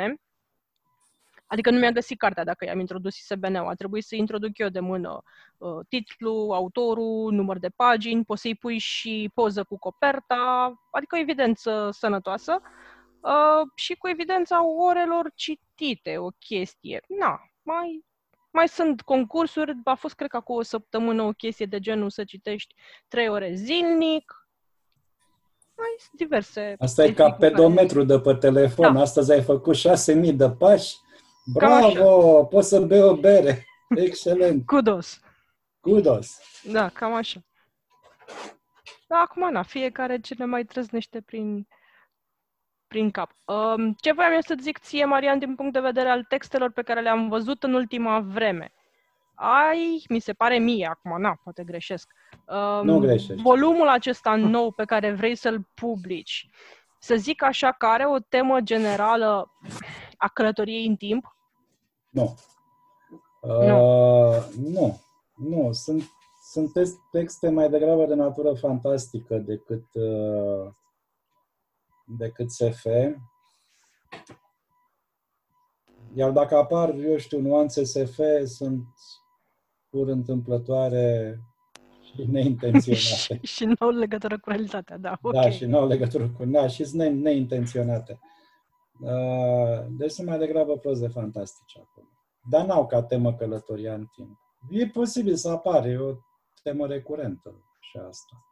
adică 1.51 1.69
nu 1.71 1.79
mi-a 1.79 1.91
găsit 1.91 2.17
cartea 2.17 2.43
dacă 2.43 2.65
i-am 2.65 2.79
introdus 2.79 3.17
ISBN-ul, 3.17 3.67
a 3.67 3.73
trebuit 3.73 4.03
să 4.03 4.15
introduc 4.15 4.57
eu 4.57 4.69
de 4.69 4.79
mână 4.79 5.21
uh, 5.57 5.79
titlu, 5.89 6.51
autorul, 6.53 7.31
număr 7.31 7.57
de 7.57 7.69
pagini, 7.69 8.23
poți 8.25 8.41
să-i 8.41 8.55
pui 8.55 8.77
și 8.77 9.31
poză 9.33 9.63
cu 9.63 9.77
coperta, 9.77 10.73
adică 10.91 11.15
o 11.15 11.19
evidență 11.19 11.89
sănătoasă. 11.91 12.61
Uh, 13.19 13.67
și 13.75 13.95
cu 13.95 14.07
evidența 14.07 14.65
orelor 14.89 15.31
citite, 15.35 16.17
o 16.17 16.29
chestie. 16.39 17.01
Na, 17.19 17.41
mai 17.61 18.05
Mai 18.53 18.67
sunt 18.67 19.01
concursuri, 19.01 19.71
a 19.83 19.93
fost 19.93 20.15
cred 20.15 20.29
că 20.29 20.37
acum 20.37 20.55
o 20.55 20.61
săptămână 20.61 21.23
o 21.23 21.31
chestie 21.31 21.65
de 21.65 21.79
genul 21.79 22.09
să 22.09 22.23
citești 22.23 22.75
trei 23.07 23.29
ore 23.29 23.53
zilnic. 23.53 24.47
Mai 25.77 25.95
sunt 25.97 26.17
diverse. 26.17 26.75
Asta 26.79 27.01
e 27.03 27.05
chestii 27.05 27.23
ca 27.23 27.31
cu 27.31 27.39
care- 27.39 27.51
pedometru 27.51 28.03
de 28.03 28.19
pe 28.19 28.33
telefon. 28.33 28.93
Da. 28.93 29.01
Astăzi 29.01 29.31
ai 29.31 29.41
făcut 29.41 29.75
6.000 29.75 30.33
de 30.33 30.49
pași. 30.49 30.95
Cam 31.59 31.71
așa. 31.71 31.91
Bravo! 31.91 32.45
Poți 32.45 32.67
să 32.67 32.79
bei 32.79 33.01
o 33.01 33.15
bere. 33.15 33.65
Excelent! 33.95 34.65
Kudos. 34.65 35.19
Kudos! 35.79 36.39
Da, 36.63 36.89
cam 36.89 37.13
așa. 37.13 37.39
Da, 39.07 39.17
acum, 39.17 39.51
na, 39.51 39.63
fiecare 39.63 40.19
ce 40.19 40.35
ne 40.37 40.45
mai 40.45 40.63
trăznește 40.63 41.21
prin, 41.21 41.67
prin 42.87 43.11
cap. 43.11 43.31
Um, 43.45 43.93
ce 43.93 44.11
voiam 44.11 44.31
eu 44.33 44.41
să 44.41 44.55
zic 44.59 44.79
ție, 44.79 45.05
Marian, 45.05 45.39
din 45.39 45.55
punct 45.55 45.73
de 45.73 45.79
vedere 45.79 46.09
al 46.09 46.23
textelor 46.23 46.71
pe 46.71 46.81
care 46.81 47.01
le-am 47.01 47.29
văzut 47.29 47.63
în 47.63 47.73
ultima 47.73 48.19
vreme? 48.19 48.73
Ai, 49.35 50.03
mi 50.09 50.19
se 50.19 50.33
pare 50.33 50.57
mie 50.57 50.87
acum, 50.87 51.21
na, 51.21 51.39
poate 51.43 51.63
greșesc. 51.63 52.11
Um, 52.45 52.85
Nu 52.85 52.99
greșești. 52.99 53.41
Volumul 53.41 53.87
acesta 53.87 54.35
nou 54.35 54.71
pe 54.71 54.85
care 54.85 55.11
vrei 55.11 55.35
să-l 55.35 55.67
publici, 55.75 56.49
să 56.99 57.15
zic 57.15 57.43
așa, 57.43 57.71
că 57.71 57.85
are 57.85 58.05
o 58.05 58.19
temă 58.19 58.59
generală 58.59 59.51
a 60.21 60.27
călătoriei 60.27 60.85
în 60.85 60.95
timp? 60.95 61.35
Nu. 62.09 62.35
Uh, 63.41 64.47
nu. 64.57 64.99
Nu. 65.35 65.69
Sunt, 65.71 66.03
sunt 66.51 66.71
tex- 66.71 66.99
texte 67.11 67.49
mai 67.49 67.69
degrabă 67.69 68.05
de 68.05 68.13
natură 68.13 68.53
fantastică 68.53 69.37
decât, 69.37 69.85
uh, 69.93 70.71
decât 72.05 72.51
SF. 72.51 72.85
Iar 76.13 76.31
dacă 76.31 76.55
apar, 76.55 76.93
eu 76.93 77.17
știu, 77.17 77.39
nuanțe 77.39 77.83
SF, 77.83 78.19
sunt 78.45 78.83
pur 79.89 80.07
întâmplătoare 80.07 81.39
și 82.01 82.23
neintenționate. 82.23 83.39
și, 83.47 83.53
și 83.53 83.65
nu 83.65 83.73
au 83.79 83.89
legătură 83.89 84.39
cu 84.39 84.49
realitatea, 84.49 84.97
da, 84.97 85.19
ok. 85.21 85.33
Da, 85.33 85.49
și 85.49 85.65
nu 85.65 85.77
au 85.77 85.87
legătură 85.87 86.29
cu... 86.29 86.45
Da, 86.45 86.67
și 86.67 86.83
sunt 86.83 87.01
ne, 87.01 87.09
neintenționate. 87.09 88.19
Uh, 89.01 89.85
deci 89.89 90.11
sunt 90.11 90.27
mai 90.27 90.37
degrabă 90.37 90.77
proze 90.77 91.07
fantastice 91.07 91.79
acolo. 91.79 92.07
Dar 92.49 92.65
n-au 92.65 92.87
ca 92.87 93.03
temă 93.03 93.33
călătoria 93.33 93.93
în 93.93 94.05
timp. 94.15 94.39
E 94.69 94.87
posibil 94.87 95.35
să 95.35 95.49
apare, 95.49 95.89
e 95.89 95.97
o 95.97 96.13
temă 96.63 96.87
recurentă 96.87 97.63
și 97.79 97.97
asta. 97.97 98.45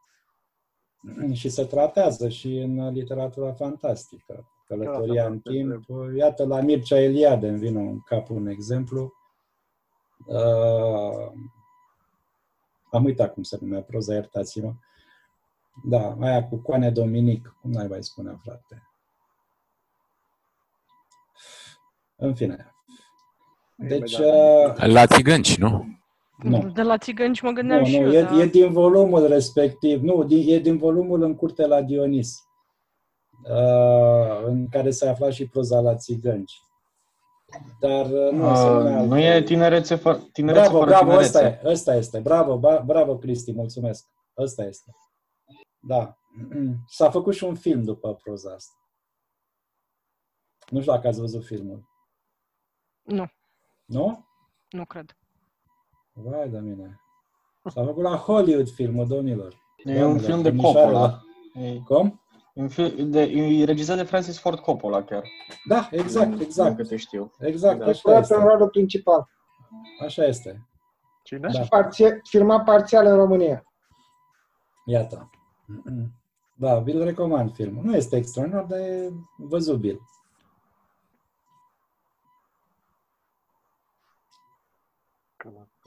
Și 1.39 1.49
se 1.49 1.65
tratează 1.65 2.29
și 2.29 2.57
în 2.57 2.89
literatura 2.91 3.53
fantastică. 3.53 4.47
Călătoria 4.65 5.23
Da, 5.23 5.29
în 5.29 5.39
te 5.39 5.49
timp. 5.49 5.85
Iată, 6.17 6.45
la 6.45 6.61
Mircea 6.61 6.99
Eliade 6.99 7.47
îmi 7.47 7.59
vine 7.59 7.81
în 7.81 7.99
cap 7.99 8.29
un 8.29 8.47
exemplu. 8.47 9.13
Uh, 10.25 11.31
am 12.91 13.03
uitat 13.03 13.33
cum 13.33 13.43
se 13.43 13.57
numea 13.61 13.81
proza, 13.81 14.13
iertați-mă. 14.13 14.73
Da, 15.83 16.17
aia 16.19 16.47
cu 16.47 16.57
Coane 16.57 16.91
Dominic, 16.91 17.57
cum 17.61 17.71
n-ai 17.71 17.87
mai 17.87 18.03
spunea, 18.03 18.39
frate. 18.43 18.88
În 22.19 22.33
fine. 22.35 22.73
Deci, 23.75 24.17
uh, 24.17 24.73
La 24.75 25.05
țigănci, 25.07 25.57
nu? 25.57 25.85
nu. 26.43 26.69
De 26.73 26.81
la 26.81 26.97
țigănci 26.97 27.41
mă 27.41 27.51
gândeam 27.51 27.79
Nu, 27.79 27.85
și 27.85 27.99
nu, 27.99 28.05
eu, 28.05 28.11
e, 28.11 28.21
da. 28.23 28.35
e 28.41 28.45
din 28.45 28.71
volumul 28.71 29.27
respectiv. 29.27 30.01
Nu, 30.01 30.23
din, 30.23 30.53
e 30.53 30.59
din 30.59 30.77
volumul 30.77 31.21
în 31.21 31.35
curte 31.35 31.65
la 31.67 31.81
Dionis, 31.81 32.35
uh, 33.43 34.43
în 34.45 34.67
care 34.69 34.89
se 34.91 35.07
afla 35.09 35.29
și 35.29 35.47
proza 35.47 35.79
la 35.79 35.95
țigănci. 35.95 36.53
Dar 37.79 38.05
uh, 38.05 38.31
nu, 38.31 38.55
se 38.55 38.61
Uh, 38.63 38.69
numea 38.69 39.01
nu 39.03 39.11
altfel. 39.13 39.17
e 39.19 39.41
tinerețe, 39.43 39.95
fă, 39.95 40.19
tinerețe 40.33 40.61
Bravo, 40.67 40.77
fără 40.77 40.89
bravo, 40.89 41.05
tinerețe. 41.05 41.37
ăsta 41.37 41.45
e, 41.45 41.71
ăsta 41.71 41.95
este. 41.95 42.19
Bravo, 42.19 42.57
ba, 42.57 42.77
bravo, 42.85 43.17
Cristi, 43.17 43.51
mulțumesc. 43.53 44.05
Ăsta 44.37 44.63
este. 44.63 44.91
Da. 45.79 46.17
S-a 46.97 47.09
făcut 47.09 47.33
și 47.33 47.43
un 47.43 47.55
film 47.55 47.83
după 47.83 48.13
proza 48.23 48.53
asta. 48.53 48.73
Nu 50.69 50.79
știu 50.81 50.91
dacă 50.93 51.07
ați 51.07 51.19
văzut 51.19 51.45
filmul. 51.45 51.88
Nu, 53.09 53.31
Nu? 53.85 54.25
nu 54.69 54.85
cred. 54.85 55.15
Vai 56.13 56.49
de 56.49 56.59
mine. 56.59 56.99
S-a 57.65 57.83
făcut 57.83 58.03
la 58.03 58.15
Hollywood 58.15 58.69
filmul, 58.69 59.07
domnilor. 59.07 59.53
E 59.83 59.89
un 59.91 59.95
Doamnelor, 59.99 60.21
film 60.25 60.41
de 60.41 60.49
domnișoarelor. 60.49 61.09
Coppola. 61.09 61.21
E 61.65 61.79
Cum? 61.85 62.21
un 62.53 62.67
film 62.67 63.11
de, 63.11 63.21
e 63.21 63.65
regizat 63.65 63.97
de 63.97 64.03
Francis 64.03 64.39
Ford 64.39 64.59
Coppola 64.59 65.03
chiar. 65.03 65.23
Da, 65.67 65.87
exact, 65.91 66.29
Din 66.29 66.39
exact. 66.41 66.75
câte 66.75 66.95
știu. 66.95 67.31
Exact, 67.39 67.79
Da. 67.79 67.85
așa 67.85 67.93
Jucat 67.99 68.21
este. 68.21 68.35
în 68.35 68.41
rolul 68.41 68.69
principal. 68.69 69.29
Așa 70.05 70.23
este. 70.25 70.67
Cine? 71.23 71.49
Da. 71.53 71.61
Parție, 71.69 72.21
filmat 72.23 72.63
parțial 72.63 73.05
în 73.05 73.15
România. 73.15 73.63
Iată. 74.85 75.29
Da, 76.61 76.79
vi-l 76.79 77.03
recomand 77.03 77.53
filmul. 77.53 77.83
Nu 77.83 77.95
este 77.95 78.15
extraordinar, 78.15 78.63
dar 78.63 78.79
e 78.79 79.09
văzubil. 79.37 79.99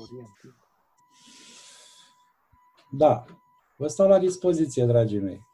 Călătorie 0.03 0.21
în 0.21 0.33
timp. 0.41 0.55
Da. 2.91 3.25
Vă 3.77 3.87
stau 3.87 4.09
la 4.09 4.19
dispoziție, 4.19 4.85
dragii 4.85 5.19
mei. 5.19 5.51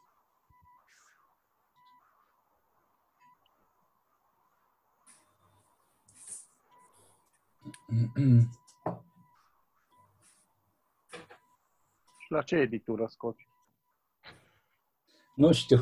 Și 12.19 12.33
la 12.33 12.43
ce 12.43 12.57
editură 12.57 13.07
scoți? 13.07 13.49
Nu 15.35 15.53
știu. 15.53 15.79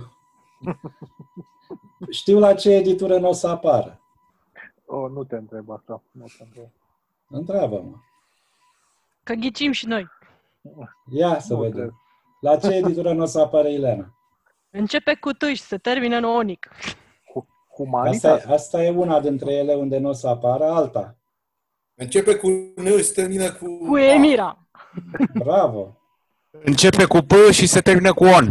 Știu 2.11 2.39
la 2.39 2.55
ce 2.55 2.71
editură 2.71 3.19
nu 3.19 3.29
o 3.29 3.33
să 3.33 3.49
apară. 3.49 4.01
Oh, 4.87 5.11
nu 5.11 5.25
te 5.25 5.37
întreb 5.37 5.71
asta. 5.71 6.03
Nu 6.11 6.25
te 6.37 6.43
întreb. 6.43 6.71
Întreabă-mă. 7.29 7.97
Că 9.27 9.35
ghicim 9.35 9.73
și 9.73 9.87
noi. 9.87 10.07
Ia 11.11 11.39
să 11.41 11.53
Nu 11.53 11.59
vedem. 11.59 11.73
trebuie. 11.75 11.95
La 12.41 12.57
ce 12.57 12.75
editură 12.75 13.13
nu 13.13 13.23
o 13.23 13.25
să 13.25 13.41
apară 13.41 13.69
Ileana? 13.69 14.15
Începe 14.71 15.15
cu 15.15 15.33
T 15.33 15.43
și 15.45 15.61
se 15.63 15.77
termină 15.79 16.17
în 16.17 16.25
onic. 16.25 16.69
Hu- 16.75 17.47
Asta 17.47 17.75
Humanitas? 17.77 18.45
e, 18.45 18.53
asta 18.53 18.83
e 18.83 18.91
una 18.91 19.21
dintre 19.21 19.53
ele 19.53 19.75
unde 19.75 19.99
nu 19.99 20.09
o 20.09 20.13
să 20.13 20.29
apară, 20.29 20.65
alta. 20.65 21.17
Începe 21.95 22.35
cu 22.37 22.49
N 22.77 22.87
și 23.03 23.13
termină 23.15 23.53
cu... 23.53 23.79
Cu 23.89 23.97
Emira. 23.97 24.59
Bravo! 25.35 25.97
Începe 26.51 27.05
cu 27.05 27.19
P 27.19 27.33
și 27.51 27.67
se 27.67 27.81
termină 27.81 28.13
cu 28.15 28.25
ON. 28.25 28.51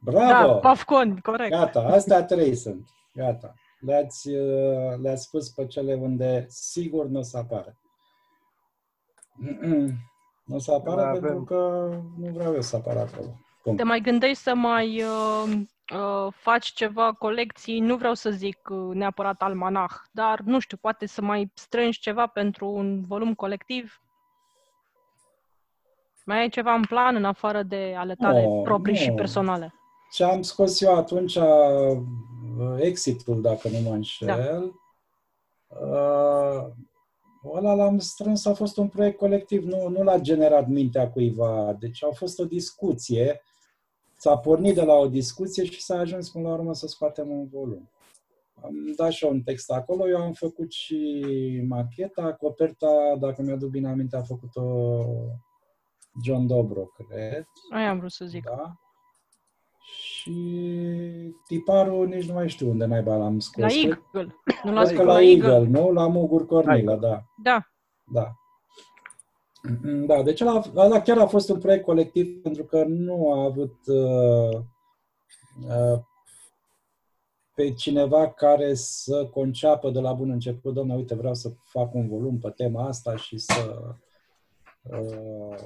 Bravo! 0.00 0.46
Da, 0.52 0.54
Pafcon, 0.58 1.16
corect. 1.16 1.50
Gata, 1.50 1.80
astea 1.80 2.24
trei 2.24 2.54
sunt. 2.54 2.88
Gata. 3.14 3.54
Le-ați, 3.80 4.28
uh, 4.30 4.94
le-ați 5.02 5.22
spus 5.22 5.48
pe 5.48 5.66
cele 5.66 5.94
unde 5.94 6.46
sigur 6.48 7.06
nu 7.06 7.18
o 7.18 7.22
să 7.22 7.36
apară. 7.38 7.76
Nu 10.44 10.54
o 10.54 10.58
să 10.58 10.72
apară 10.72 11.02
Mai 11.02 11.12
pentru 11.12 11.28
avem- 11.28 11.44
că 11.44 11.88
nu 12.18 12.30
vreau 12.32 12.54
eu 12.54 12.60
să 12.60 12.76
apară 12.76 12.98
acolo. 12.98 13.26
Punct. 13.62 13.78
Te 13.78 13.84
mai 13.84 14.00
gândești 14.00 14.42
să 14.42 14.54
mai 14.54 15.02
uh, 15.02 15.52
uh, 15.94 16.32
faci 16.32 16.66
ceva 16.66 17.12
colecții, 17.12 17.80
nu 17.80 17.96
vreau 17.96 18.14
să 18.14 18.30
zic 18.30 18.68
uh, 18.70 18.94
neapărat 18.94 19.42
almanah, 19.42 19.90
dar 20.10 20.40
nu 20.40 20.58
știu, 20.58 20.76
poate 20.76 21.06
să 21.06 21.22
mai 21.22 21.50
strângi 21.54 22.00
ceva 22.00 22.26
pentru 22.26 22.68
un 22.68 23.04
volum 23.08 23.34
colectiv? 23.34 24.00
Mai 26.24 26.38
ai 26.38 26.48
ceva 26.48 26.72
în 26.72 26.82
plan 26.88 27.14
în 27.16 27.24
afară 27.24 27.62
de 27.62 27.94
ale 27.98 28.14
tale 28.14 28.42
Nu, 28.42 28.60
proprii 28.64 28.96
și 28.96 29.08
nu. 29.08 29.14
personale? 29.14 29.74
Ce 30.12 30.24
am 30.24 30.42
scos 30.42 30.80
eu 30.80 30.94
atunci, 30.96 31.34
uh, 31.34 31.98
exitul, 32.78 33.40
dacă 33.40 33.68
nu 33.68 33.78
mă 33.78 33.94
înșel, 33.94 34.72
uh, 35.68 36.66
ăla 37.54 37.74
l-am 37.74 37.98
strâns, 37.98 38.46
a 38.46 38.54
fost 38.54 38.76
un 38.76 38.88
proiect 38.88 39.18
colectiv, 39.18 39.64
nu, 39.64 39.88
nu 39.88 40.02
l-a 40.02 40.18
generat 40.18 40.68
mintea 40.68 41.10
cuiva. 41.10 41.76
Deci 41.78 42.04
a 42.04 42.10
fost 42.10 42.38
o 42.38 42.44
discuție, 42.44 43.42
s-a 44.18 44.38
pornit 44.38 44.74
de 44.74 44.82
la 44.82 44.94
o 44.94 45.08
discuție 45.08 45.64
și 45.64 45.82
s-a 45.82 45.98
ajuns 45.98 46.30
până 46.30 46.48
la 46.48 46.54
urmă 46.54 46.74
să 46.74 46.86
scoatem 46.86 47.30
un 47.30 47.46
volum. 47.46 47.90
Am 48.62 48.74
dat 48.96 49.10
și 49.10 49.24
eu 49.24 49.30
un 49.30 49.42
text 49.42 49.70
acolo, 49.70 50.08
eu 50.08 50.16
am 50.16 50.32
făcut 50.32 50.72
și 50.72 51.20
macheta, 51.68 52.32
coperta, 52.32 53.16
dacă 53.18 53.42
mi-aduc 53.42 53.70
bine 53.70 53.88
aminte, 53.88 54.16
a 54.16 54.22
făcut-o 54.22 54.62
John 56.24 56.46
Dobro, 56.46 56.84
cred. 56.84 57.46
Aia 57.72 57.90
am 57.90 57.98
vrut 57.98 58.10
să 58.10 58.24
zic. 58.24 58.44
Da. 58.44 58.76
Și 60.26 61.34
tiparul 61.46 62.06
nici 62.08 62.26
nu 62.28 62.34
mai 62.34 62.48
știu 62.48 62.70
unde 62.70 62.84
naiba 62.84 63.16
l-am 63.16 63.38
scos. 63.38 63.62
La 63.62 63.68
Cred- 63.68 63.84
Eagle. 63.84 64.34
Nu 64.42 64.52
Cred 64.62 64.72
l-ați 64.74 64.90
că 64.90 64.96
făcut 64.96 65.06
la 65.12 65.12
la 65.18 65.22
Eagle, 65.22 65.52
Eagle? 65.52 65.68
nu? 65.68 65.92
La 65.92 66.06
Mugur 66.08 66.46
Cornila, 66.46 66.96
da. 66.96 67.24
Da. 67.42 67.60
Da. 68.12 68.32
Mm, 69.82 70.06
Da, 70.06 70.22
deci 70.22 70.40
ăla, 70.40 70.62
ăla 70.74 71.00
chiar 71.00 71.18
a 71.18 71.26
fost 71.26 71.48
un 71.50 71.58
proiect 71.58 71.84
colectiv 71.84 72.42
pentru 72.42 72.64
că 72.64 72.84
nu 72.84 73.32
a 73.32 73.42
avut 73.44 73.74
uh, 73.86 74.58
uh, 75.68 76.00
pe 77.54 77.72
cineva 77.72 78.32
care 78.32 78.74
să 78.74 79.26
conceapă 79.26 79.90
de 79.90 80.00
la 80.00 80.12
bun 80.12 80.30
început, 80.30 80.74
domnule, 80.74 80.98
uite, 80.98 81.14
vreau 81.14 81.34
să 81.34 81.52
fac 81.64 81.94
un 81.94 82.08
volum 82.08 82.38
pe 82.38 82.50
tema 82.50 82.86
asta 82.86 83.16
și 83.16 83.38
să, 83.38 83.94
uh, 84.82 85.58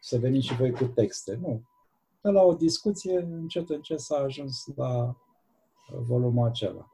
să 0.00 0.18
veniți 0.18 0.46
și 0.46 0.56
voi 0.56 0.70
cu 0.70 0.84
texte. 0.84 1.38
Nu. 1.40 1.62
De 2.22 2.30
la 2.30 2.42
o 2.42 2.54
discuție, 2.54 3.18
încet, 3.18 3.70
încet 3.70 4.00
s-a 4.00 4.16
ajuns 4.16 4.66
la 4.76 5.06
uh, 5.06 5.14
volumul 6.00 6.46
acela, 6.46 6.90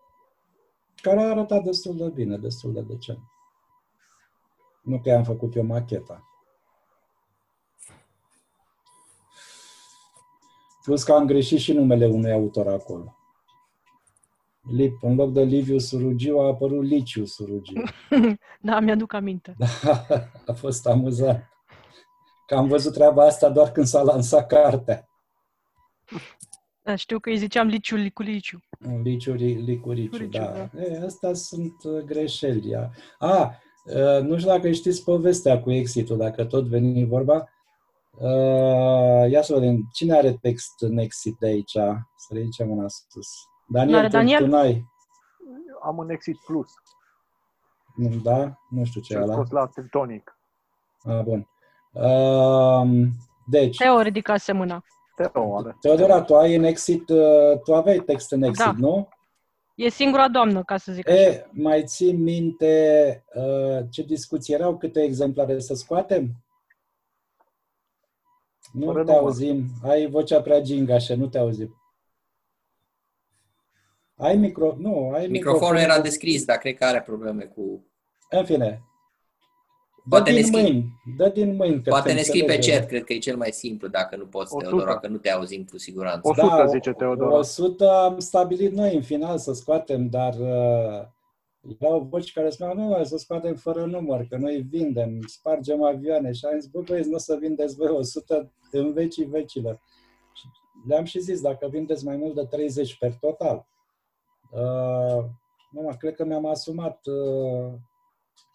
care 1.02 1.20
a 1.20 1.30
arătat 1.30 1.62
destul 1.62 1.96
de 1.96 2.08
bine, 2.08 2.36
destul 2.36 2.72
de 2.72 2.80
decent. 2.80 3.22
Nu 4.82 5.00
că 5.00 5.12
am 5.12 5.24
făcut 5.24 5.54
eu 5.54 5.64
macheta. 5.64 6.22
Plus 10.82 11.02
că 11.02 11.12
am 11.12 11.26
greșit 11.26 11.58
și 11.58 11.72
numele 11.72 12.06
unui 12.06 12.32
autor 12.32 12.68
acolo. 12.68 13.16
Lip, 14.70 15.02
în 15.02 15.14
loc 15.14 15.32
de 15.32 15.42
Liviu 15.42 15.78
Surugiu 15.78 16.38
a 16.38 16.46
apărut 16.46 16.84
Liciu 16.84 17.24
Surugiu. 17.24 17.82
Da, 18.60 18.80
mi-aduc 18.80 19.12
aminte. 19.12 19.56
Da, 19.58 19.66
a 20.46 20.52
fost 20.52 20.86
amuzant. 20.86 21.42
Că 22.46 22.54
am 22.54 22.66
văzut 22.66 22.92
treaba 22.92 23.24
asta 23.24 23.50
doar 23.50 23.72
când 23.72 23.86
s-a 23.86 24.02
lansat 24.02 24.46
cartea. 24.46 25.08
Da, 26.82 26.94
știu 26.94 27.18
că 27.18 27.28
îi 27.30 27.36
ziceam 27.36 27.66
Liciu 27.66 27.96
Liculiciu. 27.96 28.58
Liciu 29.02 29.32
Li- 29.32 29.54
Licuriciu, 29.54 30.16
Licuriciu, 30.16 30.38
da. 30.40 30.68
da. 30.72 30.82
E, 30.82 31.02
astea 31.04 31.34
sunt 31.34 31.74
uh, 31.84 32.02
greșeli. 32.04 32.74
A, 32.74 32.90
a, 33.18 33.54
uh, 33.84 34.22
nu 34.22 34.38
știu 34.38 34.50
dacă 34.50 34.70
știți 34.70 35.04
povestea 35.04 35.60
cu 35.62 35.70
exitul, 35.72 36.16
dacă 36.16 36.44
tot 36.44 36.64
veni 36.66 37.06
vorba. 37.06 37.48
Uh, 38.10 39.30
Ia 39.30 39.42
să 39.42 39.52
vedem, 39.54 39.88
cine 39.92 40.16
are 40.16 40.32
text 40.40 40.82
în 40.82 40.98
exit 40.98 41.36
de 41.38 41.46
aici? 41.46 41.70
Să 42.16 42.28
ridicem 42.34 42.68
mâna 42.68 42.88
sus. 42.88 43.28
Daniel, 43.68 43.94
N-are 43.96 44.08
tu, 44.08 44.12
Daniel? 44.16 44.42
tu 44.42 44.46
n-ai. 44.46 44.84
Am 45.82 45.96
un 45.98 46.10
Exit 46.10 46.36
Plus, 46.46 46.70
Nu, 47.96 48.08
Da? 48.16 48.58
Nu 48.70 48.84
știu 48.84 49.00
ce 49.00 49.12
e 49.12 49.16
cel 49.16 49.22
ăla. 49.24 49.32
scos 49.32 49.50
la 49.50 49.66
Tectonic. 49.66 50.38
A, 51.02 51.22
bun. 51.22 51.48
Um, 51.92 53.10
deci, 53.46 53.76
Teo 53.76 54.00
ridicase 54.00 54.52
mâna. 54.52 54.82
Teo 55.32 55.56
are. 55.58 55.76
Teodora, 55.80 56.22
tu 56.22 56.36
ai 56.36 56.54
în 56.54 56.64
exit, 56.64 57.08
uh, 57.08 57.58
tu 57.64 57.74
aveai 57.74 57.98
text 57.98 58.32
în 58.32 58.42
exit, 58.42 58.64
Da. 58.64 58.74
nu? 58.78 59.08
E 59.74 59.88
singura 59.88 60.28
doamnă, 60.28 60.62
ca 60.64 60.76
să 60.76 60.92
zic 60.92 61.08
așa. 61.08 61.20
E, 61.20 61.46
mai 61.52 61.84
ții 61.84 62.12
minte 62.12 63.24
uh, 63.34 63.84
ce 63.90 64.02
discuții 64.02 64.54
erau, 64.54 64.76
câte 64.78 65.02
exemplare 65.02 65.58
să 65.58 65.74
scoatem? 65.74 66.44
Nu 68.72 68.84
Fără 68.84 69.04
te 69.04 69.10
număr. 69.10 69.24
auzim. 69.24 69.64
Ai 69.82 70.06
vocea 70.06 70.40
prea 70.42 70.60
gingașă, 70.60 71.14
nu 71.14 71.26
te 71.26 71.38
auzim. 71.38 71.82
Ai 74.16 74.36
micro... 74.36 74.74
Nu, 74.78 75.10
ai 75.14 75.26
Microfonul 75.26 75.76
era 75.76 76.00
descris, 76.00 76.44
dar 76.44 76.56
cred 76.56 76.76
că 76.76 76.84
are 76.84 77.02
probleme 77.02 77.44
cu... 77.44 77.86
În 78.30 78.44
fine. 78.44 78.82
Dă 80.08 80.16
Poate 80.16 80.30
ne 80.30 80.36
din 80.36 80.46
scrii- 80.46 80.62
mâini. 80.62 80.92
Dă 81.16 81.28
din 81.28 81.56
mâini. 81.56 81.82
că 81.82 81.90
Poate 81.90 82.08
te 82.08 82.14
ne 82.14 82.20
scrii 82.22 82.44
pe 82.44 82.54
înțelegem. 82.54 82.78
chat, 82.80 82.88
cred 82.88 83.04
că 83.04 83.12
e 83.12 83.18
cel 83.18 83.36
mai 83.36 83.50
simplu, 83.52 83.88
dacă 83.88 84.16
nu 84.16 84.26
poți, 84.26 84.54
100. 84.54 84.68
Teodora, 84.68 84.98
că 84.98 85.08
nu 85.08 85.16
te 85.16 85.30
auzim 85.30 85.64
cu 85.64 85.78
siguranță. 85.78 86.28
100, 86.28 86.66
zice 86.66 86.92
Teodora. 86.92 87.34
100 87.38 87.88
am 87.90 88.18
stabilit 88.18 88.72
noi 88.72 88.94
în 88.94 89.02
final 89.02 89.38
să 89.38 89.52
scoatem, 89.52 90.08
dar 90.08 90.34
uh, 90.34 91.06
erau 91.80 92.00
voci 92.10 92.32
care 92.32 92.50
spuneau, 92.50 92.76
nu, 92.76 92.92
hai 92.94 93.06
să 93.06 93.16
scoatem 93.16 93.54
fără 93.54 93.84
număr, 93.84 94.26
că 94.30 94.36
noi 94.36 94.66
vindem, 94.70 95.20
spargem 95.26 95.82
avioane 95.82 96.32
și 96.32 96.44
am 96.44 96.58
zis, 96.60 96.70
bă, 96.70 96.80
băieți, 96.80 97.08
nu 97.08 97.14
o 97.14 97.18
să 97.18 97.36
vindeți 97.40 97.76
voi 97.76 97.88
100 97.88 98.52
în 98.70 98.92
vecii 98.92 99.24
vecilor. 99.24 99.80
Și 100.34 100.44
le-am 100.88 101.04
și 101.04 101.20
zis, 101.20 101.40
dacă 101.40 101.68
vindeți 101.70 102.04
mai 102.04 102.16
mult 102.16 102.34
de 102.34 102.44
30 102.44 102.96
per 102.98 103.12
total. 103.20 103.66
Uh, 104.50 105.24
nu, 105.70 105.90
cred 105.98 106.14
că 106.14 106.24
mi-am 106.24 106.46
asumat 106.46 107.00
uh, 107.06 107.72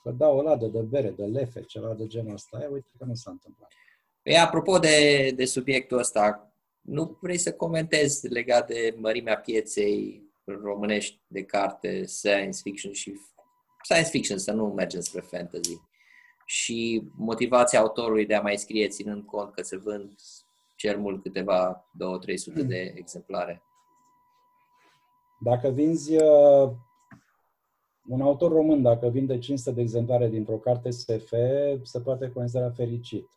că 0.04 0.12
dau 0.12 0.38
o 0.38 0.42
ladă 0.42 0.68
de 0.68 0.82
bere, 0.82 1.10
de 1.10 1.26
lefe, 1.26 1.62
ceva 1.62 1.94
de 1.94 2.08
genul 2.08 2.34
ăsta. 2.34 2.60
E, 2.62 2.68
uite 2.68 2.90
că 2.98 3.06
nu 3.06 3.14
s-a 3.14 3.32
întâmplat. 3.32 3.70
Păi, 4.24 4.38
apropo 4.38 4.80
de, 4.80 5.32
de 5.36 5.46
subiectul 5.46 5.98
ăsta, 5.98 6.54
nu 6.82 7.18
vrei 7.22 7.38
să 7.38 7.54
comentezi 7.54 8.28
legat 8.28 8.68
de 8.68 8.96
mărimea 8.98 9.38
pieței 9.38 10.24
românești 10.46 11.22
de 11.28 11.44
carte, 11.44 12.06
science 12.06 12.60
fiction 12.62 12.94
și 12.94 13.14
science 13.84 14.10
fiction, 14.10 14.38
să 14.38 14.52
nu 14.52 14.66
mergem 14.66 15.02
spre 15.02 15.22
fantasy. 15.22 15.82
Și 16.46 17.04
motivația 17.18 17.80
autorului 17.80 18.26
de 18.26 18.36
a 18.36 18.42
mai 18.42 18.58
scrie 18.58 18.88
ținând 18.88 19.26
cont 19.26 19.54
că 19.54 19.62
se 19.62 19.78
vând 19.78 20.16
cel 20.76 21.00
mult 21.00 21.22
câteva 21.22 21.90
2-300 22.62 22.66
de 22.66 22.94
exemplare. 22.96 23.64
Dacă 25.40 25.70
vinzi 25.70 26.16
uh, 26.16 26.72
un 28.08 28.22
autor 28.22 28.52
român, 28.52 28.82
dacă 28.82 29.10
vinde 29.10 29.38
500 29.38 29.72
de 29.72 29.82
exemplare 29.82 30.30
dintr-o 30.30 30.58
carte 30.58 30.90
SF, 30.90 31.34
se 31.84 32.02
poate 32.04 32.32
considera 32.32 32.70
fericit. 32.70 33.28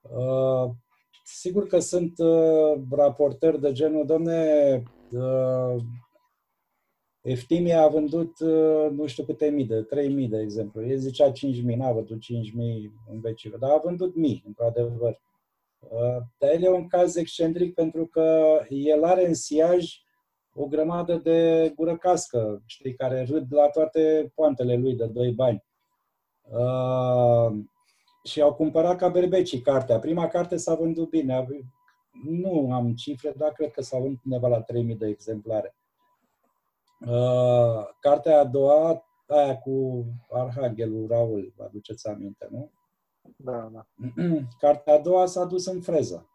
Uh, 0.00 0.70
sigur 1.24 1.66
că 1.66 1.78
sunt 1.78 2.18
uh, 2.18 2.82
raportări 2.90 3.60
de 3.60 3.72
genul, 3.72 4.06
domne, 4.06 4.82
uh, 5.10 5.82
Eftimie 7.26 7.74
a 7.74 7.88
vândut 7.88 8.40
uh, 8.40 8.90
nu 8.90 9.06
știu 9.06 9.24
câte 9.24 9.48
mii, 9.48 9.64
de 9.64 9.86
3.000 10.24 10.28
de 10.28 10.38
exemplu. 10.40 10.86
El 10.86 10.98
zicea 10.98 11.32
5.000, 11.32 11.32
n-a 11.76 11.92
vândut 11.92 12.18
5.000 12.22 12.22
în 13.10 13.20
vecile, 13.20 13.56
dar 13.56 13.70
a 13.70 13.80
vândut 13.84 14.14
mii, 14.14 14.42
într-adevăr. 14.46 15.20
Uh, 15.78 16.22
Dar 16.38 16.50
el 16.50 16.62
e 16.62 16.68
un 16.68 16.86
caz 16.86 17.16
excentric 17.16 17.74
pentru 17.74 18.06
că 18.06 18.58
el 18.68 19.04
are 19.04 19.26
în 19.26 19.34
siaj 19.34 20.05
o 20.56 20.66
grămadă 20.66 21.16
de 21.16 21.72
gură 21.76 21.96
cască, 21.96 22.62
știi, 22.66 22.94
care 22.94 23.24
râd 23.24 23.52
la 23.52 23.68
toate 23.68 24.32
poantele 24.34 24.76
lui 24.76 24.94
de 24.94 25.06
doi 25.06 25.32
bani. 25.32 25.64
Uh, 26.42 27.64
și 28.24 28.40
au 28.40 28.54
cumpărat 28.54 28.96
ca 28.96 29.08
berbecii 29.08 29.60
cartea. 29.60 29.98
Prima 29.98 30.28
carte 30.28 30.56
s-a 30.56 30.74
vândut 30.74 31.08
bine. 31.10 31.46
Nu 32.24 32.72
am 32.72 32.94
cifre, 32.94 33.34
dar 33.36 33.52
cred 33.52 33.70
că 33.70 33.82
s-a 33.82 33.98
vândut 33.98 34.24
undeva 34.24 34.48
la 34.48 34.62
3000 34.62 34.96
de 34.96 35.06
exemplare. 35.06 35.76
Uh, 37.00 37.88
cartea 38.00 38.38
a 38.38 38.44
doua, 38.44 39.04
aia 39.26 39.58
cu 39.58 40.04
Arhanghelul 40.30 41.06
Raul, 41.08 41.52
vă 41.56 41.64
aduceți 41.64 42.08
aminte, 42.08 42.48
nu? 42.50 42.70
Da, 43.36 43.70
da. 43.72 43.86
Cartea 44.60 44.94
a 44.94 44.98
doua 44.98 45.26
s-a 45.26 45.44
dus 45.44 45.66
în 45.66 45.80
freză. 45.80 46.30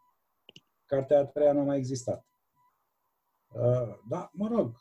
Cartea 0.85 1.19
a 1.19 1.25
treia 1.25 1.53
nu 1.53 1.59
a 1.59 1.63
mai 1.63 1.77
existat. 1.77 2.25
Uh, 3.53 3.95
da, 4.09 4.29
mă 4.33 4.47
rog, 4.47 4.71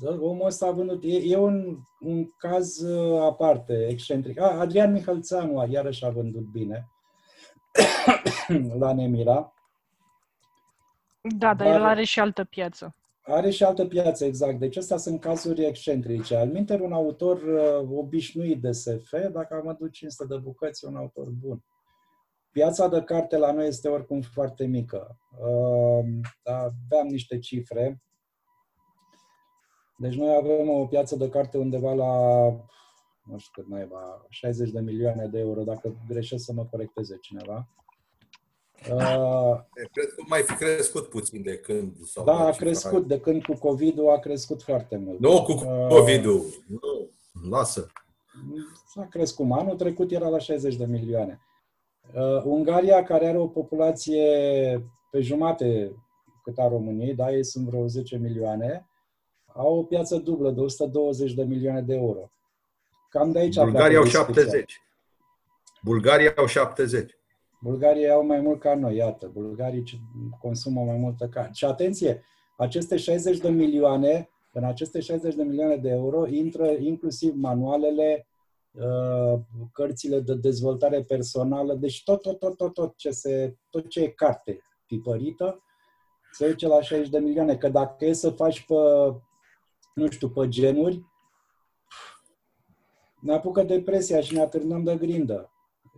da, 0.00 0.10
omul 0.10 0.46
ăsta 0.46 0.66
a 0.66 0.70
vândut. 0.70 1.02
E, 1.02 1.16
e 1.16 1.36
un, 1.36 1.78
un 2.00 2.26
caz 2.38 2.78
uh, 2.80 3.22
aparte, 3.22 3.86
excentric. 3.86 4.40
A, 4.40 4.60
Adrian 4.60 4.92
Mihălțeanu 4.92 5.66
iarăși 5.68 6.04
a 6.04 6.10
vândut 6.10 6.44
bine 6.44 6.88
la 8.78 8.94
Nemira. 8.94 9.52
Da, 11.20 11.54
dar 11.54 11.56
Dar- 11.56 11.76
el 11.76 11.82
are 11.82 12.04
și 12.04 12.20
altă 12.20 12.44
piață. 12.44 12.96
Are 13.26 13.50
și 13.50 13.64
altă 13.64 13.86
piață, 13.86 14.24
exact. 14.24 14.58
Deci 14.58 14.76
astea 14.76 14.96
sunt 14.96 15.20
cazuri 15.20 15.64
excentrice. 15.64 16.36
Al 16.36 16.48
minter, 16.48 16.80
un 16.80 16.92
autor 16.92 17.42
uh, 17.42 17.88
obișnuit 17.98 18.60
de 18.60 18.72
SF, 18.72 19.10
dacă 19.32 19.54
am 19.54 19.68
adus 19.68 19.92
500 19.92 20.34
de 20.34 20.40
bucăți, 20.40 20.84
e 20.84 20.88
un 20.88 20.96
autor 20.96 21.30
bun. 21.30 21.64
Piața 22.54 22.88
de 22.88 23.02
carte 23.02 23.36
la 23.36 23.52
noi 23.52 23.66
este 23.66 23.88
oricum 23.88 24.20
foarte 24.20 24.66
mică. 24.66 25.18
Uh, 25.40 26.04
aveam 26.44 27.06
niște 27.06 27.38
cifre. 27.38 28.02
Deci 29.98 30.14
noi 30.14 30.34
avem 30.36 30.68
o 30.68 30.86
piață 30.86 31.16
de 31.16 31.28
carte 31.28 31.58
undeva 31.58 31.92
la, 31.92 32.46
nu 33.24 33.38
știu 33.38 33.62
cât 33.62 33.72
naiba, 33.72 34.26
60 34.28 34.70
de 34.70 34.80
milioane 34.80 35.26
de 35.26 35.38
euro, 35.38 35.62
dacă 35.62 35.96
greșesc 36.08 36.44
să 36.44 36.52
mă 36.52 36.64
corecteze 36.64 37.18
cineva. 37.20 37.68
Uh, 38.92 39.60
Cred 39.92 40.08
că 40.14 40.22
mai 40.26 40.42
fi 40.42 40.54
crescut 40.54 41.08
puțin 41.08 41.42
de 41.42 41.58
când 41.58 41.96
s-au 42.04 42.24
da, 42.24 42.32
dat 42.32 42.46
a 42.46 42.50
cifra. 42.50 42.64
crescut. 42.66 43.06
De 43.06 43.20
când 43.20 43.44
cu 43.44 43.52
COVID-ul 43.52 44.10
a 44.10 44.18
crescut 44.18 44.62
foarte 44.62 44.96
mult. 44.96 45.18
Nu 45.18 45.42
cu 45.42 45.52
Uh, 45.52 45.86
COVID-ul. 45.88 46.44
Nu, 46.66 47.10
lasă. 47.50 47.86
S-a 48.94 49.06
crescut. 49.10 49.46
Anul 49.50 49.76
trecut 49.76 50.10
era 50.12 50.28
la 50.28 50.38
60 50.38 50.76
de 50.76 50.84
milioane. 50.86 51.40
Uh, 52.12 52.42
Ungaria, 52.44 53.02
care 53.02 53.26
are 53.26 53.38
o 53.38 53.46
populație 53.48 54.24
pe 55.10 55.20
jumate 55.20 55.94
cât 56.42 56.58
a 56.58 56.68
României, 56.68 57.14
da, 57.14 57.32
ei 57.32 57.44
sunt 57.44 57.66
vreo 57.66 57.86
10 57.86 58.16
milioane, 58.16 58.86
au 59.46 59.78
o 59.78 59.82
piață 59.82 60.16
dublă 60.16 60.50
de 60.50 60.60
120 60.60 61.32
de 61.32 61.42
milioane 61.42 61.80
de 61.82 61.94
euro. 61.94 62.30
Cam 63.08 63.32
de 63.32 63.38
aici 63.38 63.56
Bulgaria 63.56 63.98
au 63.98 64.04
pleacă 64.04 64.26
discuția. 64.32 64.42
70. 64.42 64.82
Bulgaria 65.82 66.32
au 66.36 66.46
70. 66.46 67.18
Bulgaria 67.60 68.14
au 68.14 68.26
mai 68.26 68.40
mult 68.40 68.60
ca 68.60 68.74
noi, 68.74 68.96
iată. 68.96 69.30
Bulgarii 69.32 69.82
ce- 69.82 69.96
consumă 70.40 70.80
mai 70.82 70.96
multă 70.96 71.28
carte. 71.28 71.50
Și 71.54 71.64
atenție, 71.64 72.24
aceste 72.56 72.96
60 72.96 73.38
de 73.38 73.48
milioane, 73.48 74.28
în 74.52 74.64
aceste 74.64 75.00
60 75.00 75.34
de 75.34 75.42
milioane 75.42 75.76
de 75.76 75.88
euro 75.88 76.26
intră 76.26 76.66
inclusiv 76.78 77.34
manualele, 77.36 78.26
uh, 78.26 78.33
cărțile 79.72 80.20
de 80.20 80.34
dezvoltare 80.34 81.02
personală, 81.02 81.74
deci 81.74 82.02
tot, 82.04 82.22
tot, 82.22 82.38
tot, 82.38 82.56
tot, 82.56 82.72
tot 82.72 82.96
ce, 82.96 83.10
se, 83.10 83.56
tot 83.70 83.88
ce 83.88 84.00
e 84.00 84.08
carte 84.08 84.60
tipărită 84.86 85.64
se 86.34 86.48
duce 86.48 86.66
la 86.66 86.80
60 86.80 87.08
de 87.08 87.18
milioane. 87.18 87.56
Că 87.56 87.68
dacă 87.68 88.04
e 88.04 88.12
să 88.12 88.30
faci 88.30 88.60
pe, 88.60 88.74
nu 89.94 90.10
știu, 90.10 90.28
pe 90.28 90.48
genuri, 90.48 91.02
ne 93.20 93.32
apucă 93.32 93.62
depresia 93.62 94.20
și 94.20 94.34
ne 94.34 94.40
atârnăm 94.40 94.84
de 94.84 94.96
grindă. 94.96 95.48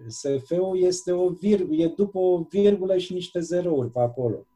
SF-ul 0.08 0.78
este 0.80 1.12
o 1.12 1.28
vir, 1.28 1.66
e 1.70 1.86
după 1.86 2.18
o 2.18 2.38
virgulă 2.38 2.96
și 2.96 3.12
niște 3.12 3.40
zerouri 3.40 3.90
pe 3.90 4.00
acolo. 4.00 4.46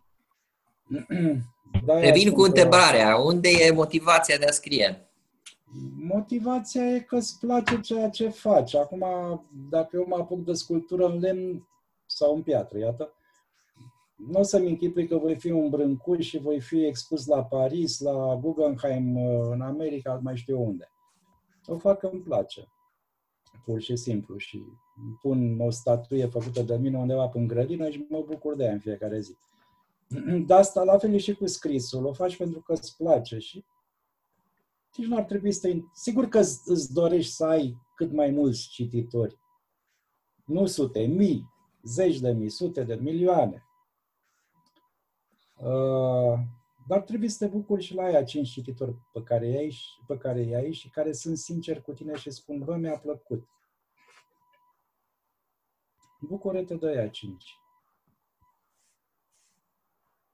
De-aia 1.85 2.01
Revin 2.01 2.21
spun 2.21 2.33
cu 2.33 2.41
că 2.41 2.47
întrebarea. 2.47 3.17
Unde 3.17 3.49
e 3.49 3.73
motivația 3.73 4.37
de 4.37 4.47
a 4.47 4.51
scrie? 4.51 5.10
Motivația 6.13 6.83
e 6.83 7.01
că 7.01 7.17
îți 7.17 7.39
place 7.39 7.81
ceea 7.81 8.11
ce 8.11 8.29
faci. 8.29 8.75
Acum, 8.75 9.05
dacă 9.71 9.97
eu 9.97 10.05
mă 10.09 10.17
apuc 10.17 10.45
de 10.45 10.53
sculptură 10.53 11.07
în 11.07 11.19
lemn 11.19 11.69
sau 12.07 12.35
în 12.35 12.43
piatră, 12.43 12.79
iată, 12.79 13.13
nu 14.17 14.39
o 14.39 14.43
să-mi 14.43 14.69
închipui 14.69 15.09
că 15.09 15.17
voi 15.17 15.37
fi 15.37 15.51
un 15.51 15.69
brâncuș 15.69 16.27
și 16.27 16.39
voi 16.39 16.61
fi 16.61 16.85
expus 16.85 17.27
la 17.27 17.45
Paris, 17.45 18.01
la 18.01 18.37
Guggenheim, 18.37 19.17
în 19.51 19.61
America, 19.61 20.21
mai 20.23 20.37
știu 20.37 20.63
unde. 20.63 20.91
O 21.67 21.79
fac 21.79 21.99
că 21.99 22.07
îmi 22.13 22.23
place. 22.23 22.69
Pur 23.65 23.81
și 23.81 23.97
simplu. 23.97 24.37
Și 24.37 24.57
îmi 25.05 25.19
pun 25.21 25.61
o 25.61 25.71
statuie 25.71 26.27
făcută 26.27 26.63
de 26.63 26.77
mine 26.77 26.99
undeva 26.99 27.29
pe 27.29 27.39
în 27.39 27.47
grădină 27.47 27.91
și 27.91 28.07
mă 28.09 28.25
bucur 28.27 28.57
de 28.57 28.65
ea 28.65 28.73
în 28.73 28.79
fiecare 28.79 29.21
zi. 29.21 29.37
De 30.47 30.55
asta 30.55 30.83
la 30.83 30.99
fel 30.99 31.13
e 31.13 31.19
și 31.19 31.35
cu 31.35 31.47
scrisul. 31.47 32.07
O 32.07 32.13
faci 32.13 32.37
pentru 32.37 32.61
că 32.61 32.73
îți 32.73 32.97
place 32.97 33.39
și 33.39 33.65
nici 34.97 35.07
nu 35.07 35.17
ar 35.17 35.25
trebui 35.25 35.53
să 35.53 35.69
te... 35.69 35.81
Sigur 35.93 36.25
că 36.27 36.39
îți 36.39 36.61
îți 36.65 36.93
dorești 36.93 37.33
să 37.33 37.45
ai 37.45 37.77
cât 37.95 38.13
mai 38.13 38.31
mulți 38.31 38.69
cititori. 38.69 39.39
Nu 40.45 40.67
sute, 40.67 41.01
mii, 41.07 41.45
zeci 41.83 42.21
de 42.21 42.33
mii, 42.33 42.51
sute 42.51 42.85
de 42.85 42.95
milioane. 42.95 43.65
Uh, 45.57 46.39
dar 46.89 47.01
trebuie 47.01 47.29
să 47.29 47.47
te 47.47 47.51
bucuri 47.57 47.83
și 47.83 47.95
la 47.95 48.03
aia 48.03 48.25
cinci 48.25 48.49
cititori 48.49 48.97
pe 49.13 49.23
care 49.23 49.47
i-ai, 49.47 49.71
și- 49.71 49.89
pe 50.07 50.17
care 50.17 50.41
i-ai 50.41 50.73
și 50.73 50.91
care 50.91 51.13
sunt 51.13 51.39
sinceri 51.39 51.83
cu 51.83 51.93
tine 51.93 52.17
și 52.17 52.31
spun, 52.31 52.65
bă, 52.65 52.77
mi-a 52.77 52.99
plăcut. 52.99 53.49
Bucură-te 56.21 56.75
de 56.75 56.87
aia 56.89 57.09
cinci. 57.09 57.55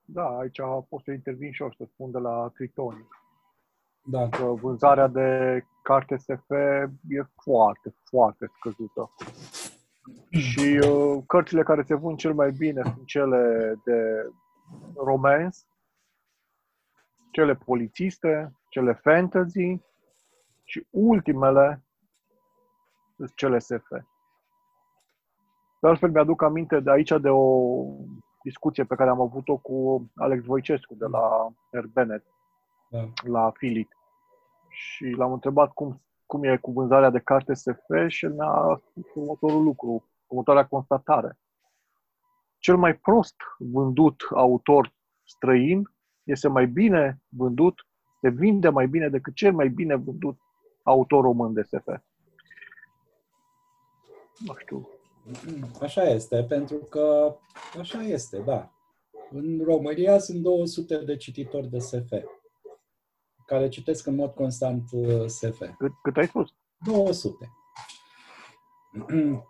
Da, 0.05 0.39
aici 0.39 0.61
pot 0.89 1.03
să 1.05 1.11
intervin 1.11 1.53
și 1.53 1.63
eu 1.63 1.71
și 1.71 1.77
să 1.77 1.89
spun 1.93 2.11
de 2.11 2.19
la 2.19 2.49
Tritonic. 2.55 3.26
Da. 4.09 4.29
Că 4.29 4.45
vânzarea 4.45 5.07
de 5.07 5.61
carte 5.83 6.17
SF 6.17 6.51
e 7.09 7.23
foarte, 7.43 7.95
foarte 8.05 8.51
scăzută. 8.57 9.11
Și 10.31 10.81
uh, 10.89 11.23
cărțile 11.27 11.63
care 11.63 11.83
se 11.83 11.95
vând 11.95 12.19
cel 12.19 12.35
mai 12.35 12.51
bine 12.51 12.83
sunt 12.83 13.07
cele 13.07 13.75
de 13.85 14.29
romance, 14.97 15.59
cele 17.31 17.55
polițiste, 17.55 18.53
cele 18.69 18.93
fantasy 18.93 19.79
și 20.65 20.87
ultimele 20.91 21.85
sunt 23.17 23.33
cele 23.35 23.59
SF. 23.59 23.89
De 25.81 25.89
altfel, 25.89 26.11
mi-aduc 26.11 26.43
aminte 26.43 26.81
de 26.81 26.91
aici 26.91 27.13
de 27.21 27.29
o 27.29 27.83
discuție 28.43 28.85
pe 28.85 28.95
care 28.95 29.11
am 29.11 29.21
avut-o 29.21 29.57
cu 29.57 30.11
Alex 30.15 30.45
Voicescu 30.45 30.95
de 30.95 31.07
la 31.07 31.53
Air 31.73 31.87
Bennett 31.87 32.36
Da. 32.89 33.09
la 33.23 33.51
Filit. 33.51 33.89
Și 34.69 35.05
l-am 35.05 35.33
întrebat 35.33 35.73
cum, 35.73 36.03
cum 36.27 36.45
e 36.45 36.57
cu 36.57 36.73
vânzarea 36.73 37.11
de 37.11 37.19
carte 37.19 37.55
SF 37.55 38.07
și 38.07 38.25
el 38.25 38.33
mi-a 38.33 38.81
spus 38.91 39.15
următorul 39.15 39.63
lucru, 39.63 40.09
următoarea 40.27 40.67
constatare. 40.67 41.39
Cel 42.59 42.77
mai 42.77 42.97
prost 42.97 43.35
vândut 43.59 44.23
autor 44.35 44.93
străin 45.25 45.91
este 46.23 46.49
mai 46.49 46.67
bine 46.67 47.21
vândut, 47.29 47.87
se 48.21 48.29
vinde 48.29 48.69
mai 48.69 48.87
bine 48.87 49.09
decât 49.09 49.35
cel 49.35 49.53
mai 49.53 49.69
bine 49.69 49.95
vândut 49.95 50.39
autor 50.83 51.23
român 51.23 51.53
de 51.53 51.63
SF. 51.63 51.87
Nu 54.39 54.55
știu. 54.59 54.89
Așa 55.81 56.03
este, 56.03 56.45
pentru 56.45 56.77
că 56.77 57.37
așa 57.79 58.03
este, 58.03 58.39
da. 58.39 58.71
În 59.31 59.61
România 59.65 60.19
sunt 60.19 60.43
200 60.43 60.97
de 60.97 61.17
cititori 61.17 61.71
de 61.71 61.79
SF 61.79 62.13
care 63.47 63.69
citesc 63.69 64.07
în 64.07 64.15
mod 64.15 64.35
constant 64.35 64.89
uh, 64.93 65.27
SF. 65.27 65.59
Cât, 65.79 65.93
cât 66.03 66.17
ai 66.17 66.27
spus? 66.27 66.55
200. 66.87 67.53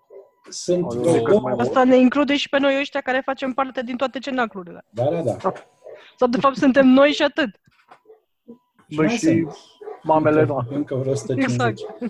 Sunt 0.49 0.85
Au, 0.85 0.93
eu 0.95 1.01
vreo 1.01 1.23
cred 1.23 1.41
mai 1.41 1.55
două... 1.55 1.69
Asta 1.69 1.85
ne 1.85 1.97
include 1.97 2.37
și 2.37 2.49
pe 2.49 2.59
noi 2.59 2.79
ăștia 2.81 3.01
care 3.01 3.23
facem 3.25 3.53
parte 3.53 3.83
din 3.83 3.97
toate 3.97 4.19
cenaclurile. 4.19 4.85
Da, 4.91 5.05
da, 5.05 5.23
da. 5.23 5.37
Sau 6.17 6.29
de 6.29 6.39
fapt 6.39 6.57
suntem 6.57 6.87
noi 6.87 7.11
și 7.11 7.23
atât. 7.23 7.61
Băi, 8.95 9.07
mai 9.07 9.09
și 9.09 9.19
sunt. 9.19 9.57
mamele 10.03 10.41
încă, 10.41 10.53
noastre. 10.53 10.77
Încă 10.77 10.95
vreo 10.95 11.13
150. 11.13 11.61
Exact. 11.61 12.01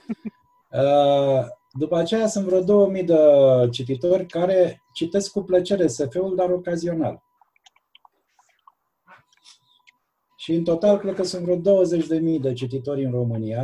Uh, 0.71 1.47
După 1.79 1.97
aceea 1.97 2.27
sunt 2.27 2.45
vreo 2.45 2.61
2000 2.61 3.03
de 3.03 3.19
cititori 3.71 4.27
care 4.27 4.83
citesc 4.93 5.33
cu 5.33 5.43
plăcere 5.43 5.87
SF-ul, 5.87 6.35
dar 6.37 6.51
ocazional. 6.51 7.23
Și 10.47 10.55
în 10.55 10.65
total 10.65 10.99
cred 10.99 11.15
că 11.15 11.23
sunt 11.23 11.45
vreo 11.45 11.85
20.000 12.37 12.41
de 12.41 12.53
cititori 12.53 13.05
în 13.05 13.11
România 13.11 13.63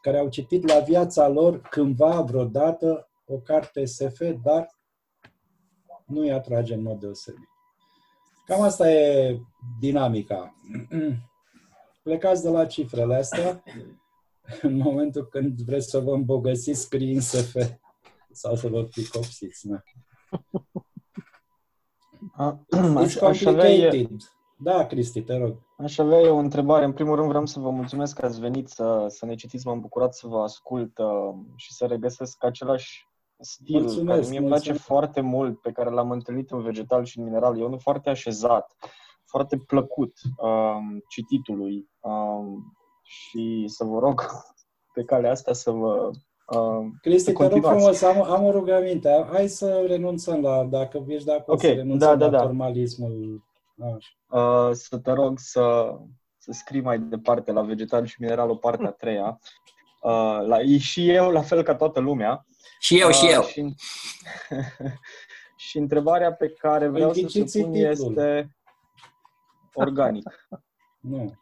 care 0.00 0.18
au 0.18 0.28
citit 0.28 0.68
la 0.68 0.78
viața 0.78 1.28
lor 1.28 1.60
cândva, 1.60 2.20
vreodată, 2.20 3.08
o 3.24 3.38
carte 3.38 3.84
SF, 3.84 4.20
dar 4.42 4.68
nu 6.04 6.20
îi 6.20 6.32
atrage 6.32 6.74
în 6.74 6.82
mod 6.82 7.00
deosebit. 7.00 7.48
Cam 8.44 8.62
asta 8.62 8.90
e 8.90 9.38
dinamica. 9.80 10.54
Plecați 12.02 12.42
de 12.42 12.48
la 12.48 12.66
cifrele 12.66 13.14
astea 13.14 13.62
în 14.62 14.76
momentul 14.76 15.26
când 15.26 15.60
vreți 15.60 15.90
să 15.90 15.98
vă 15.98 16.12
îmbogățiți 16.12 16.80
scriind 16.80 17.20
SF 17.20 17.56
sau 18.32 18.56
să 18.56 18.68
vă 18.68 18.84
plicopsiți. 18.84 19.68
Na. 19.68 19.82
A, 22.32 22.64
It's 22.76 22.96
Aș, 22.96 23.16
aș, 23.16 23.44
avea, 23.44 23.64
complicated. 23.64 24.35
Da, 24.58 24.86
Cristi, 24.86 25.22
te 25.22 25.36
rog. 25.36 25.54
aș 25.78 25.98
avea 25.98 26.20
eu 26.20 26.36
o 26.36 26.38
întrebare. 26.38 26.84
În 26.84 26.92
primul 26.92 27.14
rând 27.16 27.28
vreau 27.28 27.46
să 27.46 27.60
vă 27.60 27.70
mulțumesc 27.70 28.18
că 28.18 28.26
ați 28.26 28.40
venit 28.40 28.68
să, 28.68 29.04
să 29.08 29.26
ne 29.26 29.34
citiți. 29.34 29.66
M-am 29.66 29.80
bucurat 29.80 30.14
să 30.14 30.26
vă 30.26 30.38
ascult 30.42 30.98
uh, 30.98 31.34
și 31.56 31.72
să 31.72 31.86
regăsesc 31.86 32.44
același 32.44 33.08
stil 33.38 33.80
Mulțumesc, 33.80 34.06
care 34.06 34.28
mie 34.28 34.38
îmi 34.38 34.46
place 34.46 34.70
mulțumesc. 34.70 34.84
foarte 34.84 35.20
mult, 35.20 35.60
pe 35.60 35.70
care 35.72 35.90
l-am 35.90 36.10
întâlnit 36.10 36.50
în 36.50 36.62
vegetal 36.62 37.04
și 37.04 37.18
în 37.18 37.24
mineral. 37.24 37.58
E 37.60 37.64
unul 37.64 37.78
foarte 37.78 38.10
așezat, 38.10 38.76
foarte 39.24 39.56
plăcut 39.66 40.12
um, 40.36 41.02
cititului 41.08 41.88
um, 42.00 42.76
și 43.02 43.64
să 43.66 43.84
vă 43.84 43.98
rog 43.98 44.22
pe 44.94 45.02
calea 45.04 45.30
asta 45.30 45.52
să 45.52 45.70
vă 45.70 46.10
um, 46.58 46.98
Cristi, 47.00 47.30
să 47.30 47.36
te 47.36 47.42
rog 47.42 47.50
continuați. 47.50 47.78
frumos, 47.78 48.02
am, 48.02 48.32
am 48.32 48.44
o 48.44 48.50
rugăminte. 48.50 49.26
Hai 49.32 49.48
să 49.48 49.84
renunțăm 49.86 50.40
la, 50.40 50.64
dacă 50.64 51.04
ești 51.06 51.26
de 51.26 51.32
acord, 51.32 51.58
Ok, 51.58 51.60
să 51.64 51.72
renunțăm 51.72 52.08
da, 52.08 52.16
da, 52.16 52.24
la 52.24 52.30
da. 52.30 52.38
formalismul. 52.44 53.44
Așa. 53.82 54.40
Uh, 54.40 54.72
să 54.72 54.98
te 54.98 55.12
rog 55.12 55.38
să, 55.38 55.94
să 56.36 56.52
scrii 56.52 56.80
mai 56.80 56.98
departe 56.98 57.52
la 57.52 57.62
vegetal 57.62 58.04
și 58.06 58.20
mineral 58.22 58.50
o 58.50 58.56
parte 58.56 58.86
a 58.86 58.90
treia. 58.90 59.38
Uh, 60.00 60.40
la, 60.46 60.58
și 60.78 61.10
eu, 61.10 61.30
la 61.30 61.42
fel 61.42 61.62
ca 61.62 61.74
toată 61.74 62.00
lumea. 62.00 62.46
Și 62.78 63.00
eu, 63.00 63.10
și 63.10 63.24
Uh, 63.24 63.30
eu. 63.32 63.42
Și, 63.42 63.74
și 65.68 65.78
întrebarea 65.78 66.32
pe 66.32 66.48
care 66.48 66.88
vreau 66.88 67.12
să 67.12 67.20
ghiciți 67.20 67.52
se 67.52 67.60
pun 67.60 67.72
titlul. 67.72 67.90
este 67.90 68.56
organic. 69.74 70.48
Nu. 71.00 71.34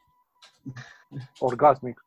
Orgasmic. 1.39 2.05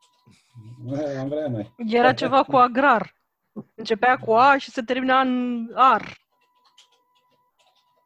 Nu, 0.84 1.06
Am 1.20 1.28
vrea 1.28 1.48
noi. 1.48 1.74
Era 1.78 2.14
ceva 2.14 2.44
cu 2.44 2.56
agrar. 2.56 3.16
Începea 3.76 4.18
cu 4.18 4.34
A 4.34 4.58
și 4.58 4.72
se 4.72 4.82
termina 4.82 5.20
în 5.20 5.68
ar. 5.76 6.18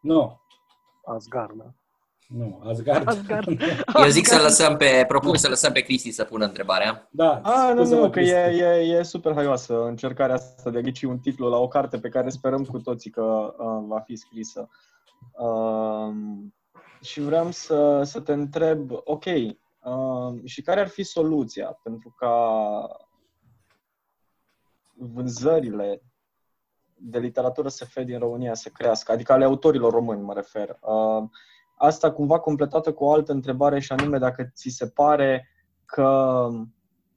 Nu. 0.02 0.42
Asgard, 1.06 1.54
da. 1.58 1.74
Nu, 2.38 2.62
Asgard. 2.66 3.08
Asgard. 3.08 3.48
Eu 4.04 4.08
zic 4.10 4.26
să 4.28 4.42
lăsăm 4.42 4.78
pe, 4.78 5.06
propun 5.08 5.36
să 5.36 5.48
lăsăm 5.50 5.72
pe 5.72 5.80
Cristi 5.82 6.12
să 6.12 6.24
pună 6.24 6.46
întrebarea. 6.46 7.08
Da, 7.12 7.42
Ah, 7.44 7.72
nu, 7.74 7.80
scuze-mă, 7.80 8.02
nu, 8.02 8.10
că 8.10 8.20
Cristi. 8.20 8.34
e, 8.36 8.40
e, 8.40 8.98
e 8.98 9.04
super 9.04 9.34
haioasă 9.34 9.84
încercarea 9.86 10.36
asta 10.36 10.70
de 10.70 10.78
a 10.78 10.82
ghici 10.82 11.04
un 11.04 11.20
titlu 11.20 11.50
la 11.50 11.58
o 11.58 11.68
carte 11.68 12.00
pe 12.00 12.10
care 12.10 12.30
sperăm 12.30 12.66
cu 12.66 12.80
toții 12.80 13.10
că 13.12 13.56
uh, 13.58 13.84
va 13.88 14.00
fi 14.00 14.16
scrisă. 14.16 14.70
Uh, 15.32 16.14
și 17.02 17.22
vreau 17.22 17.52
să, 17.52 18.04
să 18.04 18.20
te 18.20 18.34
întreb, 18.34 18.92
ok, 19.04 19.26
uh, 19.26 20.40
și 20.44 20.62
care 20.62 20.80
ar 20.80 20.88
fi 20.88 21.04
soluția 21.04 21.80
pentru 21.84 22.14
ca 22.18 22.36
vânzările 24.94 26.02
de 26.94 27.20
literatură 27.20 27.68
SF 27.68 28.00
din 28.04 28.20
România 28.20 28.54
să 28.54 28.70
crească, 28.70 29.12
adică 29.12 29.34
ale 29.34 29.44
autorilor 29.46 29.92
români 29.94 30.22
mă 30.22 30.34
refer. 30.34 30.78
Uh, 30.82 31.24
asta 31.82 32.12
cumva 32.12 32.40
completată 32.40 32.94
cu 32.94 33.04
o 33.04 33.12
altă 33.12 33.32
întrebare 33.32 33.80
și 33.80 33.92
anume 33.92 34.18
dacă 34.18 34.52
ți 34.54 34.70
se 34.70 34.88
pare 34.88 35.50
că 35.86 36.48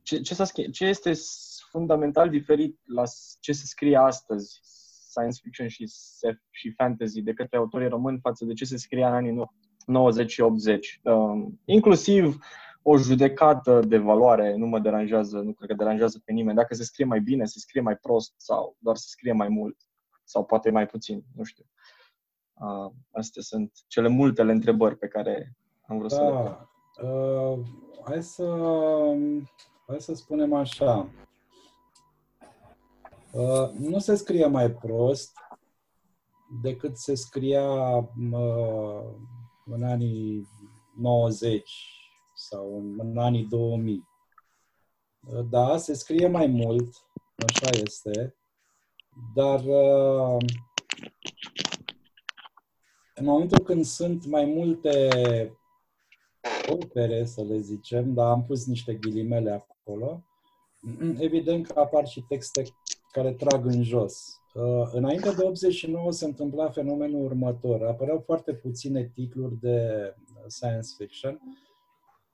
ce, 0.03 0.21
ce, 0.21 0.35
s-a 0.35 0.45
schimbat, 0.45 0.73
ce 0.73 0.85
este 0.85 1.13
s- 1.13 1.59
fundamental 1.71 2.29
diferit 2.29 2.81
la 2.85 3.05
s- 3.05 3.37
ce 3.41 3.53
se 3.53 3.67
scrie 3.67 3.97
astăzi, 3.97 4.61
science 5.09 5.39
fiction 5.43 5.69
și 5.69 5.87
SF 5.87 6.41
și 6.51 6.71
fantasy, 6.77 7.23
de 7.23 7.33
către 7.33 7.57
autorii 7.57 7.89
români 7.89 8.19
față 8.23 8.45
de 8.45 8.53
ce 8.53 8.65
se 8.65 8.77
scria 8.77 9.09
în 9.09 9.15
anii 9.15 9.31
nou- 9.33 9.55
90 9.87 10.31
și 10.33 10.41
80. 10.41 11.01
Uh, 11.03 11.47
inclusiv 11.65 12.37
o 12.83 12.99
judecată 12.99 13.81
de 13.81 13.99
valoare 13.99 14.57
nu 14.57 14.67
mă 14.67 14.79
deranjează, 14.79 15.39
nu 15.39 15.53
cred 15.53 15.69
că 15.69 15.75
deranjează 15.75 16.21
pe 16.25 16.33
nimeni. 16.33 16.57
Dacă 16.57 16.75
se 16.75 16.85
scrie 16.85 17.07
mai 17.07 17.21
bine, 17.21 17.45
se 17.45 17.59
scrie 17.59 17.83
mai 17.83 17.97
prost 17.97 18.35
sau 18.37 18.77
doar 18.79 18.97
se 18.97 19.07
scrie 19.09 19.33
mai 19.33 19.49
mult 19.49 19.77
sau 20.25 20.45
poate 20.45 20.71
mai 20.71 20.87
puțin, 20.87 21.25
nu 21.37 21.43
știu. 21.45 21.65
Uh, 21.67 21.94
astea 23.11 23.43
sunt 23.43 23.73
cele 23.87 24.09
multele 24.09 24.53
întrebări 24.53 24.97
pe 24.97 25.09
care 25.09 25.57
am 25.87 25.99
vrut 25.99 26.11
da. 26.11 26.17
să 26.17 26.23
le 26.23 26.31
pun. 26.31 26.69
Uh, 27.09 27.59
hai 28.05 28.23
să 28.23 28.45
hai 29.87 30.01
să 30.01 30.15
spunem 30.15 30.53
așa. 30.53 31.09
Uh, 33.33 33.71
nu 33.79 33.99
se 33.99 34.15
scrie 34.15 34.47
mai 34.47 34.71
prost 34.71 35.33
decât 36.63 36.97
se 36.97 37.15
scria 37.15 37.97
uh, 38.31 39.03
în 39.65 39.83
anii 39.83 40.49
90 40.97 41.71
sau 42.35 42.79
în, 42.79 42.95
în 42.99 43.19
anii 43.19 43.45
2000. 43.45 44.09
Uh, 45.21 45.45
da, 45.51 45.77
se 45.77 45.95
scrie 45.95 46.29
mai 46.29 46.47
mult, 46.47 46.95
așa 47.47 47.79
este, 47.83 48.35
dar 49.35 49.65
uh, 49.65 50.37
în 53.15 53.25
momentul 53.25 53.59
când 53.59 53.85
sunt 53.85 54.27
mai 54.27 54.45
multe 54.45 55.09
opere, 56.69 57.25
să 57.25 57.43
le 57.43 57.59
zicem, 57.59 58.15
dar 58.15 58.31
am 58.31 58.45
pus 58.45 58.67
niște 58.67 58.95
ghilimele 58.95 59.51
acolo, 59.51 60.25
evident 61.19 61.67
că 61.67 61.81
apar 61.81 62.07
și 62.07 62.25
texte 62.29 62.63
care 63.13 63.33
trag 63.33 63.67
în 63.67 63.83
jos. 63.83 64.39
Uh, 64.55 64.89
înainte 64.93 65.31
de 65.31 65.43
89 65.45 66.13
se 66.13 66.25
întâmpla 66.25 66.71
fenomenul 66.71 67.25
următor. 67.25 67.83
Apăreau 67.83 68.23
foarte 68.25 68.55
puține 68.55 69.11
titluri 69.15 69.61
de 69.61 69.79
science 70.47 70.89
fiction. 70.99 71.41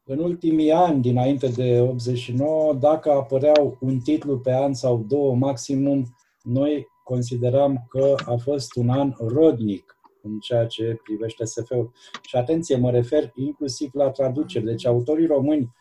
În 0.04 0.18
ultimii 0.18 0.72
ani, 0.72 1.00
dinainte 1.00 1.48
de 1.48 1.80
89, 1.80 2.74
dacă 2.74 3.10
apăreau 3.10 3.78
un 3.80 3.98
titlu 3.98 4.38
pe 4.38 4.52
an 4.52 4.74
sau 4.74 5.04
două 5.08 5.34
maximum, 5.34 6.16
noi 6.42 6.86
consideram 7.04 7.86
că 7.88 8.14
a 8.26 8.36
fost 8.36 8.76
un 8.76 8.88
an 8.88 9.14
rodnic 9.18 9.99
în 10.22 10.38
ceea 10.38 10.66
ce 10.66 11.00
privește 11.02 11.44
SF-ul. 11.44 11.92
Și 12.22 12.36
atenție, 12.36 12.76
mă 12.76 12.90
refer 12.90 13.32
inclusiv 13.34 13.90
la 13.92 14.10
traduceri. 14.10 14.64
Deci 14.64 14.86
autorii 14.86 15.26
români 15.26 15.74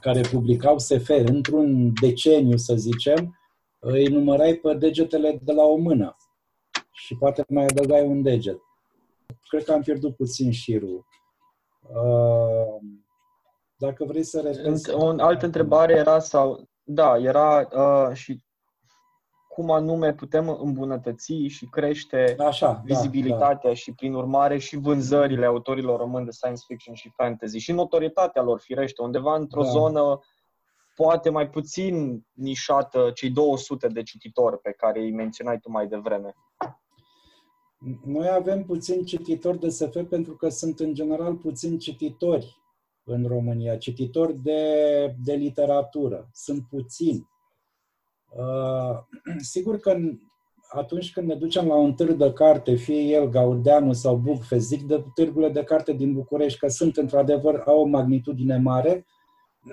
care 0.00 0.20
publicau 0.20 0.78
SF 0.78 1.08
într-un 1.08 1.92
deceniu, 2.00 2.56
să 2.56 2.74
zicem, 2.74 3.38
îi 3.78 4.06
numărai 4.06 4.54
pe 4.54 4.74
degetele 4.74 5.40
de 5.42 5.52
la 5.52 5.62
o 5.62 5.76
mână 5.76 6.16
și 6.92 7.16
poate 7.16 7.44
mai 7.48 7.64
adăugai 7.64 8.06
un 8.06 8.22
deget. 8.22 8.58
Cred 9.48 9.64
că 9.64 9.72
am 9.72 9.82
pierdut 9.82 10.16
puțin 10.16 10.50
șirul. 10.52 11.06
Uh, 11.80 12.80
dacă 13.76 14.04
vrei 14.04 14.22
să 14.22 14.40
repezi... 14.40 14.90
O 14.90 15.14
altă 15.18 15.46
întrebare 15.46 15.92
era 15.92 16.18
sau... 16.18 16.68
Da, 16.82 17.18
era 17.18 17.68
uh, 17.72 18.16
și 18.16 18.40
cum 19.56 19.70
anume 19.70 20.14
putem 20.14 20.48
îmbunătăți 20.60 21.32
și 21.32 21.66
crește 21.66 22.34
Așa, 22.38 22.82
vizibilitatea 22.84 23.60
da, 23.62 23.68
da. 23.68 23.74
și, 23.74 23.94
prin 23.94 24.14
urmare, 24.14 24.58
și 24.58 24.76
vânzările 24.76 25.46
autorilor 25.46 25.98
români 25.98 26.24
de 26.24 26.30
science 26.30 26.62
fiction 26.66 26.94
și 26.94 27.12
fantasy 27.16 27.58
și 27.58 27.72
notorietatea 27.72 28.42
lor, 28.42 28.60
firește, 28.60 29.02
undeva 29.02 29.36
într-o 29.36 29.62
Da. 29.62 29.68
zonă 29.68 30.18
poate 30.96 31.30
mai 31.30 31.48
puțin 31.48 32.26
nișată, 32.32 33.10
cei 33.14 33.30
200 33.30 33.86
de 33.86 34.02
cititori 34.02 34.58
pe 34.58 34.72
care 34.72 35.00
îi 35.00 35.12
menționai 35.12 35.58
tu 35.58 35.70
mai 35.70 35.86
devreme. 35.86 36.34
Noi 38.04 38.28
avem 38.28 38.64
puțin 38.64 39.04
cititori 39.04 39.58
de 39.58 39.68
SF 39.68 40.08
pentru 40.08 40.36
că 40.36 40.48
sunt 40.48 40.80
în 40.80 40.94
general 40.94 41.34
puțin 41.36 41.78
cititori 41.78 42.62
în 43.04 43.26
România, 43.26 43.76
cititori 43.76 44.38
de, 44.42 45.14
de 45.24 45.34
literatură. 45.34 46.28
Sunt 46.32 46.66
puțini. 46.68 47.34
Uh, 48.36 48.98
sigur 49.52 49.78
că 49.78 49.90
în- 49.90 50.18
atunci 50.68 51.12
când 51.12 51.26
ne 51.26 51.34
ducem 51.34 51.66
la 51.66 51.74
un 51.74 51.94
târg 51.94 52.16
de 52.16 52.32
carte, 52.32 52.74
fie 52.74 53.00
el 53.00 53.28
Gaudeanu 53.28 53.92
sau 53.92 54.16
Bookfest, 54.16 54.66
zic 54.66 54.82
de 54.82 55.04
târgurile 55.14 55.52
de 55.52 55.64
carte 55.64 55.92
din 55.92 56.12
București, 56.12 56.58
că 56.58 56.68
sunt 56.68 56.96
într-adevăr, 56.96 57.62
au 57.66 57.80
o 57.80 57.84
magnitudine 57.84 58.56
mare, 58.58 59.06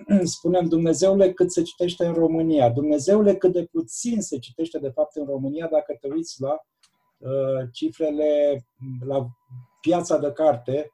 spunem, 0.23 0.67
Dumnezeule, 0.67 1.33
cât 1.33 1.51
se 1.51 1.61
citește 1.61 2.05
în 2.05 2.13
România. 2.13 2.69
Dumnezeule, 2.69 3.35
cât 3.35 3.51
de 3.53 3.65
puțin 3.71 4.21
se 4.21 4.37
citește 4.39 4.79
de 4.79 4.89
fapt 4.89 5.15
în 5.15 5.25
România 5.25 5.67
dacă 5.71 5.97
te 5.99 6.07
uiți 6.07 6.41
la 6.41 6.57
uh, 7.17 7.67
cifrele, 7.71 8.63
la 9.05 9.27
piața 9.81 10.17
de 10.17 10.31
carte, 10.31 10.91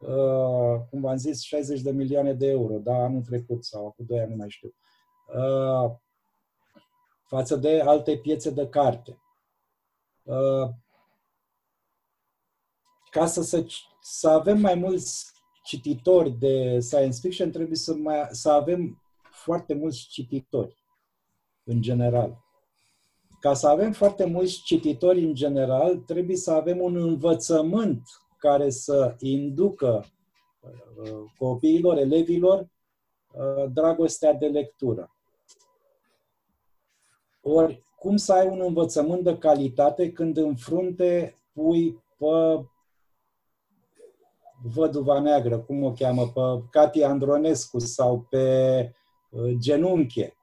uh, 0.00 0.80
cum 0.90 1.00
v-am 1.00 1.16
zis, 1.16 1.40
60 1.40 1.80
de 1.80 1.90
milioane 1.90 2.32
de 2.32 2.46
euro, 2.46 2.78
da, 2.78 2.94
anul 2.94 3.22
trecut 3.22 3.64
sau 3.64 3.86
acum 3.86 4.04
2 4.08 4.20
ani, 4.20 4.30
nu 4.30 4.36
mai 4.36 4.50
știu. 4.50 4.74
Uh, 5.34 5.90
față 7.32 7.56
de 7.56 7.80
alte 7.80 8.16
piețe 8.16 8.50
de 8.50 8.68
carte. 8.68 9.22
Uh, 10.22 10.68
ca 13.10 13.26
să, 13.26 13.42
să, 13.42 13.66
să 14.00 14.28
avem 14.28 14.58
mai 14.60 14.74
mulți 14.74 15.32
cititori 15.64 16.30
de 16.30 16.78
science 16.80 17.18
fiction, 17.20 17.50
trebuie 17.50 17.76
să, 17.76 17.94
mai, 17.94 18.28
să 18.30 18.50
avem 18.50 19.02
foarte 19.30 19.74
mulți 19.74 20.06
cititori, 20.08 20.84
în 21.64 21.80
general. 21.82 22.44
Ca 23.40 23.54
să 23.54 23.68
avem 23.68 23.92
foarte 23.92 24.24
mulți 24.24 24.62
cititori 24.62 25.24
în 25.24 25.34
general, 25.34 25.96
trebuie 25.96 26.36
să 26.36 26.50
avem 26.50 26.80
un 26.80 26.96
învățământ 26.96 28.02
care 28.38 28.70
să 28.70 29.14
inducă 29.18 30.04
uh, 30.60 31.30
copiilor, 31.38 31.96
elevilor, 31.96 32.60
uh, 32.60 33.70
dragostea 33.72 34.32
de 34.32 34.46
lectură. 34.46 35.16
Ori, 37.42 37.82
cum 37.98 38.16
să 38.16 38.32
ai 38.32 38.48
un 38.48 38.60
învățământ 38.60 39.24
de 39.24 39.38
calitate 39.38 40.12
când 40.12 40.36
în 40.36 40.56
frunte 40.56 41.34
pui 41.52 42.02
pe 42.18 42.64
văduva 44.62 45.20
neagră, 45.20 45.58
cum 45.58 45.82
o 45.82 45.92
cheamă, 45.92 46.22
pe 46.22 46.40
Cati 46.70 47.02
Andronescu 47.02 47.78
sau 47.78 48.26
pe 48.30 48.94
uh, 49.30 49.52
genunche. 49.58 50.36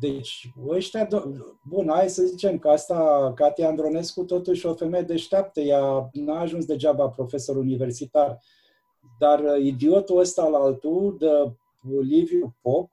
Deci, 0.00 0.52
ăștia, 0.68 1.06
do- 1.06 1.24
bun, 1.68 1.88
hai 1.88 2.08
să 2.08 2.22
zicem 2.22 2.58
că 2.58 2.68
asta, 2.68 3.32
Cati 3.34 3.62
Andronescu, 3.62 4.24
totuși 4.24 4.66
o 4.66 4.74
femeie 4.74 5.02
deșteaptă, 5.02 5.60
ea 5.60 6.08
n-a 6.12 6.40
ajuns 6.40 6.64
degeaba 6.64 7.08
profesor 7.08 7.56
universitar, 7.56 8.38
dar 9.18 9.40
uh, 9.40 9.58
idiotul 9.60 10.18
ăsta 10.18 10.42
al 10.42 10.54
altul, 10.54 11.16
de 11.18 11.28
Liviu 12.00 12.56
Pop, 12.62 12.90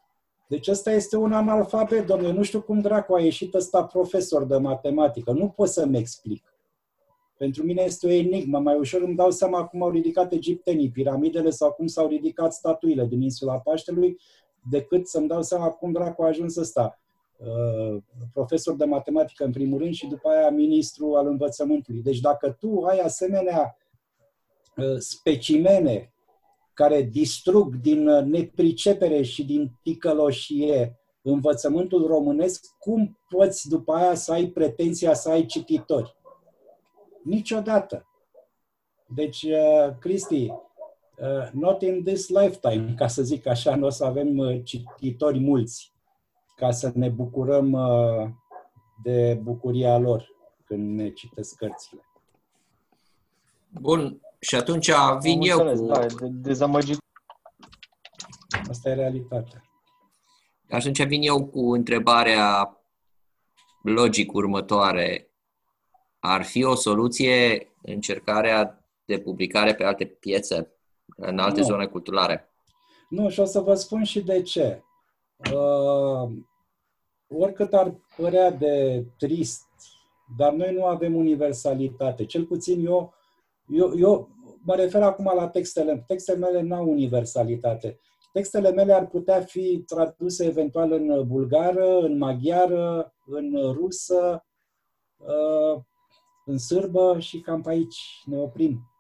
deci 0.47 0.67
ăsta 0.67 0.91
este 0.91 1.17
un 1.17 1.33
analfabet, 1.33 2.05
domnule, 2.05 2.33
nu 2.33 2.43
știu 2.43 2.61
cum 2.61 2.79
dracu 2.79 3.13
a 3.13 3.19
ieșit 3.19 3.53
ăsta 3.53 3.83
profesor 3.83 4.45
de 4.45 4.57
matematică, 4.57 5.31
nu 5.31 5.49
pot 5.49 5.69
să-mi 5.69 5.97
explic. 5.97 6.53
Pentru 7.37 7.63
mine 7.63 7.81
este 7.81 8.07
o 8.07 8.09
enigmă. 8.09 8.59
Mai 8.59 8.77
ușor 8.77 9.01
îmi 9.01 9.15
dau 9.15 9.31
seama 9.31 9.65
cum 9.65 9.83
au 9.83 9.89
ridicat 9.89 10.31
egiptenii 10.31 10.91
piramidele 10.91 11.49
sau 11.49 11.71
cum 11.71 11.87
s-au 11.87 12.07
ridicat 12.07 12.53
statuile 12.53 13.05
din 13.05 13.21
insula 13.21 13.59
Paștelui, 13.59 14.17
decât 14.69 15.07
să-mi 15.07 15.27
dau 15.27 15.41
seama 15.41 15.69
cum 15.69 15.91
dracu 15.91 16.23
a 16.23 16.27
ajuns 16.27 16.55
ăsta. 16.55 16.99
Uh, 17.37 18.01
profesor 18.33 18.75
de 18.75 18.85
matematică 18.85 19.43
în 19.43 19.51
primul 19.51 19.79
rând 19.79 19.93
și 19.93 20.07
după 20.07 20.29
aia 20.29 20.49
ministru 20.49 21.15
al 21.15 21.27
învățământului. 21.27 22.01
Deci 22.01 22.19
dacă 22.19 22.49
tu 22.59 22.81
ai 22.81 22.97
asemenea 22.97 23.77
uh, 24.77 24.97
specimene 24.97 26.12
care 26.73 27.01
distrug 27.01 27.75
din 27.75 28.07
uh, 28.07 28.23
nepricepere 28.23 29.21
și 29.21 29.45
din 29.45 29.71
ticăloșie 29.81 30.99
învățământul 31.21 32.07
românesc, 32.07 32.65
cum 32.79 33.19
poți 33.29 33.69
după 33.69 33.93
aia 33.93 34.15
să 34.15 34.31
ai 34.31 34.45
pretenția 34.45 35.13
să 35.13 35.29
ai 35.29 35.45
cititori? 35.45 36.15
Niciodată. 37.23 38.07
Deci, 39.05 39.43
uh, 39.43 39.97
Cristi, 39.99 40.47
uh, 40.47 41.49
not 41.51 41.81
in 41.81 42.03
this 42.03 42.29
lifetime, 42.29 42.93
ca 42.97 43.07
să 43.07 43.21
zic 43.23 43.47
așa, 43.47 43.75
nu 43.75 43.85
o 43.85 43.89
să 43.89 44.05
avem 44.05 44.37
uh, 44.37 44.61
cititori 44.63 45.39
mulți 45.39 45.93
ca 46.55 46.71
să 46.71 46.91
ne 46.95 47.09
bucurăm 47.09 47.71
uh, 47.71 48.29
de 49.03 49.39
bucuria 49.43 49.97
lor 49.97 50.27
când 50.65 50.99
ne 50.99 51.09
citesc 51.09 51.55
cărțile. 51.55 52.01
Bun, 53.69 54.21
și 54.43 54.55
atunci 54.55 54.91
vin 55.21 55.37
Am 55.37 55.47
eu 55.47 55.59
înțeles, 55.59 55.79
cu... 55.79 55.85
da, 55.85 56.05
de, 56.05 56.27
dezamăgit. 56.31 56.97
Asta 58.69 58.89
e 58.89 58.93
realitatea. 58.93 59.63
Atunci 60.69 61.03
vin 61.03 61.21
eu 61.21 61.45
cu 61.45 61.73
întrebarea 61.73 62.77
logic 63.83 64.33
următoare. 64.33 65.27
Ar 66.19 66.43
fi 66.43 66.63
o 66.63 66.75
soluție 66.75 67.67
încercarea 67.81 68.85
de 69.05 69.19
publicare 69.19 69.75
pe 69.75 69.83
alte 69.83 70.05
piețe, 70.05 70.71
în 71.17 71.39
alte 71.39 71.59
Nu. 71.59 71.65
zone 71.65 71.85
culturale? 71.85 72.53
Nu, 73.09 73.29
și 73.29 73.39
o 73.39 73.45
să 73.45 73.59
vă 73.59 73.73
spun 73.73 74.03
și 74.03 74.21
de 74.21 74.41
ce. 74.41 74.83
Uh, 75.53 76.31
oricât 77.27 77.73
ar 77.73 77.95
părea 78.17 78.51
de 78.51 79.05
trist, 79.17 79.67
dar 80.37 80.53
noi 80.53 80.73
nu 80.73 80.85
avem 80.85 81.15
universalitate. 81.15 82.25
Cel 82.25 82.45
puțin 82.45 82.85
eu, 82.85 83.13
eu, 83.73 83.97
eu 83.97 84.29
mă 84.63 84.75
refer 84.75 85.01
acum 85.01 85.31
la 85.35 85.47
textele. 85.47 86.03
Textele 86.07 86.37
mele 86.37 86.61
nu 86.61 86.75
au 86.75 86.89
universalitate. 86.89 87.99
Textele 88.31 88.71
mele 88.71 88.93
ar 88.93 89.07
putea 89.07 89.41
fi 89.41 89.83
traduse 89.85 90.45
eventual 90.45 90.91
în 90.91 91.27
bulgară, 91.27 91.99
în 91.99 92.17
maghiară, 92.17 93.13
în 93.25 93.73
rusă, 93.73 94.45
uh, 95.17 95.81
în 96.45 96.57
sârbă 96.57 97.19
și 97.19 97.39
cam 97.39 97.61
pe 97.61 97.69
aici 97.69 98.21
ne 98.25 98.37
oprim. 98.37 98.91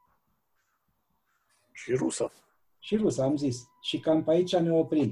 Și 1.71 1.93
rusă. 1.93 2.31
Și 2.79 2.95
rusă, 2.95 3.21
am 3.21 3.35
zis. 3.35 3.63
Și 3.81 3.99
cam 3.99 4.23
pe 4.23 4.31
aici 4.31 4.55
ne 4.55 4.71
oprim. 4.71 5.11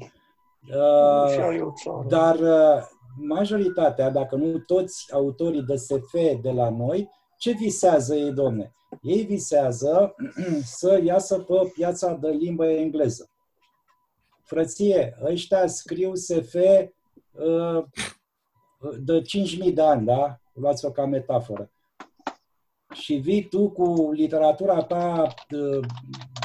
și 1.31 1.39
ai 1.39 1.61
Uh, 1.61 1.67
o 1.67 1.71
țară. 1.83 2.05
dar 2.07 2.39
uh, 2.39 2.83
majoritatea, 3.15 4.09
dacă 4.09 4.35
nu 4.35 4.59
toți 4.59 5.13
autorii 5.13 5.63
de 5.63 5.75
SF 5.75 6.11
de 6.41 6.51
la 6.51 6.69
noi, 6.69 7.09
ce 7.41 7.51
visează 7.51 8.15
ei, 8.15 8.31
domne? 8.31 8.73
Ei 9.01 9.23
visează 9.23 10.15
să 10.79 11.01
iasă 11.03 11.39
pe 11.39 11.71
piața 11.73 12.13
de 12.13 12.29
limbă 12.29 12.67
engleză. 12.67 13.29
Frăție, 14.43 15.17
ăștia 15.23 15.67
scriu 15.67 16.15
SF 16.15 16.53
uh, 16.53 17.83
de 18.99 19.21
5.000 19.67 19.73
de 19.73 19.81
ani, 19.81 20.05
da? 20.05 20.39
Luați-o 20.53 20.91
ca 20.91 21.05
metaforă. 21.05 21.71
Și 22.93 23.15
vii 23.15 23.47
tu 23.47 23.69
cu 23.69 24.11
literatura 24.11 24.83
ta 24.83 25.33
uh, 25.55 25.87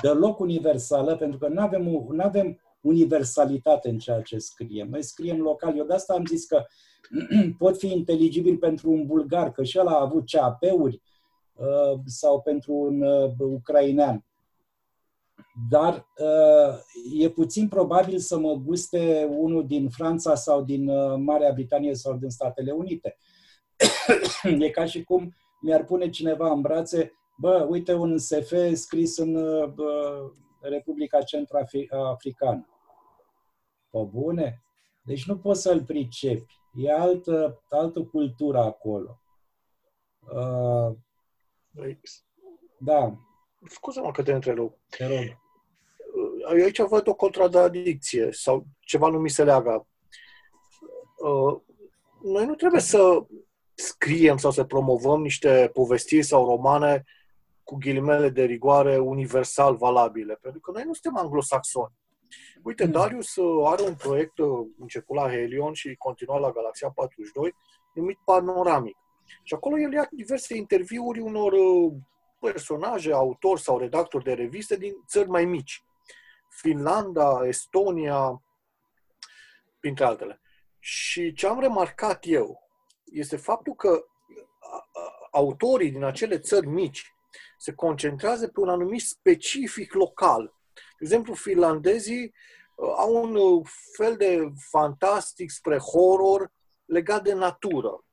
deloc 0.03 0.39
universală, 0.39 1.17
pentru 1.17 1.39
că 1.39 1.49
nu 1.49 1.61
avem, 1.61 2.15
avem 2.19 2.61
universalitate 2.81 3.89
în 3.89 3.99
ceea 3.99 4.23
ce 4.23 4.39
scriem. 4.39 4.89
Noi 4.89 5.03
scriem 5.03 5.41
local. 5.41 5.77
Eu 5.77 5.85
de 5.85 5.95
asta 5.95 6.15
am 6.15 6.27
zis 6.27 6.47
că 6.47 6.65
pot 7.59 7.79
fi 7.79 7.93
inteligibil 7.93 8.57
pentru 8.57 8.91
un 8.91 9.07
bulgar, 9.07 9.53
că 9.53 9.63
și 9.63 9.79
el 9.79 9.87
a 9.87 10.01
avut 10.01 10.31
CAP-uri 10.31 11.03
uh, 11.55 11.99
sau 12.05 12.41
pentru 12.41 12.73
un 12.73 13.03
uh, 13.03 13.33
ucrainean. 13.39 14.25
Dar 15.69 16.07
uh, 16.19 16.79
e 17.19 17.29
puțin 17.29 17.69
probabil 17.69 18.19
să 18.19 18.39
mă 18.39 18.55
guste 18.55 19.29
unul 19.31 19.67
din 19.67 19.89
Franța 19.89 20.35
sau 20.35 20.63
din 20.63 20.89
uh, 20.89 21.15
Marea 21.19 21.53
Britanie 21.53 21.95
sau 21.95 22.17
din 22.17 22.31
Statele 22.31 22.73
Unite. 22.73 23.17
e 24.59 24.71
ca 24.71 24.85
și 24.85 25.05
cum 25.05 25.35
mi-ar 25.61 25.85
pune 25.85 26.11
cineva 26.11 26.53
în 26.53 26.61
brațe, 26.61 27.13
bă, 27.39 27.67
uite 27.71 27.95
un 27.95 28.19
SF 28.19 28.53
scris 28.73 29.17
în 29.17 29.35
uh, 29.35 29.69
bă, 29.69 30.21
Republica 30.61 31.23
Centrafricană. 31.23 32.69
Pe 33.91 33.99
bune? 34.11 34.63
Deci 35.03 35.27
nu 35.27 35.39
poți 35.39 35.63
să-l 35.63 35.85
pricepi. 35.85 36.55
E 36.77 36.93
altă, 36.93 37.63
altă 37.71 38.03
cultură 38.03 38.59
acolo. 38.59 39.21
Uh, 40.21 40.97
Păi, 41.75 42.01
da, 42.79 43.19
Scuze-mă 43.69 44.11
că 44.11 44.23
te 44.23 44.33
întrerup. 44.33 44.79
te 44.89 45.07
rog. 45.07 45.45
Eu 46.57 46.65
aici 46.65 46.81
văd 46.81 47.09
o 47.09 47.15
contradicție 47.15 48.33
sau 48.33 48.67
ceva 48.81 49.09
nu 49.09 49.19
mi 49.19 49.31
se 49.31 49.45
leagă. 49.45 49.87
Uh, 51.25 51.61
Noi 52.23 52.47
nu 52.47 52.55
trebuie 52.55 52.81
să 52.81 53.27
scriem 53.75 54.37
sau 54.37 54.51
să 54.51 54.65
promovăm 54.65 55.23
niște 55.23 55.71
povestiri 55.73 56.23
sau 56.23 56.47
romane 56.47 57.05
cu 57.63 57.77
ghilimele 57.77 58.29
de 58.29 58.45
rigoare 58.45 58.99
universal 58.99 59.77
valabile, 59.77 60.35
pentru 60.35 60.61
că 60.61 60.71
noi 60.71 60.83
nu 60.85 60.93
suntem 60.93 61.23
anglosaxoni. 61.23 61.95
Uite, 62.63 62.85
Mm. 62.85 62.91
Darius 62.91 63.37
uh, 63.37 63.69
are 63.71 63.83
un 63.83 63.95
proiect 63.95 64.39
uh, 64.39 64.67
început 64.79 65.17
la 65.17 65.31
Helion 65.31 65.73
și 65.73 65.95
continua 65.97 66.39
la 66.39 66.51
Galaxia 66.51 66.91
42, 66.91 67.55
numit 67.95 68.19
Panoramic. 68.25 68.97
Și 69.43 69.55
acolo 69.55 69.79
el 69.79 69.93
ia 69.93 70.09
diverse 70.11 70.57
interviuri 70.57 71.21
unor 71.21 71.53
uh, 71.53 71.93
personaje, 72.41 73.13
autori 73.13 73.61
sau 73.61 73.79
redactori 73.79 74.25
de 74.25 74.33
reviste 74.33 74.77
din 74.77 74.95
țări 75.09 75.29
mai 75.29 75.45
mici. 75.45 75.85
Finlanda, 76.49 77.41
Estonia, 77.47 78.43
printre 79.81 80.05
altele. 80.05 80.41
Și 80.79 81.33
ce 81.33 81.47
am 81.47 81.61
remarcat 81.61 82.19
eu 82.27 82.61
este 83.05 83.37
faptul 83.37 83.75
că 83.75 83.89
a- 84.61 84.89
a- 84.93 85.29
autorii 85.31 85.91
din 85.91 86.05
acele 86.05 86.39
țări 86.39 86.67
mici 86.67 87.15
se 87.59 87.75
concentrează 87.75 88.49
pe 88.49 88.61
un 88.61 88.69
anumit 88.69 89.01
specific 89.01 89.93
local. 89.93 90.55
De 90.99 91.05
exemplu, 91.05 91.35
finlandezii 91.35 92.35
uh, 92.75 92.93
au 92.97 93.23
un 93.23 93.35
uh, 93.35 93.67
fel 93.97 94.17
de 94.17 94.53
fantastic 94.71 95.51
spre 95.51 95.79
horror 95.79 96.53
legat 96.85 97.23
de 97.23 97.33
natură, 97.33 98.05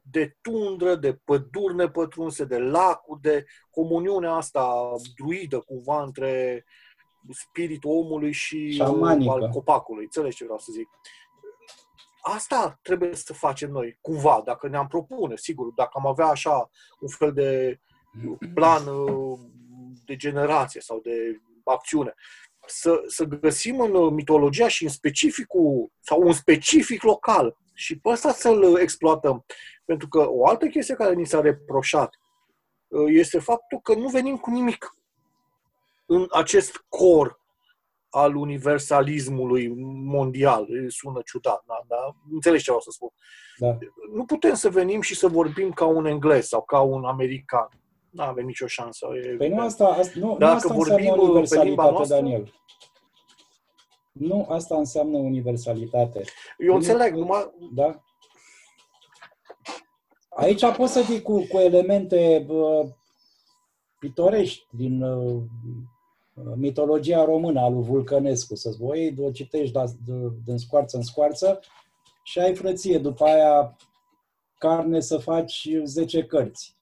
de 0.00 0.36
tundră, 0.40 0.94
de 0.94 1.14
păduri 1.24 1.74
nepătrunse, 1.74 2.44
de 2.44 2.58
lacuri, 2.58 3.20
de 3.20 3.44
comuniunea 3.70 4.32
asta 4.32 4.94
druidă 5.16 5.58
cumva 5.58 6.02
între 6.02 6.64
spiritul 7.30 7.90
omului 7.90 8.32
și 8.32 8.66
uh, 8.70 8.74
Șamanică. 8.74 9.32
al 9.32 9.48
copacului. 9.48 10.04
Înțelegi 10.04 10.36
ce 10.36 10.44
vreau 10.44 10.58
să 10.58 10.72
zic? 10.72 10.88
Asta 12.22 12.78
trebuie 12.82 13.14
să 13.14 13.32
facem 13.32 13.70
noi, 13.70 13.98
cumva, 14.00 14.42
dacă 14.44 14.68
ne-am 14.68 14.86
propune, 14.86 15.36
sigur, 15.36 15.72
dacă 15.72 15.90
am 15.94 16.06
avea 16.06 16.26
așa 16.26 16.70
un 17.00 17.08
fel 17.08 17.32
de 17.32 17.80
plan 18.54 18.86
uh, 18.86 19.38
de 20.04 20.16
generație 20.16 20.80
sau 20.80 21.00
de 21.00 21.40
acțiune. 21.70 22.14
Să, 22.66 23.02
să 23.06 23.24
găsim 23.24 23.80
în 23.80 23.94
uh, 23.94 24.12
mitologia 24.12 24.68
și 24.68 24.84
în 24.84 24.90
specificul, 24.90 25.92
sau 26.00 26.22
un 26.22 26.32
specific 26.32 27.02
local 27.02 27.56
și 27.74 27.98
pe 27.98 28.08
ăsta 28.08 28.32
să-l 28.32 28.78
exploatăm. 28.80 29.44
Pentru 29.84 30.08
că 30.08 30.26
o 30.28 30.46
altă 30.46 30.66
chestie 30.66 30.94
care 30.94 31.14
ni 31.14 31.26
s-a 31.26 31.40
reproșat 31.40 32.14
uh, 32.88 33.04
este 33.06 33.38
faptul 33.38 33.80
că 33.80 33.94
nu 33.94 34.08
venim 34.08 34.36
cu 34.36 34.50
nimic 34.50 34.94
în 36.06 36.26
acest 36.30 36.84
cor 36.88 37.40
al 38.10 38.34
universalismului 38.34 39.72
mondial. 40.04 40.66
Sună 40.88 41.20
ciudat, 41.24 41.62
da? 41.66 41.84
da? 41.88 42.16
Înțelegi 42.32 42.62
ce 42.62 42.70
vreau 42.70 42.80
să 42.80 42.90
spun. 42.90 43.08
Da. 43.56 43.78
Nu 44.12 44.24
putem 44.24 44.54
să 44.54 44.68
venim 44.68 45.00
și 45.00 45.14
să 45.14 45.28
vorbim 45.28 45.70
ca 45.72 45.84
un 45.84 46.06
englez 46.06 46.46
sau 46.46 46.62
ca 46.62 46.80
un 46.80 47.04
american. 47.04 47.68
Nu 48.10 48.22
avem 48.22 48.46
nicio 48.46 48.66
șansă. 48.66 49.06
E 49.06 49.20
Păi 49.20 49.28
evident. 49.28 49.54
nu 49.54 49.60
asta, 49.60 49.86
asta, 49.86 50.12
nu, 50.18 50.26
nu 50.26 50.36
Dacă 50.36 50.52
asta 50.54 50.74
vorbim, 50.74 50.94
înseamnă 50.96 51.22
uh, 51.22 51.48
pe 51.48 51.62
limba 51.64 51.84
universalitate, 51.84 51.90
noastră- 51.92 52.16
Daniel. 52.16 52.52
Nu 54.12 54.46
asta 54.48 54.76
înseamnă 54.76 55.18
universalitate. 55.18 56.22
Eu 56.58 56.74
înțeleg, 56.74 57.14
numai 57.14 57.50
Da? 57.72 58.02
Aici 60.28 60.64
poți 60.76 60.92
să 60.92 61.00
fii 61.00 61.22
cu, 61.22 61.46
cu 61.46 61.58
elemente 61.58 62.44
bă, 62.46 62.86
pitorești 63.98 64.66
din 64.76 65.02
uh, 65.02 65.42
mitologia 66.56 67.24
română 67.24 67.60
a 67.60 67.68
lui 67.68 67.82
Vulcănescu, 67.82 68.54
să-ți 68.54 68.78
voi, 68.78 69.14
o 69.20 69.30
citești 69.30 69.72
da- 69.72 69.84
de- 70.06 70.32
din 70.44 70.56
scoarță 70.58 70.96
în 70.96 71.02
scoarță 71.02 71.60
și 72.22 72.38
ai 72.38 72.54
frăție, 72.54 72.98
după 72.98 73.24
aia 73.24 73.76
carne 74.58 75.00
să 75.00 75.18
faci 75.18 75.68
10 75.84 76.22
cărți. 76.24 76.76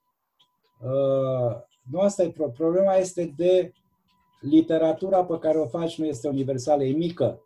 Uh, 0.82 1.60
nu 1.90 2.00
asta 2.00 2.22
e 2.22 2.30
pro- 2.30 2.50
problema, 2.50 2.94
este 2.94 3.24
de 3.36 3.72
literatura 4.40 5.24
pe 5.24 5.38
care 5.38 5.59
o 5.59 5.66
faci 5.66 5.98
nu 5.98 6.06
este 6.06 6.28
universală, 6.28 6.84
e 6.84 6.92
mică. 6.92 7.42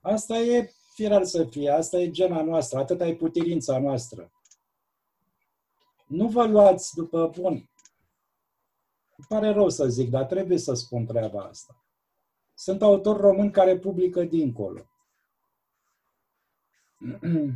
Asta 0.00 0.38
e 0.38 0.72
firar 0.94 1.24
să 1.24 1.44
fie, 1.44 1.70
asta 1.70 1.98
e 1.98 2.10
gena 2.10 2.42
noastră, 2.42 2.78
atâta 2.78 3.06
e 3.06 3.14
putirința 3.14 3.78
noastră. 3.78 4.30
Nu 6.06 6.28
vă 6.28 6.46
luați 6.46 6.94
după 6.94 7.30
bun. 7.40 7.52
Îmi 7.52 9.26
pare 9.28 9.52
rău 9.52 9.68
să 9.68 9.88
zic, 9.88 10.10
dar 10.10 10.24
trebuie 10.24 10.58
să 10.58 10.74
spun 10.74 11.06
treaba 11.06 11.42
asta. 11.42 11.84
Sunt 12.54 12.82
autori 12.82 13.20
români 13.20 13.50
care 13.50 13.78
publică 13.78 14.22
dincolo. 14.22 14.80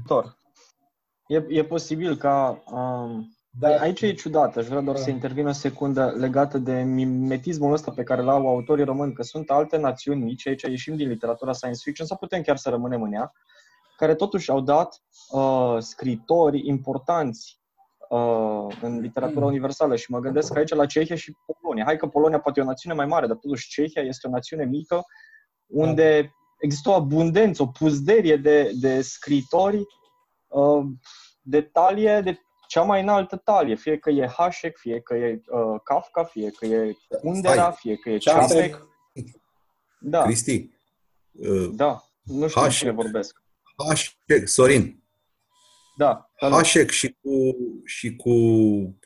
Tor. 0.07 0.39
E, 1.27 1.37
e 1.49 1.65
posibil 1.65 2.17
ca... 2.17 2.63
Um, 2.71 3.34
Dar 3.59 3.81
Aici 3.81 4.01
e 4.01 4.13
ciudat, 4.13 4.57
aș 4.57 4.67
vrea 4.67 4.81
doar 4.81 4.97
să 4.97 5.11
intervin 5.11 5.47
o 5.47 5.53
secundă 5.53 6.15
legată 6.17 6.59
de 6.59 6.83
mimetismul 6.83 7.73
ăsta 7.73 7.91
pe 7.91 8.03
care 8.03 8.23
l-au 8.23 8.49
autorii 8.49 8.85
români, 8.85 9.13
că 9.13 9.23
sunt 9.23 9.51
alte 9.51 9.77
națiuni 9.77 10.23
mici, 10.23 10.47
aici 10.47 10.63
ieșim 10.63 10.97
din 10.97 11.09
literatura 11.09 11.53
science 11.53 11.81
fiction, 11.83 12.07
sau 12.07 12.17
putem 12.17 12.43
chiar 12.43 12.57
să 12.57 12.71
rămânem 12.71 13.03
în 13.03 13.13
ea, 13.13 13.33
care 13.97 14.15
totuși 14.15 14.51
au 14.51 14.61
dat 14.61 15.03
uh, 15.31 15.77
scritori 15.79 16.67
importanți 16.67 17.61
uh, 18.09 18.67
în 18.81 19.01
literatura 19.01 19.41
Mm. 19.45 19.51
universală 19.51 19.97
și 19.97 20.11
mă 20.11 20.19
gândesc 20.19 20.57
aici 20.57 20.75
la 20.75 20.87
Cehia 20.87 21.17
și 21.17 21.37
Polonia. 21.61 21.85
Hai 21.85 21.97
că 21.97 22.07
Polonia 22.07 22.41
poate 22.41 22.61
e 22.61 22.63
o 22.63 22.67
națiune 22.67 22.97
mai 22.97 23.07
mare, 23.07 23.27
dar 23.27 23.37
totuși 23.37 23.69
Cehia 23.69 24.03
este 24.03 24.27
o 24.27 24.31
națiune 24.31 24.65
mică 24.65 25.03
unde 25.67 26.35
există 26.59 26.91
o 26.91 26.93
abundență, 26.93 27.63
o 27.63 27.67
puzderie 27.67 28.37
de, 28.37 28.71
de 28.81 29.01
scritori 29.01 29.83
uh, 30.47 30.85
de 31.43 31.63
talie, 31.63 32.21
de 32.21 32.39
cea 32.75 32.83
mai 32.83 33.01
înaltă 33.01 33.37
talie, 33.37 33.75
fie 33.75 33.99
că 33.99 34.11
e 34.11 34.27
Hașek, 34.27 34.77
fie 34.77 35.01
că 35.01 35.15
e 35.15 35.41
uh, 35.47 35.81
Kafka, 35.85 36.25
fie 36.25 36.51
că 36.51 36.67
e 36.67 36.97
Kundera, 37.21 37.55
Stai. 37.55 37.75
fie 37.79 37.97
că 37.97 38.11
e 38.11 38.19
Ceapec. 38.19 38.49
Ceapec. 38.49 38.89
Da, 40.01 40.23
Cristi, 40.23 40.71
uh, 41.33 41.71
da, 41.73 42.05
nu 42.23 42.49
știu 42.49 42.61
Hașek. 42.61 42.79
cine 42.79 42.91
vorbesc. 42.91 43.43
Hașek, 43.89 44.49
Sorin, 44.49 45.03
Da, 45.97 46.31
salut. 46.39 46.57
Hașek 46.57 46.91
și 46.91 47.17
cu, 47.23 47.57
și 47.85 48.17
cu 48.17 48.33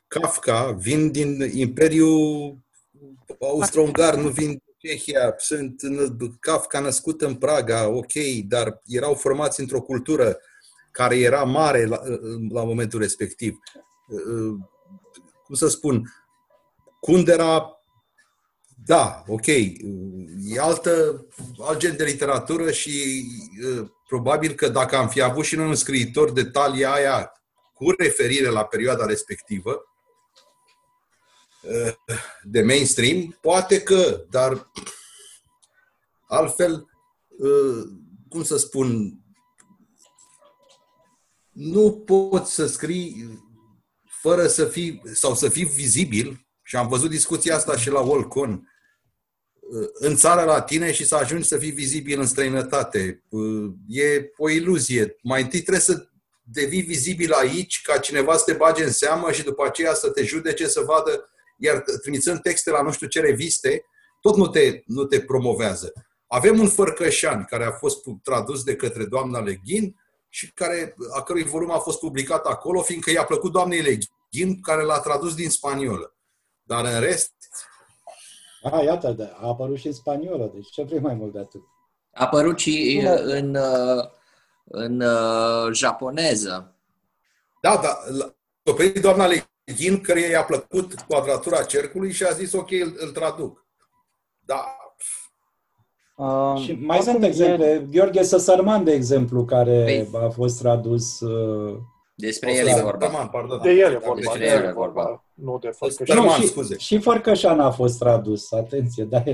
Kafka 0.07 0.71
vin 0.71 1.11
din 1.11 1.41
Imperiul 1.53 2.59
austro-ungari 3.41 4.21
nu 4.21 4.29
vin 4.29 4.49
din 4.49 4.75
Cehia, 4.79 5.35
sunt 5.37 5.81
Kafka 6.41 6.81
născut 6.81 7.21
în 7.21 7.35
Praga, 7.35 7.89
ok, 7.89 8.13
dar 8.47 8.81
erau 8.87 9.15
formați 9.15 9.61
într-o 9.61 9.83
cultură 9.83 10.39
care 10.99 11.19
era 11.19 11.43
mare 11.43 11.85
la, 11.87 12.01
la 12.51 12.65
momentul 12.65 13.01
respectiv. 13.01 13.59
Cum 15.45 15.55
să 15.55 15.69
spun, 15.69 16.13
Kundera 17.01 17.79
da, 18.85 19.25
ok. 19.27 19.47
E 19.47 20.61
altă, 20.61 21.27
alt 21.59 21.79
gen 21.79 21.97
de 21.97 22.05
literatură 22.05 22.71
și 22.71 23.25
uh, 23.65 23.89
probabil 24.07 24.53
că 24.53 24.69
dacă 24.69 24.97
am 24.97 25.09
fi 25.09 25.21
avut 25.21 25.45
și 25.45 25.57
noi 25.57 25.67
un 25.67 25.75
scriitor 25.75 26.33
de 26.33 26.45
talia 26.45 26.93
aia 26.93 27.33
cu 27.75 27.91
referire 27.99 28.49
la 28.49 28.65
perioada 28.65 29.07
respectivă, 29.07 29.83
uh, 31.63 31.95
de 32.43 32.63
mainstream, 32.63 33.39
poate 33.41 33.83
că, 33.83 34.25
dar 34.31 34.71
altfel, 36.27 36.89
uh, 37.29 37.83
cum 38.29 38.43
să 38.43 38.57
spun, 38.57 39.19
nu 41.59 41.93
poți 41.93 42.55
să 42.55 42.67
scrii 42.67 43.29
fără 44.21 44.47
să 44.47 44.65
fii, 44.65 45.03
sau 45.13 45.35
să 45.35 45.49
fii 45.49 45.65
vizibil, 45.65 46.47
și 46.63 46.77
am 46.77 46.89
văzut 46.89 47.11
discuția 47.11 47.57
asta 47.57 47.77
și 47.77 47.91
la 47.91 48.01
Volcon, 48.01 48.73
în 49.93 50.17
țara 50.17 50.45
la 50.45 50.63
tine 50.63 50.93
și 50.93 51.07
să 51.07 51.17
ajungi 51.17 51.49
să 51.49 51.59
fii 51.59 51.71
vizibil 51.71 52.21
în 52.21 52.27
străinătate. 52.27 53.25
E 53.87 54.31
o 54.37 54.51
iluzie. 54.51 55.17
Mai 55.23 55.43
întâi 55.43 55.61
trebuie 55.61 55.83
să 55.83 56.09
devii 56.43 56.83
vizibil 56.83 57.33
aici, 57.33 57.83
ca 57.83 57.99
cineva 57.99 58.37
să 58.37 58.43
te 58.45 58.53
bage 58.53 58.85
în 58.85 58.93
seamă 58.93 59.33
și 59.33 59.43
după 59.43 59.65
aceea 59.65 59.95
să 59.95 60.11
te 60.11 60.25
judece, 60.25 60.67
să 60.67 60.81
vadă, 60.81 61.29
iar 61.59 61.85
trimițând 62.03 62.41
texte 62.41 62.71
la 62.71 62.83
nu 62.83 62.93
știu 62.93 63.07
ce 63.07 63.21
reviste, 63.21 63.85
tot 64.21 64.37
nu 64.37 64.47
te, 64.47 64.83
nu 64.87 65.05
te 65.05 65.21
promovează. 65.21 65.93
Avem 66.27 66.61
un 66.61 66.69
fărcășan 66.69 67.45
care 67.45 67.65
a 67.65 67.73
fost 67.73 67.99
tradus 68.23 68.63
de 68.63 68.77
către 68.77 69.05
doamna 69.05 69.41
Leghin 69.41 69.97
și 70.39 70.53
care, 70.53 70.95
a 71.15 71.23
cărui 71.23 71.43
volum 71.43 71.71
a 71.71 71.79
fost 71.79 71.99
publicat 71.99 72.47
acolo, 72.47 72.83
fiindcă 72.83 73.11
i-a 73.11 73.25
plăcut 73.25 73.53
doamnei 73.53 73.81
Leghin, 73.81 74.61
care 74.61 74.83
l-a 74.83 75.01
tradus 75.01 75.35
din 75.35 75.51
spaniolă. 75.51 76.17
Dar 76.63 76.85
în 76.85 77.01
rest, 77.01 77.33
a, 78.63 78.83
iată, 78.83 79.11
da, 79.11 79.25
a 79.25 79.47
apărut 79.47 79.79
și 79.79 79.87
în 79.87 79.93
spaniolă, 79.93 80.51
deci 80.55 80.71
ce 80.71 80.83
vrei 80.83 81.01
mai 81.01 81.15
mult 81.15 81.33
de 81.33 81.39
atât? 81.39 81.61
A 82.13 82.25
apărut 82.25 82.59
și 82.59 83.03
în, 83.03 83.55
în, 83.55 83.57
în 84.65 85.03
japoneză. 85.73 86.77
Da, 87.61 87.77
da, 87.77 87.99
a 88.65 89.01
doamna 89.01 89.27
Leghin, 89.67 90.01
care 90.01 90.21
i-a 90.21 90.45
plăcut 90.45 90.95
quadratura 90.95 91.63
cercului 91.63 92.13
și 92.13 92.25
a 92.25 92.31
zis, 92.31 92.53
ok, 92.53 92.71
îl, 92.71 92.95
îl 92.97 93.11
traduc. 93.11 93.67
Da. 94.39 94.77
Uh, 96.19 96.61
și 96.65 96.79
mai 96.81 96.99
sunt 96.99 97.23
exemple. 97.23 97.67
E... 97.67 97.87
Gheorghe 97.91 98.23
Săsărman, 98.23 98.85
de 98.85 98.93
exemplu, 98.93 99.45
care 99.45 99.83
păi... 99.85 100.21
a 100.27 100.29
fost 100.29 100.59
tradus... 100.59 101.21
Uh, 101.21 101.77
despre 102.15 102.55
el 102.55 102.67
e 102.67 102.81
vorba. 102.83 103.07
Pardon, 103.07 103.61
de 103.63 103.71
el 103.71 103.93
e 103.93 104.01
vorba. 104.05 104.21
Despre 104.21 104.47
el 104.47 104.65
e 104.65 104.73
vorba. 104.73 105.25
Nu 105.35 105.59
de 105.59 105.69
Fărcășan. 105.69 106.25
Nu, 106.25 106.31
și, 106.31 106.47
scuze. 106.47 106.77
și 106.79 106.99
Fărcășan 106.99 107.61
a 107.61 107.71
fost 107.71 107.99
tradus, 107.99 108.53
atenție, 108.53 109.05
dar... 109.05 109.25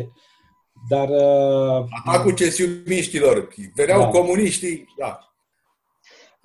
dar 0.88 1.08
uh, 1.08 1.84
Atacul 2.04 2.34
cesiumiștilor. 2.34 3.48
Veneau 3.74 4.00
da. 4.00 4.06
comuniștii, 4.06 4.94
da. 4.98 5.33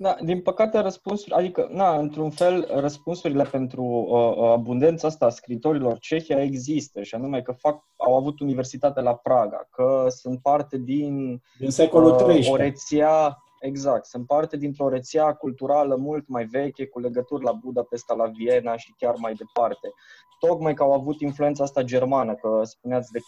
Da, 0.02 0.16
din 0.22 0.40
păcate 0.40 0.78
răspunsuri, 0.78 1.34
adică, 1.34 1.68
na, 1.72 1.98
într-un 1.98 2.30
fel, 2.30 2.68
răspunsurile 2.74 3.42
pentru 3.42 3.82
uh, 3.82 4.36
uh 4.36 4.50
abundența 4.50 5.08
asta 5.08 5.26
a 5.26 5.28
scritorilor 5.28 5.98
cehia 5.98 6.42
există, 6.42 7.02
și 7.02 7.14
anume 7.14 7.42
că 7.42 7.52
fac, 7.52 7.84
au 7.96 8.16
avut 8.16 8.40
universitate 8.40 9.00
la 9.00 9.14
Praga, 9.14 9.68
că 9.70 10.06
sunt 10.08 10.40
parte 10.42 10.78
din, 10.78 11.42
din 11.58 11.70
secolul 11.70 12.10
uh, 12.10 12.48
o 12.50 12.56
rețea 12.56 13.38
Exact. 13.60 14.06
Sunt 14.06 14.26
parte 14.26 14.56
dintr-o 14.56 14.88
rețea 14.88 15.32
culturală 15.32 15.96
mult 15.96 16.28
mai 16.28 16.44
veche, 16.44 16.86
cu 16.86 17.00
legături 17.00 17.44
la 17.44 17.52
Budapesta, 17.52 18.14
la 18.14 18.26
Viena 18.26 18.76
și 18.76 18.94
chiar 18.98 19.14
mai 19.16 19.34
departe. 19.34 19.92
Tocmai 20.38 20.74
că 20.74 20.82
au 20.82 20.92
avut 20.92 21.20
influența 21.20 21.64
asta 21.64 21.82
germană, 21.82 22.34
că 22.34 22.60
spuneați 22.64 23.12
de, 23.12 23.20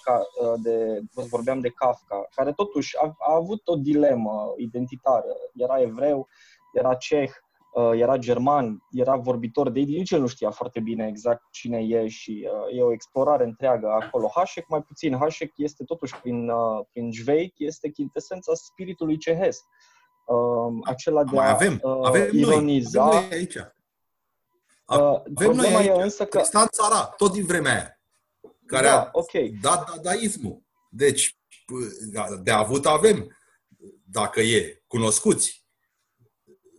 de 0.62 1.00
vorbeam 1.30 1.60
de 1.60 1.68
Kafka, 1.68 2.28
care 2.34 2.52
totuși 2.52 2.96
a, 2.96 3.14
a 3.18 3.34
avut 3.34 3.68
o 3.68 3.74
dilemă 3.74 4.54
identitară. 4.56 5.36
Era 5.54 5.80
evreu, 5.80 6.28
era 6.72 6.94
ceh, 6.94 7.30
uh, 7.72 7.90
era 7.94 8.16
german, 8.16 8.82
era 8.90 9.16
vorbitor 9.16 9.70
de 9.70 9.78
ei, 9.78 9.84
nici 9.84 10.10
el 10.10 10.20
nu 10.20 10.26
știa 10.26 10.50
foarte 10.50 10.80
bine 10.80 11.06
exact 11.06 11.42
cine 11.50 11.78
e 11.78 12.08
și 12.08 12.48
uh, 12.52 12.78
e 12.78 12.82
o 12.82 12.92
explorare 12.92 13.44
întreagă 13.44 13.88
acolo. 13.88 14.30
Hașek 14.34 14.68
mai 14.68 14.82
puțin, 14.82 15.16
Hașek 15.16 15.52
este 15.56 15.84
totuși 15.84 16.20
prin, 16.20 16.48
uh, 16.48 16.84
prin 16.90 17.12
Jveik, 17.12 17.54
este 17.56 17.88
chintesența 17.88 18.54
spiritului 18.54 19.16
cehesc 19.16 19.64
uh, 20.26 20.80
acela 20.84 21.24
de 21.24 21.36
mai 21.36 21.46
a 21.46 21.50
avem, 21.50 21.80
uh, 21.82 21.98
avem 22.02 22.28
ironiza. 22.32 23.04
Noi, 23.04 23.16
avem 23.16 23.28
noi 23.28 23.38
aici. 23.38 23.56
Uh, 24.86 25.22
avem 25.34 25.52
noi 25.52 25.74
aici, 25.74 26.02
însă 26.02 26.24
că... 26.24 26.38
Tristan 26.38 26.66
Țara, 26.72 27.04
tot 27.04 27.32
din 27.32 27.44
vremea 27.44 27.72
aia, 27.72 28.00
care 28.66 28.86
da, 28.86 29.00
a 29.00 29.08
okay. 29.12 29.58
dat 29.60 29.90
dadaismul. 29.94 30.62
Deci, 30.90 31.36
de 32.42 32.50
avut 32.50 32.86
avem, 32.86 33.36
dacă 34.04 34.40
e, 34.40 34.82
cunoscuți, 34.86 35.61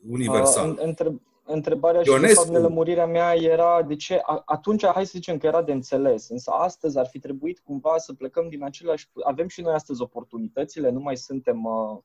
universal. 0.09 0.69
Uh, 0.69 0.77
între, 0.81 1.21
întrebarea 1.45 2.01
Ionescu. 2.05 2.27
și, 2.27 2.33
de 2.33 2.39
fapt, 2.39 2.49
nelămurirea 2.49 3.05
mea 3.05 3.35
era 3.35 3.81
de 3.81 3.95
ce, 3.95 4.21
atunci, 4.45 4.85
hai 4.85 5.05
să 5.05 5.11
zicem 5.13 5.37
că 5.37 5.47
era 5.47 5.61
de 5.61 5.71
înțeles, 5.71 6.29
însă 6.29 6.51
astăzi 6.51 6.97
ar 6.97 7.07
fi 7.07 7.19
trebuit 7.19 7.59
cumva 7.59 7.97
să 7.97 8.13
plecăm 8.13 8.49
din 8.49 8.63
același, 8.63 9.09
avem 9.23 9.47
și 9.47 9.61
noi 9.61 9.73
astăzi 9.73 10.01
oportunitățile, 10.01 10.89
nu 10.89 10.99
mai 10.99 11.17
suntem 11.17 11.63
uh, 11.63 11.97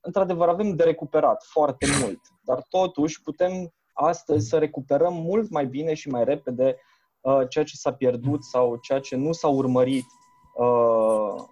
într-adevăr, 0.00 0.48
avem 0.48 0.74
de 0.76 0.84
recuperat 0.84 1.44
foarte 1.44 1.86
mult, 2.02 2.20
dar 2.44 2.66
totuși 2.68 3.22
putem 3.22 3.72
astăzi 3.92 4.48
să 4.48 4.58
recuperăm 4.58 5.14
mult 5.14 5.50
mai 5.50 5.66
bine 5.66 5.94
și 5.94 6.08
mai 6.08 6.24
repede 6.24 6.76
uh, 7.20 7.40
ceea 7.48 7.64
ce 7.64 7.76
s-a 7.76 7.92
pierdut 7.92 8.44
sau 8.44 8.76
ceea 8.76 9.00
ce 9.00 9.16
nu 9.16 9.32
s-a 9.32 9.48
urmărit 9.48 10.06
uh, 10.54 11.42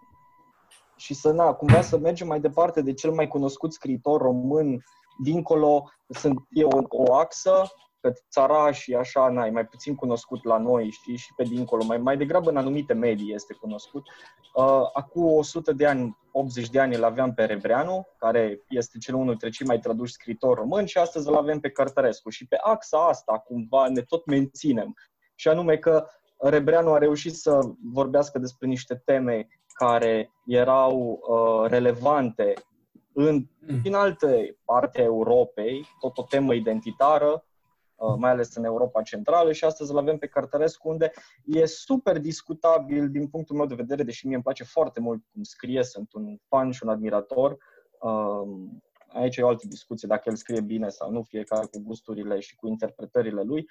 și 0.96 1.14
să, 1.14 1.32
na, 1.32 1.52
cumva 1.52 1.80
să 1.80 1.98
mergem 1.98 2.26
mai 2.26 2.40
departe 2.40 2.80
de 2.80 2.92
cel 2.92 3.10
mai 3.10 3.28
cunoscut 3.28 3.72
scriitor 3.72 4.20
român 4.20 4.84
dincolo, 5.18 5.90
sunt, 6.09 6.47
e 6.51 6.64
o, 6.64 6.80
o 6.89 7.14
axă 7.14 7.70
că 8.02 8.12
țara 8.30 8.72
și 8.72 8.94
așa, 8.94 9.28
na, 9.28 9.47
e 9.47 9.51
mai 9.51 9.66
puțin 9.66 9.94
cunoscut 9.94 10.44
la 10.44 10.59
noi, 10.59 10.90
știi, 10.90 11.16
și 11.16 11.32
pe 11.36 11.43
dincolo, 11.43 11.84
mai, 11.84 11.98
mai 11.98 12.16
degrabă 12.16 12.51
în 12.51 12.56
anumite 12.56 12.93
medii 12.93 13.34
este 13.34 13.55
cunoscut. 13.55 14.02
Uh, 14.55 14.89
acum 14.93 15.32
100 15.32 15.72
de 15.72 15.86
ani, 15.86 16.16
80 16.32 16.68
de 16.70 16.80
ani 16.80 16.94
îl 16.94 17.05
aveam 17.05 17.34
pe 17.34 17.44
Rebreanu, 17.44 18.06
care 18.18 18.64
este 18.68 18.98
cel 18.98 19.14
unul 19.14 19.28
dintre 19.28 19.48
cei 19.48 19.66
mai 19.66 19.78
traduși 19.78 20.12
scritori 20.12 20.60
români 20.60 20.89
și 20.89 20.98
astăzi 20.98 21.28
îl 21.28 21.36
avem 21.36 21.60
pe 21.60 21.70
Cărtărescu. 21.70 22.30
Și 22.30 22.47
pe 22.47 22.56
axa 22.62 23.06
asta, 23.06 23.39
cumva, 23.39 23.89
ne 23.89 24.01
tot 24.01 24.26
menținem. 24.26 24.94
Și 25.34 25.48
anume 25.48 25.76
că 25.76 26.06
Rebreanu 26.36 26.93
a 26.93 26.98
reușit 26.98 27.34
să 27.34 27.60
vorbească 27.93 28.39
despre 28.39 28.66
niște 28.66 29.02
teme 29.05 29.48
care 29.66 30.32
erau 30.47 31.20
uh, 31.20 31.70
relevante 31.70 32.55
în, 33.14 33.47
din 33.82 33.94
alte 33.94 34.59
parte 34.64 35.01
a 35.01 35.05
Europei, 35.05 35.86
tot 36.01 36.18
o 36.18 36.22
temă 36.22 36.55
identitară, 36.55 37.44
Uh, 38.02 38.14
mai 38.18 38.30
ales 38.30 38.55
în 38.55 38.64
Europa 38.64 39.02
Centrală 39.02 39.52
și 39.52 39.64
astăzi 39.64 39.90
îl 39.90 39.98
avem 39.98 40.18
pe 40.18 40.26
Cărtărescu 40.26 40.89
unde 40.89 41.12
e 41.44 41.64
super 41.66 42.18
discutabil 42.18 43.10
din 43.10 43.28
punctul 43.28 43.56
meu 43.56 43.66
de 43.66 43.74
vedere, 43.74 44.02
deși 44.02 44.26
mie 44.26 44.34
îmi 44.34 44.44
place 44.44 44.64
foarte 44.64 45.01
mult 45.01 45.22
cum 45.32 45.43
scrie, 45.43 45.82
sunt 45.82 46.12
un 46.12 46.36
fan 46.48 46.70
și 46.70 46.82
un 46.82 46.89
admirator. 46.89 47.56
Um, 48.01 48.82
aici 49.09 49.36
e 49.36 49.43
o 49.43 49.48
altă 49.48 49.66
discuție 49.66 50.09
dacă 50.09 50.22
el 50.26 50.36
scrie 50.36 50.60
bine 50.60 50.89
sau 50.89 51.10
nu, 51.10 51.22
fiecare 51.22 51.66
cu 51.66 51.82
gusturile 51.82 52.40
și 52.40 52.56
cu 52.56 52.68
interpretările 52.68 53.43
lui. 53.43 53.68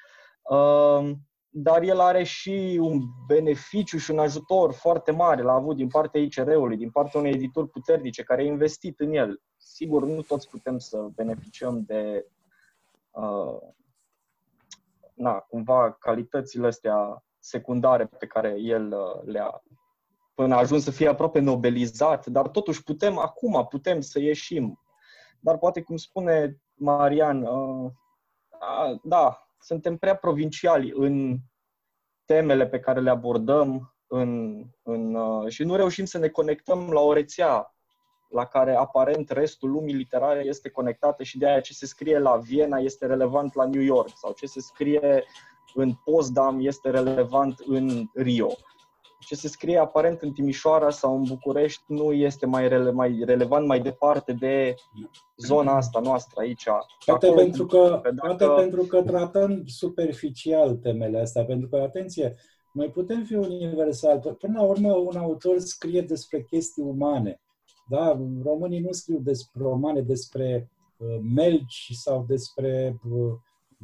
Um, 1.52 1.62
dar 1.62 1.82
el 1.82 2.00
are 2.00 2.24
și 2.24 2.78
un 2.82 3.02
beneficiu 3.28 3.98
și 3.98 4.12
un 4.12 4.20
ajutor 4.20 4.74
foarte 4.74 5.12
mare 5.12 5.42
l-a 5.42 5.54
avut 5.54 5.76
din 5.76 5.88
partea 5.88 6.22
ICR-ului, 6.22 6.78
din 6.78 6.90
partea 6.90 7.20
unei 7.20 7.34
edituri 7.34 7.70
puternice 7.70 8.24
care 8.24 8.42
a 8.42 8.46
investit 8.46 9.00
în 9.00 9.14
el. 9.14 9.42
Sigur, 9.58 10.06
nu 10.06 10.22
toți 10.22 10.50
putem 10.50 10.78
să 10.78 11.08
beneficiem 11.16 11.84
de 11.84 12.26
uh, 13.12 13.58
na, 15.14 15.34
cumva 15.34 15.92
calitățile 15.92 16.68
astea 16.68 17.24
secundare 17.40 18.06
pe 18.06 18.26
care 18.26 18.56
el 18.60 18.94
uh, 18.94 19.24
le-a 19.24 19.64
până 20.34 20.56
a 20.56 20.58
ajuns 20.58 20.84
să 20.84 20.92
fie 20.92 21.08
aproape 21.08 21.40
nobelizat, 21.40 22.26
dar 22.26 22.48
totuși 22.48 22.84
putem 22.84 23.18
acum, 23.18 23.66
putem 23.70 24.02
să 24.02 24.20
ieșim. 24.20 24.80
Dar 25.40 25.58
poate, 25.58 25.82
cum 25.82 25.98
spune 25.98 26.62
Marian, 26.74 27.42
uh, 27.44 27.92
da, 29.04 29.51
suntem 29.62 29.98
prea 29.98 30.16
provinciali 30.16 30.92
în 30.96 31.38
temele 32.26 32.68
pe 32.68 32.80
care 32.80 33.00
le 33.00 33.10
abordăm 33.10 33.96
în, 34.08 34.64
în, 34.84 35.16
uh, 35.16 35.52
și 35.52 35.64
nu 35.64 35.76
reușim 35.76 36.06
să 36.06 36.18
ne 36.18 36.28
conectăm 36.28 36.90
la 36.90 37.00
o 37.00 37.14
rețea 37.14 37.76
la 38.30 38.46
care 38.46 38.76
aparent 38.76 39.30
restul 39.30 39.70
lumii 39.72 39.94
literare 39.94 40.44
este 40.46 40.70
conectată 40.70 41.24
și 41.24 41.38
de 41.38 41.48
aia 41.48 41.60
ce 41.60 41.74
se 41.74 41.86
scrie 41.86 42.20
la 42.20 42.38
Viena 42.38 42.78
este 42.78 43.06
relevant 43.06 43.54
la 43.54 43.66
New 43.66 43.82
York 43.82 44.12
sau 44.16 44.34
ce 44.34 44.46
se 44.46 44.60
scrie 44.60 45.24
în 45.74 45.94
Potsdam 46.04 46.60
este 46.60 46.90
relevant 46.90 47.60
în 47.66 48.10
Rio. 48.14 48.48
Ce 49.26 49.36
se 49.36 49.48
scrie 49.48 49.78
aparent 49.78 50.22
în 50.22 50.32
Timișoara 50.32 50.90
sau 50.90 51.16
în 51.16 51.24
București 51.28 51.84
nu 51.88 52.12
este 52.12 52.46
mai, 52.46 52.68
rele, 52.68 52.92
mai 52.92 53.22
relevant 53.26 53.68
mai 53.68 53.80
departe 53.80 54.34
de 54.34 54.76
zona 55.38 55.76
asta 55.76 56.00
noastră 56.00 56.42
aici. 56.42 56.64
Poate, 57.06 57.26
Acolo, 57.26 57.42
pentru 57.42 57.66
că, 57.66 58.02
dacă- 58.04 58.36
poate 58.36 58.62
pentru 58.62 58.84
că 58.84 59.02
tratăm 59.02 59.64
superficial 59.66 60.76
temele 60.76 61.20
astea, 61.20 61.46
pentru 61.46 61.68
că, 61.68 61.76
atenție, 61.76 62.36
noi 62.74 62.90
putem 62.90 63.24
fi 63.24 63.34
universal. 63.36 64.20
P- 64.20 64.38
Până 64.38 64.60
la 64.60 64.64
urmă, 64.64 64.94
un 64.94 65.16
autor 65.16 65.60
scrie 65.60 66.02
despre 66.02 66.42
chestii 66.42 66.84
umane. 66.84 67.42
Da? 67.90 68.20
Românii 68.44 68.80
nu 68.80 68.92
scriu 68.92 69.20
despre 69.20 69.62
romane, 69.64 70.02
despre 70.02 70.70
uh, 70.98 71.18
melci 71.36 71.90
sau 71.94 72.26
despre 72.28 73.00
uh, 73.12 73.34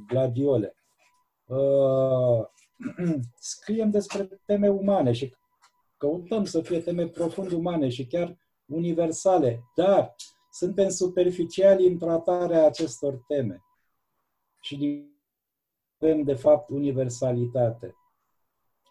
gladiole. 0.07 0.75
Uh, 1.45 2.45
scriem 3.39 3.89
despre 3.89 4.41
teme 4.45 4.69
umane 4.69 5.11
și 5.11 5.35
căutăm 5.97 6.45
să 6.45 6.61
fie 6.61 6.79
teme 6.81 7.07
profund 7.07 7.51
umane 7.51 7.89
și 7.89 8.07
chiar 8.07 8.37
universale, 8.65 9.63
dar 9.75 10.15
suntem 10.51 10.89
superficiali 10.89 11.87
în 11.87 11.97
tratarea 11.97 12.65
acestor 12.65 13.23
teme 13.27 13.61
și 14.61 15.05
avem, 16.01 16.23
de 16.23 16.33
fapt, 16.33 16.69
universalitate. 16.69 17.95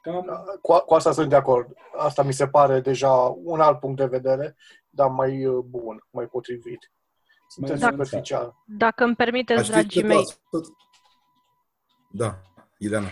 Cam 0.02 0.44
Cu, 0.62 0.78
cu 0.86 0.94
asta 0.94 1.12
sunt 1.12 1.28
de 1.28 1.36
acord. 1.36 1.76
Asta 1.96 2.22
mi 2.22 2.32
se 2.32 2.48
pare 2.48 2.80
deja 2.80 3.12
un 3.44 3.60
alt 3.60 3.80
punct 3.80 3.96
de 3.96 4.06
vedere, 4.06 4.56
dar 4.88 5.10
mai 5.10 5.46
uh, 5.46 5.64
bun, 5.64 6.06
mai 6.10 6.26
potrivit. 6.26 6.92
Suntem 7.48 7.78
Mai 7.78 7.90
superficial. 7.90 8.54
Dacă 8.66 9.04
îmi 9.04 9.16
permiteți, 9.16 9.70
Dar 9.70 9.80
știți 9.80 9.98
dragii 9.98 10.00
că 10.00 10.06
mei, 10.06 10.24
tot- 10.50 10.76
Da, 12.10 12.40
Ileana. 12.78 13.08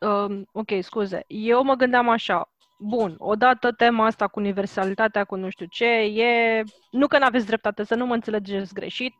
Um, 0.00 0.48
ok, 0.52 0.70
scuze. 0.80 1.24
Eu 1.26 1.64
mă 1.64 1.74
gândeam 1.74 2.08
așa. 2.08 2.50
Bun, 2.78 3.14
odată 3.18 3.72
tema 3.72 4.06
asta 4.06 4.28
cu 4.28 4.38
universalitatea, 4.38 5.24
cu 5.24 5.36
nu 5.36 5.48
știu 5.48 5.66
ce, 5.66 5.86
e... 5.94 6.62
Nu 6.90 7.06
că 7.06 7.18
n-aveți 7.18 7.46
dreptate, 7.46 7.84
să 7.84 7.94
nu 7.94 8.06
mă 8.06 8.14
înțelegeți 8.14 8.74
greșit. 8.74 9.14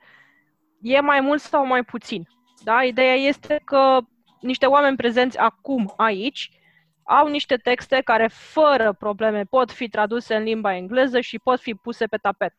E 0.80 1.00
mai 1.00 1.20
mult 1.20 1.40
sau 1.40 1.66
mai 1.66 1.84
puțin. 1.84 2.28
Da? 2.64 2.82
Ideea 2.82 3.14
este 3.14 3.62
că 3.64 3.98
niște 4.40 4.66
oameni 4.66 4.96
prezenți 4.96 5.38
acum 5.38 5.92
aici 5.96 6.50
au 7.02 7.26
niște 7.26 7.56
texte 7.56 8.00
care 8.04 8.26
fără 8.26 8.92
probleme 8.92 9.44
pot 9.44 9.72
fi 9.72 9.88
traduse 9.88 10.34
în 10.34 10.42
limba 10.42 10.74
engleză 10.74 11.20
și 11.20 11.38
pot 11.38 11.60
fi 11.60 11.74
puse 11.74 12.06
pe 12.06 12.16
tapet. 12.16 12.52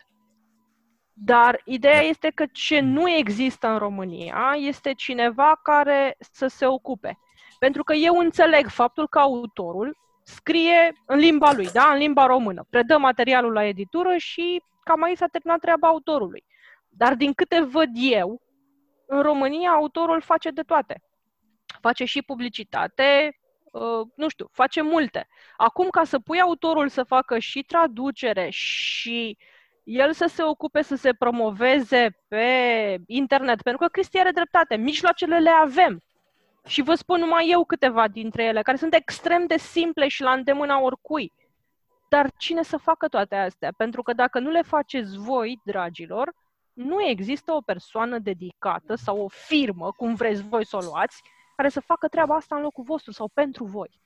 Dar 1.13 1.61
ideea 1.65 2.01
este 2.01 2.29
că 2.29 2.45
ce 2.51 2.79
nu 2.79 3.09
există 3.09 3.67
în 3.67 3.77
România 3.77 4.55
este 4.57 4.93
cineva 4.93 5.59
care 5.63 6.15
să 6.19 6.47
se 6.47 6.65
ocupe. 6.65 7.17
Pentru 7.59 7.83
că 7.83 7.93
eu 7.93 8.17
înțeleg 8.17 8.67
faptul 8.67 9.07
că 9.07 9.19
autorul 9.19 9.97
scrie 10.23 10.93
în 11.05 11.17
limba 11.17 11.53
lui, 11.53 11.69
da? 11.71 11.89
în 11.91 11.97
limba 11.97 12.25
română. 12.25 12.65
Predă 12.69 12.97
materialul 12.97 13.53
la 13.53 13.65
editură 13.65 14.17
și 14.17 14.61
cam 14.83 15.03
aici 15.03 15.17
s-a 15.17 15.27
terminat 15.27 15.59
treaba 15.59 15.87
autorului. 15.87 16.43
Dar 16.89 17.15
din 17.15 17.33
câte 17.33 17.59
văd 17.59 17.89
eu, 17.93 18.41
în 19.07 19.21
România 19.21 19.69
autorul 19.69 20.21
face 20.21 20.49
de 20.49 20.61
toate. 20.61 21.01
Face 21.81 22.05
și 22.05 22.21
publicitate, 22.21 23.37
uh, 23.71 24.07
nu 24.15 24.27
știu, 24.27 24.47
face 24.51 24.81
multe. 24.81 25.27
Acum, 25.57 25.89
ca 25.89 26.03
să 26.03 26.19
pui 26.19 26.41
autorul 26.41 26.89
să 26.89 27.03
facă 27.03 27.39
și 27.39 27.63
traducere 27.63 28.49
și 28.49 29.37
el 29.83 30.13
să 30.13 30.25
se 30.25 30.43
ocupe 30.43 30.81
să 30.81 30.95
se 30.95 31.13
promoveze 31.13 32.17
pe 32.27 32.45
internet, 33.05 33.61
pentru 33.61 33.81
că 33.81 33.91
Cristi 33.91 34.19
are 34.19 34.31
dreptate, 34.31 34.75
mijloacele 34.75 35.39
le 35.39 35.49
avem. 35.49 36.03
Și 36.67 36.81
vă 36.81 36.95
spun 36.95 37.19
numai 37.19 37.49
eu 37.49 37.65
câteva 37.65 38.07
dintre 38.07 38.43
ele, 38.43 38.61
care 38.61 38.77
sunt 38.77 38.93
extrem 38.93 39.45
de 39.45 39.57
simple 39.57 40.07
și 40.07 40.21
la 40.21 40.31
îndemâna 40.31 40.81
oricui. 40.81 41.33
Dar 42.09 42.31
cine 42.37 42.63
să 42.63 42.77
facă 42.77 43.07
toate 43.07 43.35
astea? 43.35 43.73
Pentru 43.77 44.01
că 44.01 44.13
dacă 44.13 44.39
nu 44.39 44.49
le 44.49 44.61
faceți 44.61 45.17
voi, 45.17 45.59
dragilor, 45.65 46.33
nu 46.73 47.03
există 47.07 47.51
o 47.51 47.61
persoană 47.61 48.19
dedicată 48.19 48.95
sau 48.95 49.21
o 49.21 49.27
firmă, 49.27 49.91
cum 49.95 50.15
vreți 50.15 50.41
voi 50.41 50.65
să 50.65 50.75
o 50.75 50.79
luați, 50.79 51.21
care 51.55 51.69
să 51.69 51.79
facă 51.79 52.07
treaba 52.07 52.35
asta 52.35 52.55
în 52.55 52.61
locul 52.61 52.83
vostru 52.83 53.11
sau 53.11 53.29
pentru 53.33 53.63
voi. 53.63 53.99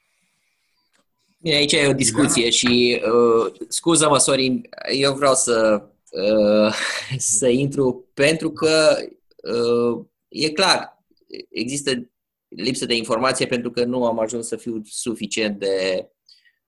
Bine, 1.41 1.55
aici 1.55 1.73
e 1.73 1.88
o 1.88 1.93
discuție 1.93 2.49
și 2.49 3.01
uh, 3.05 3.53
scuză-mă, 3.67 4.17
Sorin, 4.17 4.69
eu 4.93 5.13
vreau 5.13 5.33
să, 5.33 5.88
uh, 6.11 6.73
să 7.38 7.47
intru 7.47 8.09
pentru 8.13 8.51
că 8.51 8.97
uh, 9.35 10.05
e 10.27 10.49
clar, 10.49 11.03
există 11.49 12.10
lipsă 12.56 12.86
de 12.86 12.95
informație 12.95 13.45
pentru 13.45 13.72
că 13.72 13.84
nu 13.84 14.06
am 14.06 14.19
ajuns 14.19 14.48
să 14.48 14.56
fiu 14.56 14.82
suficient 14.84 15.60
de, 15.60 16.10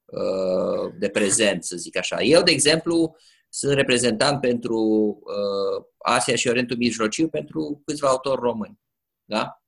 uh, 0.06 0.94
de 1.00 1.10
prezent, 1.10 1.64
să 1.64 1.76
zic 1.76 1.98
așa. 1.98 2.22
Eu, 2.22 2.44
de 2.44 2.52
exemplu, 2.52 3.16
sunt 3.50 3.74
reprezentant 3.74 4.42
pentru 4.42 4.78
uh, 5.24 5.86
Asia 5.98 6.36
și 6.36 6.48
Orientul 6.48 6.78
Mijlociu 6.78 7.30
pentru 7.30 7.82
câțiva 7.86 8.08
autori 8.08 8.42
români. 8.42 8.80
Da? 9.26 9.64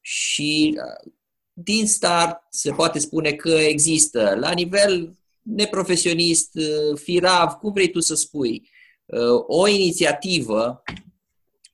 Și 0.00 0.74
uh, 0.76 1.12
din 1.52 1.86
start 1.86 2.38
se 2.50 2.70
poate 2.70 2.98
spune 2.98 3.32
că 3.32 3.50
există, 3.50 4.34
la 4.34 4.52
nivel 4.52 5.18
neprofesionist, 5.42 6.54
uh, 6.54 6.98
firav, 6.98 7.52
cum 7.52 7.72
vrei 7.72 7.90
tu 7.90 8.00
să 8.00 8.14
spui, 8.14 8.70
uh, 9.04 9.44
o 9.46 9.66
inițiativă 9.66 10.82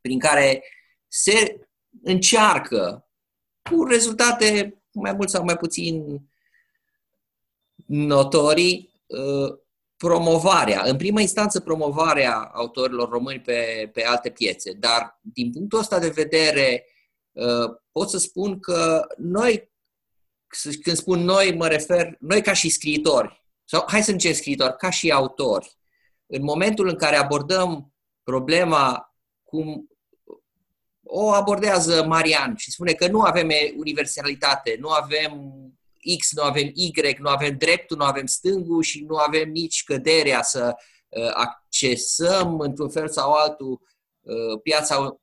prin 0.00 0.18
care 0.18 0.62
se 1.08 1.60
încearcă 2.02 3.03
cu 3.70 3.84
rezultate 3.84 4.82
mai 4.92 5.12
mult 5.12 5.30
sau 5.30 5.44
mai 5.44 5.56
puțin 5.56 6.20
notorii 7.86 9.02
uh, 9.06 9.58
promovarea, 9.96 10.82
în 10.84 10.96
primă 10.96 11.20
instanță 11.20 11.60
promovarea 11.60 12.50
autorilor 12.54 13.08
români 13.08 13.40
pe, 13.40 13.90
pe 13.92 14.04
alte 14.04 14.30
piețe, 14.30 14.72
dar 14.72 15.18
din 15.20 15.52
punctul 15.52 15.78
ăsta 15.78 15.98
de 15.98 16.08
vedere 16.08 16.86
pot 17.92 18.10
să 18.10 18.18
spun 18.18 18.60
că 18.60 19.06
noi 19.16 19.72
când 20.82 20.96
spun 20.96 21.20
noi, 21.20 21.54
mă 21.56 21.68
refer, 21.68 22.16
noi 22.20 22.42
ca 22.42 22.52
și 22.52 22.68
scriitori, 22.68 23.44
sau 23.64 23.84
hai 23.86 24.02
să 24.02 24.12
zicem 24.12 24.32
scriitori, 24.32 24.76
ca 24.76 24.90
și 24.90 25.10
autori, 25.10 25.76
în 26.26 26.42
momentul 26.42 26.88
în 26.88 26.96
care 26.96 27.16
abordăm 27.16 27.92
problema 28.22 29.14
cum 29.42 29.88
o 31.04 31.30
abordează 31.30 32.04
Marian 32.06 32.54
și 32.56 32.70
spune 32.70 32.92
că 32.92 33.08
nu 33.08 33.20
avem 33.20 33.50
universalitate, 33.76 34.76
nu 34.80 34.88
avem 34.88 35.52
X, 36.18 36.32
nu 36.32 36.42
avem 36.42 36.70
Y, 36.74 36.92
nu 37.18 37.28
avem 37.28 37.56
dreptul, 37.56 37.96
nu 37.96 38.04
avem 38.04 38.26
stângul 38.26 38.82
și 38.82 39.04
nu 39.08 39.16
avem 39.16 39.50
nici 39.50 39.84
căderea 39.84 40.42
să 40.42 40.74
accesăm 41.32 42.58
într-un 42.58 42.90
fel 42.90 43.08
sau 43.08 43.32
altul 43.32 43.80
piața, 44.62 45.18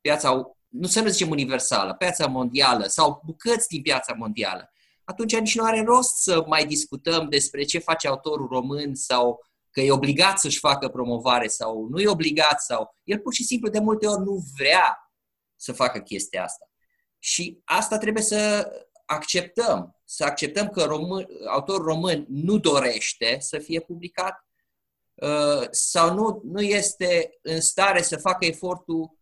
piața 0.00 0.56
nu 0.68 0.86
să 0.86 1.00
nu 1.00 1.08
zicem 1.08 1.30
universală, 1.30 1.94
piața 1.94 2.26
mondială 2.26 2.86
sau 2.86 3.22
bucăți 3.24 3.68
din 3.68 3.82
piața 3.82 4.12
mondială, 4.12 4.72
atunci 5.04 5.38
nici 5.38 5.56
nu 5.56 5.64
are 5.64 5.82
rost 5.82 6.16
să 6.16 6.44
mai 6.46 6.66
discutăm 6.66 7.28
despre 7.28 7.62
ce 7.62 7.78
face 7.78 8.08
autorul 8.08 8.48
român 8.50 8.94
sau 8.94 9.46
că 9.74 9.80
e 9.80 9.92
obligat 9.92 10.38
să-și 10.38 10.58
facă 10.58 10.88
promovare 10.88 11.46
sau 11.46 11.86
nu 11.90 12.00
e 12.00 12.08
obligat 12.08 12.62
sau 12.62 12.96
el 13.04 13.18
pur 13.18 13.34
și 13.34 13.44
simplu 13.44 13.68
de 13.68 13.78
multe 13.78 14.06
ori 14.06 14.20
nu 14.20 14.44
vrea 14.56 15.12
să 15.56 15.72
facă 15.72 15.98
chestia 15.98 16.44
asta. 16.44 16.70
Și 17.18 17.60
asta 17.64 17.98
trebuie 17.98 18.22
să 18.22 18.70
acceptăm, 19.06 20.00
să 20.04 20.24
acceptăm 20.24 20.68
că 20.68 20.84
român, 20.84 21.26
autorul 21.48 21.84
român 21.84 22.26
nu 22.28 22.58
dorește 22.58 23.36
să 23.40 23.58
fie 23.58 23.80
publicat 23.80 24.46
sau 25.70 26.14
nu, 26.14 26.40
nu 26.44 26.60
este 26.60 27.38
în 27.42 27.60
stare 27.60 28.02
să 28.02 28.16
facă 28.16 28.44
efortul 28.44 29.18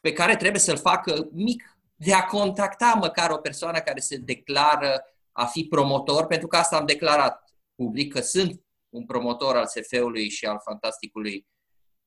pe 0.00 0.12
care 0.12 0.36
trebuie 0.36 0.60
să-l 0.60 0.78
facă 0.78 1.28
mic, 1.32 1.78
de 1.94 2.14
a 2.14 2.24
contacta 2.24 2.98
măcar 3.00 3.30
o 3.30 3.36
persoană 3.36 3.80
care 3.80 4.00
se 4.00 4.16
declară 4.16 5.04
a 5.32 5.46
fi 5.46 5.64
promotor, 5.64 6.26
pentru 6.26 6.46
că 6.46 6.56
asta 6.56 6.76
am 6.76 6.86
declarat 6.86 7.54
public, 7.74 8.12
că 8.12 8.20
sunt 8.20 8.64
un 8.88 9.06
promotor 9.06 9.56
al 9.56 9.66
SF-ului 9.66 10.28
și 10.28 10.44
al 10.44 10.60
fantasticului 10.64 11.46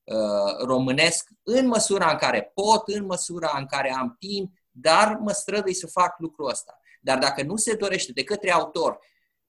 uh, 0.04 0.64
românesc, 0.66 1.28
în 1.42 1.66
măsura 1.66 2.10
în 2.10 2.16
care 2.16 2.50
pot, 2.54 2.88
în 2.88 3.04
măsura 3.04 3.54
în 3.58 3.66
care 3.66 3.92
am 3.92 4.16
timp, 4.18 4.52
dar 4.70 5.16
mă 5.16 5.32
strădui 5.32 5.74
să 5.74 5.86
fac 5.86 6.18
lucrul 6.18 6.48
ăsta. 6.48 6.78
Dar 7.00 7.18
dacă 7.18 7.42
nu 7.42 7.56
se 7.56 7.74
dorește 7.74 8.12
de 8.12 8.24
către 8.24 8.50
autor 8.50 8.98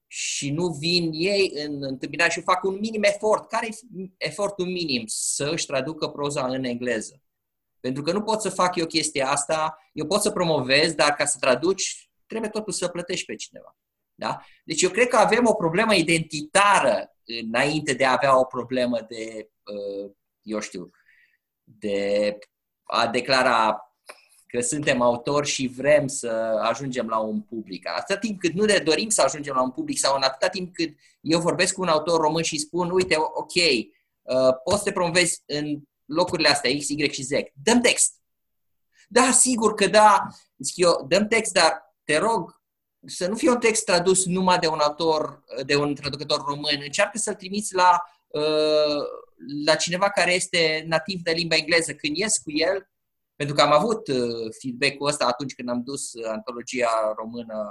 și 0.07 0.51
nu 0.51 0.67
vin 0.67 1.09
ei 1.13 1.51
în 1.65 1.83
întâmpinare 1.83 2.31
și 2.31 2.41
fac 2.41 2.63
un 2.63 2.79
minim 2.79 3.03
efort, 3.03 3.49
care 3.49 3.67
e 3.67 3.77
efortul 4.17 4.65
minim? 4.65 5.03
Să 5.05 5.49
își 5.51 5.65
traducă 5.65 6.07
proza 6.07 6.45
în 6.45 6.63
engleză. 6.63 7.21
Pentru 7.79 8.03
că 8.03 8.11
nu 8.11 8.21
pot 8.21 8.41
să 8.41 8.49
fac 8.49 8.75
eu 8.75 8.85
chestia 8.85 9.29
asta, 9.29 9.77
eu 9.93 10.05
pot 10.05 10.21
să 10.21 10.31
promovez, 10.31 10.93
dar 10.93 11.13
ca 11.13 11.25
să 11.25 11.37
traduci, 11.39 12.11
trebuie 12.25 12.49
totul 12.49 12.73
să 12.73 12.87
plătești 12.87 13.25
pe 13.25 13.35
cineva. 13.35 13.77
Da? 14.21 14.41
Deci 14.63 14.81
eu 14.81 14.89
cred 14.89 15.07
că 15.07 15.17
avem 15.17 15.47
o 15.47 15.53
problemă 15.53 15.95
identitară 15.95 17.15
înainte 17.43 17.93
de 17.93 18.05
a 18.05 18.11
avea 18.11 18.39
o 18.39 18.43
problemă 18.43 19.05
de, 19.07 19.49
eu 20.41 20.59
știu, 20.59 20.89
de 21.63 22.37
a 22.83 23.07
declara 23.07 23.81
că 24.47 24.61
suntem 24.61 25.01
autori 25.01 25.47
și 25.47 25.67
vrem 25.67 26.07
să 26.07 26.59
ajungem 26.61 27.07
la 27.07 27.17
un 27.17 27.41
public. 27.41 27.87
Atâta 27.87 28.19
timp 28.19 28.39
cât 28.39 28.53
nu 28.53 28.65
ne 28.65 28.77
dorim 28.77 29.09
să 29.09 29.21
ajungem 29.21 29.55
la 29.55 29.61
un 29.61 29.71
public 29.71 29.97
sau 29.97 30.15
în 30.15 30.21
atâta 30.21 30.49
timp 30.49 30.73
cât 30.73 30.97
eu 31.21 31.39
vorbesc 31.39 31.73
cu 31.73 31.81
un 31.81 31.87
autor 31.87 32.19
român 32.21 32.43
și 32.43 32.59
spun, 32.59 32.89
uite, 32.89 33.15
ok, 33.17 33.55
uh, 33.55 34.53
poți 34.63 34.77
să 34.77 34.83
te 34.83 34.91
promovezi 34.91 35.43
în 35.45 35.79
locurile 36.05 36.49
astea, 36.49 36.77
X, 36.77 36.87
Y 36.89 37.11
și 37.11 37.23
Z. 37.23 37.29
Dăm 37.53 37.81
text. 37.81 38.13
Da, 39.07 39.31
sigur 39.31 39.73
că 39.73 39.87
da. 39.87 40.27
Zic 40.57 40.77
eu, 40.77 41.05
dăm 41.07 41.27
text, 41.27 41.53
dar 41.53 41.95
te 42.03 42.17
rog 42.17 42.60
să 43.05 43.27
nu 43.27 43.35
fie 43.35 43.49
un 43.49 43.59
text 43.59 43.85
tradus 43.85 44.25
numai 44.25 44.59
de 44.59 44.67
un 44.67 44.79
autor, 44.79 45.43
de 45.65 45.75
un 45.75 45.95
traducător 45.95 46.43
român. 46.45 46.79
Încearcă 46.83 47.17
să-l 47.17 47.33
trimiți 47.33 47.75
la, 47.75 48.01
uh, 48.27 49.03
la 49.65 49.75
cineva 49.75 50.09
care 50.09 50.33
este 50.33 50.83
nativ 50.87 51.21
de 51.21 51.31
limba 51.31 51.55
engleză. 51.55 51.93
Când 51.93 52.17
ies 52.17 52.37
cu 52.37 52.51
el, 52.51 52.89
pentru 53.35 53.55
că 53.55 53.61
am 53.61 53.71
avut 53.71 54.07
uh, 54.07 54.53
feedback-ul 54.61 55.07
ăsta 55.07 55.25
atunci 55.25 55.53
când 55.53 55.69
am 55.69 55.83
dus 55.83 56.11
antologia 56.27 57.13
română, 57.17 57.69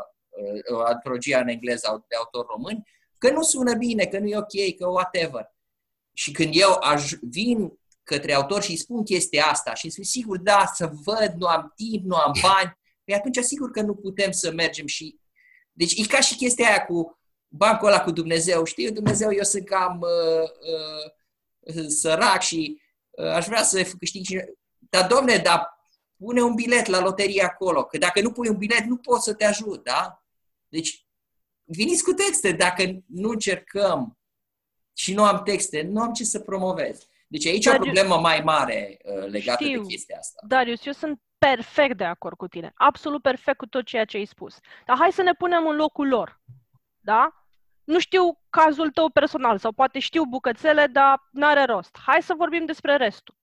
uh, 0.73 0.85
antologia 0.85 1.39
în 1.39 1.49
engleză 1.49 2.05
de 2.09 2.17
autor 2.17 2.47
român, 2.47 2.83
că 3.19 3.31
nu 3.31 3.43
sună 3.43 3.75
bine, 3.75 4.05
că 4.05 4.19
nu 4.19 4.27
e 4.27 4.37
ok, 4.37 4.77
că 4.79 4.87
whatever. 4.87 5.55
Și 6.13 6.33
când 6.33 6.51
eu 6.53 6.77
aș 6.81 7.13
vin 7.21 7.79
către 8.03 8.33
autor 8.33 8.63
și 8.63 8.71
îi 8.71 8.77
spun 8.77 9.05
chestia 9.05 9.45
asta 9.45 9.75
și 9.75 9.85
îi 9.85 9.91
spun, 9.91 10.05
sigur, 10.05 10.39
da, 10.39 10.71
să 10.75 10.91
văd, 11.05 11.35
nu 11.37 11.47
am 11.47 11.73
timp, 11.77 12.05
nu 12.05 12.17
am 12.17 12.33
bani, 12.43 12.79
pe 13.05 13.15
atunci 13.15 13.39
sigur 13.39 13.71
că 13.71 13.81
nu 13.81 13.95
putem 13.95 14.31
să 14.31 14.53
mergem 14.53 14.87
și... 14.87 15.20
Deci 15.81 15.99
e 15.99 16.07
ca 16.07 16.21
și 16.21 16.37
chestia 16.37 16.69
aia 16.69 16.85
cu 16.85 17.19
bancul 17.49 17.87
ăla 17.87 18.01
cu 18.01 18.11
Dumnezeu. 18.11 18.65
Știu, 18.65 18.91
Dumnezeu, 18.91 19.33
eu 19.33 19.43
sunt 19.43 19.65
cam 19.65 20.01
uh, 20.01 20.49
uh, 21.75 21.87
sărac 21.87 22.43
și 22.43 22.81
uh, 23.11 23.27
aș 23.27 23.47
vrea 23.47 23.63
să 23.63 23.91
câștig 23.99 24.25
și... 24.25 24.45
Dar, 24.79 25.07
domne, 25.07 25.37
dar 25.37 25.69
pune 26.17 26.43
un 26.43 26.55
bilet 26.55 26.87
la 26.87 27.01
loterie 27.01 27.43
acolo, 27.43 27.85
că 27.85 27.99
dacă 27.99 28.21
nu 28.21 28.33
pui 28.33 28.49
un 28.49 28.57
bilet, 28.57 28.85
nu 28.85 28.97
pot 28.97 29.21
să 29.23 29.35
te 29.35 29.45
ajut, 29.45 29.85
da? 29.85 30.25
Deci, 30.69 31.07
veniți 31.65 32.03
cu 32.03 32.13
texte. 32.13 32.53
Dacă 32.53 33.03
nu 33.07 33.29
încercăm 33.29 34.19
și 34.93 35.15
nu 35.15 35.25
am 35.25 35.43
texte, 35.43 35.83
nu 35.83 36.01
am 36.01 36.13
ce 36.13 36.25
să 36.25 36.39
promovez. 36.39 37.07
Deci 37.29 37.47
aici 37.47 37.65
Darius, 37.65 37.87
e 37.87 37.91
o 37.91 37.93
problemă 37.93 38.21
mai 38.21 38.41
mare 38.41 38.99
uh, 39.05 39.27
legată 39.27 39.65
știu, 39.65 39.83
de 39.83 39.87
chestia 39.87 40.19
asta. 40.19 40.41
Darius, 40.47 40.87
eu 40.87 40.93
sunt 40.93 41.21
perfect 41.47 41.97
de 41.97 42.05
acord 42.05 42.37
cu 42.37 42.49
tine. 42.49 42.73
Absolut 42.75 43.23
perfect 43.23 43.57
cu 43.57 43.67
tot 43.67 43.85
ceea 43.85 44.05
ce 44.05 44.17
ai 44.17 44.25
spus. 44.25 44.59
Dar 44.85 44.97
hai 44.99 45.13
să 45.13 45.23
ne 45.23 45.33
punem 45.33 45.67
în 45.67 45.77
locul 45.77 46.09
lor. 46.09 46.41
Da? 46.99 47.45
Nu 47.85 47.99
știu 47.99 48.41
cazul 48.51 48.91
tău 48.91 49.11
personal 49.11 49.59
sau 49.59 49.73
poate 49.73 49.99
știu 49.99 50.25
bucățele, 50.25 50.87
dar 50.87 51.29
n-are 51.31 51.65
rost. 51.65 51.99
Hai 52.07 52.23
să 52.23 52.35
vorbim 52.35 52.65
despre 52.65 52.97
restul. 52.97 53.35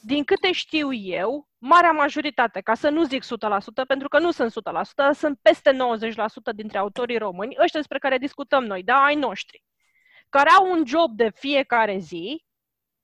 Din 0.00 0.24
câte 0.24 0.52
știu 0.52 0.92
eu, 0.92 1.48
marea 1.58 1.90
majoritate, 1.90 2.60
ca 2.60 2.74
să 2.74 2.88
nu 2.88 3.04
zic 3.04 3.24
100%, 3.24 3.26
pentru 3.86 4.08
că 4.08 4.18
nu 4.18 4.30
sunt 4.30 4.52
100%, 4.52 4.54
sunt 5.14 5.38
peste 5.42 5.72
90% 5.72 6.54
dintre 6.54 6.78
autorii 6.78 7.18
români, 7.18 7.56
ăștia 7.60 7.80
despre 7.80 7.98
care 7.98 8.18
discutăm 8.18 8.64
noi, 8.64 8.82
da, 8.82 9.02
ai 9.02 9.14
noștri, 9.14 9.64
care 10.28 10.50
au 10.50 10.70
un 10.70 10.86
job 10.86 11.16
de 11.16 11.30
fiecare 11.30 11.98
zi 11.98 12.44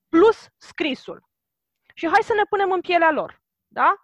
plus 0.08 0.46
scrisul. 0.56 1.28
Și 1.94 2.06
hai 2.06 2.22
să 2.22 2.34
ne 2.34 2.42
punem 2.48 2.70
în 2.70 2.80
pielea 2.80 3.10
lor. 3.10 3.43
Da? 3.74 3.94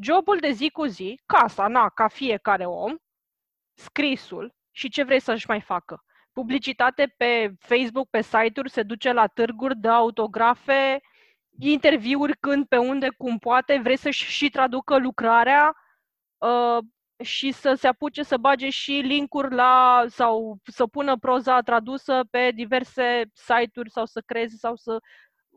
Jobul 0.00 0.38
de 0.38 0.50
zi 0.50 0.70
cu 0.70 0.84
zi, 0.86 1.20
casa, 1.26 1.66
na, 1.66 1.88
ca 1.88 2.08
fiecare 2.08 2.64
om, 2.66 2.96
scrisul 3.74 4.54
și 4.70 4.88
ce 4.88 5.02
vrei 5.02 5.20
să-și 5.20 5.48
mai 5.48 5.60
facă. 5.60 6.04
Publicitate 6.32 7.14
pe 7.16 7.54
Facebook, 7.58 8.08
pe 8.10 8.22
site-uri, 8.22 8.70
se 8.70 8.82
duce 8.82 9.12
la 9.12 9.26
târguri, 9.26 9.76
dă 9.76 9.88
autografe, 9.90 11.00
interviuri 11.58 12.36
când, 12.40 12.66
pe 12.66 12.76
unde, 12.76 13.08
cum 13.16 13.38
poate, 13.38 13.80
vrei 13.82 13.96
să-și 13.96 14.24
și 14.24 14.50
traducă 14.50 14.98
lucrarea 14.98 15.76
uh, 16.38 16.78
și 17.24 17.52
să 17.52 17.74
se 17.74 17.86
apuce 17.88 18.22
să 18.22 18.36
bage 18.36 18.70
și 18.70 18.92
linkuri 18.92 19.54
la 19.54 20.04
sau 20.08 20.58
să 20.64 20.86
pună 20.86 21.16
proza 21.16 21.60
tradusă 21.60 22.24
pe 22.30 22.50
diverse 22.50 23.30
site-uri 23.32 23.90
sau 23.90 24.06
să 24.06 24.22
creeze 24.26 24.56
sau 24.56 24.76
să 24.76 24.98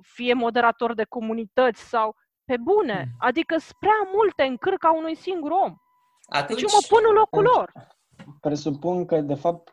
fie 0.02 0.34
moderator 0.34 0.93
de 0.93 1.03
comunități 1.03 1.89
sau 1.89 2.15
pe 2.52 2.57
bune. 2.57 2.99
Hmm. 3.02 3.28
Adică 3.28 3.57
sunt 3.57 3.78
prea 3.80 4.02
multe 4.14 4.44
în 4.44 4.57
cârca 4.57 4.91
unui 4.91 5.15
singur 5.15 5.52
om. 5.52 5.76
Atunci, 6.26 6.60
deci 6.60 6.72
eu 6.72 6.80
mă 6.80 6.86
pun 6.90 7.03
în 7.10 7.15
locul 7.15 7.44
lor. 7.56 7.72
Presupun 8.41 9.06
că, 9.06 9.22
de 9.22 9.34
fapt, 9.34 9.69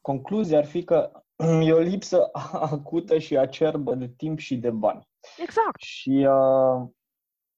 concluzia 0.00 0.58
ar 0.58 0.64
fi 0.64 0.84
că 0.84 1.10
e 1.68 1.72
o 1.72 1.78
lipsă 1.78 2.28
acută 2.72 3.18
și 3.18 3.36
acerbă 3.36 3.94
de 3.94 4.08
timp 4.16 4.38
și 4.38 4.56
de 4.56 4.70
bani. 4.70 5.08
Exact. 5.38 5.80
Și 5.80 6.26
uh, 6.28 6.88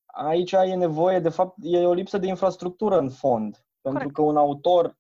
aici 0.06 0.52
e 0.52 0.74
nevoie, 0.74 1.18
de 1.20 1.28
fapt, 1.28 1.54
e 1.60 1.86
o 1.86 1.92
lipsă 1.92 2.18
de 2.18 2.26
infrastructură 2.26 2.98
în 2.98 3.10
fond. 3.10 3.64
Pentru 3.80 4.00
Corect. 4.00 4.14
că 4.14 4.22
un 4.22 4.36
autor 4.36 4.96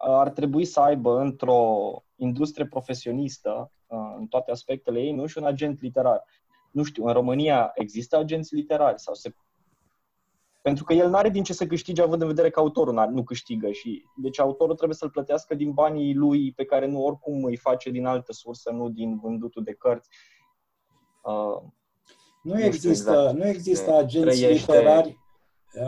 ar 0.00 0.30
trebui 0.30 0.64
să 0.64 0.80
aibă 0.80 1.20
într-o 1.20 1.90
industrie 2.14 2.66
profesionistă, 2.66 3.72
uh, 3.86 4.14
în 4.18 4.26
toate 4.26 4.50
aspectele 4.50 5.00
ei, 5.00 5.12
nu 5.12 5.26
și 5.26 5.38
un 5.38 5.44
agent 5.44 5.80
literar. 5.80 6.24
Nu 6.70 6.82
știu, 6.82 7.04
în 7.04 7.12
România 7.12 7.70
există 7.74 8.16
agenți 8.16 8.54
literari 8.54 9.00
sau 9.00 9.14
se 9.14 9.34
pentru 10.62 10.84
că 10.84 10.92
el 10.92 11.08
nu 11.08 11.16
are 11.16 11.28
din 11.28 11.42
ce 11.42 11.52
să 11.52 11.66
câștige 11.66 12.02
având 12.02 12.22
în 12.22 12.28
vedere 12.28 12.50
că 12.50 12.60
autorul 12.60 13.08
nu 13.10 13.22
câștigă 13.22 13.70
și 13.70 14.04
deci 14.16 14.40
autorul 14.40 14.74
trebuie 14.74 14.96
să-l 14.96 15.10
plătească 15.10 15.54
din 15.54 15.72
banii 15.72 16.14
lui 16.14 16.52
pe 16.52 16.64
care 16.64 16.86
nu 16.86 17.04
oricum 17.04 17.44
îi 17.44 17.56
face 17.56 17.90
din 17.90 18.06
altă 18.06 18.32
sursă, 18.32 18.70
nu 18.70 18.88
din 18.88 19.18
vândutul 19.18 19.62
de 19.62 19.72
cărți. 19.72 20.08
Uh, 21.22 21.62
nu, 22.42 22.52
nu 22.52 22.62
există, 22.62 23.10
exact 23.10 23.36
nu 23.36 23.46
există 23.46 23.94
agenți 23.94 24.38
trăiește... 24.38 24.72
literari 24.72 25.18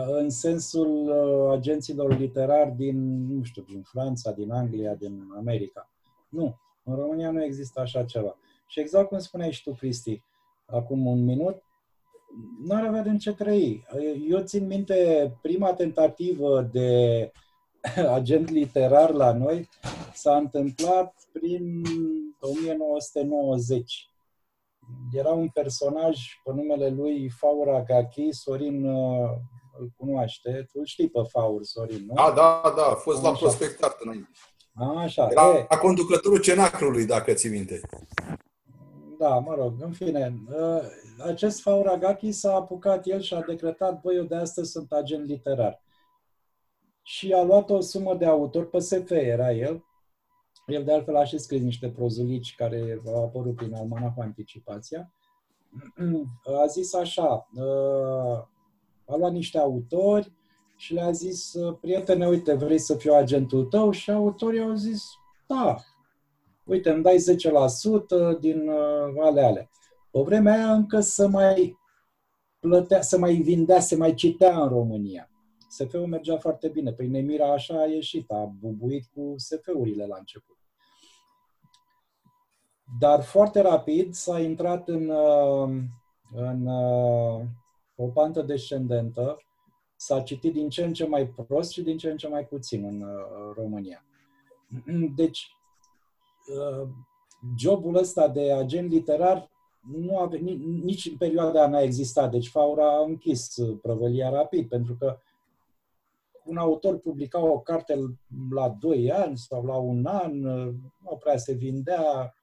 în 0.07 0.29
sensul 0.29 1.09
uh, 1.09 1.51
agenților 1.57 2.17
literari 2.17 2.71
din, 2.71 3.27
nu 3.35 3.43
știu, 3.43 3.61
din 3.61 3.81
Franța, 3.81 4.31
din 4.31 4.51
Anglia, 4.51 4.95
din 4.95 5.31
America. 5.37 5.89
Nu, 6.29 6.59
în 6.83 6.95
România 6.95 7.31
nu 7.31 7.43
există 7.43 7.79
așa 7.79 8.03
ceva. 8.03 8.37
Și 8.67 8.79
exact 8.79 9.07
cum 9.07 9.19
spuneai 9.19 9.51
și 9.51 9.63
tu, 9.63 9.71
Cristi, 9.71 10.23
acum 10.71 11.05
un 11.05 11.23
minut, 11.23 11.63
nu 12.63 12.75
ar 12.75 12.85
avea 12.85 13.01
din 13.01 13.17
ce 13.17 13.33
trăi. 13.33 13.85
Eu 14.29 14.39
țin 14.39 14.67
minte 14.67 15.31
prima 15.41 15.73
tentativă 15.73 16.61
de 16.61 17.31
agent 18.17 18.49
literar 18.49 19.09
la 19.09 19.33
noi 19.33 19.69
s-a 20.13 20.35
întâmplat 20.35 21.13
prin 21.31 21.81
1990. 22.39 24.05
Era 25.11 25.29
un 25.29 25.47
personaj 25.47 26.19
pe 26.43 26.51
numele 26.53 26.89
lui 26.89 27.29
Faura 27.29 27.81
Gachi, 27.81 28.31
Sorin 28.31 28.85
uh, 28.85 29.29
îl 29.79 29.91
cunoaște, 29.97 30.67
tu 30.71 30.83
știi 30.83 31.09
pe 31.09 31.19
Faur, 31.29 31.63
Sorin, 31.63 32.05
nu? 32.07 32.13
Da, 32.13 32.31
da, 32.35 32.73
da, 32.75 32.85
a 32.85 32.95
fost 32.95 33.17
Așa. 33.17 33.29
la 33.29 33.37
prospectat 33.37 33.97
înainte. 33.99 34.29
Așa. 34.97 35.27
Era 35.31 35.67
e. 35.69 35.77
conducătorul 35.81 36.39
cenaclului, 36.39 37.05
dacă 37.05 37.33
ți 37.33 37.47
minte. 37.47 37.81
Da, 39.21 39.39
mă 39.39 39.55
rog, 39.55 39.73
în 39.81 39.91
fine. 39.91 40.41
Uh, 40.49 40.81
acest 41.25 41.61
Fauragaki 41.61 42.31
s-a 42.31 42.55
apucat 42.55 43.05
el 43.05 43.19
și 43.19 43.33
a 43.33 43.41
decretat, 43.41 44.01
băi, 44.01 44.15
eu 44.15 44.23
de 44.23 44.35
astăzi 44.35 44.71
sunt 44.71 44.91
agent 44.91 45.25
literar. 45.25 45.81
Și 47.01 47.33
a 47.33 47.43
luat 47.43 47.69
o 47.69 47.79
sumă 47.79 48.15
de 48.15 48.25
autor, 48.25 48.69
pe 48.69 48.79
SF 48.79 49.09
era 49.09 49.51
el, 49.51 49.85
el 50.65 50.83
de 50.83 50.93
altfel 50.93 51.15
a 51.15 51.23
și 51.23 51.37
scris 51.37 51.61
niște 51.61 51.89
prozulici 51.89 52.55
care 52.55 53.01
au 53.05 53.23
apărut 53.23 53.55
prin 53.55 53.73
Almanacul 53.73 54.23
Anticipația. 54.23 55.13
A 56.61 56.65
zis 56.65 56.93
așa, 56.93 57.49
uh, 57.55 58.45
a 59.05 59.15
luat 59.17 59.31
niște 59.31 59.57
autori 59.57 60.31
și 60.75 60.93
le-a 60.93 61.11
zis, 61.11 61.53
prietene, 61.81 62.27
uite, 62.27 62.53
vrei 62.53 62.79
să 62.79 62.95
fiu 62.95 63.13
agentul 63.13 63.65
tău? 63.65 63.91
Și 63.91 64.11
autorii 64.11 64.61
au 64.61 64.73
zis, 64.73 65.03
da, 65.47 65.75
uite, 66.71 66.89
îmi 66.89 67.03
dai 67.03 67.17
10% 68.35 68.39
din 68.39 68.67
uh, 68.67 69.21
ale 69.21 69.41
alea. 69.41 69.69
Pe 70.11 70.19
vremea 70.19 70.53
aia 70.53 70.73
încă 70.73 70.99
să 70.99 71.27
mai 71.27 71.77
plătea, 72.59 73.01
să 73.01 73.17
mai 73.17 73.35
vindea, 73.35 73.79
să 73.79 73.95
mai 73.95 74.13
citea 74.13 74.61
în 74.61 74.67
România. 74.67 75.29
SF-ul 75.67 76.07
mergea 76.07 76.37
foarte 76.37 76.67
bine. 76.67 76.93
Păi 76.93 77.07
Nemira 77.07 77.51
așa 77.51 77.81
a 77.81 77.85
ieșit, 77.85 78.31
a 78.31 78.53
bubuit 78.59 79.05
cu 79.13 79.33
SF-urile 79.37 80.05
la 80.05 80.15
început. 80.17 80.57
Dar 82.99 83.21
foarte 83.21 83.61
rapid 83.61 84.13
s-a 84.13 84.39
intrat 84.39 84.87
în, 84.87 85.09
uh, 85.09 85.69
în 86.33 86.65
uh, 86.65 87.41
o 87.95 88.07
pantă 88.07 88.41
descendentă, 88.41 89.37
s-a 89.95 90.21
citit 90.21 90.53
din 90.53 90.69
ce 90.69 90.83
în 90.83 90.93
ce 90.93 91.05
mai 91.05 91.27
prost 91.27 91.71
și 91.71 91.81
din 91.81 91.97
ce 91.97 92.11
în 92.11 92.17
ce 92.17 92.27
mai 92.27 92.45
puțin 92.45 92.85
în 92.85 93.05
România. 93.55 94.05
Deci, 95.15 95.55
Uh, 95.55 95.60
jobul 97.57 97.95
ăsta 97.95 98.27
de 98.27 98.51
agent 98.53 98.91
literar 98.91 99.51
nu 99.81 100.17
a, 100.17 100.29
nici 100.83 101.05
în 101.05 101.17
perioada 101.17 101.67
n-a 101.67 101.81
existat. 101.81 102.31
Deci 102.31 102.49
Faura 102.49 102.91
a 102.91 103.03
închis 103.03 103.55
uh, 103.55 103.77
prăvălia 103.81 104.29
rapid, 104.29 104.67
pentru 104.67 104.95
că 104.99 105.17
un 106.45 106.57
autor 106.57 106.97
publica 106.97 107.39
o 107.39 107.59
carte 107.59 108.17
la 108.49 108.69
2 108.79 109.11
ani 109.11 109.37
sau 109.37 109.65
la 109.65 109.75
un 109.75 110.05
an, 110.05 110.43
uh, 110.43 110.73
nu 111.03 111.17
prea 111.19 111.37
se 111.37 111.53
vindea. 111.53 112.35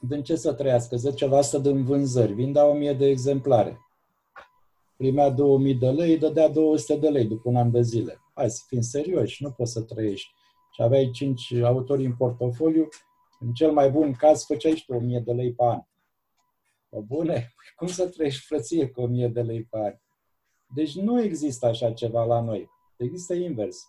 Din 0.00 0.22
ce 0.22 0.36
să 0.36 0.52
trăiască? 0.52 0.96
10% 0.96 1.62
din 1.62 1.84
vânzări. 1.84 2.32
Vindea 2.32 2.66
1000 2.66 2.92
de 2.92 3.06
exemplare. 3.06 3.78
primea 4.96 5.30
2000 5.30 5.74
de 5.74 5.90
lei, 5.90 6.18
dădea 6.18 6.48
200 6.48 6.96
de 6.96 7.08
lei 7.08 7.24
după 7.24 7.48
un 7.48 7.56
an 7.56 7.70
de 7.70 7.82
zile. 7.82 8.20
Hai 8.34 8.50
să 8.50 8.62
fim 8.66 8.80
serioși, 8.80 9.42
nu 9.42 9.50
poți 9.50 9.72
să 9.72 9.82
trăiești. 9.82 10.30
Și 10.80 10.86
aveai 10.86 11.10
5 11.10 11.52
autori 11.52 12.04
în 12.04 12.16
portofoliu, 12.16 12.88
în 13.40 13.52
cel 13.52 13.72
mai 13.72 13.90
bun 13.90 14.12
caz 14.12 14.44
făceai 14.44 14.76
și 14.76 14.84
tu 14.84 14.94
1000 14.94 15.20
de 15.20 15.32
lei 15.32 15.52
pe 15.52 15.64
an. 15.64 15.80
O 16.90 17.02
bune? 17.02 17.54
Cum 17.76 17.86
să 17.86 18.08
trăiești 18.08 18.46
frăție 18.46 18.88
cu 18.88 19.00
1000 19.00 19.28
de 19.28 19.42
lei 19.42 19.64
pe 19.64 19.78
an? 19.78 19.94
Deci 20.74 20.94
nu 20.94 21.22
există 21.22 21.66
așa 21.66 21.92
ceva 21.92 22.24
la 22.24 22.40
noi. 22.40 22.70
Există 22.96 23.34
invers. 23.34 23.86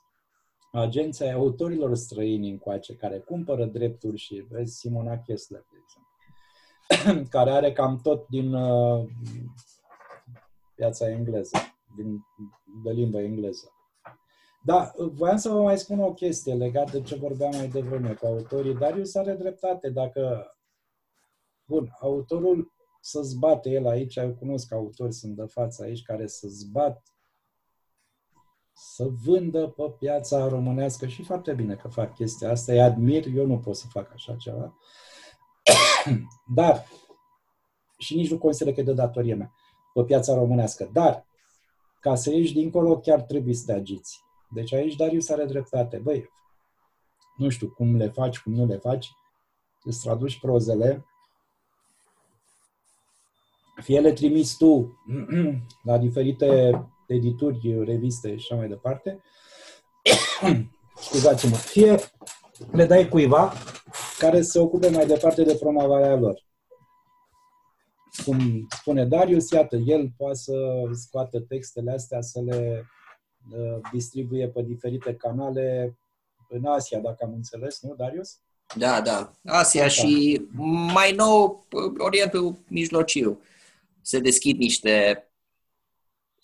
Agenția 0.72 1.34
autorilor 1.34 1.96
străini 1.96 2.50
încoace, 2.50 2.96
care 2.96 3.20
cumpără 3.20 3.66
drepturi 3.66 4.18
și 4.18 4.46
vezi 4.50 4.78
Simona 4.78 5.18
Kessler, 5.18 5.66
de 5.72 5.78
exemplu, 5.84 7.24
care 7.36 7.52
are 7.52 7.72
cam 7.72 8.00
tot 8.02 8.28
din 8.28 8.54
uh, 8.54 9.10
piața 10.76 11.10
engleză, 11.10 11.58
din, 11.96 12.26
de 12.84 12.92
limba 12.92 13.22
engleză. 13.22 13.72
Da, 14.64 14.92
voiam 14.96 15.38
să 15.38 15.50
vă 15.50 15.62
mai 15.62 15.78
spun 15.78 16.00
o 16.00 16.14
chestie 16.14 16.54
legată 16.54 16.92
de 16.92 17.02
ce 17.02 17.16
vorbeam 17.16 17.52
mai 17.56 17.68
devreme 17.68 18.14
cu 18.14 18.26
autorii. 18.26 18.76
Darius 18.76 19.16
are 19.16 19.34
dreptate. 19.34 19.90
Dacă, 19.90 20.54
bun, 21.66 21.96
autorul 22.00 22.72
să 23.02 23.22
zbate 23.22 23.70
el 23.70 23.88
aici, 23.88 24.16
eu 24.16 24.34
cunosc 24.34 24.72
autori, 24.72 25.14
sunt 25.14 25.36
de 25.36 25.46
față 25.46 25.84
aici, 25.84 26.04
care 26.04 26.28
să 26.28 26.48
zbat 26.48 27.04
să 28.74 29.08
vândă 29.26 29.68
pe 29.68 29.84
piața 30.00 30.48
românească 30.48 31.08
și 31.08 31.24
foarte 31.24 31.54
bine 31.54 31.76
că 31.76 31.88
fac 31.88 32.16
chestia 32.16 32.52
asta, 32.52 32.72
îi 32.72 32.82
admir, 32.82 33.26
eu 33.36 33.46
nu 33.46 33.60
pot 33.60 33.76
să 33.76 33.86
fac 33.90 34.12
așa 34.14 34.36
ceva. 34.36 34.78
Dar, 36.56 36.86
și 37.98 38.16
nici 38.16 38.32
nu 38.32 38.38
consider 38.38 38.74
că 38.74 38.80
e 38.80 38.84
de 38.84 38.94
datorie 38.94 39.34
mea, 39.34 39.54
pe 39.94 40.04
piața 40.04 40.34
românească. 40.34 40.90
Dar, 40.94 41.26
ca 42.00 42.16
să 42.16 42.32
ieși 42.32 42.54
dincolo, 42.54 43.00
chiar 43.00 43.22
trebuie 43.22 43.54
să 43.54 43.66
te 43.66 43.74
agiți. 43.74 44.30
Deci 44.54 44.74
aici 44.74 44.96
Darius 44.96 45.30
are 45.30 45.46
dreptate. 45.46 45.98
Băi, 45.98 46.30
nu 47.38 47.50
știu 47.50 47.68
cum 47.70 47.96
le 47.96 48.08
faci, 48.08 48.40
cum 48.40 48.54
nu 48.54 48.66
le 48.66 48.78
faci, 48.78 49.12
îți 49.84 50.02
traduci 50.02 50.40
prozele, 50.40 51.06
fie 53.82 54.00
le 54.00 54.14
trimiți 54.14 54.58
tu 54.58 55.02
la 55.90 55.98
diferite 55.98 56.82
edituri, 57.08 57.84
reviste 57.84 58.38
și 58.38 58.48
așa 58.52 58.56
mai 58.56 58.68
departe, 58.68 59.22
scuzați-mă, 61.06 61.56
fie 61.56 61.96
le 62.72 62.86
dai 62.86 63.10
cuiva 63.10 63.54
care 64.18 64.42
se 64.42 64.60
ocupe 64.60 64.90
mai 64.90 65.06
departe 65.06 65.44
de 65.44 65.56
promovarea 65.60 66.16
lor. 66.16 66.44
Cum 68.26 68.68
spune 68.70 69.06
Darius, 69.06 69.52
iată, 69.52 69.76
el 69.76 70.14
poate 70.18 70.36
să 70.36 70.54
scoată 70.92 71.40
textele 71.40 71.92
astea, 71.92 72.22
să 72.22 72.42
le 72.42 72.78
uh, 72.80 73.01
distribuie 73.92 74.48
pe 74.48 74.62
diferite 74.62 75.16
canale 75.16 75.98
în 76.50 76.66
Asia, 76.66 77.00
dacă 77.00 77.24
am 77.26 77.34
înțeles, 77.34 77.82
nu, 77.82 77.96
Darius? 77.96 78.38
Da, 78.78 79.02
da. 79.02 79.32
Asia 79.46 79.88
și 79.88 80.42
mai 80.94 81.12
nou 81.12 81.66
Orientul 81.98 82.56
Mijlociu. 82.68 83.42
Se 84.02 84.20
deschid 84.20 84.58
niște 84.58 85.26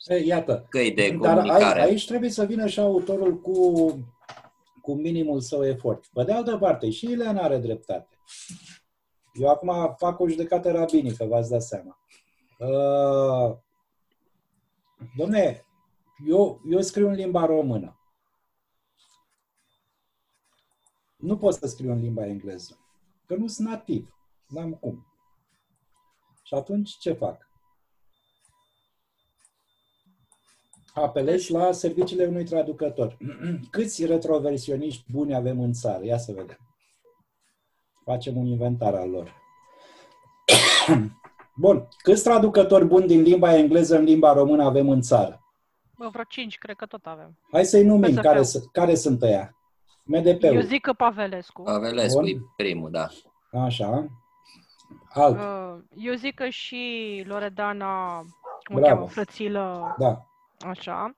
E, 0.07 0.15
iată. 0.15 0.65
căi 0.69 0.91
de 0.91 1.17
Dar 1.21 1.33
comunicare. 1.33 1.79
aici, 1.79 1.89
aici 1.89 2.07
trebuie 2.07 2.29
să 2.29 2.45
vină 2.45 2.67
și 2.67 2.79
autorul 2.79 3.39
cu, 3.41 3.83
cu 4.81 4.93
minimul 4.93 5.39
său 5.39 5.65
efort. 5.65 6.05
Pe 6.13 6.23
de 6.23 6.31
altă 6.31 6.57
parte, 6.57 6.89
și 6.89 7.05
Ileana 7.05 7.41
are 7.41 7.57
dreptate. 7.57 8.07
Eu 9.33 9.47
acum 9.47 9.95
fac 9.97 10.19
o 10.19 10.27
judecată 10.27 10.71
rabinică, 10.71 11.25
v-ați 11.25 11.49
dat 11.49 11.61
seama. 11.61 11.99
Uh, 12.59 13.55
domne, 15.17 15.65
eu, 16.25 16.61
eu 16.69 16.81
scriu 16.81 17.07
în 17.07 17.13
limba 17.13 17.45
română. 17.45 17.99
Nu 21.17 21.37
pot 21.37 21.53
să 21.53 21.67
scriu 21.67 21.91
în 21.91 21.99
limba 21.99 22.25
engleză. 22.25 22.77
Că 23.25 23.35
nu 23.35 23.47
sunt 23.47 23.67
nativ. 23.67 24.15
N-am 24.47 24.73
cum. 24.73 25.05
Și 26.43 26.53
atunci 26.53 26.97
ce 26.97 27.13
fac? 27.13 27.47
apelezi 31.01 31.51
la 31.51 31.71
serviciile 31.71 32.25
unui 32.25 32.43
traducător. 32.43 33.17
Câți 33.71 34.05
retroversioniști 34.05 35.05
buni 35.11 35.35
avem 35.35 35.59
în 35.59 35.73
țară? 35.73 36.05
Ia 36.05 36.17
să 36.17 36.31
vedem. 36.31 36.57
Facem 38.03 38.37
un 38.37 38.45
inventar 38.45 38.95
al 38.95 39.09
lor. 39.09 39.35
Bun. 41.55 41.87
Câți 41.97 42.23
traducători 42.23 42.85
buni 42.85 43.07
din 43.07 43.21
limba 43.21 43.55
engleză 43.55 43.97
în 43.97 44.03
limba 44.03 44.33
română 44.33 44.63
avem 44.63 44.89
în 44.89 45.01
țară? 45.01 45.41
Bă, 45.97 46.07
vreo 46.11 46.23
5, 46.27 46.57
cred 46.57 46.75
că 46.75 46.85
tot 46.85 47.05
avem. 47.05 47.37
Hai 47.51 47.65
să-i 47.65 47.83
numim. 47.83 48.13
să 48.13 48.21
Care, 48.21 48.35
fiu. 48.35 48.43
sunt- 48.43 48.71
care 48.71 48.95
sunt 48.95 49.21
ăia? 49.21 49.55
Eu 50.05 50.19
MDP-ul. 50.21 50.61
zic 50.61 50.81
că 50.81 50.93
Pavelescu. 50.93 51.61
Pavelescu 51.63 52.19
Bun. 52.19 52.27
e 52.27 52.37
primul, 52.55 52.91
da. 52.91 53.07
Așa. 53.63 54.05
Alt. 55.13 55.35
Uh, 55.37 55.77
Eu 55.95 56.13
zic 56.13 56.35
că 56.35 56.47
și 56.47 57.23
Loredana, 57.27 58.17
cum 58.63 58.75
o 58.75 58.79
Bravo. 58.79 58.93
cheamă, 58.95 59.07
frățilă, 59.07 59.95
Da. 59.97 60.25
așa, 60.69 61.13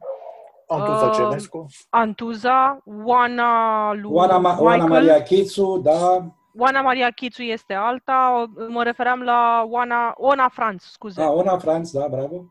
Antuza 0.67 1.05
Um, 1.05 1.11
Cenescu. 1.11 1.65
Antuza, 1.89 2.81
Oana 3.05 3.93
lui 3.93 4.11
Oana, 4.13 4.37
Ma- 4.39 4.57
Oana 4.59 4.83
Michael, 4.83 4.89
Maria 5.05 5.23
Chițu, 5.23 5.77
da. 5.83 6.25
Oana 6.57 6.81
Maria 6.81 7.09
Chițu 7.09 7.41
este 7.41 7.73
alta, 7.73 8.49
mă 8.69 8.83
refeream 8.83 9.21
la 9.21 9.63
Oana, 9.67 10.13
Ona 10.17 10.49
Franț, 10.49 10.83
scuze. 10.83 11.21
A, 11.21 11.29
Ona 11.31 11.57
Franț, 11.57 11.91
da, 11.91 12.07
bravo. 12.07 12.45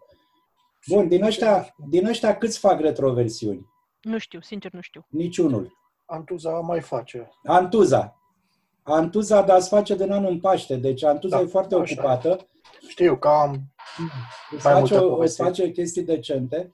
Bun, 0.89 1.09
din 1.09 1.25
ăștia, 1.25 1.75
din 1.89 2.07
ăștia 2.07 2.39
câți 2.39 2.59
fac 2.59 2.81
retroversiuni? 2.81 3.67
Nu 4.01 4.19
știu, 4.19 4.41
sincer 4.41 4.73
nu 4.73 4.81
știu. 4.81 5.07
Niciunul. 5.09 5.77
Antuza 6.07 6.51
mai 6.51 6.81
face. 6.81 7.31
Antuza. 7.45 8.17
Antuza, 8.83 9.43
dar 9.43 9.59
îți 9.59 9.69
face 9.69 9.97
din 9.97 10.13
anul 10.13 10.31
în 10.31 10.41
Paște, 10.41 10.77
deci 10.77 11.05
Antuza 11.05 11.37
Da, 11.37 11.43
e 11.43 11.47
foarte 11.47 11.75
așa. 11.75 11.93
ocupată. 11.95 12.49
Știu 12.89 13.17
că 13.19 13.29
am 13.29 13.55
Îți 14.51 14.65
Mai 14.67 14.73
face, 14.75 14.79
multe 14.79 14.95
o, 14.95 14.99
îți 15.05 15.09
povestiri. 15.11 15.47
face 15.49 15.71
chestii 15.71 16.03
decente, 16.03 16.73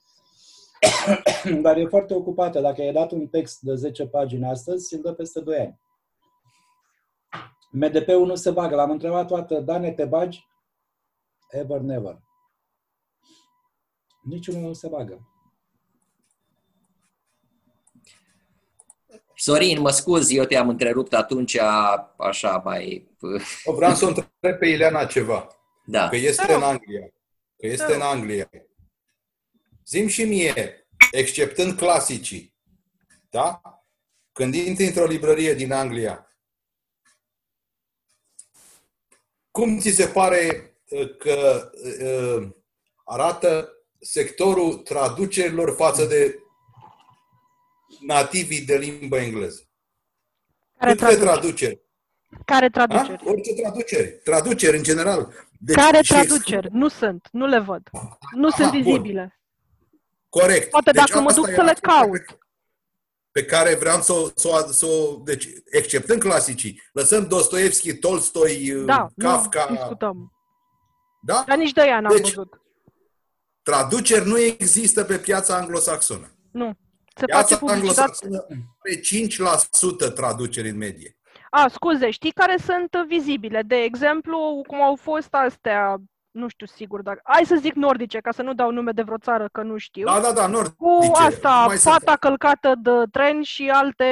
dar 1.62 1.77
e 1.77 1.86
foarte 1.86 2.15
ocupată. 2.15 2.61
Dacă 2.61 2.82
i-ai 2.82 2.93
dat 2.93 3.11
un 3.11 3.27
text 3.27 3.61
de 3.61 3.74
10 3.74 4.07
pagini 4.07 4.45
astăzi, 4.47 4.95
îl 4.95 5.01
dă 5.01 5.12
peste 5.12 5.41
2 5.41 5.59
ani. 5.59 5.81
MDP-ul 7.70 8.27
nu 8.27 8.35
se 8.35 8.51
bagă. 8.51 8.74
L-am 8.74 8.91
întrebat 8.91 9.27
toată, 9.27 9.61
Dane, 9.61 9.93
te 9.93 10.05
bagi? 10.05 10.47
Ever, 11.51 11.81
never. 11.81 12.19
Niciunul 14.25 14.61
nu 14.61 14.73
se 14.73 14.89
bagă. 14.89 15.29
Sorin, 19.35 19.81
mă 19.81 19.91
scuzi, 19.91 20.37
eu 20.37 20.45
te-am 20.45 20.69
întrerupt 20.69 21.13
atunci 21.13 21.59
așa 22.17 22.57
mai... 22.65 23.11
Vreau 23.65 23.95
să 23.95 24.05
o 24.05 24.09
întreb 24.09 24.59
pe 24.59 24.67
Ileana 24.67 25.05
ceva. 25.05 25.49
Da. 25.87 26.09
Că 26.09 26.17
este 26.17 26.53
în 26.53 26.63
Anglia. 26.63 27.07
Că 27.57 27.67
este 27.67 27.95
în 27.95 28.01
Anglia. 28.01 28.51
Zim 29.87 30.07
și 30.07 30.25
mie, 30.25 30.87
exceptând 31.11 31.77
clasicii, 31.77 32.55
da? 33.31 33.61
Când 34.33 34.55
intri 34.55 34.87
într-o 34.87 35.05
librărie 35.05 35.55
din 35.55 35.73
Anglia, 35.73 36.29
cum 39.51 39.79
ți 39.79 39.91
se 39.91 40.07
pare 40.07 40.71
uh, 40.89 41.17
că 41.17 41.71
uh, 42.03 42.49
arată 43.05 43.74
sectorul 44.05 44.74
traducerilor 44.74 45.74
față 45.76 46.05
de 46.05 46.39
nativii 48.01 48.60
de 48.60 48.76
limbă 48.76 49.16
engleză? 49.18 49.62
Care 50.78 50.93
Câte 50.94 51.05
traduceri? 51.05 51.31
traduceri? 51.40 51.81
Care 52.44 52.64
A? 52.66 52.70
traduceri? 52.70 53.22
Orice 53.26 53.55
traduceri. 53.55 54.20
Traduceri, 54.24 54.76
în 54.76 54.82
general. 54.82 55.32
Deci, 55.59 55.76
Care 55.76 56.02
și 56.02 56.12
traduceri? 56.12 56.68
Nu 56.72 56.89
sunt, 56.89 57.28
nu 57.32 57.47
le 57.47 57.59
văd. 57.59 57.82
Nu 58.36 58.51
sunt 58.51 58.70
bun. 58.70 58.82
vizibile. 58.82 59.39
Corect. 60.28 60.70
Poate 60.70 60.90
dacă 60.90 61.20
mă 61.20 61.28
asta 61.28 61.40
duc 61.40 61.51
e 61.51 61.55
să 61.55 61.62
le 61.62 61.70
aspectul 61.70 61.93
caut. 61.93 62.26
Pe, 62.26 62.39
pe 63.32 63.44
care 63.44 63.74
vreau 63.74 64.01
să 64.01 64.12
o... 64.12 64.28
Să 64.35 64.48
o, 64.48 64.72
să 64.72 64.86
o 64.86 65.16
deci, 65.16 65.48
exceptând 65.70 66.20
clasicii, 66.20 66.82
lăsăm 66.93 67.26
Dostoevski, 67.26 67.94
Tolstoi, 67.97 68.82
Da, 68.86 69.09
Kafka, 69.16 69.66
nu 69.68 69.74
discutăm. 69.76 70.32
da? 71.22 71.44
Dar 71.47 71.56
nici 71.56 71.72
de 71.72 71.82
ea 71.86 72.01
n-am 72.01 72.12
Deci- 72.16 72.20
văzut. 72.35 72.60
Traduceri 73.65 74.27
nu 74.28 74.39
există 74.39 75.05
pe 75.05 75.16
piața 75.19 75.57
anglosaxonă. 75.57 76.27
Nu. 76.53 76.73
Se 77.16 77.24
face 77.32 77.32
Piața 77.32 77.57
publicitate. 77.57 78.01
anglosaxonă 78.01 78.47
are 78.78 79.01
5% 80.09 80.15
traduceri 80.15 80.69
în 80.69 80.77
medie. 80.77 81.16
A, 81.51 81.69
scuze, 81.69 82.11
știi 82.11 82.31
care 82.32 82.57
sunt 82.65 82.91
vizibile? 83.09 83.62
De 83.62 83.77
exemplu, 83.77 84.62
cum 84.66 84.82
au 84.82 84.97
fost 84.97 85.28
astea, 85.35 85.97
nu 86.31 86.49
știu 86.49 86.66
sigur, 86.66 87.03
dar 87.03 87.20
hai 87.23 87.45
să 87.47 87.57
zic 87.61 87.73
nordice, 87.74 88.19
ca 88.19 88.31
să 88.32 88.43
nu 88.43 88.55
dau 88.55 88.70
nume 88.70 88.91
de 88.93 89.03
vreo 89.03 89.19
țară, 89.19 89.49
că 89.53 89.62
nu 89.62 89.77
știu. 89.77 90.05
Da, 90.07 90.20
da, 90.20 90.32
da, 90.32 90.47
nord. 90.47 90.73
Cu 90.77 90.99
zice, 91.03 91.23
asta, 91.23 91.65
mai 91.66 91.77
sunt- 91.78 91.93
fata 91.95 92.16
călcată 92.16 92.73
de 92.82 92.91
tren 93.11 93.43
și 93.43 93.69
alte 93.73 94.07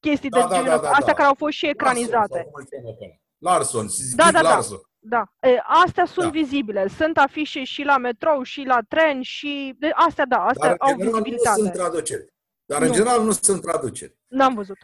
chestii 0.00 0.28
Da, 0.28 0.38
de 0.40 0.46
da, 0.48 0.54
genul 0.54 0.66
da, 0.68 0.74
ăsta, 0.74 0.86
da, 0.86 0.90
astea 0.90 1.06
da. 1.06 1.12
care 1.12 1.28
au 1.28 1.34
fost 1.34 1.56
și 1.56 1.64
Larson, 1.64 1.80
ecranizate. 1.88 2.34
sau 2.42 2.50
cum 2.50 2.52
îl 2.62 2.66
cheamă 2.70 2.94
pe 2.98 3.04
ăla. 3.04 3.16
Larson, 3.54 3.86
Da, 4.16 4.24
da, 4.32 4.42
da. 4.42 4.48
Larson. 4.48 4.78
Da. 4.98 5.32
E, 5.40 5.48
astea 5.84 6.04
sunt 6.04 6.24
Da. 6.24 6.30
vizibile. 6.30 6.88
Sunt 6.88 7.18
afișe 7.18 7.64
și 7.64 7.82
la 7.82 7.98
metrou, 7.98 8.42
și 8.42 8.62
la 8.62 8.78
tren, 8.88 9.22
și... 9.22 9.74
De, 9.78 9.90
astea, 9.94 10.26
da, 10.26 10.44
astea 10.44 10.68
Dar 10.68 10.76
au 10.78 10.90
în 10.90 10.96
general 10.98 11.18
nu 11.18 11.22
vizibilitate. 11.22 11.60
sunt 11.60 11.72
traduceri. 11.72 12.32
Dar 12.64 12.82
în 12.82 12.88
Nu. 12.88 12.94
general 12.94 13.24
nu 13.24 13.32
sunt 13.32 13.62
traduceri. 13.62 14.16
N-am 14.26 14.54
văzut. 14.54 14.76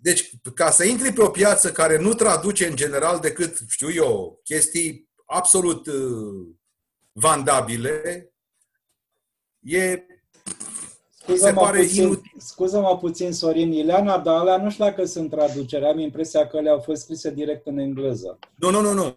Deci, 0.00 0.30
ca 0.54 0.70
să 0.70 0.84
intri 0.84 1.12
pe 1.12 1.22
o 1.22 1.28
piață 1.30 1.72
care 1.72 1.98
nu 1.98 2.14
traduce 2.14 2.66
în 2.66 2.76
general 2.76 3.18
decât, 3.20 3.58
știu 3.68 3.90
eu, 3.90 4.40
chestii 4.44 5.10
absolut 5.26 5.86
uh, 5.86 6.46
vandabile, 7.12 8.30
e 9.60 10.02
se 11.26 11.32
Scuză-mă 11.36 11.60
pare 11.60 11.78
puțin, 11.80 12.02
inutil. 12.02 12.32
scuză-mă 12.36 12.96
puțin, 13.00 13.32
Sorin 13.32 13.72
Ileana, 13.72 14.18
dar 14.18 14.34
alea 14.36 14.56
nu 14.56 14.70
știu 14.70 14.84
dacă 14.84 15.04
sunt 15.04 15.30
traducere. 15.30 15.86
Am 15.86 15.98
impresia 15.98 16.46
că 16.46 16.60
le 16.60 16.70
au 16.70 16.78
fost 16.78 17.02
scrise 17.02 17.30
direct 17.30 17.66
în 17.66 17.78
engleză. 17.78 18.38
Nu, 18.54 18.70
nu, 18.70 18.80
nu, 18.80 18.92
nu. 18.92 19.16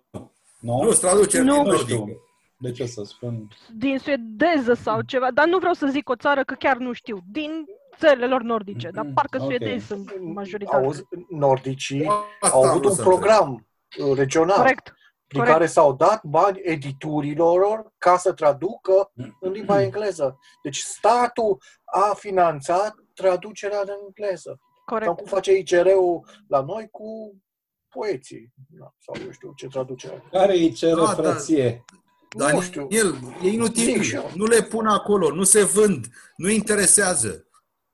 Nu? 0.59 0.81
Nu, 0.83 0.91
sunt 0.91 0.99
traduceri 0.99 1.43
Nu. 1.45 1.53
din 1.53 1.61
Nu 1.61 1.67
nordică. 1.69 1.91
știu. 1.91 2.21
De 2.61 2.71
ce 2.71 2.85
să 2.85 3.01
spun? 3.05 3.47
Din 3.77 3.97
suedeză 3.97 4.73
sau 4.73 5.01
ceva, 5.01 5.27
dar 5.33 5.47
nu 5.47 5.57
vreau 5.57 5.73
să 5.73 5.87
zic 5.91 6.09
o 6.09 6.15
țară 6.15 6.43
că 6.43 6.53
chiar 6.59 6.77
nu 6.77 6.93
știu. 6.93 7.19
Din 7.31 7.65
țările 7.97 8.25
lor 8.25 8.41
nordice, 8.41 8.89
dar 8.93 9.07
parcă 9.13 9.37
Ok. 9.41 9.45
suedezi 9.47 9.85
sunt 9.85 10.11
majoritatea. 10.33 10.79
Auzi, 10.85 11.03
nordicii 11.29 12.07
Asta 12.39 12.55
au 12.57 12.63
am 12.63 12.69
avut 12.69 12.79
vrut 12.81 12.91
un 12.91 12.97
să 12.97 13.03
program 13.03 13.65
uh, 13.99 14.17
regional 14.17 14.57
Corect. 14.57 14.93
Prin 15.29 15.41
corect. 15.41 15.57
care 15.57 15.65
s-au 15.65 15.93
dat 15.93 16.23
bani 16.23 16.59
editurilor 16.63 17.93
ca 17.97 18.17
să 18.17 18.33
traducă 18.33 19.11
în 19.39 19.51
limba 19.51 19.81
engleză. 19.81 20.39
Deci 20.63 20.77
statul 20.77 21.61
a 21.85 22.13
finanțat 22.13 22.95
traducerea 23.13 23.79
în 23.79 23.87
engleză. 24.05 24.59
Sau 24.59 24.97
Corect. 24.97 25.15
cum 25.15 25.25
face 25.25 25.57
ICR-ul 25.57 26.25
la 26.47 26.61
noi 26.61 26.87
cu 26.91 27.35
poeții. 27.89 28.53
Da, 28.69 28.93
sau 28.97 29.23
eu 29.25 29.31
știu 29.31 29.53
ce 29.55 29.67
traducere. 29.67 30.23
Care 30.31 30.53
îi 30.53 30.71
cere 30.71 30.93
Da, 30.93 31.01
da. 31.05 31.11
frăție? 31.13 31.85
Dar 32.37 32.53
Nu 32.53 32.61
știu. 32.61 32.87
el, 32.89 33.15
e 33.43 33.47
inutil. 33.47 33.83
Zic 33.83 34.01
și 34.01 34.15
eu. 34.15 34.31
Nu 34.35 34.45
le 34.45 34.61
pun 34.61 34.85
acolo, 34.87 35.31
nu 35.35 35.43
se 35.43 35.63
vând, 35.63 36.05
nu 36.35 36.49
interesează. 36.49 37.47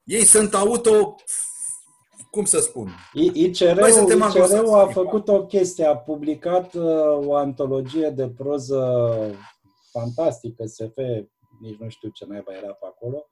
Ei 0.04 0.24
sunt 0.24 0.54
auto... 0.54 1.16
Cum 2.36 2.46
să 2.46 2.60
spun? 2.60 2.88
I- 3.14 3.32
ICR-ul, 3.44 3.76
Noi 3.80 3.92
suntem 3.92 4.18
ICR-ul 4.18 4.42
a 4.42 4.56
anglosaxoni. 4.56 4.94
făcut 4.94 5.28
o 5.28 5.46
chestie, 5.46 5.86
a 5.86 5.98
publicat 5.98 6.74
uh, 6.74 6.84
o 7.28 7.36
antologie 7.36 8.10
de 8.10 8.30
proză 8.30 9.16
fantastică, 9.92 10.66
SF, 10.66 10.96
nici 11.62 11.78
nu 11.80 11.90
știu 11.90 12.10
ce 12.10 12.26
naiba 12.28 12.52
era 12.54 12.72
pe 12.74 12.86
acolo, 12.86 13.26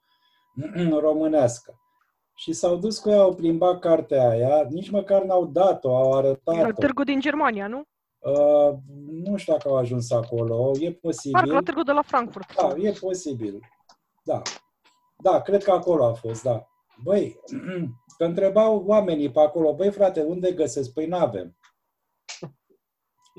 românească. 1.08 1.76
Și 2.36 2.54
s-au 2.54 2.76
dus 2.76 3.00
cu 3.00 3.10
ea, 3.10 3.20
au 3.22 3.34
plimbat 3.34 3.80
cartea 3.80 4.30
aia, 4.30 4.68
nici 4.70 4.90
măcar 4.90 5.24
n-au 5.24 5.46
dat-o, 5.46 5.96
au 5.96 6.12
La 6.12 6.18
arătat-o. 6.18 6.72
târgul 6.80 7.04
din 7.04 7.20
Germania, 7.20 7.68
nu? 7.68 7.82
Uh, 8.20 8.74
nu 9.24 9.38
știu 9.38 9.54
dacă 9.54 9.68
au 9.70 9.78
ajuns 9.78 10.12
acolo, 10.12 10.72
e 10.80 10.92
posibil. 10.92 11.32
Parcă 11.40 11.54
la 11.54 11.62
târgul 11.62 11.84
de 11.84 11.92
la 11.92 12.02
Frankfurt. 12.02 12.56
Da, 12.56 12.74
e 12.78 12.92
posibil. 13.00 13.60
Da. 14.24 14.42
Da, 15.18 15.42
cred 15.42 15.64
că 15.64 15.72
acolo 15.72 16.06
a 16.06 16.14
fost, 16.14 16.44
da. 16.44 16.68
Băi, 17.04 17.40
că 18.18 18.24
întrebau 18.24 18.84
oamenii 18.86 19.32
pe 19.32 19.40
acolo, 19.40 19.76
băi 19.76 19.92
frate, 19.92 20.22
unde 20.22 20.52
găsesc? 20.52 20.94
Păi 20.94 21.06
n-avem. 21.06 21.56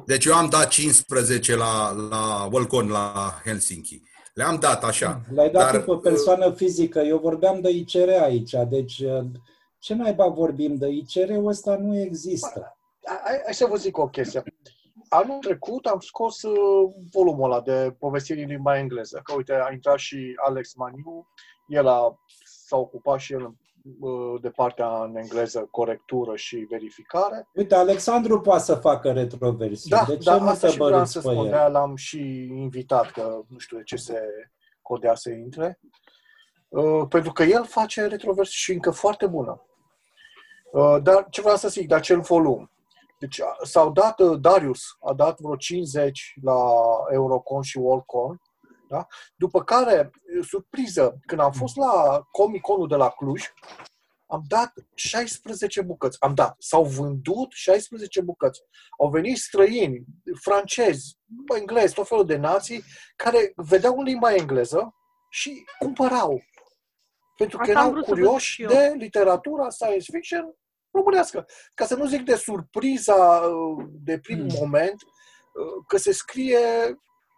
Deci 0.06 0.24
eu 0.24 0.34
am 0.34 0.48
dat 0.48 0.68
15 0.68 1.56
la, 1.56 1.92
la 2.10 2.46
Volcon, 2.50 2.88
la 2.88 3.32
Helsinki. 3.44 4.02
Le-am 4.34 4.56
dat 4.56 4.84
așa. 4.84 5.20
L-ai 5.30 5.50
dat 5.50 5.72
Dar, 5.72 5.82
tu 5.82 5.96
pe 5.96 6.08
persoană 6.08 6.50
fizică, 6.50 6.98
eu 6.98 7.18
vorbeam 7.18 7.60
de 7.60 7.70
ICR 7.70 8.08
aici, 8.08 8.54
deci 8.68 8.98
uh, 8.98 9.24
ce 9.78 9.94
naiba 9.94 10.26
vorbim 10.28 10.76
de 10.76 10.88
ICR-ul 10.88 11.46
ăsta 11.46 11.76
nu 11.76 11.98
există. 11.98 12.76
Hai, 13.04 13.40
hai 13.44 13.54
să 13.54 13.66
vă 13.66 13.76
zic 13.76 13.98
o 13.98 14.08
chestie. 14.08 14.42
Anul 15.08 15.38
trecut 15.38 15.86
am 15.86 15.98
scos 16.00 16.42
uh, 16.42 16.90
volumul 17.12 17.44
ăla 17.44 17.60
de 17.60 17.96
povestiri 17.98 18.42
în 18.42 18.48
limba 18.48 18.78
engleză. 18.78 19.20
Că 19.24 19.34
uite, 19.34 19.52
a 19.52 19.72
intrat 19.72 19.98
și 19.98 20.34
Alex 20.46 20.74
Maniu, 20.74 21.26
el 21.66 21.86
a, 21.86 22.14
s-a 22.66 22.76
ocupat 22.76 23.18
și 23.18 23.32
el 23.32 23.54
uh, 24.00 24.40
de 24.40 24.50
partea 24.50 25.02
în 25.02 25.16
engleză, 25.16 25.68
corectură 25.70 26.36
și 26.36 26.56
verificare. 26.56 27.48
Uite, 27.54 27.74
Alexandru 27.74 28.40
poate 28.40 28.62
să 28.62 28.74
facă 28.74 29.12
retroversiuni, 29.12 30.00
Da, 30.00 30.04
de 30.08 30.16
ce 30.16 30.30
da, 30.30 30.38
nu 30.38 30.48
asta 30.48 30.66
te 30.66 30.72
și 30.72 30.78
vreau 30.78 30.90
băruți 30.92 31.12
să 31.12 31.20
pe 31.20 31.28
spun, 31.28 31.44
el? 31.46 31.50
de 31.50 31.56
l-am 31.70 31.96
și 31.96 32.18
invitat, 32.42 33.10
că 33.10 33.40
nu 33.48 33.58
știu 33.58 33.76
de 33.76 33.82
ce 33.82 33.96
se 33.96 34.20
codea 34.82 35.14
să 35.14 35.30
intre, 35.30 35.78
uh, 36.68 37.06
pentru 37.08 37.32
că 37.32 37.42
el 37.42 37.64
face 37.64 38.06
retroversi 38.06 38.54
și 38.54 38.72
încă 38.72 38.90
foarte 38.90 39.26
bună. 39.26 39.62
Uh, 40.72 40.96
dar 41.02 41.26
ce 41.30 41.40
vreau 41.40 41.56
să 41.56 41.68
zic, 41.68 41.88
de 41.88 41.94
acel 41.94 42.20
volum. 42.20 42.70
Deci 43.18 43.40
a- 43.40 43.56
s-au 43.62 43.92
dat, 43.92 44.20
uh, 44.20 44.40
Darius 44.40 44.82
a 45.00 45.12
dat 45.14 45.40
vreo 45.40 45.56
50 45.56 46.34
la 46.42 46.56
Eurocon 47.12 47.62
și 47.62 47.78
Worldcon, 47.78 48.40
da? 48.96 49.06
după 49.36 49.62
care, 49.62 50.10
uh, 50.38 50.46
surpriză, 50.48 51.18
când 51.26 51.40
am 51.40 51.52
fost 51.52 51.76
la 51.76 52.20
Comic-Conul 52.30 52.88
de 52.88 52.96
la 52.96 53.08
Cluj, 53.08 53.42
am 54.26 54.42
dat 54.48 54.72
16 54.94 55.82
bucăți. 55.82 56.16
Am 56.20 56.34
dat. 56.34 56.56
S-au 56.58 56.84
vândut 56.84 57.52
16 57.52 58.20
bucăți. 58.20 58.60
Au 58.98 59.08
venit 59.08 59.36
străini, 59.36 60.04
francezi, 60.40 61.18
englezi, 61.56 61.94
tot 61.94 62.08
felul 62.08 62.26
de 62.26 62.36
nații, 62.36 62.82
care 63.16 63.52
vedeau 63.56 63.98
în 63.98 64.04
limba 64.04 64.34
engleză 64.34 64.94
și 65.30 65.64
cumpărau. 65.78 66.42
Pentru 67.36 67.56
că 67.56 67.62
Asta 67.62 67.78
am 67.78 67.86
erau 67.86 67.92
vrut 67.92 68.04
să 68.04 68.10
văd 68.10 68.18
curioși 68.18 68.52
și 68.52 68.62
eu. 68.62 68.68
de 68.68 68.94
literatura 68.96 69.70
science 69.70 70.10
fiction 70.12 70.54
românească. 70.90 71.46
Ca 71.74 71.84
să 71.84 71.94
nu 71.94 72.06
zic 72.06 72.24
de 72.24 72.34
surpriza 72.34 73.14
uh, 73.14 73.84
de 73.90 74.18
prim 74.18 74.38
Hmm. 74.38 74.56
moment 74.58 75.02
uh, 75.02 75.84
că 75.86 75.96
se 75.96 76.12
scrie 76.12 76.58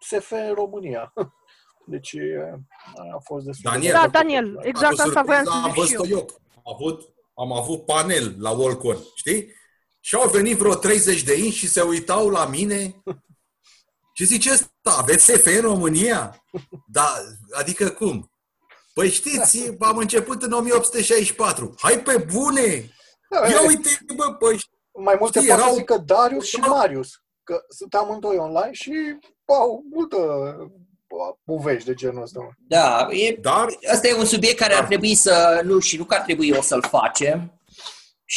SF 0.00 0.30
în 0.30 0.54
România. 0.54 1.12
Deci 1.86 2.12
e, 2.12 2.58
a 3.14 3.18
fost 3.24 3.44
destul 3.44 3.70
Daniel. 3.70 3.92
Da, 3.92 4.00
de 4.02 4.08
Daniel, 4.12 4.58
exact 4.62 4.94
Cu 4.94 5.00
asta 5.02 5.22
voiam 5.22 5.44
surpriza 5.44 5.70
să 5.72 5.80
am 5.80 5.84
zic 5.84 5.84
și 5.86 5.92
eu. 5.94 6.00
văzut 6.00 6.10
eu. 6.10 6.40
Am 6.64 6.74
avut, 6.74 7.02
am 7.34 7.52
avut 7.52 7.84
panel 7.84 8.34
la 8.38 8.52
Volcon, 8.52 8.96
știi? 9.14 9.52
Și 10.00 10.14
au 10.14 10.28
venit 10.28 10.56
vreo 10.56 10.74
30 10.74 11.22
de 11.22 11.38
inși 11.38 11.58
și 11.58 11.68
se 11.68 11.82
uitau 11.82 12.28
la 12.28 12.46
mine 12.46 13.02
și 14.12 14.24
zice, 14.24 14.50
ăsta, 14.52 14.70
aveți 14.98 15.24
SF 15.24 15.46
în 15.46 15.60
România? 15.60 16.44
Da, 16.86 17.14
adică 17.50 17.88
cum? 17.88 18.30
Păi 18.94 19.10
știți, 19.10 19.72
am 19.78 19.96
început 19.96 20.42
în 20.42 20.52
1864. 20.52 21.74
Hai 21.78 22.00
pe 22.02 22.26
bune! 22.32 22.90
Da, 23.30 23.48
Ia 23.48 23.60
e, 23.62 23.66
uite, 23.66 23.88
bă, 24.16 24.32
păi, 24.38 24.60
mai 25.04 25.16
multe 25.18 25.38
știi, 25.38 25.48
poate 25.50 25.62
să 25.62 25.68
erau- 25.68 25.74
zică 25.74 26.02
Darius 26.06 26.46
și 26.46 26.56
Marius, 26.56 27.22
că 27.42 27.64
sunt 27.68 27.94
amândoi 27.94 28.36
online 28.36 28.72
și 28.72 28.92
au 29.44 29.82
multă 29.90 30.16
bă, 30.16 30.66
povești 31.44 31.86
de 31.86 31.94
genul 31.94 32.22
ăsta. 32.22 32.40
Da, 32.68 33.08
e, 33.10 33.38
dar, 33.40 33.66
asta 33.92 34.08
e 34.08 34.14
un 34.14 34.24
subiect 34.24 34.58
care 34.58 34.74
ar 34.74 34.84
trebui 34.84 35.14
să, 35.14 35.60
nu, 35.64 35.78
și 35.78 35.96
nu 35.96 36.04
că 36.04 36.14
ar 36.14 36.20
trebui 36.20 36.50
o 36.50 36.62
să-l 36.62 36.82
facem. 36.82 37.60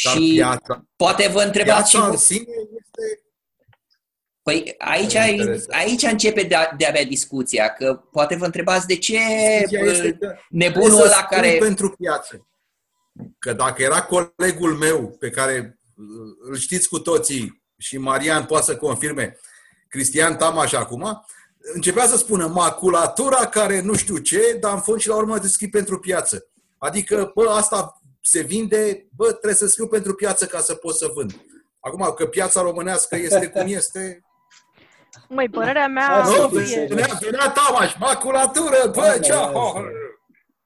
dar 0.04 0.12
Și 0.16 0.32
piața, 0.34 0.84
poate 0.96 1.28
vă 1.28 1.42
întrebați 1.42 1.90
și 1.90 1.96
piața 1.96 2.10
în 2.10 2.14
voi- 2.14 2.24
sine 2.24 2.54
este... 2.78 3.22
Păi 4.42 4.74
aici, 4.78 5.14
E 5.14 5.30
interesant. 5.30 5.72
aici 5.72 6.02
începe 6.02 6.42
de, 6.42 6.56
de 6.76 6.86
abia 6.86 7.04
discuția, 7.04 7.68
că 7.68 7.94
poate 7.94 8.36
vă 8.36 8.44
întrebați 8.44 8.86
de 8.86 8.96
ce 8.96 9.18
Discuția 9.58 9.80
bă, 9.84 9.90
este 9.90 10.12
că 10.12 10.36
nebunul 10.48 10.88
Trebuie 10.88 11.08
să 11.08 11.14
ăla 11.14 11.26
spun 11.26 11.38
care... 11.38 11.56
pentru 11.58 11.90
piață. 11.90 12.48
Că 13.38 13.52
dacă 13.52 13.82
era 13.82 14.02
colegul 14.02 14.74
meu, 14.76 15.16
pe 15.18 15.30
care 15.30 15.78
uh, 15.96 16.50
îl 16.50 16.56
știți 16.56 16.88
cu 16.88 16.98
toții, 16.98 17.62
și 17.78 17.98
Marian 17.98 18.44
poate 18.44 18.64
să 18.64 18.76
confirme, 18.76 19.36
Cristian 19.88 20.36
Tamaș 20.36 20.72
acum, 20.72 21.26
începea 21.74 22.06
să 22.06 22.16
spună 22.16 22.46
maculatura 22.46 23.46
care 23.46 23.80
nu 23.80 23.94
știu 23.94 24.16
ce, 24.18 24.56
dar 24.60 24.72
în 24.74 24.80
fond 24.80 25.00
și 25.00 25.08
la 25.08 25.16
urmă 25.16 25.38
te 25.38 25.48
scrii 25.48 25.70
pentru 25.70 25.98
piață. 25.98 26.46
Adică, 26.78 27.30
bă, 27.34 27.50
asta 27.50 28.00
se 28.20 28.40
vinde, 28.42 29.06
bă, 29.16 29.26
trebuie 29.26 29.54
să 29.54 29.66
scriu 29.66 29.86
pentru 29.86 30.14
piață 30.14 30.46
ca 30.46 30.58
să 30.58 30.74
pot 30.74 30.94
să 30.96 31.10
vând. 31.14 31.32
Acum, 31.80 32.12
că 32.16 32.26
piața 32.26 32.60
românească 32.60 33.16
este 33.16 33.48
cum 33.48 33.64
este, 33.66 34.20
Măi, 35.28 35.48
părerea 35.48 35.86
mea, 35.86 36.08
Asta 36.08 36.40
nu, 36.40 36.48
fie 36.48 36.64
serios. 36.64 36.88
venea, 36.88 37.18
venea 37.20 37.52
Tamaș, 37.52 37.96
maculatură, 37.98 38.90
bă, 38.94 39.00
Da, 39.00 39.18
ce 39.18 39.30
da, 39.30 39.50
da. 39.52 39.72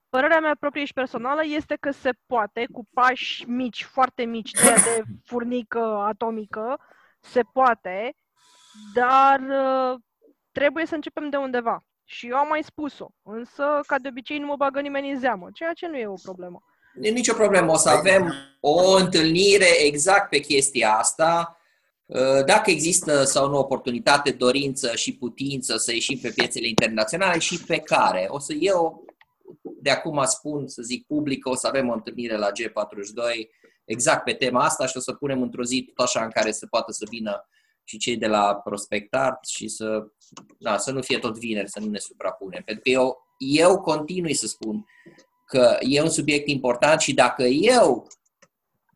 părerea 0.09 0.41
mea 0.41 0.57
proprie 0.61 0.85
și 0.85 0.93
personală 0.93 1.41
este 1.45 1.77
că 1.81 1.91
se 1.91 2.11
poate, 2.27 2.67
cu 2.73 2.87
pași 2.93 3.45
mici, 3.49 3.85
foarte 3.85 4.25
mici, 4.25 4.51
de, 4.51 4.61
aia 4.61 4.75
de 4.75 5.03
furnică 5.25 6.05
atomică, 6.09 6.77
se 7.21 7.41
poate, 7.53 8.17
dar 8.95 9.41
uh, 9.41 9.99
trebuie 10.59 10.87
să 10.87 10.95
începem 10.95 11.31
de 11.31 11.37
undeva. 11.37 11.85
Și 12.05 12.29
eu 12.29 12.37
am 12.37 12.49
mai 12.49 12.63
spus-o, 12.65 13.09
însă, 13.23 13.81
ca 13.87 13.99
de 13.99 14.09
obicei, 14.09 14.39
nu 14.39 14.47
mă 14.47 14.57
bagă 14.57 14.81
nimeni 14.81 15.11
în 15.11 15.19
zeamă, 15.19 15.49
ceea 15.53 15.73
ce 15.73 15.87
nu 15.89 15.97
e 15.97 16.07
o 16.07 16.23
problemă. 16.23 16.63
Nu 16.95 17.07
e 17.07 17.11
nicio 17.11 17.35
problemă, 17.35 17.73
o 17.73 17.77
să 17.77 17.89
avem 17.89 18.33
o 18.61 18.97
întâlnire 18.97 19.85
exact 19.85 20.29
pe 20.29 20.39
chestia 20.39 20.95
asta. 20.95 21.59
Uh, 22.07 22.45
Dacă 22.47 22.71
există 22.71 23.25
sau 23.25 23.49
nu 23.49 23.59
oportunitate, 23.59 24.31
dorință 24.31 24.95
și 24.95 25.17
putință 25.17 25.77
să 25.77 25.93
ieșim 25.93 26.19
pe 26.19 26.33
piețele 26.35 26.69
internaționale 26.69 27.39
și 27.39 27.65
pe 27.65 27.79
care. 27.79 28.27
O 28.29 28.39
să 28.39 28.53
eu, 28.53 29.05
de 29.63 29.91
acum 29.91 30.25
spun, 30.25 30.69
să 30.69 30.83
zic 30.83 31.07
public, 31.07 31.47
o 31.47 31.55
să 31.55 31.67
avem 31.67 31.89
o 31.89 31.93
întâlnire 31.93 32.37
la 32.37 32.49
G42 32.51 33.49
exact 33.85 34.25
pe 34.25 34.33
tema 34.33 34.65
asta 34.65 34.87
și 34.87 34.97
o 34.97 35.01
să 35.01 35.13
punem 35.13 35.43
într-o 35.43 35.65
zi 35.65 35.93
tot 35.95 36.07
așa 36.07 36.25
în 36.25 36.31
care 36.31 36.53
să 36.53 36.67
poată 36.67 36.93
să 36.93 37.07
vină 37.11 37.49
și 37.85 37.99
cei 37.99 38.17
de 38.17 38.27
la 38.27 38.55
Prospectart 38.55 39.47
și 39.47 39.69
să, 39.69 40.07
da, 40.59 40.79
să 40.79 40.91
nu 40.93 41.03
fie 41.03 41.19
tot 41.19 41.39
vineri, 41.39 41.71
să 41.71 41.81
nu 41.81 41.91
ne 41.91 41.99
suprapunem. 41.99 42.63
Pentru 42.65 42.83
că 42.83 42.91
eu, 42.91 43.17
eu 43.39 43.81
continui 43.81 44.35
să 44.35 44.47
spun 44.47 44.85
că 45.47 45.77
e 45.81 46.03
un 46.03 46.11
subiect 46.11 46.49
important 46.49 47.01
și 47.01 47.15
dacă 47.15 47.43
eu 47.43 48.07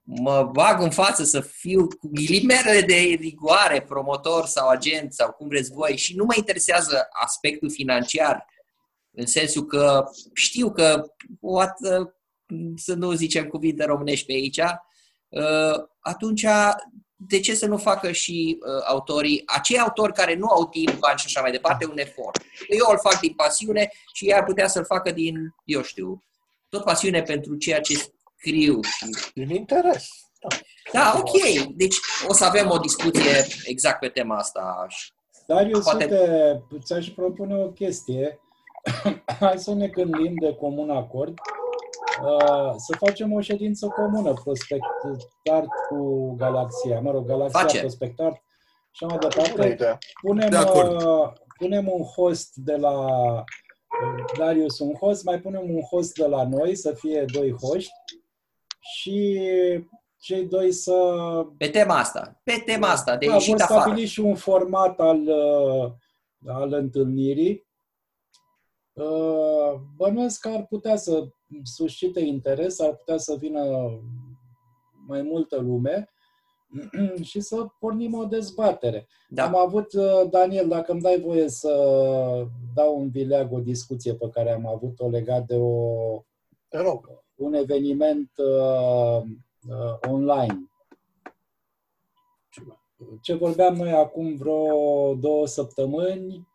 mă 0.02 0.48
bag 0.52 0.81
în 0.81 0.90
față 0.90 1.24
să 1.24 1.40
fiu 1.40 1.86
cu 1.86 2.10
ghilimele 2.12 2.81
de 2.86 2.94
rigoare, 3.20 3.82
promotor 3.82 4.47
sau 4.47 4.69
agent 4.69 5.12
sau 5.12 5.32
cum 5.32 5.48
vreți 5.48 5.73
voi 5.73 5.97
și 5.97 6.16
nu 6.16 6.24
mă 6.24 6.35
interesează 6.36 7.09
aspectul 7.10 7.70
financiar, 7.70 8.47
în 9.10 9.27
sensul 9.27 9.65
că 9.65 10.05
știu 10.35 10.73
că 10.73 11.05
poate 11.40 12.12
să 12.77 12.94
nu 12.94 13.12
zicem 13.12 13.47
cuvinte 13.47 13.85
românești 13.85 14.27
pe 14.27 14.32
aici, 14.32 14.60
uh, 15.28 15.85
atunci 16.01 16.47
de 17.20 17.40
ce 17.40 17.55
să 17.55 17.66
nu 17.66 17.77
facă 17.77 18.12
și 18.12 18.59
uh, 18.61 18.82
autorii, 18.86 19.43
acei 19.47 19.78
autori 19.78 20.12
care 20.12 20.35
nu 20.35 20.47
au 20.47 20.66
timp, 20.66 20.99
bani 20.99 21.19
și 21.19 21.24
așa 21.27 21.40
mai 21.40 21.51
departe, 21.51 21.86
un 21.86 21.99
efort? 21.99 22.43
Eu 22.69 22.86
îl 22.90 22.99
fac 22.99 23.20
din 23.20 23.32
pasiune 23.36 23.90
și 24.12 24.27
ei 24.27 24.35
ar 24.35 24.45
putea 24.45 24.69
să-l 24.69 24.85
facă 24.85 25.11
din, 25.11 25.55
eu 25.65 25.82
știu, 25.82 26.23
tot 26.69 26.85
pasiune 26.85 27.23
pentru 27.23 27.57
ceea 27.57 27.81
ce 27.81 27.95
scriu. 27.95 28.81
Din 29.35 29.51
interes. 29.51 30.09
Da. 30.40 30.57
Da, 30.93 31.15
ok. 31.19 31.66
Deci 31.74 31.97
o 32.27 32.32
să 32.32 32.45
avem 32.45 32.70
o 32.70 32.78
discuție 32.78 33.47
exact 33.65 33.99
pe 33.99 34.09
tema 34.09 34.36
asta. 34.36 34.86
Darius, 35.47 35.85
Poate- 35.85 36.05
uite, 36.05 36.62
ți-aș 36.85 37.09
propune 37.09 37.55
o 37.55 37.69
chestie. 37.69 38.40
Hai 39.40 39.59
să 39.59 39.74
ne 39.74 39.86
gândim 39.86 40.35
de 40.40 40.55
comun 40.55 40.90
acord 40.90 41.28
uh, 41.28 41.68
să 42.77 42.97
facem 42.99 43.32
o 43.32 43.40
ședință 43.40 43.86
comună, 43.89 44.32
Prospectart 44.32 45.69
cu 45.89 46.31
Galaxia, 46.36 47.01
mă 47.01 47.11
rog, 47.11 47.27
Galaxia 47.27 47.61
Face. 47.61 47.78
Prospectart 47.81 48.43
și 48.90 49.05
așa 49.05 49.15
mai 49.15 49.19
Bună 49.19 49.43
departe. 49.53 49.73
idee. 49.73 49.99
Punem, 50.23 50.51
De 50.51 50.57
acord. 50.57 51.03
uh, 51.03 51.32
punem 51.59 51.89
un 51.93 52.03
host 52.03 52.55
de 52.55 52.77
la 52.77 52.99
uh, 53.31 53.45
Darius, 54.39 54.78
un 54.78 54.95
host, 54.95 55.24
mai 55.24 55.40
punem 55.40 55.74
un 55.74 55.81
host 55.82 56.15
de 56.15 56.27
la 56.27 56.49
noi, 56.49 56.74
să 56.74 56.93
fie 56.93 57.24
doi 57.32 57.53
hoști 57.62 57.93
și 58.81 59.40
cei 60.20 60.45
doi 60.47 60.73
să 60.73 60.95
Pe 61.59 61.69
tema 61.69 61.99
asta. 61.99 62.40
Pe 62.45 62.62
tema 62.65 62.89
asta, 62.89 63.16
de 63.16 63.27
da, 63.27 63.32
ieșit 63.32 63.53
vor 63.53 63.61
afară. 63.62 63.81
stabili 63.81 64.07
și 64.07 64.20
un 64.20 64.35
format 64.35 65.01
al, 65.01 65.20
uh, 65.28 65.90
al 66.47 66.73
întâlnirii. 66.73 67.66
Uh, 68.93 69.73
Bănuiesc 69.97 70.40
că 70.40 70.49
ar 70.49 70.66
putea 70.66 70.97
să 70.97 71.28
suscite 71.62 72.20
interes, 72.20 72.81
ar 72.81 72.95
putea 72.95 73.16
să 73.16 73.37
vină 73.37 73.62
mai 75.07 75.23
multă 75.23 75.57
lume 75.57 76.09
și 77.23 77.41
să 77.41 77.66
pornim 77.79 78.15
o 78.15 78.25
dezbatere. 78.25 79.07
Da. 79.29 79.45
Am 79.45 79.57
avut, 79.57 79.93
uh, 79.93 80.31
Daniel, 80.31 80.69
dacă 80.69 80.93
îmi 80.93 81.01
dai 81.01 81.20
voie 81.20 81.49
să 81.49 81.73
dau 82.75 83.01
un 83.01 83.11
vileag 83.11 83.53
o 83.53 83.61
discuție 83.61 84.15
pe 84.15 84.29
care 84.29 84.53
am 84.53 84.66
avut-o 84.66 85.09
legat 85.09 85.47
de 85.47 85.57
o, 85.57 86.23
Te 86.69 86.79
rog. 86.79 87.23
un 87.35 87.55
eveniment 87.55 88.31
uh, 88.37 89.23
uh, 89.69 89.99
online. 90.09 90.70
Ce 93.23 93.35
vorbeam 93.35 93.75
noi 93.75 93.93
acum 93.93 94.37
vreo 94.37 95.15
două 95.15 95.47
săptămâni 95.47 96.48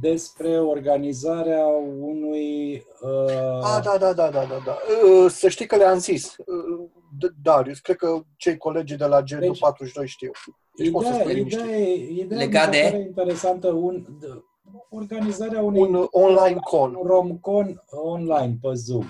despre 0.00 0.60
organizarea 0.60 1.66
unui... 2.00 2.72
Uh, 3.00 3.60
Ah, 3.62 3.80
da, 3.84 3.96
da, 3.98 4.12
da, 4.12 4.30
da, 4.30 4.44
da, 4.44 4.58
da. 4.64 4.76
Uh, 5.06 5.30
Să 5.30 5.48
știi 5.48 5.66
că 5.66 5.76
le-am 5.76 5.98
zis. 5.98 6.36
Uh, 6.36 6.88
D- 7.18 7.42
Darius, 7.42 7.78
cred 7.78 7.96
că 7.96 8.20
cei 8.36 8.56
colegi 8.56 8.96
de 8.96 9.06
la 9.06 9.22
Deci- 9.22 9.38
G42 9.40 10.04
știu. 10.04 10.30
Deci 10.76 10.90
poți 10.90 11.06
să 11.06 11.12
Ideea, 11.12 11.24
spui 11.24 11.34
liniștit. 11.34 11.62
ideea, 11.64 11.86
ideea 12.24 12.40
Legat 12.40 12.68
mi 12.68 12.74
se 12.74 12.80
de? 12.82 12.88
pare 12.90 13.02
interesantă, 13.02 13.68
un, 13.68 14.06
d- 14.24 14.42
organizarea 14.90 15.62
unei 15.62 15.80
Un 15.82 16.06
online 16.10 16.58
con. 16.60 16.94
un 16.94 17.06
romcon 17.06 17.82
online 17.90 18.58
pe 18.60 18.68
Zoom. 18.74 19.04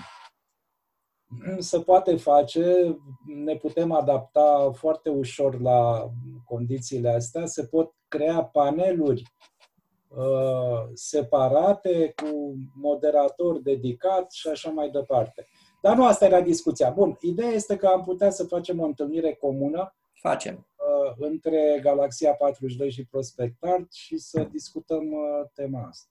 Se 1.59 1.79
poate 1.79 2.15
face, 2.15 2.95
ne 3.25 3.55
putem 3.55 3.91
adapta 3.91 4.71
foarte 4.73 5.09
ușor 5.09 5.61
la 5.61 6.09
condițiile 6.45 7.09
astea, 7.09 7.45
se 7.45 7.65
pot 7.65 7.93
crea 8.07 8.43
paneluri 8.43 9.21
uh, 9.21 9.52
separate 10.93 12.13
cu 12.15 12.55
moderator 12.75 13.59
dedicat 13.59 14.31
și 14.31 14.47
așa 14.47 14.69
mai 14.69 14.89
departe. 14.89 15.47
Dar 15.81 15.95
nu 15.95 16.05
asta 16.05 16.25
era 16.25 16.41
discuția. 16.41 16.89
Bun, 16.89 17.17
ideea 17.19 17.49
este 17.49 17.75
că 17.75 17.87
am 17.87 18.03
putea 18.03 18.29
să 18.29 18.43
facem 18.43 18.79
o 18.79 18.85
întâlnire 18.85 19.33
comună 19.33 19.95
Facem. 20.21 20.67
uh, 20.75 21.13
între 21.17 21.79
Galaxia 21.81 22.33
42 22.33 22.91
și 22.91 23.05
Prospectart 23.05 23.93
și 23.93 24.17
să 24.17 24.43
discutăm 24.43 25.11
uh, 25.11 25.49
tema 25.53 25.85
asta. 25.89 26.09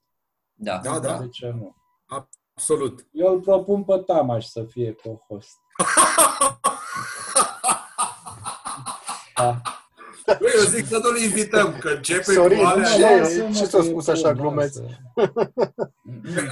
Da. 0.53 0.79
Da, 0.83 0.99
da. 0.99 1.17
De 1.17 1.29
ce 1.29 1.49
nu? 1.49 1.75
Absolut. 2.05 3.07
Eu 3.11 3.33
îl 3.33 3.39
propun 3.39 3.83
pe 3.83 3.97
Tamaș 3.97 4.45
să 4.45 4.63
fie 4.63 4.91
co-host. 4.93 5.57
Da. 9.35 9.61
Băi, 10.25 10.51
eu 10.55 10.63
zic 10.63 10.87
să 10.87 10.99
nu-l 11.03 11.17
invităm, 11.21 11.77
că 11.79 11.89
începe 11.89 12.33
Sorin, 12.33 12.57
cu 12.59 12.63
alea. 12.65 12.89
ce- 12.95 13.19
Lasă-mă 13.19 13.53
ce 13.53 13.61
că 13.61 13.67
ți-a 13.67 13.79
e 13.79 13.81
spus 13.83 14.05
bun, 14.05 14.13
așa, 14.13 14.33
glumeț? 14.33 14.75
lasă. 14.75 14.83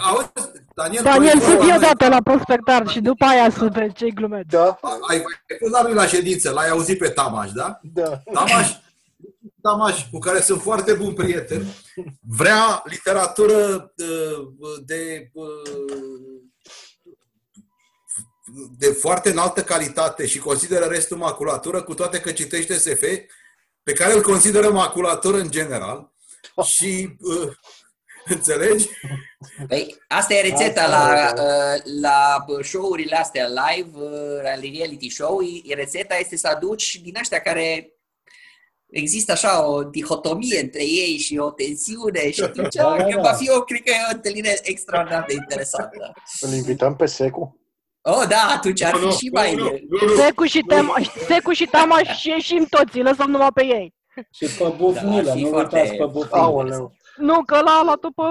Auzi, 0.04 0.28
Daniel, 0.76 1.04
Daniel, 1.04 1.32
tu 1.38 1.38
ai 1.38 1.50
sunt 1.50 1.58
fost 1.58 1.70
eu 1.70 1.80
la- 1.80 1.88
dată 1.88 2.08
la 2.08 2.22
prospectar 2.24 2.88
și 2.88 3.00
după 3.00 3.26
aia 3.26 3.50
să 3.50 3.70
vezi 3.74 3.94
ce-i 3.94 4.14
glumeț. 4.14 4.46
Da, 4.50 4.80
Ai, 5.10 5.18
ai 5.18 5.58
fost 5.60 5.72
la 5.72 5.82
noi 5.82 5.94
la 5.94 6.06
ședință, 6.08 6.52
l-ai 6.52 6.70
auzit 6.70 6.98
pe 6.98 7.10
Tamaș, 7.10 7.52
da? 7.52 7.80
da. 7.94 8.22
Tamaș, 8.34 8.72
Tamaș, 9.62 10.06
cu 10.12 10.18
care 10.20 10.40
sunt 10.42 10.62
foarte 10.62 10.94
bun 10.94 11.14
prieten, 11.14 11.66
vrea 12.38 12.82
literatură 12.86 13.92
uh, 13.98 14.48
de, 14.86 15.30
uh, 15.34 15.48
de 18.78 18.86
foarte 18.88 19.30
înaltă 19.30 19.62
calitate 19.64 20.26
și 20.26 20.40
consideră 20.40 20.86
restul 20.86 21.18
maculatură, 21.18 21.82
cu 21.82 21.94
toate 21.94 22.20
că 22.20 22.32
citește 22.32 22.74
SF, 22.74 23.04
pe 23.84 23.94
care 23.94 24.14
îl 24.14 24.22
consideră 24.22 24.70
maculatură 24.72 25.38
în 25.38 25.52
general. 25.52 26.12
Și 26.64 27.16
uh, 27.20 27.52
înțelegi? 28.26 28.88
Păi, 29.68 29.96
asta 30.08 30.34
e 30.34 30.42
rețeta 30.42 30.82
Asta 30.82 30.98
la, 30.98 31.28
e, 31.28 31.42
uh, 31.42 31.82
la 32.02 32.46
show-urile 32.62 33.16
astea 33.16 33.48
live, 33.48 33.90
uh, 33.98 34.42
la 34.44 34.54
reality 34.56 35.10
show. 35.10 35.40
E- 35.42 35.74
Rețeta 35.74 36.16
este 36.16 36.38
să 36.38 36.48
aduci 36.48 37.00
din 37.04 37.18
astea 37.18 37.42
care 37.42 37.94
există 38.90 39.32
așa 39.32 39.68
o 39.68 39.84
dihotomie 39.84 40.60
între 40.60 40.84
ei 40.84 41.18
și 41.18 41.38
o 41.38 41.52
tensiune 41.52 42.32
și 42.32 42.42
atunci 42.50 42.76
Da, 42.76 42.84
da, 42.98 43.04
că 43.04 43.16
da. 43.16 43.22
va 43.22 43.34
fi 43.34 43.50
o, 43.50 43.62
cred 43.62 43.82
că 43.82 43.92
e 43.92 44.12
o 44.12 44.16
întâlnire 44.16 44.60
extraordinar 44.64 45.26
de 45.28 45.34
interesantă. 45.34 46.14
Îl 46.40 46.54
invităm 46.54 46.96
pe 46.96 47.06
Secu. 47.06 47.61
Oh, 48.02 48.24
da, 48.30 48.54
atunci 48.56 48.84
ar 48.84 48.94
Nu, 49.00 49.06
nu, 49.06 49.12
fi 49.12 49.18
și 49.18 49.30
mai... 49.34 49.56
nu, 49.56 49.64
nu, 49.64 49.70
nu, 49.90 50.08
nu. 50.08 50.16
Secu 50.22 50.44
și, 50.44 50.60
tema, 50.68 50.94
Secu 51.28 51.52
și 51.52 51.66
Tamaș 51.66 52.18
și 52.20 52.30
ieșim 52.30 52.68
toți, 52.70 53.00
lăsăm 53.00 53.30
numai 53.30 53.50
pe 53.54 53.66
ei. 53.66 53.94
Și 54.32 54.46
pe 54.58 54.74
bufnilă, 54.78 55.22
Da, 55.22 55.32
ar 55.32 55.38
fi 55.38 55.44
nu 55.44 55.50
foarte- 55.50 55.76
uitați 55.80 55.98
pe 55.98 56.06
bufnilă. 56.12 56.44
Aoleu. 56.44 56.92
Nu, 57.18 57.44
că 57.44 57.56
ăla 57.60 57.72
a 57.80 57.84
luat-o 57.84 58.08
pe, 58.16 58.22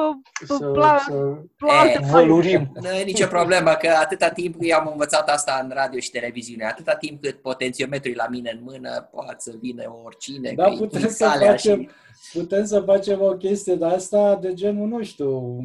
pe 0.40 0.47
Să, 0.47 0.66
pla, 0.66 0.98
să 0.98 1.12
pe 1.56 1.66
alte 1.70 1.92
Eh, 1.92 1.98
planuri. 1.98 2.26
vălurim. 2.28 2.70
Nu 2.80 2.88
e 2.88 3.02
nicio 3.05 3.26
problemă, 3.26 3.70
că 3.70 3.88
atâta 4.01 4.28
timp 4.28 4.55
eu 4.60 4.78
am 4.78 4.88
învățat 4.90 5.28
asta 5.28 5.60
în 5.62 5.70
radio 5.74 5.98
și 6.01 6.10
televiziune, 6.10 6.64
atâta 6.64 6.94
timp 6.94 7.22
cât 7.22 7.42
potențiometrul 7.42 8.12
e 8.12 8.16
la 8.16 8.26
mine 8.30 8.51
în 8.55 8.60
mână, 8.62 9.09
poate 9.12 9.34
să 9.38 9.52
vină 9.60 9.82
oricine, 10.05 10.52
Da, 10.56 10.64
că 10.64 10.70
e 10.70 10.76
putem 10.76 11.01
din 11.01 11.10
să 11.10 11.24
calea 11.24 11.51
facem, 11.51 11.80
și... 11.80 12.38
putem 12.38 12.64
să 12.64 12.80
facem 12.86 13.22
o 13.22 13.30
chestie 13.36 13.74
de 13.74 13.84
asta 13.84 14.38
de 14.40 14.55
genul, 14.55 14.88
nu 14.88 15.02
știu, 15.02 15.59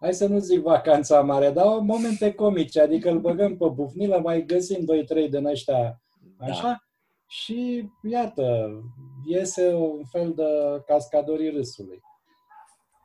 hai 0.00 0.14
să 0.14 0.26
nu 0.26 0.38
zic 0.38 0.60
vacanța 0.60 1.20
mare, 1.20 1.50
dar 1.50 1.66
momente 1.78 2.32
comice, 2.34 2.80
adică 2.80 3.10
îl 3.10 3.18
băgăm 3.20 3.56
pe 3.56 3.66
bufnilă, 3.74 4.18
mai 4.22 4.44
găsim 4.46 4.84
2-3 4.84 5.28
din 5.30 5.46
ăștia 5.46 6.00
așa 6.38 6.62
Da. 6.62 6.76
și 7.26 7.88
iată, 8.02 8.70
iese 9.26 9.72
un 9.74 10.02
fel 10.10 10.32
de 10.36 10.44
cascadorii 10.86 11.50
râsului. 11.50 12.02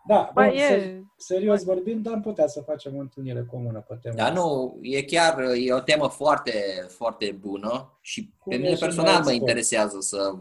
Da, 0.08 0.32
Bă, 0.34 0.42
bun, 0.46 0.54
e, 0.56 0.58
ser- 0.60 1.02
serios 1.18 1.64
vorbind, 1.64 2.08
am 2.08 2.22
putea 2.22 2.48
să 2.48 2.62
facem 2.62 2.96
o 2.96 3.00
întâlnire 3.00 3.46
comună 3.52 3.86
pe 3.88 3.98
tema 4.02 4.16
Da, 4.16 4.24
asta. 4.24 4.34
nu, 4.40 4.78
e 4.82 5.02
chiar 5.04 5.40
e 5.56 5.74
o 5.74 5.80
temă 5.80 6.08
foarte, 6.08 6.54
foarte 6.88 7.32
bună 7.40 7.98
și 8.02 8.22
Cum 8.40 8.50
pe 8.52 8.56
e 8.56 8.58
mine 8.58 8.74
și 8.74 8.80
personal 8.80 9.12
mai 9.14 9.18
mă 9.22 9.24
sport. 9.24 9.40
interesează 9.40 9.98
să, 10.00 10.34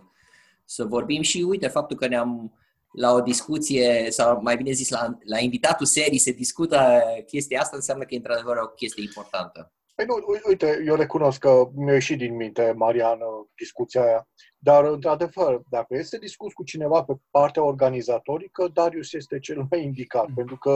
să 0.64 0.84
vorbim 0.84 1.20
și 1.22 1.42
uite, 1.48 1.68
faptul 1.68 1.96
că 1.96 2.06
ne-am 2.06 2.52
la 2.92 3.12
o 3.12 3.20
discuție, 3.20 4.06
sau 4.10 4.40
mai 4.42 4.56
bine 4.56 4.72
zis, 4.72 4.90
la, 4.90 5.18
la 5.24 5.38
invitatul 5.38 5.86
serii 5.86 6.18
se 6.18 6.32
discută 6.32 7.02
chestia 7.26 7.60
asta, 7.60 7.76
înseamnă 7.76 8.04
că 8.04 8.14
e 8.14 8.16
într-adevăr 8.16 8.56
o 8.56 8.66
chestie 8.66 9.02
importantă. 9.02 9.72
Păi 9.94 10.04
nu, 10.08 10.14
u- 10.14 10.48
uite, 10.48 10.82
eu 10.86 10.94
recunosc 10.94 11.38
că 11.38 11.68
mi-a 11.74 11.92
ieșit 11.92 12.18
din 12.18 12.34
minte, 12.36 12.72
Mariană, 12.76 13.24
discuția 13.56 14.02
aia, 14.02 14.28
dar, 14.58 14.84
într-adevăr, 14.84 15.60
dacă 15.70 15.86
este 15.96 16.18
discuț 16.18 16.52
cu 16.52 16.64
cineva 16.64 17.02
pe 17.04 17.12
partea 17.30 17.62
organizatorică, 17.62 18.68
Darius 18.74 19.12
este 19.12 19.38
cel 19.38 19.66
mai 19.70 19.82
indicat, 19.82 20.26
pentru 20.34 20.56
că 20.56 20.70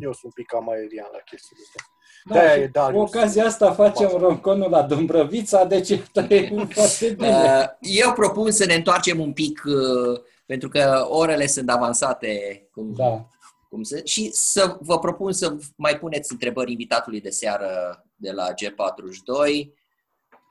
eu 0.00 0.12
sunt 0.12 0.24
un 0.24 0.30
pic 0.34 0.46
cam 0.46 0.68
aerian 0.70 1.08
la 1.12 1.18
chestiile 1.18 1.62
astea. 1.66 1.84
Da, 2.24 2.34
De-aia 2.34 2.54
și 2.56 2.60
e 2.60 2.66
Darius. 2.66 3.10
cu 3.10 3.16
ocazia 3.16 3.44
asta 3.44 3.72
facem 3.72 4.06
Baza. 4.12 4.18
ronconul 4.18 4.70
la 4.70 4.82
Dumbrăvița, 4.82 5.64
deci 5.64 5.90
e 5.90 5.96
foarte 6.06 7.08
bine. 7.08 7.28
Uh, 7.28 7.64
Eu 7.80 8.12
propun 8.12 8.50
să 8.50 8.64
ne 8.66 8.74
întoarcem 8.74 9.20
un 9.20 9.32
pic, 9.32 9.62
uh, 9.64 10.20
pentru 10.48 10.68
că 10.68 11.06
orele 11.08 11.46
sunt 11.46 11.70
avansate, 11.70 12.62
cum, 12.72 12.94
Da. 12.94 13.28
cum 13.68 13.82
se, 13.82 14.04
și 14.04 14.30
să 14.32 14.78
vă 14.80 14.98
propun 14.98 15.32
să 15.32 15.56
mai 15.76 15.98
puneți 15.98 16.32
întrebări 16.32 16.70
invitatului 16.70 17.20
de 17.20 17.30
seară 17.30 18.02
de 18.14 18.30
la 18.32 18.48
G42 18.52 19.66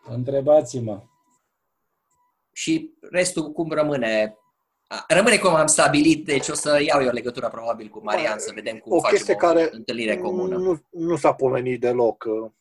Întrebați-mă. 0.10 1.04
și 2.54 2.92
restul 3.12 3.52
cum 3.52 3.70
rămâne. 3.72 4.38
A, 4.88 5.06
Rămâne 5.08 5.38
cum 5.38 5.56
am 5.56 5.68
stabilit, 5.68 6.26
deci 6.26 6.48
o 6.48 6.54
să 6.54 6.82
iau 6.82 7.02
eu 7.04 7.12
legătura 7.12 7.48
probabil 7.50 7.88
cu 7.88 8.04
Marian 8.04 8.40
să 8.40 8.52
vedem 8.56 8.78
cum 8.78 8.92
o 8.92 9.00
facem 9.00 9.16
chestie 9.16 9.34
o 9.34 9.38
care 9.38 9.68
întâlnire 9.72 10.18
comună. 10.18 10.58
Nu, 10.58 10.82
nu 10.90 11.16
s-a 11.16 11.34
pomenit 11.34 11.80
deloc 11.80 12.24
uh, 12.28 12.52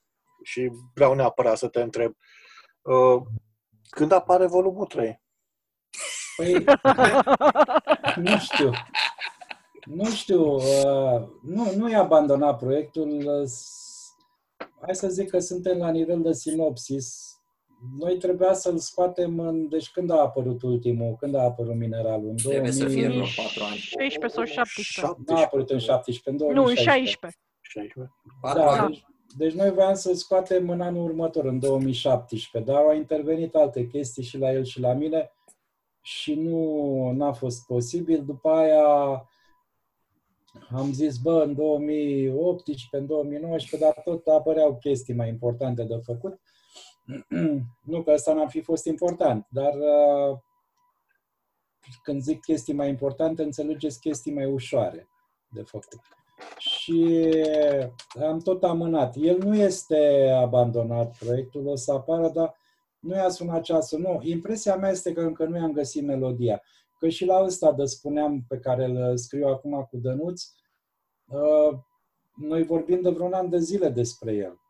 și 0.42 0.70
vreau 0.94 1.14
neapărat 1.14 1.58
să 1.58 1.68
te 1.68 1.80
întreb. 1.80 2.12
Uh, 2.82 3.22
Când 3.90 4.12
apare 4.12 4.46
volumul 4.46 4.86
3? 4.86 5.24
Păi, 6.36 6.64
nu 8.16 8.38
știu. 8.38 8.70
Nu 9.84 10.04
știu. 10.10 10.54
uh, 10.54 11.22
Nu, 11.42 11.72
nu 11.76 11.90
e 11.90 11.94
abandonat 11.96 12.58
proiectul. 12.58 13.08
uh, 13.10 13.46
s- 13.46 13.84
Hai 14.80 14.94
să 14.94 15.08
zic 15.08 15.30
că 15.30 15.38
suntem 15.38 15.78
la 15.78 15.90
nivel 15.90 16.22
de 16.22 16.32
sinopsis. 16.32 17.24
Noi 17.98 18.16
trebuia 18.18 18.52
să-l 18.52 18.78
scoatem 18.78 19.38
în... 19.38 19.68
Deci 19.68 19.90
când 19.90 20.10
a 20.10 20.20
apărut 20.20 20.62
ultimul? 20.62 21.16
Când 21.18 21.34
a 21.34 21.42
apărut 21.42 21.74
mineralul? 21.74 22.28
În 22.28 22.36
Trebuie 22.36 22.72
să 22.72 22.86
fie 22.88 23.06
2000... 23.08 23.08
vreo 23.16 23.44
4 23.44 23.64
ani. 23.64 23.76
16 23.76 24.28
sau 24.28 24.44
17. 24.44 25.22
Nu 25.26 25.36
a 25.36 25.40
apărut 25.44 25.70
în 25.70 25.78
17, 25.78 26.30
în 26.30 26.36
Nu, 26.36 26.46
în 26.46 26.54
2016. 26.54 27.16
16. 27.20 27.38
16. 27.60 28.14
4 28.40 28.58
Da, 28.58 28.66
ani. 28.70 28.86
deci, 28.88 29.04
deci 29.36 29.52
noi 29.52 29.70
voiam 29.70 29.94
să-l 29.94 30.14
scoatem 30.14 30.70
în 30.70 30.80
anul 30.80 31.04
următor, 31.04 31.44
în 31.44 31.58
2017, 31.58 32.72
dar 32.72 32.80
au 32.82 32.94
intervenit 32.94 33.54
alte 33.54 33.86
chestii 33.86 34.22
și 34.22 34.38
la 34.38 34.52
el 34.52 34.64
și 34.64 34.80
la 34.80 34.92
mine 34.92 35.30
și 36.06 36.34
nu 36.34 37.10
n-a 37.10 37.32
fost 37.32 37.66
posibil. 37.66 38.24
După 38.24 38.48
aia 38.48 39.28
am 40.70 40.92
zis, 40.92 41.16
bă, 41.16 41.42
în 41.42 41.54
2018, 41.54 42.96
în 42.96 43.06
2019, 43.06 43.90
dar 43.90 44.02
tot 44.04 44.26
apăreau 44.26 44.78
chestii 44.78 45.14
mai 45.14 45.28
importante 45.28 45.84
de 45.84 45.96
făcut. 46.04 46.40
nu 47.90 48.02
că 48.02 48.10
ăsta 48.10 48.32
n-ar 48.32 48.48
fi 48.48 48.60
fost 48.60 48.86
important, 48.86 49.46
dar 49.50 49.72
uh, 49.74 50.38
când 52.02 52.22
zic 52.22 52.40
chestii 52.40 52.74
mai 52.74 52.88
importante, 52.88 53.42
înțelegeți 53.42 54.00
chestii 54.00 54.34
mai 54.34 54.46
ușoare 54.46 55.08
de 55.48 55.62
făcut. 55.62 56.00
Și 56.58 57.30
am 58.22 58.38
tot 58.38 58.64
amânat. 58.64 59.14
El 59.16 59.38
nu 59.38 59.56
este 59.56 60.30
abandonat, 60.36 61.16
proiectul 61.18 61.66
o 61.66 61.76
să 61.76 61.92
apară, 61.92 62.28
dar 62.28 62.56
nu 63.06 63.14
i-a 63.14 63.28
sunat 63.28 63.62
ceasul. 63.62 64.00
Nu, 64.00 64.20
impresia 64.22 64.76
mea 64.76 64.90
este 64.90 65.12
că 65.12 65.20
încă 65.20 65.44
nu 65.44 65.56
i-am 65.56 65.72
găsit 65.72 66.02
melodia. 66.04 66.62
Că 66.98 67.08
și 67.08 67.24
la 67.24 67.42
ăsta 67.42 67.72
de 67.72 67.84
spuneam 67.84 68.44
pe 68.48 68.58
care 68.58 68.84
îl 68.84 69.16
scriu 69.16 69.46
acum 69.46 69.86
cu 69.90 69.96
Dănuț, 69.96 70.42
uh, 71.24 71.78
noi 72.36 72.62
vorbim 72.62 73.00
de 73.00 73.10
vreun 73.10 73.32
an 73.32 73.50
de 73.50 73.58
zile 73.58 73.88
despre 73.88 74.34
el. 74.34 74.60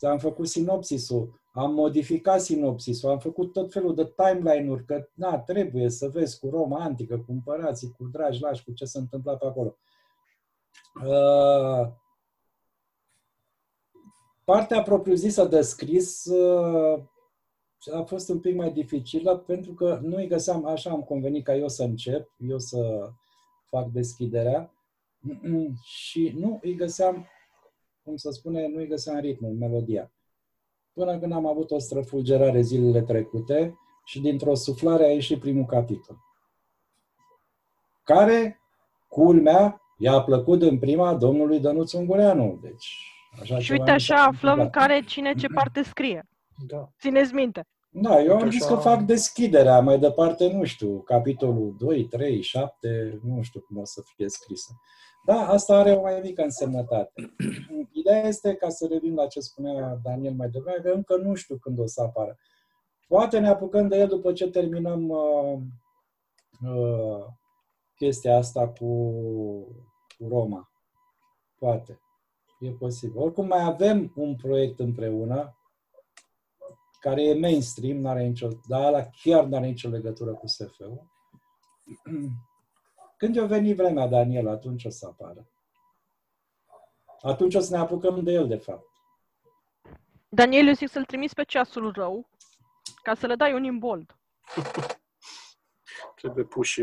Am 0.00 0.18
făcut 0.18 0.48
sinopsisul, 0.48 1.40
am 1.52 1.74
modificat 1.74 2.40
sinopsisul, 2.40 3.10
am 3.10 3.18
făcut 3.18 3.52
tot 3.52 3.72
felul 3.72 3.94
de 3.94 4.14
timeline-uri, 4.16 4.84
că 4.84 5.08
na, 5.14 5.38
trebuie 5.38 5.88
să 5.88 6.08
vezi 6.08 6.38
cu 6.38 6.50
Roma 6.50 6.78
antică, 6.78 7.18
cu 7.18 7.32
împărații, 7.32 7.94
cu 7.98 8.04
dragi 8.04 8.40
lași, 8.40 8.64
cu 8.64 8.72
ce 8.72 8.84
se 8.84 8.98
întâmpla 8.98 9.36
pe 9.36 9.46
acolo. 9.46 9.76
Uh, 11.04 11.88
partea 14.44 14.82
propriu-zisă 14.82 15.44
de 15.44 15.60
scris 15.60 16.24
uh, 16.24 17.02
a 17.92 18.02
fost 18.02 18.28
un 18.28 18.40
pic 18.40 18.56
mai 18.56 18.72
dificilă 18.72 19.36
pentru 19.36 19.72
că 19.72 19.98
nu 20.02 20.16
îi 20.16 20.26
găseam, 20.26 20.66
așa 20.66 20.90
am 20.90 21.02
convenit 21.02 21.44
ca 21.44 21.54
eu 21.54 21.68
să 21.68 21.82
încep, 21.82 22.30
eu 22.36 22.58
să 22.58 23.10
fac 23.64 23.86
deschiderea 23.86 24.72
și 25.82 26.34
nu 26.38 26.58
îi 26.62 26.74
găseam, 26.74 27.26
cum 28.04 28.16
să 28.16 28.30
spune, 28.30 28.68
nu 28.68 28.78
îi 28.78 28.86
găseam 28.86 29.18
ritmul, 29.18 29.52
melodia. 29.52 30.12
Până 30.92 31.18
când 31.18 31.32
am 31.32 31.46
avut 31.46 31.70
o 31.70 31.78
străfulgerare 31.78 32.60
zilele 32.60 33.02
trecute 33.02 33.78
și 34.04 34.20
dintr-o 34.20 34.54
suflare 34.54 35.04
a 35.04 35.12
ieșit 35.12 35.40
primul 35.40 35.64
capitol. 35.64 36.16
Care, 38.02 38.60
culmea, 39.08 39.80
i-a 39.98 40.20
plăcut 40.20 40.62
în 40.62 40.78
prima 40.78 41.14
domnului 41.14 41.60
Dănuț 41.60 41.92
Ungureanu. 41.92 42.58
Deci, 42.62 42.96
așa 43.40 43.58
Și 43.58 43.66
ceva 43.66 43.78
uite 43.78 43.92
mi 43.92 44.00
s-a 44.00 44.14
așa 44.14 44.24
aflăm 44.24 44.52
întâmplat. 44.52 44.86
care, 44.86 45.00
cine 45.00 45.34
ce 45.34 45.46
parte 45.46 45.82
scrie. 45.82 46.28
Da. 46.66 46.88
Țineți 47.00 47.34
minte. 47.34 47.62
Da, 47.90 48.20
eu 48.22 48.30
am 48.32 48.36
Uite 48.42 48.50
zis 48.50 48.64
așa- 48.64 48.74
că 48.74 48.80
fac 48.80 49.00
deschiderea, 49.02 49.80
mai 49.80 49.98
departe 49.98 50.52
nu 50.52 50.64
știu, 50.64 51.00
capitolul 51.00 51.74
2, 51.78 52.04
3, 52.04 52.42
7, 52.42 53.18
nu 53.22 53.42
știu 53.42 53.60
cum 53.60 53.76
o 53.76 53.84
să 53.84 54.02
fie 54.04 54.28
scrisă. 54.28 54.72
Da, 55.26 55.48
asta 55.48 55.76
are 55.78 55.92
o 55.92 56.00
mai 56.00 56.20
mică 56.22 56.42
însemnătate. 56.42 57.12
Ideea 57.92 58.26
este, 58.26 58.54
ca 58.54 58.68
să 58.68 58.86
revin 58.90 59.14
la 59.14 59.26
ce 59.26 59.40
spunea 59.40 59.98
Daniel 60.02 60.34
mai 60.34 60.48
devreme, 60.48 60.78
că 60.82 60.88
încă 60.90 61.16
nu 61.16 61.34
știu 61.34 61.56
când 61.56 61.78
o 61.78 61.86
să 61.86 62.02
apară. 62.02 62.36
Poate 63.08 63.38
ne 63.38 63.48
apucăm 63.48 63.88
de 63.88 63.96
el 63.96 64.08
după 64.08 64.32
ce 64.32 64.48
terminăm 64.50 65.08
uh, 65.08 65.58
uh, 66.70 67.24
chestia 67.96 68.36
asta 68.36 68.68
cu, 68.68 69.10
cu 70.18 70.28
Roma. 70.28 70.72
Poate. 71.58 72.00
E 72.60 72.70
posibil. 72.70 73.20
Oricum 73.20 73.46
mai 73.46 73.62
avem 73.62 74.12
un 74.16 74.34
proiect 74.36 74.78
împreună 74.80 75.57
care 77.00 77.22
e 77.22 77.38
mainstream, 77.38 77.96
n-are 77.96 78.26
nicio, 78.26 78.48
dar 78.66 78.86
ăla 78.86 79.08
chiar 79.22 79.44
n-are 79.44 79.66
nicio 79.66 79.88
legătură 79.88 80.34
cu 80.34 80.46
SF-ul. 80.46 81.06
Când 83.16 83.38
o 83.38 83.46
veni 83.46 83.74
vremea, 83.74 84.06
Daniel, 84.06 84.48
atunci 84.48 84.84
o 84.84 84.90
să 84.90 85.06
apară. 85.06 85.48
Atunci 87.20 87.54
o 87.54 87.60
să 87.60 87.74
ne 87.74 87.80
apucăm 87.80 88.24
de 88.24 88.32
el, 88.32 88.48
de 88.48 88.56
fapt. 88.56 88.86
Daniel, 90.28 90.66
eu 90.66 90.72
zic 90.72 90.88
să-l 90.88 91.04
trimiți 91.04 91.34
pe 91.34 91.42
ceasul 91.42 91.92
rău 91.92 92.28
ca 93.02 93.14
să 93.14 93.26
le 93.26 93.34
dai 93.34 93.54
un 93.54 93.64
imbold. 93.64 94.16
Trebuie 96.20 96.44
puși 96.44 96.82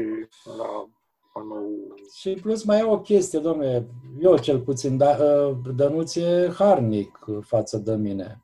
la 0.57 0.89
anul... 1.33 1.95
Și 2.13 2.29
în 2.29 2.39
plus 2.39 2.63
mai 2.63 2.79
e 2.79 2.83
o 2.83 2.99
chestie, 2.99 3.39
domnule, 3.39 3.87
eu 4.19 4.37
cel 4.37 4.61
puțin, 4.61 4.97
da, 4.97 5.17
ă, 5.19 5.61
Dănuț 5.75 6.15
e 6.15 6.51
harnic 6.57 7.19
față 7.41 7.77
de 7.77 7.95
mine. 7.95 8.43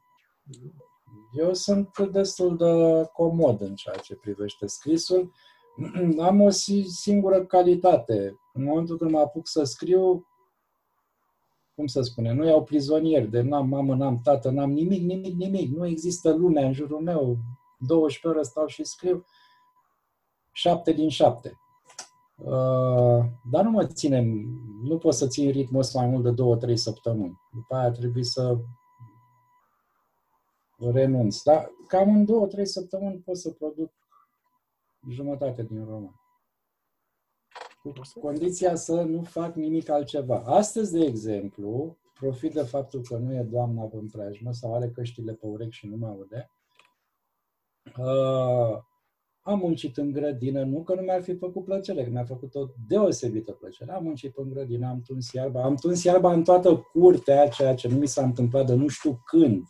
Eu 1.31 1.53
sunt 1.53 1.99
destul 1.99 2.57
de 2.57 3.03
comod 3.13 3.61
în 3.61 3.75
ceea 3.75 3.95
ce 3.95 4.15
privește 4.15 4.67
scrisul. 4.67 5.31
Am 6.19 6.41
o 6.41 6.49
si- 6.49 6.85
singură 6.87 7.45
calitate. 7.45 8.39
În 8.53 8.63
momentul 8.63 8.97
când 8.97 9.11
mă 9.11 9.19
apuc 9.19 9.47
să 9.47 9.63
scriu, 9.63 10.27
cum 11.75 11.87
să 11.87 12.01
spune, 12.01 12.33
nu 12.33 12.45
iau 12.45 12.63
prizonieri, 12.63 13.29
de 13.29 13.41
n-am 13.41 13.67
mamă, 13.67 13.95
n-am 13.95 14.21
tată, 14.21 14.49
n-am 14.49 14.71
nimic, 14.71 15.01
nimic, 15.01 15.35
nimic. 15.35 15.75
Nu 15.75 15.85
există 15.85 16.31
lumea 16.33 16.65
în 16.65 16.73
jurul 16.73 17.01
meu. 17.01 17.37
12 17.79 18.27
ore 18.27 18.41
stau 18.41 18.67
și 18.67 18.83
scriu. 18.83 19.25
7 20.51 20.91
din 20.91 21.09
7. 21.09 21.59
Uh, 22.35 23.25
dar 23.51 23.63
nu 23.63 23.69
mă 23.69 23.85
ținem, 23.85 24.25
nu 24.83 24.97
pot 24.97 25.13
să 25.13 25.27
țin 25.27 25.51
ritmul 25.51 25.81
ăsta 25.81 25.99
mai 25.99 26.09
mult 26.09 26.23
de 26.23 26.71
2-3 26.71 26.73
săptămâni. 26.73 27.39
După 27.51 27.75
aia 27.75 27.91
trebuie 27.91 28.23
să 28.23 28.57
renunț. 30.89 31.41
Dar 31.41 31.71
cam 31.87 32.15
în 32.15 32.49
2-3 32.59 32.63
săptămâni 32.63 33.19
pot 33.19 33.37
să 33.37 33.51
produc 33.51 33.91
jumătate 35.09 35.63
din 35.63 35.85
roman. 35.85 36.15
Cu 37.83 38.19
condiția 38.19 38.75
să 38.75 39.01
nu 39.01 39.21
fac 39.21 39.55
nimic 39.55 39.89
altceva. 39.89 40.43
Astăzi, 40.45 40.91
de 40.91 41.05
exemplu, 41.05 41.97
profit 42.13 42.53
de 42.53 42.61
faptul 42.61 43.01
că 43.01 43.17
nu 43.17 43.33
e 43.33 43.41
doamna 43.41 43.89
în 43.91 44.09
preajmă 44.09 44.51
sau 44.51 44.75
are 44.75 44.89
căștile 44.89 45.33
pe 45.33 45.45
urechi 45.47 45.75
și 45.75 45.87
nu 45.87 45.95
mă 45.95 46.07
aude. 46.07 46.51
Uh, 47.97 48.83
am 49.41 49.59
muncit 49.59 49.97
în 49.97 50.11
grădină, 50.11 50.63
nu 50.63 50.83
că 50.83 50.95
nu 50.95 51.01
mi-ar 51.01 51.21
fi 51.21 51.35
făcut 51.35 51.63
plăcere, 51.63 52.03
că 52.03 52.09
mi-a 52.09 52.23
făcut 52.23 52.55
o 52.55 52.65
deosebită 52.87 53.51
plăcere. 53.51 53.91
Am 53.91 54.03
muncit 54.03 54.37
în 54.37 54.49
grădină, 54.49 54.87
am 54.87 55.01
tuns 55.01 55.31
iarba, 55.31 55.63
am 55.63 55.75
tuns 55.75 56.03
iarba 56.03 56.33
în 56.33 56.43
toată 56.43 56.75
curtea, 56.93 57.47
ceea 57.47 57.75
ce 57.75 57.87
nu 57.87 57.97
mi 57.97 58.07
s-a 58.07 58.23
întâmplat 58.23 58.65
de 58.65 58.73
nu 58.73 58.87
știu 58.87 59.21
când. 59.25 59.63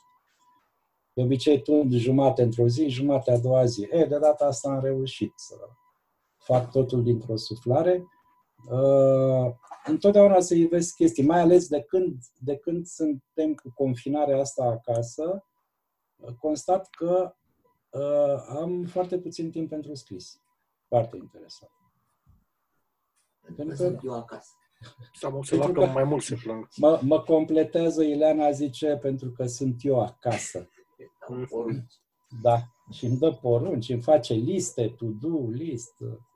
De 1.13 1.21
obicei 1.21 1.61
tund 1.61 1.93
jumate 1.93 2.41
într-o 2.41 2.67
zi, 2.67 2.87
jumate 2.87 3.31
a 3.31 3.37
doua 3.39 3.65
zi. 3.65 3.87
E, 3.91 4.05
de 4.05 4.17
data 4.17 4.45
asta 4.45 4.69
am 4.69 4.79
reușit 4.79 5.33
să 5.35 5.55
fac 6.37 6.71
totul 6.71 7.03
dintr-o 7.03 7.35
suflare. 7.35 8.05
Uh, 8.69 9.51
întotdeauna 9.85 10.39
să 10.39 10.55
ivesc 10.55 10.95
chestii, 10.95 11.25
mai 11.25 11.39
ales 11.39 11.67
de 11.67 11.81
când, 11.81 12.15
de 12.39 12.57
când 12.57 12.85
suntem 12.85 13.53
cu 13.53 13.71
confinarea 13.75 14.39
asta 14.39 14.63
acasă, 14.63 15.45
constat 16.39 16.87
că 16.89 17.35
uh, 17.89 18.43
am 18.59 18.83
foarte 18.85 19.19
puțin 19.19 19.51
timp 19.51 19.69
pentru 19.69 19.93
scris. 19.93 20.41
Foarte 20.87 21.17
interesant. 21.17 21.71
Pentru 23.55 23.75
că 23.75 23.99
eu 24.03 24.13
acasă. 24.13 24.51
Sau 25.13 25.43
să 25.43 25.55
Pentru 25.55 25.73
facă 25.73 25.85
că- 25.85 25.91
mai 25.93 26.03
mult 26.03 26.23
se 26.23 26.35
plâng. 26.43 26.67
Mă, 26.77 26.99
mă 27.03 27.21
completează 27.21 28.03
Ileana, 28.03 28.51
zice, 28.51 28.97
pentru 29.01 29.31
că 29.31 29.45
sunt 29.45 29.75
eu 29.83 29.99
acasă. 30.01 30.69
Da. 32.41 32.57
Și 32.91 33.05
îmi 33.05 33.17
dă 33.17 33.31
porunci, 33.31 33.89
îmi 33.89 34.01
face 34.01 34.33
liste, 34.33 34.89
to-do 34.97 35.49
list. 35.49 35.93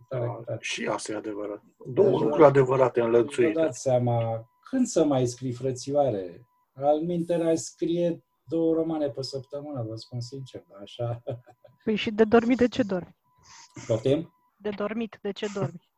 Tare, 0.09 0.25
Da, 0.25 0.41
tare. 0.45 0.57
și 0.61 0.85
asta 0.85 1.11
e 1.11 1.15
adevărat. 1.15 1.61
Două 1.85 2.09
Deci, 2.09 2.19
lucruri 2.19 2.43
adevărate 2.45 2.99
Vă 2.99 3.05
înlănțuite. 3.05 3.51
dați 3.51 3.81
seama, 3.81 4.47
când 4.69 4.85
să 4.87 5.03
mai 5.05 5.27
scrii 5.27 5.51
frățioare? 5.53 6.47
Al 6.73 7.01
minterea 7.01 7.55
scrie 7.55 8.23
două 8.47 8.73
romane 8.73 9.09
pe 9.09 9.21
săptămână, 9.21 9.83
vă 9.83 9.95
spun 9.95 10.19
sincer, 10.21 10.63
dar 10.69 10.79
așa. 10.81 11.23
Păi 11.83 11.95
și 11.95 12.11
de 12.11 12.23
dormit, 12.23 12.57
de 12.57 12.67
ce 12.67 12.83
dormi? 12.83 13.15
Poftim? 13.87 14.33
De 14.57 14.69
dormit, 14.69 15.17
de 15.21 15.31
ce 15.31 15.47
dormi? 15.53 15.89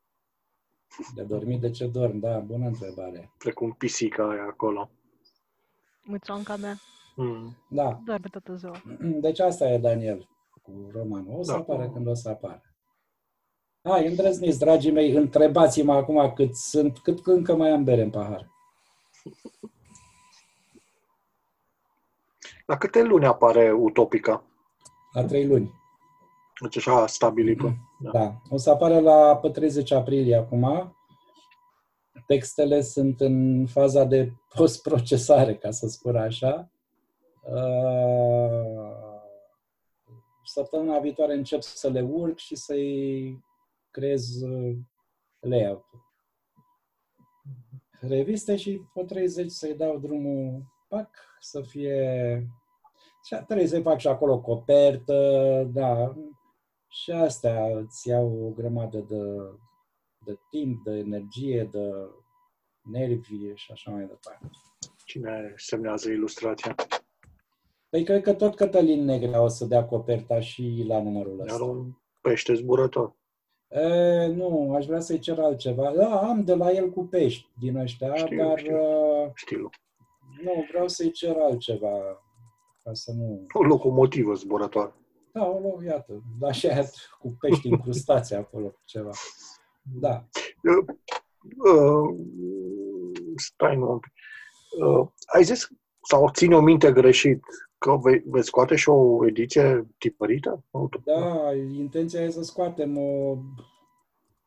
De 1.16 1.24
dormit, 1.24 1.61
de 1.61 1.69
ce 1.69 1.88
dorm? 1.88 2.19
Da, 2.19 2.40
bună 2.40 2.66
întrebare. 2.67 3.33
Precum 3.38 3.72
pisica 3.74 4.30
aia 4.30 4.43
acolo. 4.43 4.90
Muțonca 6.03 6.56
mea, 6.56 6.75
Mm. 7.17 7.57
Da, 7.69 8.01
doarme 8.05 8.25
toată 8.31 8.55
ziua. 8.55 8.81
deci 9.25 9.39
asta 9.39 9.67
e 9.69 9.77
Daniel 9.77 10.27
cu 10.63 10.71
romanul. 10.91 11.39
O 11.39 11.43
să 11.43 11.51
Da. 11.51 11.57
apară 11.57 11.89
când 11.89 12.07
o 12.07 12.13
să 12.13 12.29
apară. 12.29 12.61
Hai, 13.83 14.07
îndrăzniți, 14.07 14.59
dragii 14.59 14.91
mei, 14.91 15.11
întrebați-mă 15.11 15.93
acum 15.93 16.33
cât 16.35 16.55
sunt, 16.55 16.97
cât 16.99 17.19
încă 17.25 17.55
mai 17.55 17.69
am 17.69 17.83
bere 17.83 18.01
în 18.01 18.09
pahar. 18.09 18.47
La 22.65 22.77
câte 22.77 23.03
luni 23.03 23.25
apare 23.25 23.71
Utopica? 23.71 24.43
La 25.13 25.23
trei 25.25 25.47
luni. 25.47 25.71
Deci 26.61 26.77
așa 26.77 27.07
stabilită. 27.07 27.75
Da. 27.99 28.11
Da. 28.19 28.41
O 28.49 28.57
să 28.57 28.69
apară 28.69 28.99
la 28.99 29.37
pe 29.37 29.49
30 29.49 29.91
aprilie 29.91 30.35
acum. 30.35 30.95
Textele 32.27 32.81
sunt 32.81 33.21
în 33.21 33.65
faza 33.67 34.03
de 34.03 34.33
post-procesare, 34.55 35.55
ca 35.55 35.71
să 35.71 35.87
spun 35.87 36.15
așa. 36.15 36.69
Uh, 37.50 39.06
Săptămâna 40.43 41.00
viitoare 41.00 41.34
încep 41.34 41.61
să 41.61 41.90
le 41.90 42.01
urc 42.01 42.38
și 42.38 42.56
să-i 42.56 43.40
creez 43.92 44.42
uh, 44.42 44.77
layout 45.40 45.85
reviste 48.00 48.56
și 48.56 48.82
pe 48.93 49.03
30 49.03 49.51
să-i 49.51 49.76
dau 49.76 50.00
drumul 50.00 50.64
pac, 50.88 51.09
să 51.40 51.61
fie... 51.61 52.48
Și 53.24 53.35
trebuie 53.45 53.67
să-i 53.67 53.82
fac 53.82 54.00
și 54.00 54.08
acolo 54.08 54.42
copertă, 54.42 55.69
da, 55.74 56.16
și 56.90 57.11
astea 57.11 57.77
îți 57.77 58.08
iau 58.08 58.45
o 58.45 58.50
grămadă 58.50 59.00
de, 59.00 59.24
de 60.26 60.40
timp, 60.50 60.84
de 60.84 60.92
energie, 60.92 61.69
de 61.72 61.92
nervi 62.82 63.53
și 63.53 63.72
așa 63.72 63.92
mai 63.92 64.06
departe. 64.06 64.50
Cine 65.06 65.53
semnează 65.56 66.09
ilustrația? 66.09 66.76
Păi 67.90 68.03
cred 68.03 68.22
că 68.22 68.33
tot 68.33 68.56
Cătălin 68.56 69.03
Negrea 69.06 69.41
o 69.41 69.48
să 69.48 69.66
dea 69.66 69.85
coperta 69.85 70.40
și 70.40 70.85
la 70.88 71.01
numărul 71.01 71.38
Iar 71.38 71.48
ăsta. 71.48 71.64
un 71.64 71.91
pește 72.22 72.53
zburător. 72.53 73.16
E, 73.69 74.25
nu, 74.27 74.74
aș 74.75 74.85
vrea 74.85 74.99
să-i 74.99 75.19
cer 75.19 75.40
altceva. 75.40 75.93
Da, 75.95 76.19
am 76.22 76.43
de 76.43 76.56
la 76.56 76.72
el 76.72 76.90
cu 76.91 77.03
pești 77.06 77.48
din 77.59 77.77
ăștia, 77.77 78.16
Știu, 78.16 78.38
dar 78.38 78.57
știu. 78.59 78.77
uh, 78.77 79.30
Stilul. 79.35 79.69
nu, 80.43 80.66
vreau 80.69 80.88
să-i 80.88 81.11
cer 81.11 81.35
altceva. 81.38 81.98
Ca 82.83 82.93
să 82.93 83.11
nu... 83.11 83.45
O 83.53 83.64
locomotivă 83.64 84.33
zburătoare. 84.33 84.93
Da, 85.33 85.45
o 85.45 85.59
luăm, 85.59 85.83
iată, 85.85 86.24
dar 86.40 86.53
și 86.53 86.67
aia 86.67 86.83
cu 87.19 87.38
pești 87.40 87.67
incrustați 87.67 88.33
acolo, 88.33 88.74
ceva. 88.85 89.11
Da. 89.99 90.25
Uh, 90.64 90.85
uh, 91.74 92.19
stai 93.35 93.75
nu 93.75 93.91
un 93.91 93.99
pic. 93.99 94.11
Uh, 94.85 95.07
ai 95.35 95.43
zis, 95.43 95.67
sau 96.09 96.30
ține 96.33 96.56
o 96.56 96.61
minte 96.61 96.91
greșit, 96.91 97.43
că 97.77 97.97
vei, 98.01 98.23
veți 98.25 98.47
scoate 98.47 98.75
și 98.75 98.89
o 98.89 99.25
ediție 99.27 99.88
tipărită? 99.97 100.64
Da, 101.03 101.53
intenția 101.77 102.22
e 102.22 102.30
să 102.30 102.43
scoatem 102.43 102.97
o 102.97 103.38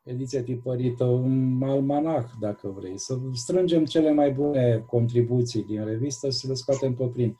ediție 0.03 0.43
tipărită, 0.43 1.03
un 1.03 1.61
almanach, 1.63 2.29
dacă 2.39 2.67
vrei, 2.67 2.97
să 2.97 3.17
strângem 3.33 3.85
cele 3.85 4.11
mai 4.11 4.31
bune 4.31 4.83
contribuții 4.87 5.63
din 5.63 5.85
revistă 5.85 6.29
și 6.29 6.37
să 6.37 6.47
le 6.47 6.53
scoatem 6.53 6.95
pe 6.95 7.07
plin. 7.07 7.37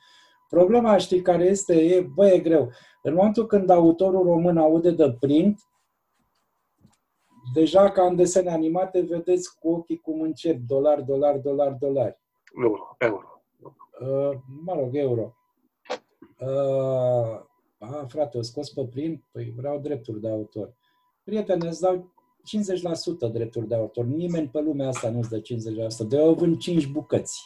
Problema, 0.48 0.96
știi, 0.96 1.22
care 1.22 1.44
este, 1.44 1.74
e, 1.74 2.00
bă, 2.00 2.26
e 2.26 2.38
greu. 2.38 2.70
În 3.02 3.14
momentul 3.14 3.46
când 3.46 3.70
autorul 3.70 4.22
român 4.22 4.56
aude 4.56 4.90
de 4.90 5.16
print, 5.20 5.60
deja 7.54 7.90
ca 7.90 8.06
în 8.06 8.16
desene 8.16 8.50
animate 8.50 9.00
vedeți 9.00 9.58
cu 9.58 9.68
ochii 9.68 9.96
cum 9.96 10.20
încep, 10.20 10.58
dolar, 10.66 11.00
dolar, 11.00 11.36
dolar, 11.36 11.72
dolari. 11.72 12.20
Euro, 12.62 12.96
euro. 12.98 13.42
Uh, 14.00 14.38
mă 14.64 14.74
rog, 14.74 14.96
euro. 14.96 15.36
Uh, 16.42 17.40
a, 17.78 18.04
frate, 18.08 18.38
o 18.38 18.42
scos 18.42 18.70
pe 18.70 18.84
plin? 18.84 19.24
Păi 19.32 19.52
vreau 19.56 19.78
drepturi 19.78 20.20
de 20.20 20.28
autor. 20.28 20.74
Prietene, 21.24 21.68
îți 21.68 21.80
dau 21.80 22.12
50% 23.28 23.32
drepturi 23.32 23.68
de 23.68 23.74
autor. 23.74 24.04
Nimeni 24.04 24.48
pe 24.48 24.60
lumea 24.60 24.88
asta 24.88 25.10
nu-ți 25.10 25.28
dă 25.28 25.40
50%. 25.40 26.08
De 26.08 26.16
eu 26.16 26.34
vând 26.34 26.58
5 26.58 26.86
bucăți. 26.86 27.40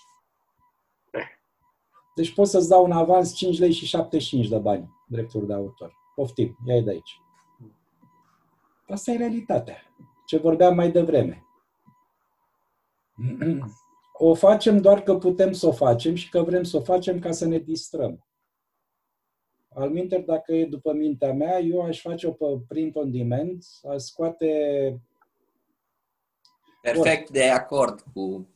Deci 2.14 2.34
pot 2.34 2.46
să-ți 2.46 2.68
dau 2.68 2.84
un 2.84 2.92
avans 2.92 3.34
5 3.34 3.58
lei 3.58 3.72
și 3.72 3.86
75 3.86 4.48
de 4.48 4.58
bani 4.58 4.90
drepturi 5.08 5.46
de 5.46 5.52
autor. 5.52 5.92
Poftim, 6.14 6.56
ia 6.66 6.80
de 6.80 6.90
aici. 6.90 7.20
Asta 8.88 9.10
e 9.10 9.16
realitatea. 9.16 9.76
Ce 10.26 10.38
vorbeam 10.38 10.74
mai 10.74 10.90
devreme. 10.90 11.44
O 14.18 14.34
facem 14.34 14.80
doar 14.80 15.02
că 15.02 15.16
putem 15.16 15.52
să 15.52 15.66
o 15.66 15.72
facem 15.72 16.14
și 16.14 16.28
că 16.28 16.42
vrem 16.42 16.62
să 16.62 16.76
o 16.76 16.80
facem 16.80 17.18
ca 17.18 17.32
să 17.32 17.46
ne 17.46 17.58
distrăm. 17.58 18.26
Al 19.78 19.90
minter, 19.90 20.20
dacă 20.20 20.52
e 20.54 20.66
după 20.66 20.92
mintea 20.92 21.32
mea, 21.32 21.60
eu 21.60 21.82
aș 21.82 22.00
face-o 22.00 22.30
pe 22.30 22.44
print 22.68 22.96
on 22.96 23.10
demand, 23.10 23.62
aș 23.90 24.02
scoate 24.02 24.46
Perfect 26.82 27.30
de 27.30 27.48
acord 27.48 28.04
cu 28.12 28.48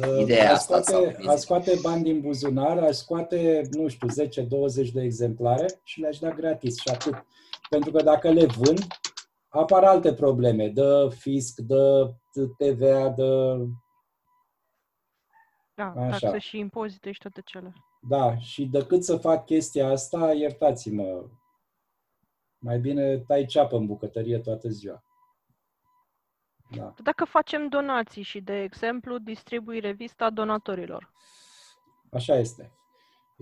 uh, 0.00 0.20
Ideea 0.20 0.50
aș 0.50 0.56
asta 0.56 0.82
scoate, 0.82 1.16
sau 1.20 1.32
aș 1.32 1.38
scoate 1.38 1.78
bani 1.82 2.02
din 2.02 2.20
buzunar, 2.20 2.78
aș 2.78 2.94
scoate, 2.94 3.68
nu 3.70 3.88
știu, 3.88 4.08
10-20 4.08 4.92
de 4.92 5.02
exemplare 5.02 5.66
și 5.84 6.00
le-aș 6.00 6.18
da 6.18 6.30
gratis 6.30 6.80
și 6.80 6.88
atât. 6.88 7.24
Pentru 7.70 7.90
că 7.90 8.02
dacă 8.02 8.30
le 8.30 8.46
vând, 8.46 8.86
apar 9.48 9.84
alte 9.84 10.14
probleme, 10.14 10.68
de 10.68 11.08
fisc, 11.08 11.58
de 11.58 12.12
TVA, 12.56 13.08
de 13.08 13.24
Da, 15.74 15.92
Așa. 15.96 16.18
taxe 16.18 16.38
și 16.38 16.58
impozite 16.58 17.12
și 17.12 17.20
toate 17.20 17.42
cele. 17.44 17.72
Da, 18.08 18.38
și 18.38 18.66
decât 18.66 19.04
să 19.04 19.16
fac 19.16 19.44
chestia 19.44 19.88
asta, 19.88 20.32
iertați-mă, 20.32 21.28
mai 22.58 22.78
bine 22.78 23.18
tai 23.18 23.44
ceapă 23.44 23.76
în 23.76 23.86
bucătărie 23.86 24.38
toată 24.38 24.68
ziua. 24.68 25.02
Da. 26.76 26.94
Dacă 27.02 27.24
facem 27.24 27.68
donații 27.68 28.22
și, 28.22 28.40
de 28.40 28.62
exemplu, 28.62 29.18
distribui 29.18 29.80
revista 29.80 30.30
donatorilor. 30.30 31.12
Așa 32.10 32.38
este. 32.38 32.72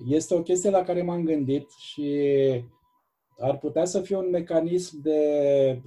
Este 0.07 0.35
o 0.35 0.43
chestie 0.43 0.71
la 0.71 0.83
care 0.83 1.03
m-am 1.03 1.25
gândit 1.25 1.71
și 1.71 2.65
ar 3.39 3.59
putea 3.59 3.85
să 3.85 4.01
fie 4.01 4.17
un 4.17 4.31
mecanism 4.31 5.01
de 5.01 5.19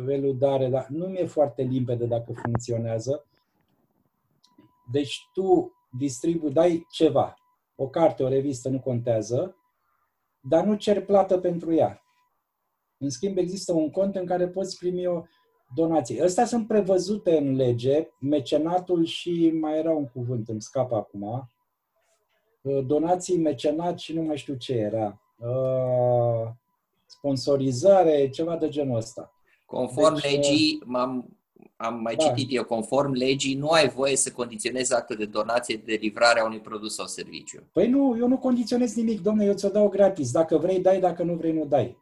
eludare, 0.07 0.69
dar 0.69 0.88
nu 0.88 1.06
mi-e 1.06 1.25
foarte 1.25 1.61
limpede 1.61 2.06
dacă 2.06 2.33
funcționează. 2.33 3.27
Deci 4.91 5.30
tu 5.33 5.72
distribui, 5.97 6.51
dai 6.51 6.85
ceva, 6.89 7.35
o 7.80 7.89
carte, 7.89 8.23
o 8.23 8.27
revistă, 8.27 8.69
nu 8.69 8.80
contează, 8.80 9.56
dar 10.39 10.65
nu 10.65 10.75
cer 10.75 11.06
plată 11.06 11.38
pentru 11.38 11.73
ea. 11.73 12.01
În 12.97 13.09
schimb, 13.09 13.38
există 13.38 13.73
un 13.73 13.89
cont 13.89 14.15
în 14.15 14.25
care 14.25 14.47
poți 14.47 14.77
primi 14.77 15.06
o 15.06 15.23
donație. 15.75 16.23
Astea 16.23 16.45
sunt 16.45 16.67
prevăzute 16.67 17.38
în 17.38 17.56
lege, 17.56 18.07
mecenatul 18.19 19.06
și 19.06 19.51
mai 19.61 19.77
era 19.77 19.91
un 19.91 20.07
cuvânt, 20.07 20.49
îmi 20.49 20.61
scapă 20.61 20.95
acum, 20.95 21.51
donații, 22.85 23.38
mecenat 23.38 23.99
și 23.99 24.14
nu 24.14 24.22
mai 24.22 24.38
știu 24.38 24.56
ce 24.56 24.73
era. 24.73 25.22
Uh, 25.38 26.49
Sponsorizare, 27.06 28.30
ceva 28.30 28.57
de 28.57 28.69
genul 28.69 28.95
ăsta. 28.95 29.31
Conform 29.65 30.14
Deci, 30.14 30.31
legii, 30.31 30.81
m-am, 30.85 31.36
am 31.77 31.99
mai 32.01 32.15
da. 32.15 32.23
citit 32.23 32.56
eu, 32.56 32.64
conform 32.64 33.11
legii, 33.11 33.56
nu 33.56 33.67
ai 33.69 33.89
voie 33.89 34.15
să 34.15 34.31
condiționezi 34.31 34.93
actul 34.93 35.15
de 35.15 35.25
donație 35.25 35.81
de 35.85 35.93
livrarea 36.01 36.43
unui 36.45 36.59
produs 36.59 36.95
sau 36.95 37.06
serviciu. 37.06 37.69
Păi 37.72 37.89
nu, 37.89 38.15
eu 38.19 38.27
nu 38.27 38.38
condiționez 38.38 38.93
nimic, 38.95 39.22
domne, 39.22 39.45
eu 39.45 39.53
ți-o 39.53 39.69
dau 39.69 39.89
gratis. 39.89 40.31
Dacă 40.31 40.57
vrei, 40.57 40.80
dai, 40.80 40.99
dacă 40.99 41.23
nu 41.23 41.33
vrei, 41.33 41.51
nu 41.53 41.65
dai. 41.65 41.97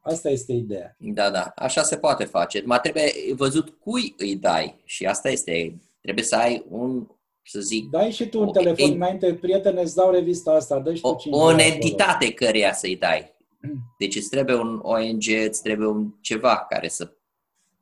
Asta 0.00 0.28
este 0.30 0.52
ideea. 0.52 0.96
Da, 0.98 1.30
da, 1.30 1.52
așa 1.56 1.82
se 1.82 1.96
poate 1.96 2.24
face. 2.24 2.62
Mai 2.66 2.80
trebuie 2.80 3.12
văzut 3.36 3.68
cui 3.68 4.14
îi 4.18 4.36
dai 4.36 4.80
și 4.84 5.06
asta 5.06 5.28
este, 5.30 5.80
trebuie 6.00 6.24
să 6.24 6.36
ai 6.36 6.64
un, 6.68 7.06
să 7.42 7.60
zic, 7.60 7.90
Dai 7.90 8.10
și 8.10 8.28
tu 8.28 8.40
un 8.40 8.46
O 8.48 8.50
telefon 8.50 8.90
en- 8.90 8.94
înainte, 8.94 9.34
prietene, 9.34 9.80
îți 9.80 9.94
dau 9.94 10.10
revista 10.10 10.50
asta, 10.52 10.78
dă 10.78 10.94
și 10.94 11.00
tu 11.00 11.08
o, 11.08 11.14
5 11.14 11.34
o 11.34 11.38
lei 11.50 11.54
acolo. 11.54 11.74
entitate 11.74 12.32
căreia 12.32 12.72
să-i 12.72 12.96
dai. 12.96 13.34
Deci 13.98 14.16
îți 14.16 14.28
trebuie 14.28 14.56
un 14.56 14.78
ONG, 14.82 15.22
îți 15.46 15.62
trebuie 15.62 15.88
un 15.88 16.14
ceva 16.20 16.66
care 16.68 16.88
să 16.88 17.12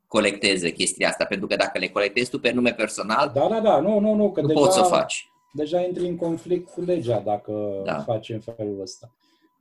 colecteze 0.09 0.71
chestia 0.71 1.07
asta, 1.09 1.25
pentru 1.25 1.47
că 1.47 1.55
dacă 1.55 1.77
le 1.79 1.89
colectezi 1.89 2.29
tu 2.29 2.39
pe 2.39 2.51
nume 2.51 2.73
personal, 2.73 3.31
Da, 3.33 3.47
da, 3.47 3.59
da, 3.59 3.79
nu, 3.79 3.99
nu, 3.99 4.13
nu, 4.13 4.31
că 4.31 4.41
nu 4.41 4.47
deja, 4.47 4.59
poți 4.59 4.73
să 4.75 4.81
o 4.85 4.87
faci. 4.87 5.29
deja 5.53 5.81
intri 5.81 6.07
în 6.07 6.15
conflict 6.17 6.69
cu 6.73 6.81
legea 6.81 7.19
dacă 7.19 7.81
Da. 7.85 7.99
faci 7.99 8.29
în 8.29 8.39
felul 8.39 8.81
ăsta. 8.81 9.11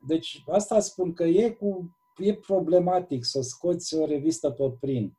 Deci 0.07 0.43
asta 0.51 0.81
spun 0.81 1.13
că 1.13 1.25
e, 1.25 1.51
cu, 1.51 1.97
e 2.19 2.35
problematic 2.35 3.25
să 3.25 3.41
scoți 3.43 3.95
o 3.97 4.07
revistă 4.07 4.51
pe 4.51 4.71
print. 4.81 5.15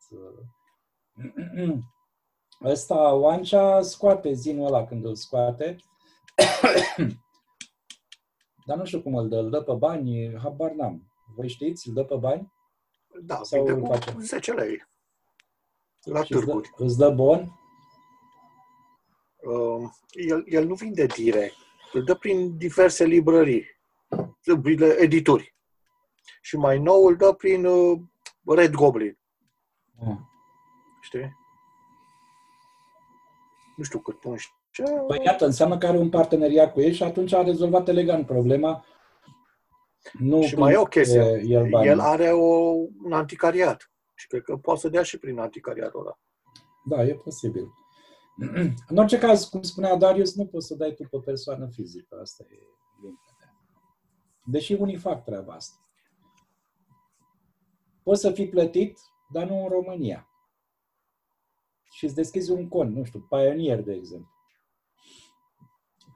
Ăsta, 2.66 3.14
Oancea 3.14 3.82
scoate 3.82 4.34
zinul 4.34 4.66
ăla 4.66 4.86
când 4.86 5.06
îl 5.06 5.16
scoate, 5.16 5.76
dar 8.68 8.78
nu 8.78 8.86
știu 8.86 9.02
cum 9.02 9.16
îl 9.16 9.30
dă, 9.30 9.38
îl 9.38 9.50
dă 9.50 9.62
pe 9.62 9.74
bani, 9.74 10.38
habar 10.44 10.72
n-am. 10.72 11.12
Voi 11.36 11.48
știți, 11.50 11.88
îl 11.88 11.94
dă 11.94 12.04
pe 12.04 12.16
bani? 12.16 12.54
Da, 13.22 13.40
Sau 13.44 13.64
vinde 13.64 13.80
îl 13.80 13.88
face? 13.88 14.14
cu 14.14 14.20
10 14.20 14.52
lei. 14.54 14.88
La 16.12 16.24
Și 16.24 16.34
îți 16.34 16.40
dă, 16.46 16.46
târguri. 16.46 16.70
îți 16.78 16.98
dă 16.98 17.10
bon? 17.10 17.60
Uh, 19.42 19.90
el, 20.12 20.44
el 20.48 20.66
nu 20.68 20.74
vinde 20.74 21.06
direct. 21.06 21.56
Îl 21.94 22.04
dă 22.04 22.16
prin 22.16 22.58
diverse 22.58 23.06
librării, 23.06 23.66
prin 24.62 24.82
edituri. 24.98 25.56
Și 26.42 26.58
mai 26.58 26.80
nou 26.80 27.06
îl 27.06 27.16
dă 27.16 27.34
prin 27.34 27.66
uh, 27.66 28.00
Red 28.46 28.74
Goblin. 28.74 29.18
Ah. 30.08 30.16
Știi? 31.02 31.38
Nu 33.78 33.84
știu 33.84 34.00
cât 34.00 34.20
pun 34.20 34.36
și 34.36 34.48
ce. 34.72 34.84
Păi 35.08 35.22
iată, 35.24 35.46
înseamnă 35.46 35.78
că 35.78 35.88
are 35.88 35.98
un 35.98 36.10
parteneriat 36.10 36.74
cu 36.74 36.82
ei 36.82 36.94
și 36.94 37.04
atunci 37.04 37.34
a 37.34 37.42
rezolvat 37.44 37.88
elegant 37.88 38.26
problema. 38.26 38.86
Nu 40.14 40.42
Și 40.42 40.56
mai 40.56 40.72
e 40.74 40.78
o 40.78 40.84
prin- 40.84 41.04
chestie. 41.04 41.22
e, 41.22 41.44
El, 41.48 41.70
banii. 41.70 41.90
El 41.90 42.00
are 42.00 42.32
o, 42.32 42.46
un 43.04 43.12
anticariat. 43.14 43.92
Și 44.20 44.28
cred 44.28 44.42
că 44.42 44.58
poate 44.58 44.80
să 44.80 44.90
dea 44.90 45.04
și 45.04 45.18
prin 45.18 45.40
anticariatul 45.40 46.00
ăla. 46.00 46.20
Da, 46.86 47.04
e 47.04 47.16
posibil. 47.16 47.68
În 48.92 48.98
orice 48.98 49.18
caz, 49.18 49.44
cum 49.44 49.62
spunea 49.62 49.96
Darius, 49.96 50.36
nu 50.36 50.46
poți 50.46 50.68
să 50.68 50.76
dai 50.76 50.94
tu 50.94 51.04
pe 51.04 51.20
persoană 51.26 51.70
fizică. 51.70 52.20
Asta 52.22 52.44
e 52.50 52.56
limpede. 53.02 53.54
Deși 54.46 54.74
unii 54.74 54.98
fac 54.98 55.24
treaba 55.24 55.54
asta. 55.54 55.78
Poți 58.04 58.22
să 58.22 58.32
fii 58.32 58.50
plătit, 58.50 59.00
dar 59.32 59.48
nu 59.48 59.62
în 59.62 59.70
România. 59.70 60.30
Și 61.92 62.06
îți 62.06 62.16
deschizi 62.16 62.52
un 62.52 62.68
cont, 62.68 62.96
nu 62.96 63.04
știu, 63.04 63.20
Pioneer, 63.20 63.82
de 63.82 63.94
exemplu. 63.94 64.32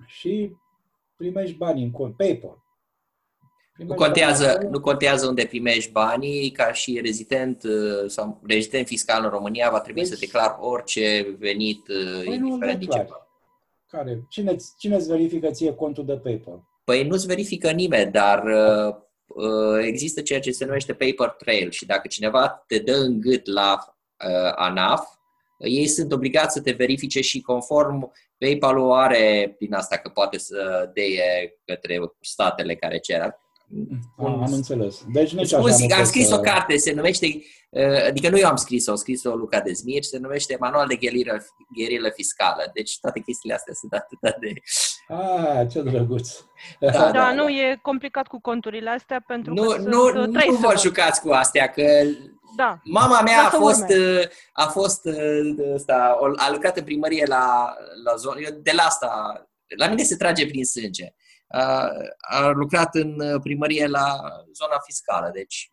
Și 0.05 0.55
primești 1.15 1.57
bani 1.57 1.83
în 1.83 1.91
cont, 1.91 2.15
PayPal. 2.15 2.63
Nu 3.77 3.85
Primești 3.85 4.03
contează, 4.03 4.43
bani 4.43 4.55
acolo. 4.55 4.69
nu 4.69 4.79
contează 4.79 5.27
unde 5.27 5.45
primești 5.45 5.91
banii, 5.91 6.51
ca 6.51 6.73
și 6.73 6.99
rezident 7.03 7.63
uh, 7.63 8.09
sau 8.09 8.41
rezident 8.47 8.87
fiscal 8.87 9.23
în 9.23 9.29
România 9.29 9.69
va 9.69 9.79
trebui 9.79 10.01
Deci- 10.01 10.11
să 10.11 10.17
declar 10.19 10.57
orice 10.59 11.35
venit, 11.39 11.87
uh, 11.87 12.23
Păi 12.25 12.37
nu 12.37 12.45
îl 12.45 12.51
indiferent 12.51 12.79
din 12.79 12.89
ce 12.89 12.97
declari. 12.97 13.21
Care? 13.89 14.25
Cine, 14.29 14.55
cine 14.77 14.95
îți 14.95 15.07
verifică 15.07 15.49
ție 15.51 15.73
contul 15.73 16.05
de 16.05 16.13
PayPal? 16.17 16.63
Păi 16.83 17.03
nu-ți 17.07 17.25
verifică 17.27 17.71
nimeni, 17.71 18.11
dar 18.11 18.43
uh, 18.43 18.95
uh, 19.27 19.77
există 19.85 20.21
ceea 20.21 20.39
ce 20.39 20.51
se 20.51 20.65
numește 20.65 20.93
paper 20.93 21.29
trail 21.29 21.71
și 21.71 21.85
dacă 21.85 22.07
cineva 22.07 22.63
te 22.67 22.77
dă 22.79 22.95
în 22.95 23.19
gât 23.19 23.45
la 23.45 23.77
uh, 24.27 24.51
ANAF, 24.55 25.07
ei 25.57 25.87
sunt 25.87 26.11
obligați 26.11 26.53
să 26.53 26.61
te 26.61 26.71
verifice 26.71 27.21
și 27.21 27.41
conform 27.41 28.11
PayPal-ul 28.37 28.91
are 28.91 29.55
din 29.59 29.73
asta 29.73 29.97
că 29.97 30.09
poate 30.09 30.37
să 30.37 30.89
deie 30.93 31.59
către 31.65 31.99
statele 32.21 32.75
care 32.75 32.97
cer. 32.97 33.41
A, 34.17 34.25
am 34.25 34.51
înțeles. 34.53 35.03
Deci 35.13 35.33
nici 35.33 35.53
așa 35.53 35.57
Scuzi, 35.63 35.85
nu 35.87 35.93
am 35.93 35.99
poți 35.99 36.09
scris 36.11 36.27
să- 36.27 36.35
o 36.35 36.39
carte, 36.39 36.77
se 36.77 36.91
numește, 36.93 37.25
uh, 37.69 38.05
adică 38.07 38.29
nu 38.29 38.37
eu 38.37 38.47
am 38.47 38.55
scris-o, 38.55 38.91
au 38.91 38.97
scris-o 38.97 39.35
Luca 39.35 39.59
Dezmir, 39.59 40.03
se 40.03 40.17
numește 40.17 40.57
Manual 40.59 40.87
de 40.87 40.95
gherilă, 40.95 41.45
gherilă 41.77 42.09
fiscală. 42.15 42.71
Deci 42.73 42.99
toate 42.99 43.19
chestiile 43.19 43.55
astea 43.55 43.73
sunt 43.73 43.93
atât 43.93 44.19
de... 44.39 44.53
Ah, 45.07 45.67
ce 45.71 45.81
drăguț. 45.81 46.29
Da, 46.79 46.91
Da, 46.91 47.11
da, 47.11 47.33
nu 47.33 47.43
da. 47.43 47.51
e 47.51 47.79
complicat 47.81 48.27
cu 48.27 48.41
conturile 48.41 48.89
astea 48.89 49.23
pentru 49.27 49.53
Nu, 49.53 49.61
că 49.69 49.77
nu, 49.77 49.91
sunt 50.01 50.15
uh, 50.15 50.25
nu 50.25 50.31
trei 50.31 50.49
vă 50.59 50.73
să- 50.75 50.87
jucați 50.87 51.21
cu 51.21 51.29
astea, 51.31 51.67
că 51.69 51.83
Da. 52.55 52.79
Mama 52.83 53.21
mea 53.21 53.39
a 53.39 53.43
Lasă 53.43 53.55
fost, 53.55 53.81
urme. 53.81 53.95
uh, 54.19 54.27
a 54.53 54.65
fost 54.67 55.05
uh, 55.05 55.73
ăsta, 55.73 56.17
o- 56.19 56.33
a 56.35 56.51
lucrat 56.51 56.77
în 56.77 56.83
primărie 56.83 57.25
la, 57.27 57.73
la 58.03 58.15
zonă, 58.15 58.39
eu 58.39 58.49
de 58.61 58.71
la 58.75 58.83
asta, 58.83 59.33
la 59.77 59.87
mine 59.87 60.03
se 60.03 60.15
trage 60.15 60.45
prin 60.45 60.65
sânge. 60.65 61.13
A, 61.55 61.89
a 62.19 62.49
lucrat 62.49 62.95
în 62.95 63.19
uh, 63.19 63.39
primărie 63.43 63.87
la 63.87 64.05
zona 64.53 64.79
fiscală, 64.85 65.29
deci 65.33 65.69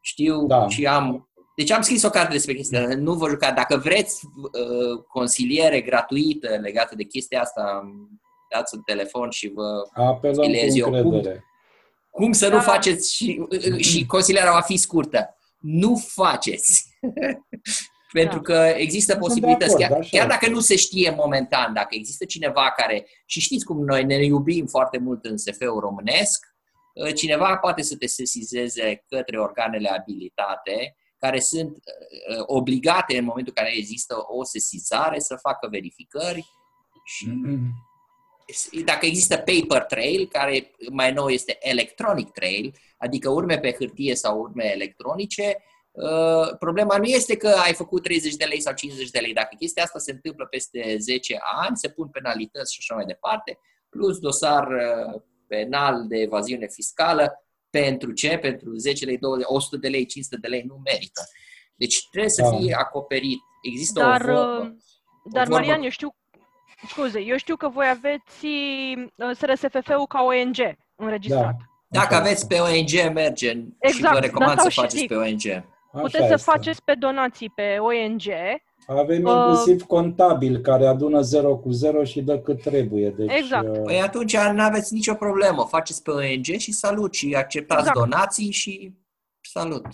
știu 0.00 0.46
Da. 0.46 0.68
și 0.68 0.86
am 0.86 1.24
deci 1.56 1.70
am 1.70 1.82
scris 1.82 2.02
o 2.02 2.10
carte 2.10 2.32
despre 2.32 2.54
chestia 2.54 2.80
asta. 2.80 2.94
Nu 2.94 3.14
vă 3.14 3.28
jucați. 3.28 3.54
Dacă 3.54 3.76
vreți 3.76 4.24
uh, 4.26 5.02
consiliere 5.08 5.80
gratuită 5.80 6.48
legată 6.56 6.94
de 6.94 7.02
chestia 7.04 7.40
asta, 7.40 7.82
dați 8.54 8.74
un 8.74 8.82
telefon 8.82 9.30
și 9.30 9.48
vă 9.54 9.82
Apelăm 9.92 10.36
cu 10.36 10.42
stilez 10.42 10.76
eu. 10.76 10.86
Cum, 10.88 10.94
încredere. 10.94 11.44
cum 12.10 12.32
să 12.32 12.48
nu 12.48 12.54
Da. 12.54 12.60
faceți 12.60 13.14
și, 13.14 13.46
și 13.78 14.06
consilierea 14.06 14.52
va 14.52 14.60
fi 14.60 14.76
scurtă. 14.76 15.36
Nu 15.58 15.96
faceți. 16.06 16.86
Pentru 18.12 18.40
Da. 18.40 18.42
că 18.42 18.74
există 18.76 19.12
Sunt 19.12 19.22
de 19.22 19.28
posibilități, 19.28 19.72
acord, 19.72 19.88
chiar, 19.88 19.98
așa 19.98 20.08
chiar 20.10 20.30
este. 20.30 20.38
dacă 20.38 20.52
nu 20.52 20.60
se 20.60 20.76
știe 20.76 21.14
momentan, 21.16 21.72
dacă 21.72 21.88
există 21.90 22.24
cineva 22.24 22.72
care, 22.76 23.06
și 23.26 23.40
știți 23.40 23.64
cum 23.64 23.84
noi 23.84 24.04
ne 24.04 24.24
iubim 24.24 24.66
foarte 24.66 24.98
mult 24.98 25.24
în 25.24 25.36
SF-ul 25.36 25.80
românesc, 25.80 26.46
uh, 26.94 27.14
cineva 27.14 27.56
poate 27.56 27.82
să 27.82 27.96
te 27.96 28.06
sesizeze 28.06 29.04
către 29.08 29.40
organele 29.40 29.88
abilitate 29.88 30.96
care 31.18 31.40
sunt 31.40 31.70
uh, 31.70 32.42
obligate 32.46 33.18
în 33.18 33.24
momentul 33.24 33.52
în 33.56 33.62
care 33.64 33.76
există 33.76 34.14
o 34.28 34.44
sesizare 34.44 35.18
să 35.18 35.38
facă 35.40 35.68
verificări 35.70 36.44
și 37.04 38.82
dacă 38.84 39.06
există 39.06 39.36
paper 39.36 39.82
trail, 39.82 40.28
care 40.28 40.70
mai 40.92 41.12
nou 41.12 41.28
este 41.28 41.56
electronic 41.60 42.30
trail, 42.30 42.74
adică 42.98 43.30
urme 43.30 43.58
pe 43.58 43.72
hârtie 43.78 44.14
sau 44.14 44.40
urme 44.40 44.72
electronice, 44.72 45.56
uh, 45.56 45.69
problema 46.58 46.96
nu 46.96 47.04
este 47.04 47.36
că 47.36 47.48
ai 47.48 47.74
făcut 47.74 48.02
30 48.02 48.34
de 48.34 48.44
lei 48.44 48.60
sau 48.60 48.72
50 48.74 49.10
de 49.10 49.18
lei. 49.18 49.32
Dacă 49.32 49.56
chestia 49.58 49.82
asta 49.82 49.98
se 49.98 50.10
întâmplă 50.10 50.46
peste 50.46 50.96
10 50.98 51.38
ani, 51.60 51.76
se 51.76 51.88
pun 51.88 52.08
penalități 52.08 52.72
și 52.74 52.78
așa 52.82 52.94
mai 52.94 53.04
departe, 53.04 53.58
plus 53.88 54.18
dosar 54.18 54.66
uh, 54.68 55.20
penal 55.46 56.06
de 56.08 56.16
evaziune 56.18 56.66
fiscală. 56.66 57.44
Pentru 57.70 58.12
ce? 58.12 58.38
Pentru 58.38 58.74
10 58.76 59.04
lei, 59.04 59.18
20, 59.18 59.44
100 59.48 59.76
de 59.76 59.88
lei, 59.88 60.06
500 60.06 60.36
de 60.40 60.48
lei 60.48 60.62
nu 60.66 60.80
merită. 60.84 61.22
Deci 61.74 62.08
trebuie 62.10 62.30
să 62.30 62.42
Da. 62.42 62.56
fie 62.56 62.74
acoperit. 62.78 63.38
Există 63.62 64.00
Dar, 64.00 64.20
o 64.20 64.24
vorbă. 64.24 64.60
uh, 64.62 64.70
dar 65.32 65.46
vorbă- 65.46 65.50
Marian, 65.50 65.82
eu 65.82 65.90
știu, 65.90 66.14
scuze, 66.88 67.20
eu 67.20 67.36
știu 67.36 67.56
că 67.56 67.68
voi 67.68 67.88
aveți 67.88 68.46
uh, 69.16 69.30
SRSFF-ul 69.36 70.06
ca 70.06 70.22
ONG 70.22 70.56
înregistrat. 70.96 71.42
Da. 71.42 71.54
Dacă 71.88 72.14
Așa 72.14 72.16
aveți 72.22 72.42
este. 72.42 72.54
pe 72.54 72.60
ONG, 72.60 73.14
merge 73.14 73.50
și 73.52 73.74
Exact, 73.78 74.06
vă 74.14 74.20
dar 74.20 74.22
recomand 74.22 74.52
stau 74.52 74.64
să 74.64 74.70
și 74.70 74.80
faceți 74.80 74.96
zic. 74.96 75.08
pe 75.08 75.14
ONG. 75.14 75.64
Așa 75.92 76.02
Puteți 76.02 76.26
să 76.26 76.32
este. 76.32 76.50
faceți 76.50 76.82
pe 76.84 76.94
donații 76.94 77.50
pe 77.54 77.76
ONG. 77.78 78.22
Avem 78.86 79.24
Uh, 79.24 79.30
inclusiv 79.32 79.82
contabil 79.82 80.58
care 80.58 80.86
adună 80.86 81.20
0 81.20 81.56
cu 81.56 81.70
0 81.70 82.04
și 82.04 82.22
dă 82.22 82.38
cât 82.38 82.62
trebuie. 82.62 83.10
Deci, 83.10 83.30
Exact. 83.32 83.76
uh, 83.76 83.82
Păi 83.84 84.00
atunci 84.00 84.36
nu 84.36 84.62
aveți 84.62 84.94
nicio 84.94 85.14
problemă. 85.14 85.64
Faceți 85.64 86.02
pe 86.02 86.10
ONG 86.10 86.44
și 86.58 86.72
salut 86.72 87.14
și 87.14 87.34
acceptați 87.34 87.80
Exact. 87.80 87.98
donații 87.98 88.50
și 88.50 88.94
salut. 89.40 89.86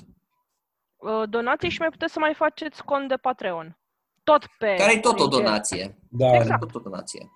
uh, 0.96 1.22
Donații 1.28 1.68
și 1.70 1.80
mai 1.80 1.88
puteți 1.88 2.12
să 2.12 2.18
mai 2.18 2.34
faceți 2.34 2.84
cont 2.84 3.08
de 3.08 3.16
Patreon. 3.16 3.78
Tot 4.24 4.46
pe 4.58 4.74
Care 4.78 4.92
e 4.94 4.98
tot 5.00 5.18
o 5.18 5.22
ONG. 5.22 5.32
donație. 5.32 5.98
da. 6.08 6.34
Exact. 6.34 6.60
Tot 6.60 6.74
o 6.74 6.78
donație. 6.78 7.30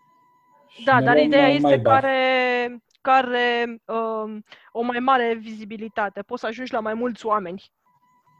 Da, 0.85 0.99
Ne 0.99 1.05
dar 1.05 1.15
luăm 1.15 1.27
ideea 1.27 1.43
mai 1.47 1.55
este 1.55 1.77
bani. 1.77 1.83
care, 1.83 2.83
care 3.01 3.83
um, 3.87 4.45
o 4.73 4.83
mai 4.83 4.99
mare 4.99 5.35
vizibilitate. 5.35 6.23
Poți 6.23 6.41
să 6.41 6.47
ajungi 6.47 6.73
la 6.73 6.81
mai 6.81 6.95
mulți 6.95 7.27
oameni 7.27 7.63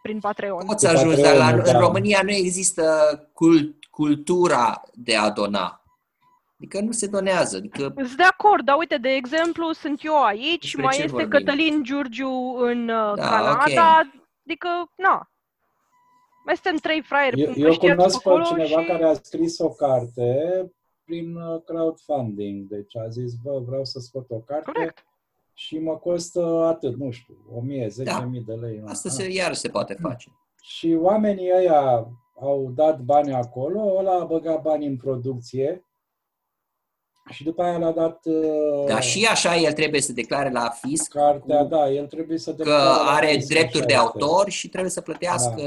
prin 0.03 0.19
Patreon. 0.19 0.67
Poți 0.67 0.87
să 0.87 0.93
Cu 0.93 0.99
ajungi, 0.99 1.21
dar 1.21 1.37
la, 1.37 1.45
Patreonul, 1.45 1.67
în 1.67 1.73
da. 1.73 1.79
România 1.79 2.21
nu 2.23 2.31
există 2.31 2.85
cult, 3.33 3.85
cultura 3.91 4.83
de 4.95 5.17
a 5.17 5.31
dona. 5.31 5.75
Adică 6.59 6.81
nu 6.81 6.93
se 6.93 7.07
donează. 7.07 7.57
Adică 7.57 7.93
Sunt 7.97 8.17
de 8.17 8.23
acord, 8.23 8.65
dar 8.65 8.77
uite, 8.79 8.97
de 8.97 9.09
exemplu, 9.09 9.73
sunt 9.73 10.05
eu 10.05 10.23
aici, 10.25 10.61
Despre 10.61 10.83
mai 10.83 10.95
ce 10.97 11.03
este 11.03 11.13
vorbim? 11.13 11.31
Cătălin 11.31 11.83
Giurgiu 11.83 12.57
în 12.59 12.89
uh, 12.89 13.13
Da, 13.17 13.29
Canada, 13.29 13.51
ok. 13.51 14.11
adică, 14.45 14.69
na. 14.97 15.31
Mai 16.45 16.55
suntem 16.55 16.77
trei 16.77 17.03
fraieri 17.03 17.41
Eu, 17.41 17.47
eu 17.47 17.53
împrăștiați 17.55 17.97
cunosc 17.97 18.23
pe 18.23 18.29
acolo 18.29 18.45
cineva 18.45 18.81
și... 18.81 18.87
care 18.87 19.05
a 19.05 19.13
scris 19.13 19.59
o 19.59 19.69
carte 19.69 20.31
prin 21.05 21.37
uh, 21.37 21.63
crowdfunding. 21.65 22.69
Deci 22.69 22.97
a 22.97 23.09
zis, 23.09 23.33
bă, 23.43 23.59
vreau 23.67 23.85
să 23.85 23.99
scot 23.99 24.31
o 24.31 24.39
carte 24.39 24.71
Corect. 24.73 25.05
Și 25.61 25.79
mă 25.79 25.97
costă 25.97 26.65
atât, 26.67 26.97
nu 26.97 27.11
știu, 27.11 27.35
1000, 27.55 27.87
10.000 27.89 28.05
Da. 28.05 28.29
de 28.47 28.53
lei. 28.55 28.83
asta 28.87 29.09
Ah. 29.09 29.15
se, 29.15 29.31
iar 29.33 29.55
se 29.55 29.69
poate 29.69 29.97
face. 30.01 30.31
Și 30.63 30.97
oamenii 31.01 31.51
ăia 31.57 32.07
au 32.41 32.71
dat 32.75 33.01
bani 33.01 33.33
acolo, 33.33 33.97
ăla 33.99 34.19
a 34.21 34.25
băgat 34.25 34.63
bani 34.63 34.87
în 34.87 34.97
producție 34.97 35.85
și 37.31 37.45
după 37.45 37.63
aia 37.63 37.79
l-a 37.79 37.93
dat 37.93 38.25
uh, 38.27 38.85
Dar 38.87 39.03
și 39.03 39.27
așa 39.27 39.57
el 39.57 39.73
trebuie 39.73 40.01
să 40.01 40.13
declare 40.13 40.51
la 40.51 40.69
fisc 40.69 41.13
cartea, 41.13 41.59
cu- 41.63 41.69
da, 41.69 41.91
el 41.91 42.07
trebuie 42.07 42.39
să 42.39 42.51
că 42.51 42.57
declare 42.57 42.85
la 42.85 43.11
are 43.11 43.27
fisc, 43.27 43.49
drepturi 43.49 43.77
așa 43.79 43.87
de 43.87 43.93
este. 43.93 44.05
autor 44.07 44.49
și 44.51 44.69
trebuie 44.69 44.91
să 44.91 45.01
plătească 45.01 45.63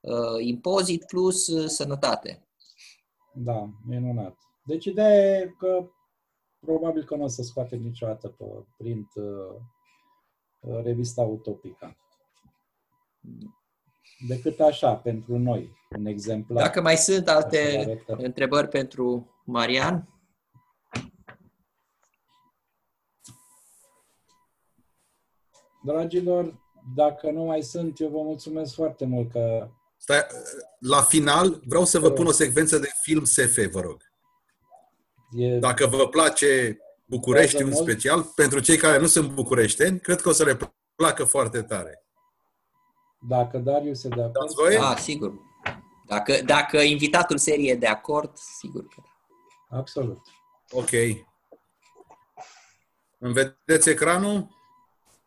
uh, 0.00 0.12
impozit 0.38 1.04
plus 1.06 1.46
uh, 1.46 1.66
sănătate. 1.68 2.48
Da, 3.34 3.68
minunat. 3.88 4.36
Deci 4.62 4.84
ideea 4.84 5.38
e 5.38 5.54
că 5.58 5.88
probabil 6.60 7.04
că 7.04 7.16
nu 7.16 7.22
o 7.24 7.28
să 7.28 7.42
scoatem 7.42 7.80
niciodată 7.80 8.28
pe 8.28 8.44
print 8.76 9.08
uh, 9.14 9.24
uh, 10.60 10.82
revista 10.82 11.22
Utopica. 11.22 11.96
Decât 14.28 14.60
așa, 14.60 14.94
pentru 14.96 15.38
noi, 15.38 15.76
un 15.98 16.06
exemplar. 16.06 16.62
Dacă 16.62 16.80
mai 16.80 16.96
sunt 16.96 17.28
Așa 17.28 17.36
alte 17.36 17.84
arată. 18.06 18.24
întrebări 18.24 18.68
pentru 18.68 19.34
Marian, 19.44 20.08
Dragilor, 25.84 26.60
dacă 26.94 27.30
nu 27.30 27.44
mai 27.44 27.62
sunt, 27.62 28.00
eu 28.00 28.08
vă 28.08 28.22
mulțumesc 28.22 28.74
foarte 28.74 29.06
mult 29.06 29.30
că 29.30 29.70
Stai, 29.96 30.26
la 30.78 31.02
final, 31.02 31.60
vreau 31.66 31.84
să 31.84 31.98
vă 31.98 32.10
pun 32.10 32.26
o 32.26 32.30
secvență 32.30 32.78
de 32.78 32.88
film 33.02 33.24
SF, 33.24 33.70
vă 33.70 33.80
rog. 33.80 34.07
E 35.36 35.58
Dacă 35.58 35.86
vă 35.86 36.08
place 36.08 36.78
București 37.04 37.56
în 37.62 37.70
Foarte 37.70 37.74
mult. 37.82 37.88
special, 37.90 38.22
pentru 38.22 38.60
cei 38.60 38.76
care 38.76 38.98
nu 38.98 39.06
sunt 39.06 39.30
bucureșteni, 39.30 40.00
cred 40.00 40.20
că 40.20 40.28
o 40.28 40.32
să 40.32 40.44
le 40.44 40.58
placă 40.94 41.24
foarte 41.24 41.62
tare. 41.62 42.02
dacă 43.28 43.58
Darius 43.58 44.04
e 44.04 44.08
de 44.08 44.14
acord. 44.20 44.32
Dați 44.32 44.54
voie? 44.54 44.76
da, 44.76 44.96
sigur. 44.96 45.32
Dacă, 46.06 46.40
dacă 46.44 46.78
invitatul 46.80 47.38
serie 47.38 47.70
e 47.70 47.74
de 47.76 47.86
acord, 47.86 48.36
sigur 48.36 48.82
că 48.88 48.94
da. 49.70 49.76
Absolut. 49.78 50.20
Ok. 50.70 50.90
Îmi 53.18 53.32
vedeți 53.32 53.88
ecranul? 53.88 54.48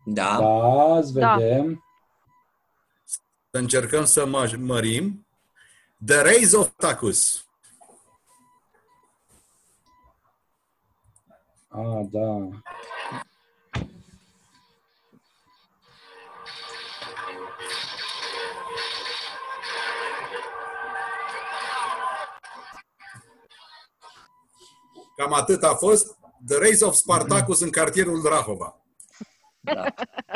Da, 0.05 0.37
Da, 0.39 0.97
îți 0.97 1.13
Da. 1.13 1.35
vedem. 1.35 1.83
Să 3.51 3.57
încercăm 3.57 4.05
să 4.05 4.25
mă- 4.25 4.55
mărim. 4.59 5.27
The 6.05 6.21
Rays 6.21 6.53
of 6.53 6.69
Tacus. 6.77 7.45
Ah, 11.73 12.01
da. 12.11 12.49
Cam 25.15 25.33
atât 25.33 25.63
a 25.63 25.73
fost. 25.73 26.19
The 26.47 26.57
Rays 26.57 26.81
of 26.81 26.93
Spartacus 26.93 27.61
în 27.61 27.69
cartierul 27.69 28.21
Rahova. 28.23 28.81
da. 29.59 29.85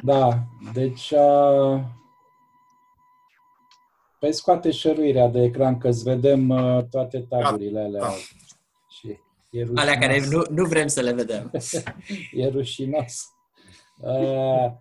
Da, 0.04 0.44
deci 0.74 1.12
uh, 1.12 1.82
pe 4.20 4.32
scoate 4.32 4.72
șăruirea 4.72 5.28
de 5.28 5.44
ecran 5.44 5.78
că 5.78 5.88
îți 5.88 6.04
vedem 6.04 6.50
uh, 6.50 6.84
toate 6.90 7.20
taburile 7.20 7.80
alea. 7.80 8.02
Da. 8.02 8.10
Și 8.10 8.45
e 9.56 9.68
Alea 9.76 9.98
care 9.98 10.18
rușinos. 10.18 10.48
nu, 10.48 10.56
nu 10.56 10.68
vrem 10.68 10.88
să 10.88 11.02
le 11.02 11.14
vedem. 11.14 11.52
e 12.32 12.48
rușinos. 12.48 13.26
Uh, 14.02 14.72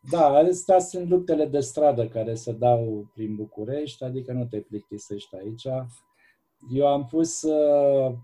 da, 0.00 0.26
astea 0.26 0.78
sunt 0.78 1.08
luptele 1.08 1.46
de 1.46 1.60
stradă 1.60 2.08
care 2.08 2.34
se 2.34 2.52
dau 2.52 3.10
prin 3.14 3.34
București, 3.34 4.04
adică 4.04 4.32
nu 4.32 4.44
te 4.44 4.60
plictisești 4.60 5.36
aici. 5.36 5.66
Eu 6.70 6.86
am 6.86 7.04
pus, 7.04 7.42
uh, 7.42 8.14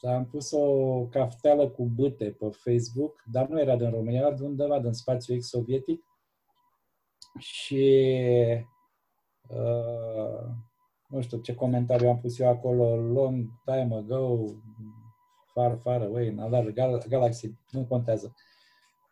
am 0.00 0.26
pus 0.26 0.50
o 0.50 1.06
cafteală 1.06 1.68
cu 1.68 1.84
bâte 1.84 2.36
pe 2.38 2.48
Facebook, 2.50 3.22
dar 3.32 3.48
nu 3.48 3.60
era 3.60 3.76
din 3.76 3.90
România, 3.90 4.20
era 4.20 4.32
de 4.32 4.44
undeva 4.44 4.80
din 4.80 4.92
spațiu 4.92 5.34
ex-sovietic. 5.34 6.04
Și 7.38 8.06
uh, 9.48 10.46
nu 11.08 11.20
știu 11.20 11.38
ce 11.38 11.54
comentariu 11.54 12.08
am 12.08 12.18
pus 12.18 12.38
eu 12.38 12.48
acolo, 12.48 12.96
long 12.96 13.48
time 13.64 13.96
ago, 13.96 14.44
far, 15.54 15.78
far 15.82 16.02
away, 16.02 16.26
in 16.26 16.38
another 16.40 16.72
gal- 16.72 17.04
galaxy, 17.08 17.54
nu 17.70 17.84
contează. 17.84 18.34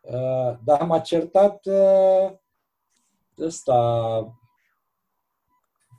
Uh, 0.01 0.57
dar 0.63 0.81
m-a 0.81 0.99
certat 0.99 1.65
uh, 1.65 2.31
ăsta, 3.37 4.37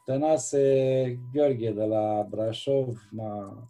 Tănase 0.05 1.18
Gheorghe 1.32 1.70
de 1.70 1.84
la 1.84 2.26
Brașov, 2.28 2.98
m-a, 3.10 3.68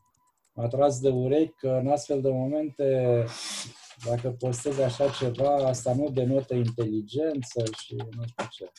m-a 0.52 0.68
tras 0.68 1.00
de 1.00 1.08
urechi 1.08 1.54
că 1.56 1.68
în 1.68 1.88
astfel 1.88 2.20
de 2.20 2.30
momente, 2.30 3.24
dacă 4.04 4.30
postezi 4.30 4.82
așa 4.82 5.10
ceva, 5.10 5.54
asta 5.54 5.94
nu 5.94 6.10
denotă 6.10 6.54
inteligență 6.54 7.64
și 7.78 7.94
nu 7.94 8.24
știu 8.26 8.46
ce. 8.50 8.72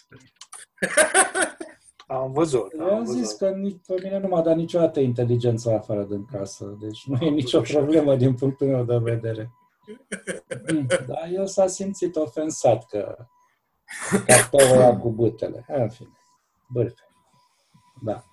Am 2.07 2.31
văzut. 2.31 2.73
Eu 2.79 2.85
am 2.95 3.05
zis 3.05 3.31
că 3.31 3.49
nici, 3.49 3.79
pe 3.87 3.95
mine 4.03 4.19
nu 4.19 4.27
m-a 4.27 4.41
dat 4.41 4.55
niciodată 4.55 4.99
inteligența 4.99 5.73
afară 5.73 6.03
din 6.03 6.25
casă, 6.25 6.77
deci 6.81 7.05
nu 7.07 7.17
e 7.25 7.29
nicio 7.29 7.61
problemă 7.61 8.15
din 8.15 8.33
punctul 8.33 8.67
meu 8.67 8.83
de 8.83 8.97
vedere. 8.97 9.51
Mm, 10.73 10.85
Dar 11.07 11.29
el 11.33 11.47
s-a 11.47 11.67
simțit 11.67 12.15
ofensat 12.15 12.85
că 12.85 13.15
cartofa 14.25 14.97
cu 14.97 15.09
butele. 15.11 15.65
În 15.67 15.89
fine, 15.89 16.17
bârfe. 16.69 17.01
Da. 18.03 18.23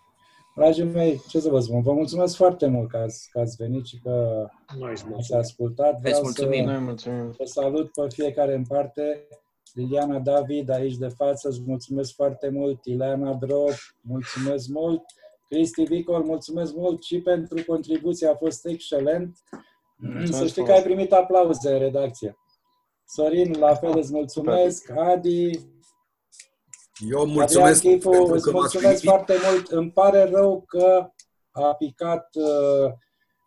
Dragii 0.57 0.85
mei, 0.85 1.21
ce 1.29 1.41
să 1.41 1.49
vă 1.49 1.61
spun, 1.61 1.83
vă 1.83 1.93
mulțumesc 1.93 2.37
foarte 2.37 2.67
mult 2.67 2.89
că 2.91 2.97
ați, 2.97 3.29
că 3.31 3.41
ați 3.41 3.57
venit 3.57 3.87
și 3.87 3.99
că 4.01 4.11
Noi 4.79 4.91
îți 4.91 5.03
ați 5.03 5.11
mulțumim. 5.11 5.41
ascultat. 5.41 5.93
Îți 5.93 6.01
Vreau 6.01 6.21
mulțumim. 6.23 6.65
să 6.65 6.71
Noi 6.71 6.79
mulțumim. 6.81 7.31
Vă 7.39 7.45
salut 7.45 7.93
pe 7.93 8.07
fiecare 8.09 8.55
în 8.55 8.65
parte. 8.65 9.27
Liliana 9.75 10.19
David, 10.19 10.71
aici 10.71 10.97
de 10.97 11.09
față, 11.09 11.49
îți 11.49 11.61
mulțumesc 11.67 12.15
foarte 12.15 12.49
mult. 12.49 12.85
Ileana 12.85 13.33
Drop, 13.35 13.75
mulțumesc 14.01 14.69
mult. 14.69 15.03
Cristi 15.49 15.83
Vicol, 15.83 16.23
mulțumesc 16.25 16.75
mult 16.75 17.03
și 17.03 17.21
pentru 17.21 17.65
contribuție, 17.67 18.29
a 18.29 18.35
fost 18.35 18.67
excelent. 18.67 19.39
Să 20.25 20.47
știi 20.47 20.65
că 20.65 20.73
ai 20.73 20.83
primit 20.83 21.13
aplauze 21.13 21.73
în 21.73 21.79
redacție. 21.79 22.37
Sorin, 23.07 23.57
la 23.59 23.75
fel 23.75 23.97
îți 23.97 24.13
mulțumesc. 24.13 24.91
Adi, 24.91 25.51
Eu 27.11 27.21
Adrian 27.21 27.29
mulțumesc 27.29 27.81
Chifu, 27.81 28.11
pentru 28.11 28.35
îți 28.35 28.45
că 28.45 28.51
m-ați 28.51 28.75
mulțumesc 28.75 29.01
primit. 29.01 29.09
foarte 29.09 29.35
mult. 29.51 29.67
Îmi 29.69 29.91
pare 29.91 30.25
rău 30.25 30.65
că 30.67 31.11
a 31.51 31.75
picat 31.75 32.29
uh, 32.35 32.93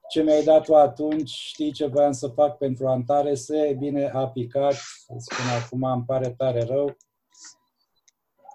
ce 0.09 0.21
mi-ai 0.21 0.43
dat 0.43 0.63
tu 0.63 0.75
atunci. 0.75 1.29
Știi 1.29 1.71
ce 1.71 1.85
voiam 1.85 2.11
să 2.11 2.27
fac 2.27 2.57
pentru 2.57 2.87
Antares? 2.87 3.49
E 3.49 3.75
bine, 3.79 4.09
a 4.13 4.27
picat. 4.27 4.75
Îți 5.07 5.25
spun 5.25 5.45
acum, 5.63 5.83
îmi 5.83 6.03
pare 6.05 6.29
tare 6.29 6.63
rău. 6.63 6.97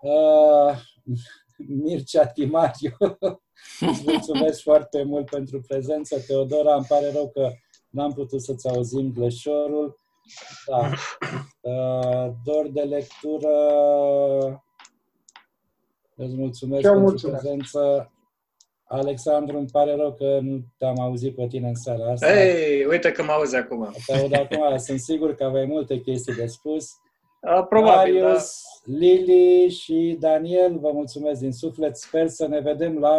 Uh, 0.02 0.76
Mircea 1.66 2.26
Timariu, 2.26 2.96
îți 3.90 4.02
mulțumesc 4.04 4.62
foarte 4.62 5.02
mult 5.02 5.30
pentru 5.30 5.60
prezență. 5.60 6.20
Teodora, 6.20 6.74
îmi 6.74 6.84
pare 6.88 7.10
rău 7.12 7.30
că 7.30 7.50
n-am 7.90 8.12
putut 8.12 8.42
să-ți 8.42 8.68
auzim 8.68 9.12
gleșorul. 9.12 9.98
Da. 10.66 10.90
Uh, 11.60 12.32
dor 12.44 12.68
de 12.68 12.80
lectură. 12.80 13.50
Îți 16.16 16.34
mulțumesc 16.34 16.84
Eu 16.84 16.90
pentru 16.90 17.08
mulțumesc. 17.10 17.40
prezență. 17.40 18.12
Alexandru, 18.92 19.58
îmi 19.58 19.68
pare 19.72 19.94
rău 19.94 20.12
că 20.12 20.38
nu 20.42 20.60
te-am 20.78 20.98
auzit 21.00 21.34
pe 21.34 21.46
tine 21.46 21.68
în 21.68 21.74
seara 21.74 22.10
asta. 22.12 22.40
Ei, 22.42 22.84
uite 22.84 23.12
că 23.12 23.22
mă 23.22 23.32
auzi 23.32 23.56
acum. 23.56 23.94
Te 24.06 24.16
aud 24.16 24.34
acum, 24.34 24.76
sunt 24.78 25.00
sigur 25.00 25.34
că 25.34 25.44
aveai 25.44 25.64
multe 25.64 26.00
chestii 26.00 26.34
de 26.34 26.46
spus. 26.46 26.90
A, 27.42 27.62
probabil, 27.62 28.14
da. 28.20 28.26
Marius, 28.26 28.62
Lili 28.84 29.70
și 29.70 30.16
Daniel, 30.20 30.78
vă 30.78 30.90
mulțumesc 30.92 31.40
din 31.40 31.52
suflet. 31.52 31.96
Sper 31.96 32.28
să 32.28 32.46
ne 32.46 32.60
vedem 32.60 32.98
la 32.98 33.16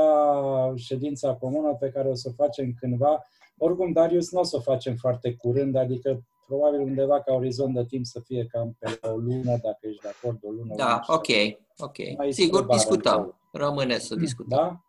ședința 0.76 1.34
comună 1.34 1.76
pe 1.80 1.90
care 1.90 2.08
o 2.08 2.16
să 2.16 2.28
o 2.30 2.44
facem 2.44 2.74
cândva. 2.80 3.26
Oricum, 3.58 3.92
Darius, 3.92 4.32
nu 4.32 4.40
o 4.40 4.44
să 4.44 4.56
o 4.56 4.60
facem 4.62 4.96
foarte 4.96 5.34
curând, 5.34 5.76
adică 5.76 6.24
probabil 6.48 6.80
undeva 6.80 7.22
ca 7.22 7.34
orizont 7.34 7.74
de 7.74 7.86
timp 7.86 8.06
să 8.06 8.20
fie 8.26 8.48
cam 8.52 8.76
pe 8.80 9.00
o 9.08 9.16
lună, 9.16 9.58
dacă 9.64 9.78
ești 9.82 10.02
de 10.02 10.08
acord, 10.20 10.38
o 10.44 10.50
lună. 10.50 10.74
Da, 10.76 10.84
lună 10.86 11.02
și 11.04 11.12
ok, 11.12 11.26
ceva. 11.26 11.58
ok. 11.78 11.98
Mai 12.18 12.32
Sigur, 12.32 12.60
spre 12.62 12.66
vară, 12.68 12.78
discutăm. 12.80 13.14
încolo. 13.18 13.36
Rămâne 13.52 13.98
să 13.98 14.16
discutăm. 14.16 14.58
Da? 14.58 14.82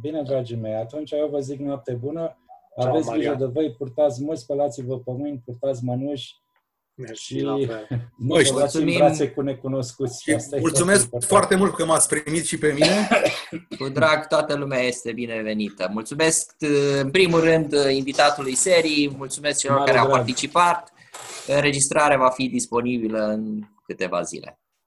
Bine, 0.00 0.22
dragii 0.22 0.56
mei, 0.56 0.74
atunci 0.74 1.10
eu 1.10 1.28
vă 1.28 1.40
zic 1.40 1.58
noapte 1.60 1.92
bună. 1.92 2.36
Aveți 2.76 3.06
Maria. 3.06 3.22
grijă 3.32 3.44
de 3.44 3.50
voi, 3.52 3.72
purtați 3.78 4.22
mulți, 4.24 4.42
spălați-vă 4.42 4.98
pe 4.98 5.10
mâini, 5.12 5.42
purtați 5.44 5.84
mănuși 5.84 6.34
Mersi, 6.94 7.22
și 7.22 7.40
la 7.40 7.54
fel. 7.66 7.86
nu 8.16 8.26
Băi, 8.26 8.44
vă 8.44 8.58
dați 8.58 8.76
în 8.76 8.82
mulțumim. 8.82 8.96
brațe 8.98 9.30
cu 9.30 9.40
necunoscuți. 9.40 10.22
Și 10.22 10.32
Asta 10.32 10.56
e 10.56 10.60
mulțumesc 10.60 11.02
important. 11.02 11.30
foarte 11.30 11.56
mult 11.56 11.74
că 11.74 11.84
m-ați 11.84 12.08
primit 12.22 12.44
și 12.44 12.58
pe 12.58 12.72
mine. 12.72 13.08
Cu 13.78 13.88
drag, 13.88 14.26
toată 14.26 14.54
lumea 14.54 14.78
este 14.80 15.12
binevenită. 15.12 15.88
Mulțumesc, 15.92 16.54
în 17.02 17.10
primul 17.10 17.40
rând, 17.40 17.72
invitatului 17.90 18.54
serii, 18.54 19.14
mulțumesc 19.16 19.58
celor 19.58 19.78
Mare 19.78 19.90
care 19.90 20.02
au 20.02 20.06
drag. 20.08 20.18
participat. 20.18 20.92
Înregistrarea 21.46 22.16
va 22.18 22.28
fi 22.30 22.48
disponibilă 22.48 23.24
în 23.26 23.60
câteva 23.84 24.22
zile. 24.22 24.59